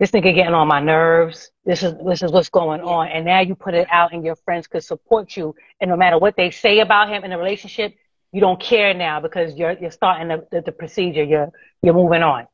this 0.00 0.10
nigga 0.12 0.34
getting 0.34 0.54
on 0.54 0.66
my 0.66 0.80
nerves. 0.80 1.50
This 1.66 1.82
is 1.82 1.94
this 2.04 2.22
is 2.22 2.32
what's 2.32 2.48
going 2.48 2.80
on. 2.80 3.08
And 3.08 3.26
now 3.26 3.40
you 3.40 3.54
put 3.54 3.74
it 3.74 3.86
out 3.92 4.12
and 4.14 4.24
your 4.24 4.34
friends 4.34 4.66
could 4.66 4.82
support 4.82 5.36
you. 5.36 5.54
And 5.78 5.90
no 5.90 5.96
matter 5.96 6.18
what 6.18 6.36
they 6.36 6.50
say 6.50 6.80
about 6.80 7.10
him 7.10 7.22
in 7.22 7.30
the 7.30 7.36
relationship, 7.36 7.94
you 8.32 8.40
don't 8.40 8.58
care 8.58 8.94
now 8.94 9.20
because 9.20 9.54
you're 9.54 9.72
you're 9.72 9.90
starting 9.90 10.28
the, 10.28 10.46
the, 10.50 10.62
the 10.62 10.72
procedure. 10.72 11.22
You're 11.22 11.50
you're 11.82 11.94
moving 11.94 12.22
on. 12.22 12.46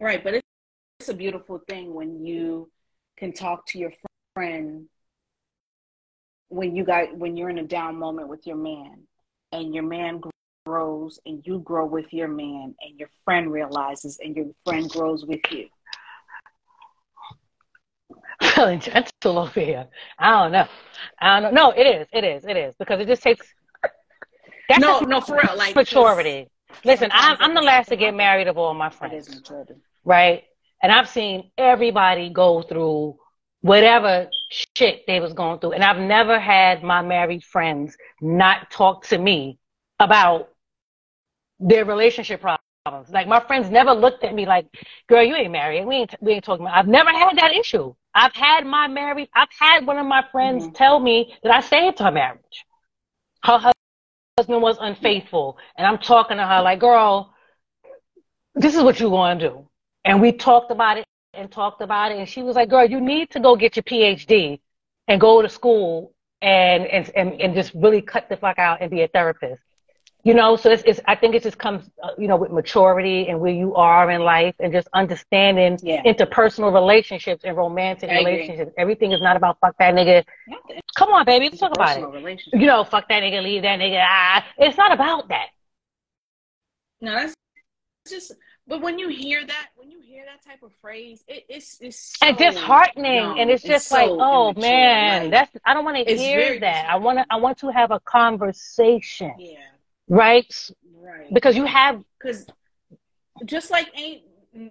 Right, 0.00 0.24
but 0.24 0.34
it's, 0.34 0.41
it's 1.02 1.08
a 1.08 1.14
beautiful 1.14 1.60
thing 1.68 1.92
when 1.92 2.24
you 2.24 2.70
can 3.18 3.32
talk 3.32 3.66
to 3.66 3.76
your 3.76 3.90
friend 4.34 4.86
when 6.48 6.76
you 6.76 6.84
got 6.84 7.16
when 7.16 7.36
you're 7.36 7.50
in 7.50 7.58
a 7.58 7.64
down 7.64 7.98
moment 7.98 8.28
with 8.28 8.46
your 8.46 8.54
man 8.54 9.02
and 9.50 9.74
your 9.74 9.82
man 9.82 10.20
grows 10.64 11.18
and 11.26 11.44
you 11.44 11.58
grow 11.58 11.84
with 11.84 12.12
your 12.12 12.28
man 12.28 12.72
and 12.82 13.00
your 13.00 13.08
friend 13.24 13.50
realizes 13.50 14.20
and 14.22 14.36
your 14.36 14.46
friend 14.64 14.88
grows 14.90 15.26
with 15.26 15.40
you. 15.50 15.66
Feeling 18.54 18.78
gentle 18.78 19.38
over 19.40 19.58
here. 19.58 19.88
I 20.20 20.30
don't 20.30 20.52
know. 20.52 20.68
I 21.20 21.40
don't 21.40 21.52
know. 21.52 21.70
No, 21.70 21.76
it 21.76 21.82
is. 21.82 22.06
It 22.12 22.22
is. 22.22 22.44
It 22.44 22.56
is 22.56 22.76
because 22.78 23.00
it 23.00 23.08
just 23.08 23.24
takes. 23.24 23.52
That's 24.68 24.80
no, 24.80 25.00
no, 25.00 25.20
for 25.20 25.40
real. 25.42 25.56
Like 25.56 25.74
maturity. 25.74 26.48
Listen, 26.84 27.10
I'm, 27.12 27.36
I'm 27.40 27.54
the 27.54 27.60
last 27.60 27.88
to 27.88 27.96
get 27.96 28.14
married 28.14 28.46
of 28.46 28.56
all 28.56 28.72
my 28.72 28.88
friends. 28.88 29.42
Right, 30.04 30.44
and 30.82 30.90
I've 30.90 31.08
seen 31.08 31.50
everybody 31.56 32.28
go 32.28 32.62
through 32.62 33.16
whatever 33.60 34.28
shit 34.76 35.06
they 35.06 35.20
was 35.20 35.32
going 35.32 35.60
through, 35.60 35.72
and 35.72 35.84
I've 35.84 35.98
never 35.98 36.38
had 36.38 36.82
my 36.82 37.00
married 37.00 37.44
friends 37.44 37.96
not 38.20 38.70
talk 38.70 39.06
to 39.06 39.18
me 39.18 39.58
about 40.00 40.48
their 41.60 41.84
relationship 41.84 42.40
problems. 42.40 43.10
Like 43.10 43.28
my 43.28 43.40
friends 43.40 43.70
never 43.70 43.92
looked 43.92 44.24
at 44.24 44.34
me 44.34 44.44
like, 44.44 44.66
"Girl, 45.08 45.22
you 45.22 45.36
ain't 45.36 45.52
married. 45.52 45.86
We 45.86 45.96
ain't 45.96 46.14
we 46.20 46.32
ain't 46.32 46.44
talking 46.44 46.66
about." 46.66 46.76
I've 46.76 46.88
never 46.88 47.10
had 47.10 47.38
that 47.38 47.52
issue. 47.54 47.94
I've 48.14 48.34
had 48.34 48.66
my 48.66 48.88
married. 48.88 49.28
I've 49.34 49.48
had 49.56 49.86
one 49.86 49.98
of 49.98 50.06
my 50.06 50.24
friends 50.32 50.64
mm-hmm. 50.64 50.74
tell 50.74 50.98
me 50.98 51.32
that 51.44 51.52
I 51.52 51.60
saved 51.60 52.00
her 52.00 52.10
marriage. 52.10 52.66
Her 53.44 53.72
husband 54.38 54.62
was 54.62 54.76
unfaithful, 54.80 55.58
and 55.76 55.86
I'm 55.86 55.98
talking 55.98 56.38
to 56.38 56.46
her 56.46 56.62
like, 56.62 56.80
"Girl, 56.80 57.32
this 58.56 58.74
is 58.74 58.82
what 58.82 58.98
you 58.98 59.08
want 59.08 59.40
to 59.40 59.48
do." 59.48 59.68
And 60.04 60.20
we 60.20 60.32
talked 60.32 60.70
about 60.70 60.98
it 60.98 61.04
and 61.34 61.50
talked 61.50 61.80
about 61.80 62.12
it, 62.12 62.18
and 62.18 62.28
she 62.28 62.42
was 62.42 62.56
like, 62.56 62.68
"Girl, 62.68 62.84
you 62.84 63.00
need 63.00 63.30
to 63.30 63.40
go 63.40 63.56
get 63.56 63.76
your 63.76 63.84
PhD 63.84 64.60
and 65.08 65.20
go 65.20 65.42
to 65.42 65.48
school 65.48 66.12
and 66.40 66.86
and 66.86 67.10
and, 67.14 67.40
and 67.40 67.54
just 67.54 67.72
really 67.74 68.02
cut 68.02 68.28
the 68.28 68.36
fuck 68.36 68.58
out 68.58 68.80
and 68.80 68.90
be 68.90 69.02
a 69.02 69.08
therapist." 69.08 69.62
you 70.24 70.34
know 70.34 70.56
so 70.56 70.70
it's, 70.70 70.82
it's 70.86 71.00
i 71.06 71.14
think 71.14 71.34
it 71.34 71.42
just 71.42 71.58
comes 71.58 71.88
uh, 72.02 72.10
you 72.18 72.28
know 72.28 72.36
with 72.36 72.50
maturity 72.50 73.28
and 73.28 73.40
where 73.40 73.52
you 73.52 73.74
are 73.74 74.10
in 74.10 74.22
life 74.22 74.54
and 74.60 74.72
just 74.72 74.88
understanding 74.94 75.78
yeah. 75.82 76.02
interpersonal 76.04 76.72
relationships 76.72 77.42
and 77.44 77.56
romantic 77.56 78.10
I 78.10 78.18
relationships. 78.18 78.70
Agree. 78.70 78.74
everything 78.78 79.12
is 79.12 79.20
not 79.20 79.36
about 79.36 79.58
fuck 79.60 79.76
that 79.78 79.94
nigga. 79.94 80.24
Come 80.96 81.10
on 81.10 81.24
baby 81.24 81.46
let's 81.46 81.58
talk 81.58 81.74
about 81.74 81.98
it. 81.98 82.40
You 82.52 82.66
know 82.66 82.84
fuck 82.84 83.08
that 83.08 83.22
nigga 83.22 83.42
leave 83.42 83.62
that 83.62 83.78
nigga 83.80 84.04
ah. 84.06 84.44
It's 84.58 84.76
not 84.76 84.92
about 84.92 85.28
that. 85.28 85.48
No 87.00 87.14
that's 87.14 87.34
just 88.08 88.32
but 88.66 88.80
when 88.80 88.98
you 88.98 89.08
hear 89.08 89.44
that 89.44 89.68
when 89.76 89.90
you 89.90 90.00
hear 90.00 90.24
that 90.24 90.42
type 90.44 90.62
of 90.62 90.72
phrase 90.80 91.24
it, 91.28 91.44
it's 91.48 91.78
it's 91.80 92.16
so 92.18 92.26
and 92.26 92.36
disheartening 92.36 93.14
young. 93.14 93.38
and 93.40 93.50
it's 93.50 93.62
just 93.62 93.86
it's 93.86 93.92
like 93.92 94.08
so 94.08 94.18
oh 94.20 94.50
immature. 94.50 94.70
man 94.70 95.22
like, 95.22 95.30
that's 95.30 95.56
i 95.64 95.74
don't 95.74 95.84
want 95.84 95.96
to 95.96 96.14
hear 96.16 96.60
that 96.60 96.88
i 96.88 96.96
want 96.96 97.18
to 97.18 97.26
i 97.30 97.36
want 97.36 97.58
to 97.58 97.68
have 97.70 97.90
a 97.90 98.00
conversation 98.00 99.32
yeah 99.38 99.56
right? 100.08 100.70
Right. 100.94 101.32
Because 101.32 101.56
you 101.56 101.64
have 101.64 102.02
because 102.18 102.46
just 103.44 103.70
like 103.70 103.90
ain't 103.94 104.22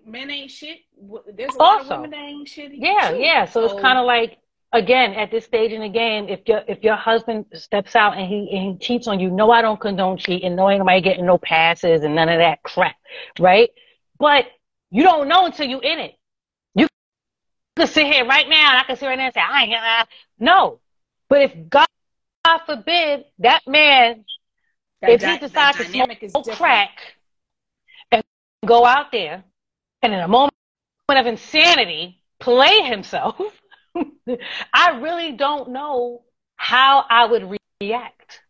men 0.06 0.30
ain't 0.30 0.52
shit. 0.52 0.80
There's 1.36 1.56
a 1.56 1.60
also, 1.60 1.60
lot 1.60 1.82
of 1.82 2.02
women 2.02 2.12
that 2.12 2.20
ain't 2.20 2.48
shit. 2.48 2.72
Yeah, 2.74 3.12
too. 3.12 3.18
yeah. 3.18 3.46
So, 3.46 3.68
so 3.68 3.74
it's 3.74 3.82
kind 3.82 3.98
of 3.98 4.06
like 4.06 4.38
again 4.74 5.14
at 5.14 5.32
this 5.32 5.46
stage 5.46 5.72
in 5.72 5.82
the 5.82 5.90
game, 5.90 6.30
if 6.30 6.42
your 6.48 6.62
if 6.68 6.84
your 6.84 6.96
husband 6.96 7.46
steps 7.54 7.96
out 7.96 8.18
and 8.18 8.28
he 8.28 8.50
and 8.52 8.74
he 8.74 8.78
cheats 8.80 9.08
on 9.08 9.20
you, 9.20 9.30
no, 9.30 9.52
I 9.52 9.62
don't 9.62 9.80
condone 9.80 10.18
cheating. 10.18 10.56
No, 10.56 10.70
ain't 10.70 10.80
nobody 10.80 11.02
getting 11.02 11.26
no 11.26 11.38
passes 11.38 12.04
and 12.04 12.16
none 12.16 12.30
of 12.30 12.40
that 12.40 12.64
crap, 12.64 12.96
right? 13.40 13.70
But 14.18 14.46
you 14.90 15.04
don't 15.04 15.28
know 15.28 15.46
until 15.46 15.68
you're 15.68 15.84
in 15.84 16.00
it. 16.00 16.14
You 16.76 16.88
could 17.76 17.90
sit 17.90 18.08
here 18.08 18.26
right 18.26 18.48
now, 18.48 18.72
and 18.72 18.80
I 18.80 18.84
can 18.84 18.96
sit 18.98 19.08
right 19.08 19.18
now 19.18 19.26
and 19.26 19.34
say, 19.34 19.42
I 19.42 19.64
ain't 19.64 19.72
gonna. 19.72 20.08
No, 20.40 20.80
but 21.30 21.42
if 21.42 21.70
God, 21.70 21.88
God 22.46 22.60
forbid 22.66 23.26
that 23.40 23.62
man 23.68 24.26
that 25.02 25.12
if 25.12 25.22
di- 25.22 25.34
he 25.34 25.40
decides 25.40 25.78
to 25.78 25.86
smoke 25.86 26.10
crack 26.52 26.92
and 28.12 28.24
go 28.66 28.86
out 28.86 29.12
there 29.12 29.44
and 30.02 30.14
in 30.14 30.20
a 30.20 30.28
moment 30.28 30.54
of 31.10 31.26
insanity 31.26 32.22
play 32.40 32.82
himself, 32.84 33.61
I 34.74 35.00
really 35.00 35.34
don't 35.34 35.72
know 35.72 36.24
how 36.56 37.06
I 37.10 37.26
would 37.26 37.58
react. 37.82 38.42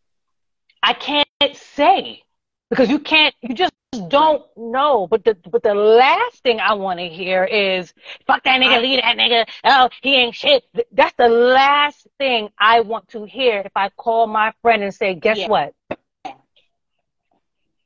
I 0.83 0.93
can't 0.93 1.27
say 1.53 2.23
because 2.69 2.89
you 2.89 2.99
can't, 2.99 3.35
you 3.41 3.53
just 3.53 3.73
don't 4.07 4.43
know. 4.55 5.07
But 5.07 5.23
the 5.23 5.35
but 5.49 5.63
the 5.63 5.75
last 5.75 6.41
thing 6.43 6.59
I 6.59 6.73
want 6.73 6.99
to 6.99 7.07
hear 7.07 7.43
is 7.43 7.93
fuck 8.25 8.43
that 8.43 8.61
nigga, 8.61 8.81
leave 8.81 9.01
that 9.01 9.17
nigga. 9.17 9.47
Oh, 9.63 9.89
he 10.01 10.15
ain't 10.15 10.35
shit. 10.35 10.63
That's 10.91 11.13
the 11.17 11.29
last 11.29 12.07
thing 12.17 12.49
I 12.57 12.81
want 12.81 13.09
to 13.09 13.25
hear 13.25 13.59
if 13.59 13.71
I 13.75 13.89
call 13.89 14.27
my 14.27 14.53
friend 14.61 14.83
and 14.83 14.93
say, 14.93 15.15
guess 15.15 15.37
yeah. 15.37 15.47
what? 15.47 15.73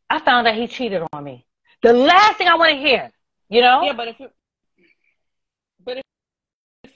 I 0.10 0.19
found 0.19 0.48
out 0.48 0.56
he 0.56 0.68
cheated 0.68 1.02
on 1.11 1.23
me. 1.23 1.45
The 1.82 1.94
last 1.94 2.38
thing 2.38 2.48
I 2.48 2.56
want 2.56 2.72
to 2.72 2.77
hear, 2.77 3.11
you 3.49 3.61
know? 3.61 3.82
Yeah, 3.84 3.94
but 3.94 4.07
if 4.07 4.22
it, 4.22 4.32
but 4.32 4.32
if, 4.32 4.32
if 4.32 4.35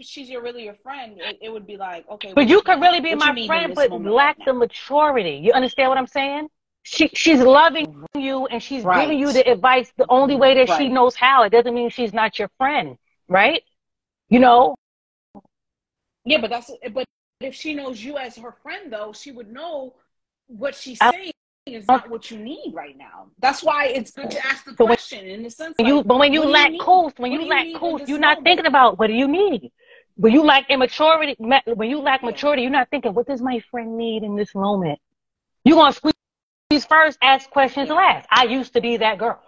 she's 0.01 0.29
your 0.29 0.41
really 0.41 0.63
your 0.63 0.75
friend, 0.75 1.17
it, 1.19 1.37
it 1.41 1.49
would 1.49 1.67
be 1.67 1.77
like 1.77 2.07
okay. 2.09 2.33
But 2.33 2.47
you 2.47 2.61
could 2.61 2.81
really 2.81 3.01
be 3.01 3.15
my 3.15 3.33
friend, 3.45 3.73
but 3.75 3.91
lack 3.91 4.37
right 4.37 4.45
the 4.45 4.53
maturity. 4.53 5.39
You 5.43 5.53
understand 5.53 5.89
what 5.89 5.97
I'm 5.97 6.07
saying? 6.07 6.47
She 6.83 7.09
she's 7.13 7.39
loving 7.39 7.87
mm-hmm. 7.87 8.19
you 8.19 8.45
and 8.47 8.61
she's 8.61 8.83
right. 8.83 9.01
giving 9.01 9.19
you 9.19 9.31
the 9.31 9.49
advice 9.49 9.91
the 9.97 10.05
only 10.09 10.35
way 10.35 10.55
that 10.55 10.69
right. 10.69 10.77
she 10.77 10.89
knows 10.89 11.15
how. 11.15 11.43
It 11.43 11.51
doesn't 11.51 11.73
mean 11.73 11.89
she's 11.89 12.13
not 12.13 12.39
your 12.39 12.49
friend, 12.57 12.97
right? 13.27 13.61
You 14.29 14.39
know? 14.39 14.75
Yeah, 16.25 16.39
but 16.39 16.49
that's 16.49 16.71
but 16.93 17.05
if 17.41 17.55
she 17.55 17.73
knows 17.73 18.03
you 18.03 18.17
as 18.17 18.37
her 18.37 18.55
friend 18.63 18.91
though, 18.91 19.13
she 19.13 19.31
would 19.31 19.51
know 19.51 19.95
what 20.47 20.75
she's 20.75 20.97
uh, 21.01 21.11
saying 21.11 21.31
is 21.65 21.87
not 21.87 22.09
what 22.09 22.31
you 22.31 22.37
need 22.37 22.71
right 22.73 22.97
now. 22.97 23.27
That's 23.39 23.63
why 23.63 23.87
it's 23.87 24.11
good 24.11 24.31
to 24.31 24.45
ask 24.45 24.65
the 24.65 24.73
question 24.73 25.27
in 25.27 25.43
the 25.43 25.49
sense. 25.49 25.75
Like, 25.77 25.87
you, 25.87 26.03
but 26.03 26.17
when 26.17 26.33
you 26.33 26.43
lack 26.43 26.71
cool, 26.79 27.11
when 27.17 27.31
you, 27.31 27.41
you 27.41 27.47
lack 27.47 27.67
cool, 27.75 27.99
you're 28.01 28.19
not 28.19 28.37
moment? 28.37 28.45
thinking 28.45 28.65
about 28.65 28.99
what 28.99 29.07
do 29.07 29.13
you 29.13 29.27
need. 29.27 29.71
When 30.19 30.33
you 30.33 30.43
lack 30.43 30.69
immaturity, 30.69 31.37
when 31.39 31.89
you 31.89 32.01
lack 32.01 32.23
maturity, 32.23 32.63
you're 32.63 32.71
not 32.71 32.89
thinking, 32.89 33.13
what 33.13 33.25
does 33.25 33.41
my 33.41 33.61
friend 33.71 33.97
need 33.97 34.23
in 34.23 34.35
this 34.35 34.53
moment? 34.53 34.99
You're 35.63 35.77
going 35.77 35.93
to 35.93 35.97
squeeze 35.97 36.85
first, 36.85 37.17
ask 37.21 37.49
questions 37.49 37.87
last. 37.87 38.27
I 38.29 38.43
used 38.43 38.73
to 38.73 38.81
be 38.81 38.97
that 38.97 39.17
girl, 39.17 39.41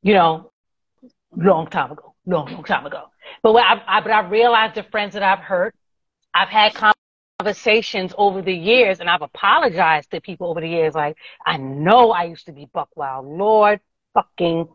you 0.00 0.14
know, 0.14 0.52
long 1.36 1.66
time 1.66 1.92
ago, 1.92 2.14
long, 2.24 2.50
long 2.50 2.64
time 2.64 2.86
ago. 2.86 3.10
But 3.42 3.52
what 3.52 3.62
I, 3.62 3.98
I, 3.98 4.00
but 4.00 4.10
I 4.10 4.26
realized 4.26 4.74
the 4.74 4.84
friends 4.84 5.12
that 5.12 5.22
I've 5.22 5.40
hurt, 5.40 5.74
I've 6.32 6.48
had 6.48 6.72
conversations 7.38 8.14
over 8.16 8.40
the 8.40 8.54
years 8.54 9.00
and 9.00 9.10
I've 9.10 9.20
apologized 9.20 10.12
to 10.12 10.20
people 10.22 10.48
over 10.48 10.62
the 10.62 10.68
years. 10.68 10.94
Like, 10.94 11.18
I 11.44 11.58
know 11.58 12.10
I 12.10 12.24
used 12.24 12.46
to 12.46 12.52
be 12.52 12.70
buck 12.72 12.88
wild. 12.96 13.26
Lord 13.26 13.80
fucking 14.14 14.66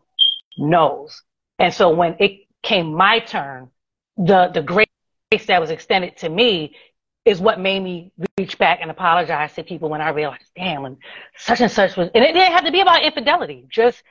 knows. 0.56 1.20
And 1.58 1.74
so 1.74 1.90
when 1.90 2.14
it 2.20 2.46
came 2.62 2.94
my 2.94 3.18
turn, 3.18 3.70
the, 4.16 4.50
the 4.54 4.62
grace 5.30 5.46
that 5.46 5.60
was 5.60 5.70
extended 5.70 6.16
to 6.16 6.28
me 6.28 6.74
is 7.24 7.40
what 7.40 7.60
made 7.60 7.80
me 7.80 8.12
reach 8.36 8.58
back 8.58 8.80
and 8.82 8.90
apologize 8.90 9.54
to 9.54 9.62
people 9.62 9.88
when 9.88 10.00
I 10.00 10.08
realized, 10.08 10.50
damn, 10.56 10.84
and 10.84 10.96
such 11.36 11.60
and 11.60 11.70
such 11.70 11.96
was, 11.96 12.08
and 12.14 12.24
it 12.24 12.32
didn't 12.32 12.52
have 12.52 12.64
to 12.64 12.72
be 12.72 12.80
about 12.80 13.04
infidelity. 13.04 13.64
Just, 13.68 14.02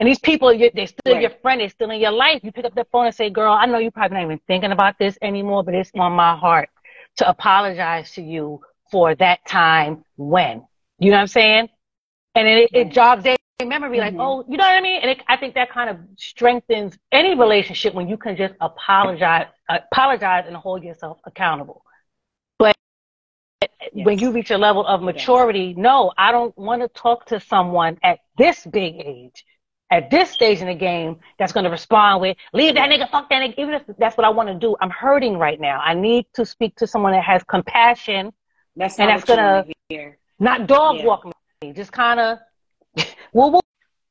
and 0.00 0.08
these 0.08 0.18
people, 0.18 0.48
they're 0.58 0.86
still 0.86 1.14
right. 1.14 1.20
your 1.20 1.30
friend, 1.42 1.60
they're 1.60 1.68
still 1.68 1.90
in 1.90 2.00
your 2.00 2.10
life. 2.10 2.40
You 2.42 2.50
pick 2.50 2.64
up 2.64 2.74
the 2.74 2.86
phone 2.90 3.06
and 3.06 3.14
say, 3.14 3.30
girl, 3.30 3.52
I 3.52 3.66
know 3.66 3.78
you're 3.78 3.92
probably 3.92 4.16
not 4.16 4.24
even 4.24 4.40
thinking 4.48 4.72
about 4.72 4.98
this 4.98 5.16
anymore, 5.22 5.62
but 5.62 5.74
it's 5.74 5.90
on 5.94 6.12
my 6.12 6.34
heart 6.36 6.68
to 7.18 7.28
apologize 7.28 8.12
to 8.12 8.22
you 8.22 8.60
for 8.90 9.14
that 9.14 9.46
time 9.46 10.04
when. 10.16 10.64
You 10.98 11.10
know 11.10 11.18
what 11.18 11.22
I'm 11.22 11.26
saying? 11.28 11.68
And 12.34 12.48
it, 12.48 12.70
it 12.72 12.90
jogs 12.90 13.22
their 13.22 13.35
memory, 13.64 13.98
like, 13.98 14.12
mm-hmm. 14.12 14.20
oh, 14.20 14.44
you 14.48 14.56
know 14.58 14.64
what 14.64 14.74
I 14.76 14.80
mean? 14.82 15.00
And 15.00 15.10
it, 15.12 15.22
I 15.28 15.36
think 15.36 15.54
that 15.54 15.70
kind 15.70 15.88
of 15.88 15.96
strengthens 16.16 16.98
any 17.10 17.34
relationship 17.34 17.94
when 17.94 18.08
you 18.08 18.18
can 18.18 18.36
just 18.36 18.54
apologize, 18.60 19.46
apologize 19.68 20.44
and 20.46 20.54
hold 20.56 20.84
yourself 20.84 21.18
accountable. 21.24 21.82
But 22.58 22.76
yes. 23.94 24.04
when 24.04 24.18
you 24.18 24.32
reach 24.32 24.50
a 24.50 24.58
level 24.58 24.86
of 24.86 25.00
maturity, 25.00 25.68
yes. 25.68 25.76
no, 25.78 26.12
I 26.18 26.32
don't 26.32 26.56
want 26.58 26.82
to 26.82 26.88
talk 26.88 27.26
to 27.26 27.40
someone 27.40 27.98
at 28.02 28.18
this 28.36 28.66
big 28.66 28.96
age 28.96 29.44
at 29.88 30.10
this 30.10 30.30
stage 30.30 30.60
in 30.60 30.66
the 30.66 30.74
game 30.74 31.16
that's 31.38 31.52
going 31.52 31.62
to 31.62 31.70
respond 31.70 32.20
with 32.20 32.36
leave 32.52 32.74
that 32.74 32.90
nigga 32.90 33.08
fuck 33.08 33.28
that 33.28 33.40
nigga 33.40 33.54
even 33.56 33.72
if 33.72 33.82
that's 33.98 34.16
what 34.16 34.24
i 34.24 34.28
want 34.28 34.48
to 34.48 34.54
do 34.56 34.74
i'm 34.80 34.90
hurting 34.90 35.38
right 35.38 35.60
now 35.60 35.78
i 35.78 35.94
need 35.94 36.26
to 36.34 36.44
speak 36.44 36.74
to 36.74 36.88
someone 36.88 37.12
that 37.12 37.22
has 37.22 37.40
compassion 37.44 38.32
that's 38.74 38.98
and 38.98 39.08
that's 39.08 39.22
going 39.22 39.38
to 39.38 40.12
not 40.40 40.66
dog 40.66 40.96
yeah. 40.96 41.04
walk 41.04 41.24
me 41.62 41.72
just 41.72 41.92
kind 41.92 42.18
of 42.18 42.38
woo 43.36 43.48
woo 43.52 43.60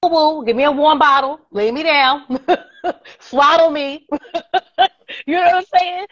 woo 0.04 0.10
woo 0.16 0.46
give 0.46 0.56
me 0.56 0.64
a 0.64 0.72
warm 0.72 1.00
bottle 1.00 1.40
lay 1.52 1.72
me 1.72 1.84
down 1.84 2.22
swaddle 3.20 3.72
me 3.72 4.08
you 5.28 5.34
know 5.36 5.42
what 5.42 5.56
i'm 5.56 5.66
saying 5.78 6.06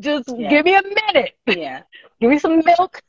just 0.00 0.28
yeah. 0.36 0.48
give 0.48 0.64
me 0.64 0.74
a 0.74 0.82
minute 0.82 1.34
yeah 1.46 1.82
give 2.20 2.30
me 2.30 2.38
some 2.38 2.62
milk 2.64 3.00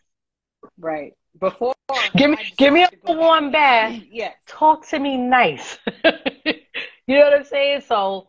right 0.78 1.14
before 1.40 1.74
give 2.16 2.32
me 2.32 2.38
give 2.58 2.74
me 2.74 2.84
a 2.84 3.14
warm 3.14 3.52
bath. 3.52 4.02
Yeah. 4.12 4.32
Talk 4.48 4.88
to 4.90 5.00
me 5.00 5.18
nice. 5.18 5.78
you 6.04 7.18
know 7.18 7.22
what 7.22 7.34
I'm 7.34 7.46
saying? 7.46 7.82
So 7.82 8.28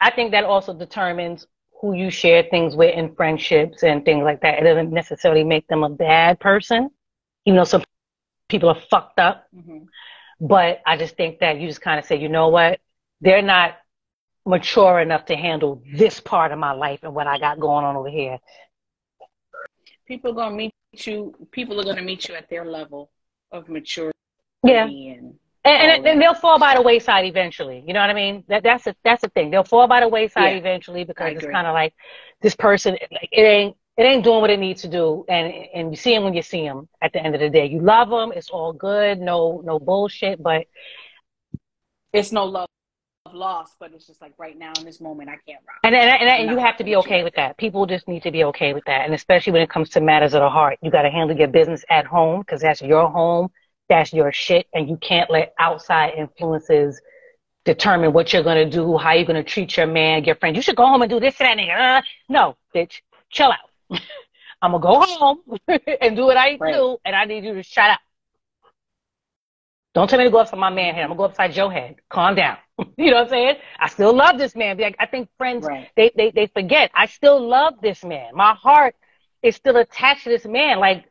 I 0.00 0.10
think 0.10 0.32
that 0.32 0.44
also 0.44 0.74
determines 0.74 1.46
who 1.80 1.94
you 1.94 2.10
share 2.10 2.44
things 2.50 2.76
with 2.76 2.94
in 2.94 3.14
friendships 3.14 3.82
and 3.82 4.04
things 4.04 4.24
like 4.24 4.40
that. 4.42 4.58
It 4.58 4.64
doesn't 4.64 4.92
necessarily 4.92 5.44
make 5.44 5.66
them 5.68 5.82
a 5.82 5.88
bad 5.88 6.40
person. 6.40 6.90
You 7.44 7.54
know, 7.54 7.64
some 7.64 7.82
people 8.48 8.68
are 8.68 8.80
fucked 8.90 9.18
up. 9.18 9.46
Mm-hmm. 9.54 9.84
But 10.40 10.80
I 10.86 10.96
just 10.96 11.16
think 11.16 11.40
that 11.40 11.60
you 11.60 11.68
just 11.68 11.82
kind 11.82 11.98
of 11.98 12.06
say, 12.06 12.16
you 12.16 12.28
know 12.28 12.48
what? 12.48 12.80
They're 13.20 13.42
not 13.42 13.76
mature 14.46 15.00
enough 15.00 15.26
to 15.26 15.36
handle 15.36 15.82
this 15.94 16.18
part 16.18 16.50
of 16.50 16.58
my 16.58 16.72
life 16.72 17.00
and 17.02 17.14
what 17.14 17.26
I 17.26 17.38
got 17.38 17.60
going 17.60 17.84
on 17.84 17.96
over 17.96 18.08
here. 18.08 18.38
People 20.06 20.32
gonna 20.32 20.54
meet 20.54 20.72
you 20.92 21.34
people 21.52 21.80
are 21.80 21.84
going 21.84 21.96
to 21.96 22.02
meet 22.02 22.28
you 22.28 22.34
at 22.34 22.48
their 22.48 22.64
level 22.64 23.10
of 23.52 23.68
maturity 23.68 24.16
yeah 24.64 24.84
and 24.84 25.34
and, 25.62 25.92
and, 25.92 26.06
and, 26.06 26.22
they'll 26.22 26.32
fall 26.32 26.58
by 26.58 26.74
the 26.74 26.80
wayside 26.80 27.26
eventually. 27.26 27.84
You 27.86 27.92
know 27.92 28.00
what 28.00 28.08
I 28.08 28.14
mean? 28.14 28.44
That 28.48 28.62
that's 28.62 28.86
a 28.86 28.96
that's 29.04 29.20
the 29.20 29.28
thing. 29.28 29.50
They'll 29.50 29.62
fall 29.62 29.86
by 29.86 30.00
the 30.00 30.08
wayside 30.08 30.52
yeah, 30.52 30.58
eventually 30.58 31.04
because 31.04 31.34
it's 31.34 31.44
kind 31.44 31.66
of 31.66 31.74
like 31.74 31.92
this 32.40 32.56
person. 32.56 32.96
Like, 33.12 33.28
it 33.30 33.42
ain't 33.42 33.76
it 33.96 34.02
ain't 34.02 34.24
doing 34.24 34.40
what 34.40 34.50
it 34.50 34.60
needs 34.60 34.82
to 34.82 34.88
do, 34.88 35.24
and 35.28 35.52
and 35.74 35.90
you 35.90 35.96
see 35.96 36.14
them 36.14 36.24
when 36.24 36.34
you 36.34 36.42
see 36.42 36.66
them. 36.66 36.88
At 37.02 37.12
the 37.12 37.22
end 37.22 37.34
of 37.34 37.40
the 37.40 37.50
day, 37.50 37.66
you 37.66 37.80
love 37.80 38.08
them. 38.08 38.32
It's 38.34 38.50
all 38.50 38.72
good. 38.72 39.20
No 39.20 39.62
no 39.64 39.78
bullshit. 39.78 40.42
But 40.42 40.66
it's 42.12 42.32
no 42.32 42.44
love 42.44 42.68
lost, 43.32 43.76
but 43.78 43.92
it's 43.92 44.06
just 44.06 44.20
like 44.20 44.32
right 44.38 44.58
now 44.58 44.72
in 44.78 44.84
this 44.84 45.00
moment, 45.00 45.28
I 45.28 45.36
can't 45.46 45.60
rock. 45.66 45.78
And 45.84 45.94
and, 45.94 46.10
and, 46.10 46.28
and 46.28 46.50
you 46.50 46.58
have 46.58 46.76
to 46.78 46.84
be 46.84 46.96
okay 46.96 47.22
with 47.22 47.34
that. 47.34 47.56
People 47.58 47.86
just 47.86 48.08
need 48.08 48.22
to 48.22 48.30
be 48.30 48.44
okay 48.44 48.72
with 48.72 48.84
that, 48.86 49.04
and 49.04 49.14
especially 49.14 49.52
when 49.52 49.62
it 49.62 49.70
comes 49.70 49.90
to 49.90 50.00
matters 50.00 50.34
of 50.34 50.40
the 50.40 50.48
heart, 50.48 50.78
you 50.82 50.90
got 50.90 51.02
to 51.02 51.10
handle 51.10 51.36
your 51.36 51.48
business 51.48 51.84
at 51.90 52.06
home 52.06 52.40
because 52.40 52.62
that's 52.62 52.80
your 52.80 53.10
home, 53.10 53.48
that's 53.88 54.12
your 54.12 54.32
shit, 54.32 54.66
and 54.72 54.88
you 54.88 54.96
can't 54.96 55.30
let 55.30 55.52
outside 55.58 56.14
influences 56.16 57.00
determine 57.64 58.12
what 58.12 58.32
you're 58.32 58.42
gonna 58.42 58.68
do, 58.68 58.96
how 58.96 59.12
you're 59.12 59.26
gonna 59.26 59.44
treat 59.44 59.76
your 59.76 59.86
man, 59.86 60.24
your 60.24 60.36
friend. 60.36 60.56
You 60.56 60.62
should 60.62 60.76
go 60.76 60.86
home 60.86 61.02
and 61.02 61.10
do 61.10 61.20
this 61.20 61.40
and 61.40 61.58
that. 61.60 61.98
Uh, 61.98 62.02
no, 62.28 62.56
bitch, 62.74 63.02
chill 63.30 63.52
out. 63.52 63.69
I'm 64.62 64.72
gonna 64.72 64.82
go 64.82 65.00
home 65.00 65.38
and 66.00 66.16
do 66.16 66.24
what 66.24 66.36
I 66.36 66.56
right. 66.60 66.74
do, 66.74 66.98
and 67.04 67.16
I 67.16 67.24
need 67.24 67.44
you 67.44 67.54
to 67.54 67.62
shut 67.62 67.90
up. 67.90 68.00
Don't 69.94 70.08
tell 70.08 70.18
me 70.18 70.26
to 70.26 70.30
go 70.30 70.38
upside 70.38 70.58
my 70.58 70.70
man 70.70 70.94
head. 70.94 71.02
I'm 71.02 71.10
gonna 71.10 71.18
go 71.18 71.24
upside 71.24 71.56
your 71.56 71.72
head. 71.72 71.96
Calm 72.08 72.34
down. 72.34 72.58
you 72.96 73.10
know 73.10 73.16
what 73.16 73.24
I'm 73.24 73.28
saying? 73.28 73.56
I 73.78 73.88
still 73.88 74.14
love 74.14 74.38
this 74.38 74.54
man. 74.54 74.78
Like, 74.78 74.96
I 74.98 75.06
think 75.06 75.28
friends 75.36 75.66
right. 75.66 75.88
they, 75.96 76.12
they 76.14 76.30
they 76.30 76.46
forget. 76.46 76.90
I 76.94 77.06
still 77.06 77.40
love 77.46 77.74
this 77.82 78.04
man. 78.04 78.34
My 78.34 78.54
heart 78.54 78.94
is 79.42 79.56
still 79.56 79.76
attached 79.76 80.24
to 80.24 80.30
this 80.30 80.44
man. 80.44 80.78
Like 80.78 81.06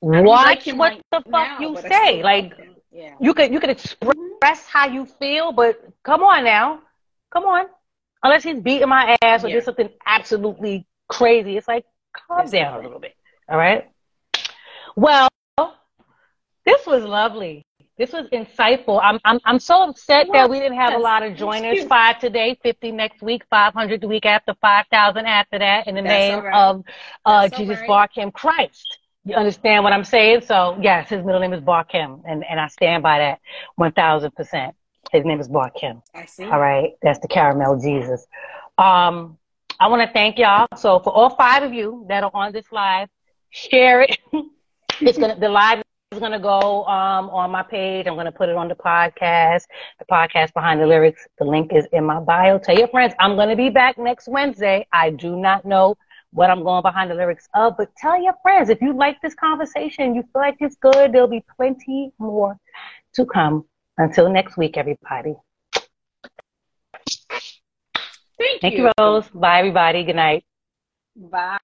watch 0.00 0.66
like 0.66 0.76
what 0.76 1.00
the 1.12 1.20
fuck 1.20 1.26
now, 1.30 1.60
you 1.60 1.76
say. 1.80 2.22
Like 2.22 2.52
yeah. 2.90 3.14
you 3.20 3.34
could 3.34 3.52
you 3.52 3.60
could 3.60 3.70
express 3.70 4.66
how 4.66 4.88
you 4.88 5.06
feel, 5.06 5.52
but 5.52 5.80
come 6.02 6.22
on 6.22 6.44
now. 6.44 6.80
Come 7.30 7.44
on. 7.44 7.66
Unless 8.22 8.42
he's 8.42 8.60
beating 8.60 8.88
my 8.88 9.16
ass 9.22 9.44
or 9.44 9.48
yeah. 9.48 9.56
did 9.56 9.64
something 9.64 9.90
absolutely 10.04 10.87
crazy. 11.08 11.56
It's 11.56 11.68
like 11.68 11.84
calm 12.12 12.48
down 12.48 12.80
a 12.80 12.82
little 12.82 13.00
bit. 13.00 13.14
All 13.48 13.56
right. 13.56 13.90
Well, 14.96 15.28
this 16.64 16.86
was 16.86 17.02
lovely. 17.02 17.64
This 17.96 18.12
was 18.12 18.28
insightful. 18.32 19.00
I'm 19.02 19.18
I'm 19.24 19.40
I'm 19.44 19.58
so 19.58 19.88
upset 19.88 20.26
yes. 20.26 20.32
that 20.32 20.50
we 20.50 20.60
didn't 20.60 20.78
have 20.78 20.94
a 20.94 20.98
lot 20.98 21.24
of 21.24 21.34
joiners. 21.34 21.84
Five 21.84 22.20
today, 22.20 22.56
fifty 22.62 22.92
next 22.92 23.22
week, 23.22 23.42
five 23.50 23.72
hundred 23.74 24.00
the 24.00 24.08
week 24.08 24.24
after, 24.24 24.54
five 24.60 24.86
thousand 24.90 25.26
after 25.26 25.58
that. 25.58 25.88
In 25.88 25.96
the 25.96 26.02
That's 26.02 26.10
name 26.10 26.44
right. 26.44 26.54
of 26.54 26.84
uh, 27.24 27.48
Jesus 27.48 27.78
right. 27.80 28.10
Barkim 28.10 28.32
Christ. 28.32 28.98
You 29.24 29.34
understand 29.34 29.82
what 29.82 29.92
I'm 29.92 30.04
saying? 30.04 30.42
So 30.42 30.78
yes, 30.80 31.08
his 31.08 31.24
middle 31.24 31.40
name 31.40 31.52
is 31.52 31.60
Barkim, 31.60 32.22
and 32.24 32.44
and 32.48 32.60
I 32.60 32.68
stand 32.68 33.02
by 33.02 33.18
that 33.18 33.40
one 33.74 33.92
thousand 33.92 34.32
percent. 34.36 34.76
His 35.10 35.24
name 35.24 35.40
is 35.40 35.48
Barkim. 35.48 36.02
I 36.14 36.26
see. 36.26 36.44
All 36.44 36.60
right, 36.60 36.92
that's 37.02 37.18
the 37.18 37.28
caramel 37.28 37.80
Jesus. 37.80 38.26
Um, 38.78 39.38
I 39.80 39.86
want 39.86 40.02
to 40.02 40.12
thank 40.12 40.38
y'all. 40.38 40.66
So 40.76 40.98
for 40.98 41.10
all 41.12 41.30
five 41.30 41.62
of 41.62 41.72
you 41.72 42.04
that 42.08 42.24
are 42.24 42.30
on 42.34 42.52
this 42.52 42.66
live, 42.72 43.08
share 43.50 44.02
it. 44.02 44.18
it's 45.00 45.18
gonna 45.18 45.38
the 45.38 45.48
live 45.48 45.82
is 46.10 46.18
to 46.32 46.38
go 46.38 46.84
um, 46.86 47.30
on 47.30 47.50
my 47.50 47.62
page. 47.62 48.06
I'm 48.06 48.14
to 48.24 48.32
put 48.32 48.48
it 48.48 48.56
on 48.56 48.66
the 48.68 48.74
podcast, 48.74 49.64
the 49.98 50.04
podcast 50.10 50.52
behind 50.52 50.80
the 50.80 50.86
lyrics. 50.86 51.26
The 51.38 51.44
link 51.44 51.72
is 51.72 51.86
in 51.92 52.04
my 52.04 52.18
bio. 52.18 52.58
Tell 52.58 52.76
your 52.76 52.88
friends 52.88 53.14
I'm 53.20 53.36
to 53.50 53.56
be 53.56 53.68
back 53.68 53.98
next 53.98 54.26
Wednesday. 54.26 54.86
I 54.92 55.10
do 55.10 55.36
not 55.36 55.64
know 55.64 55.96
what 56.32 56.50
I'm 56.50 56.64
going 56.64 56.82
behind 56.82 57.10
the 57.10 57.14
lyrics 57.14 57.48
of, 57.54 57.74
but 57.76 57.94
tell 57.96 58.20
your 58.20 58.34
friends 58.42 58.70
if 58.70 58.80
you 58.82 58.94
like 58.94 59.20
this 59.22 59.34
conversation, 59.34 60.14
you 60.14 60.22
feel 60.22 60.42
like 60.42 60.56
it's 60.60 60.76
good, 60.76 61.12
there'll 61.12 61.28
be 61.28 61.44
plenty 61.56 62.12
more 62.18 62.56
to 63.14 63.24
come. 63.24 63.64
Until 63.96 64.28
next 64.28 64.56
week, 64.56 64.76
everybody. 64.76 65.34
Thank, 68.38 68.60
Thank 68.60 68.74
you. 68.74 68.84
you, 68.84 68.92
Rose. 68.98 69.24
Bye, 69.34 69.58
everybody. 69.58 70.04
Good 70.04 70.16
night. 70.16 70.44
Bye. 71.16 71.58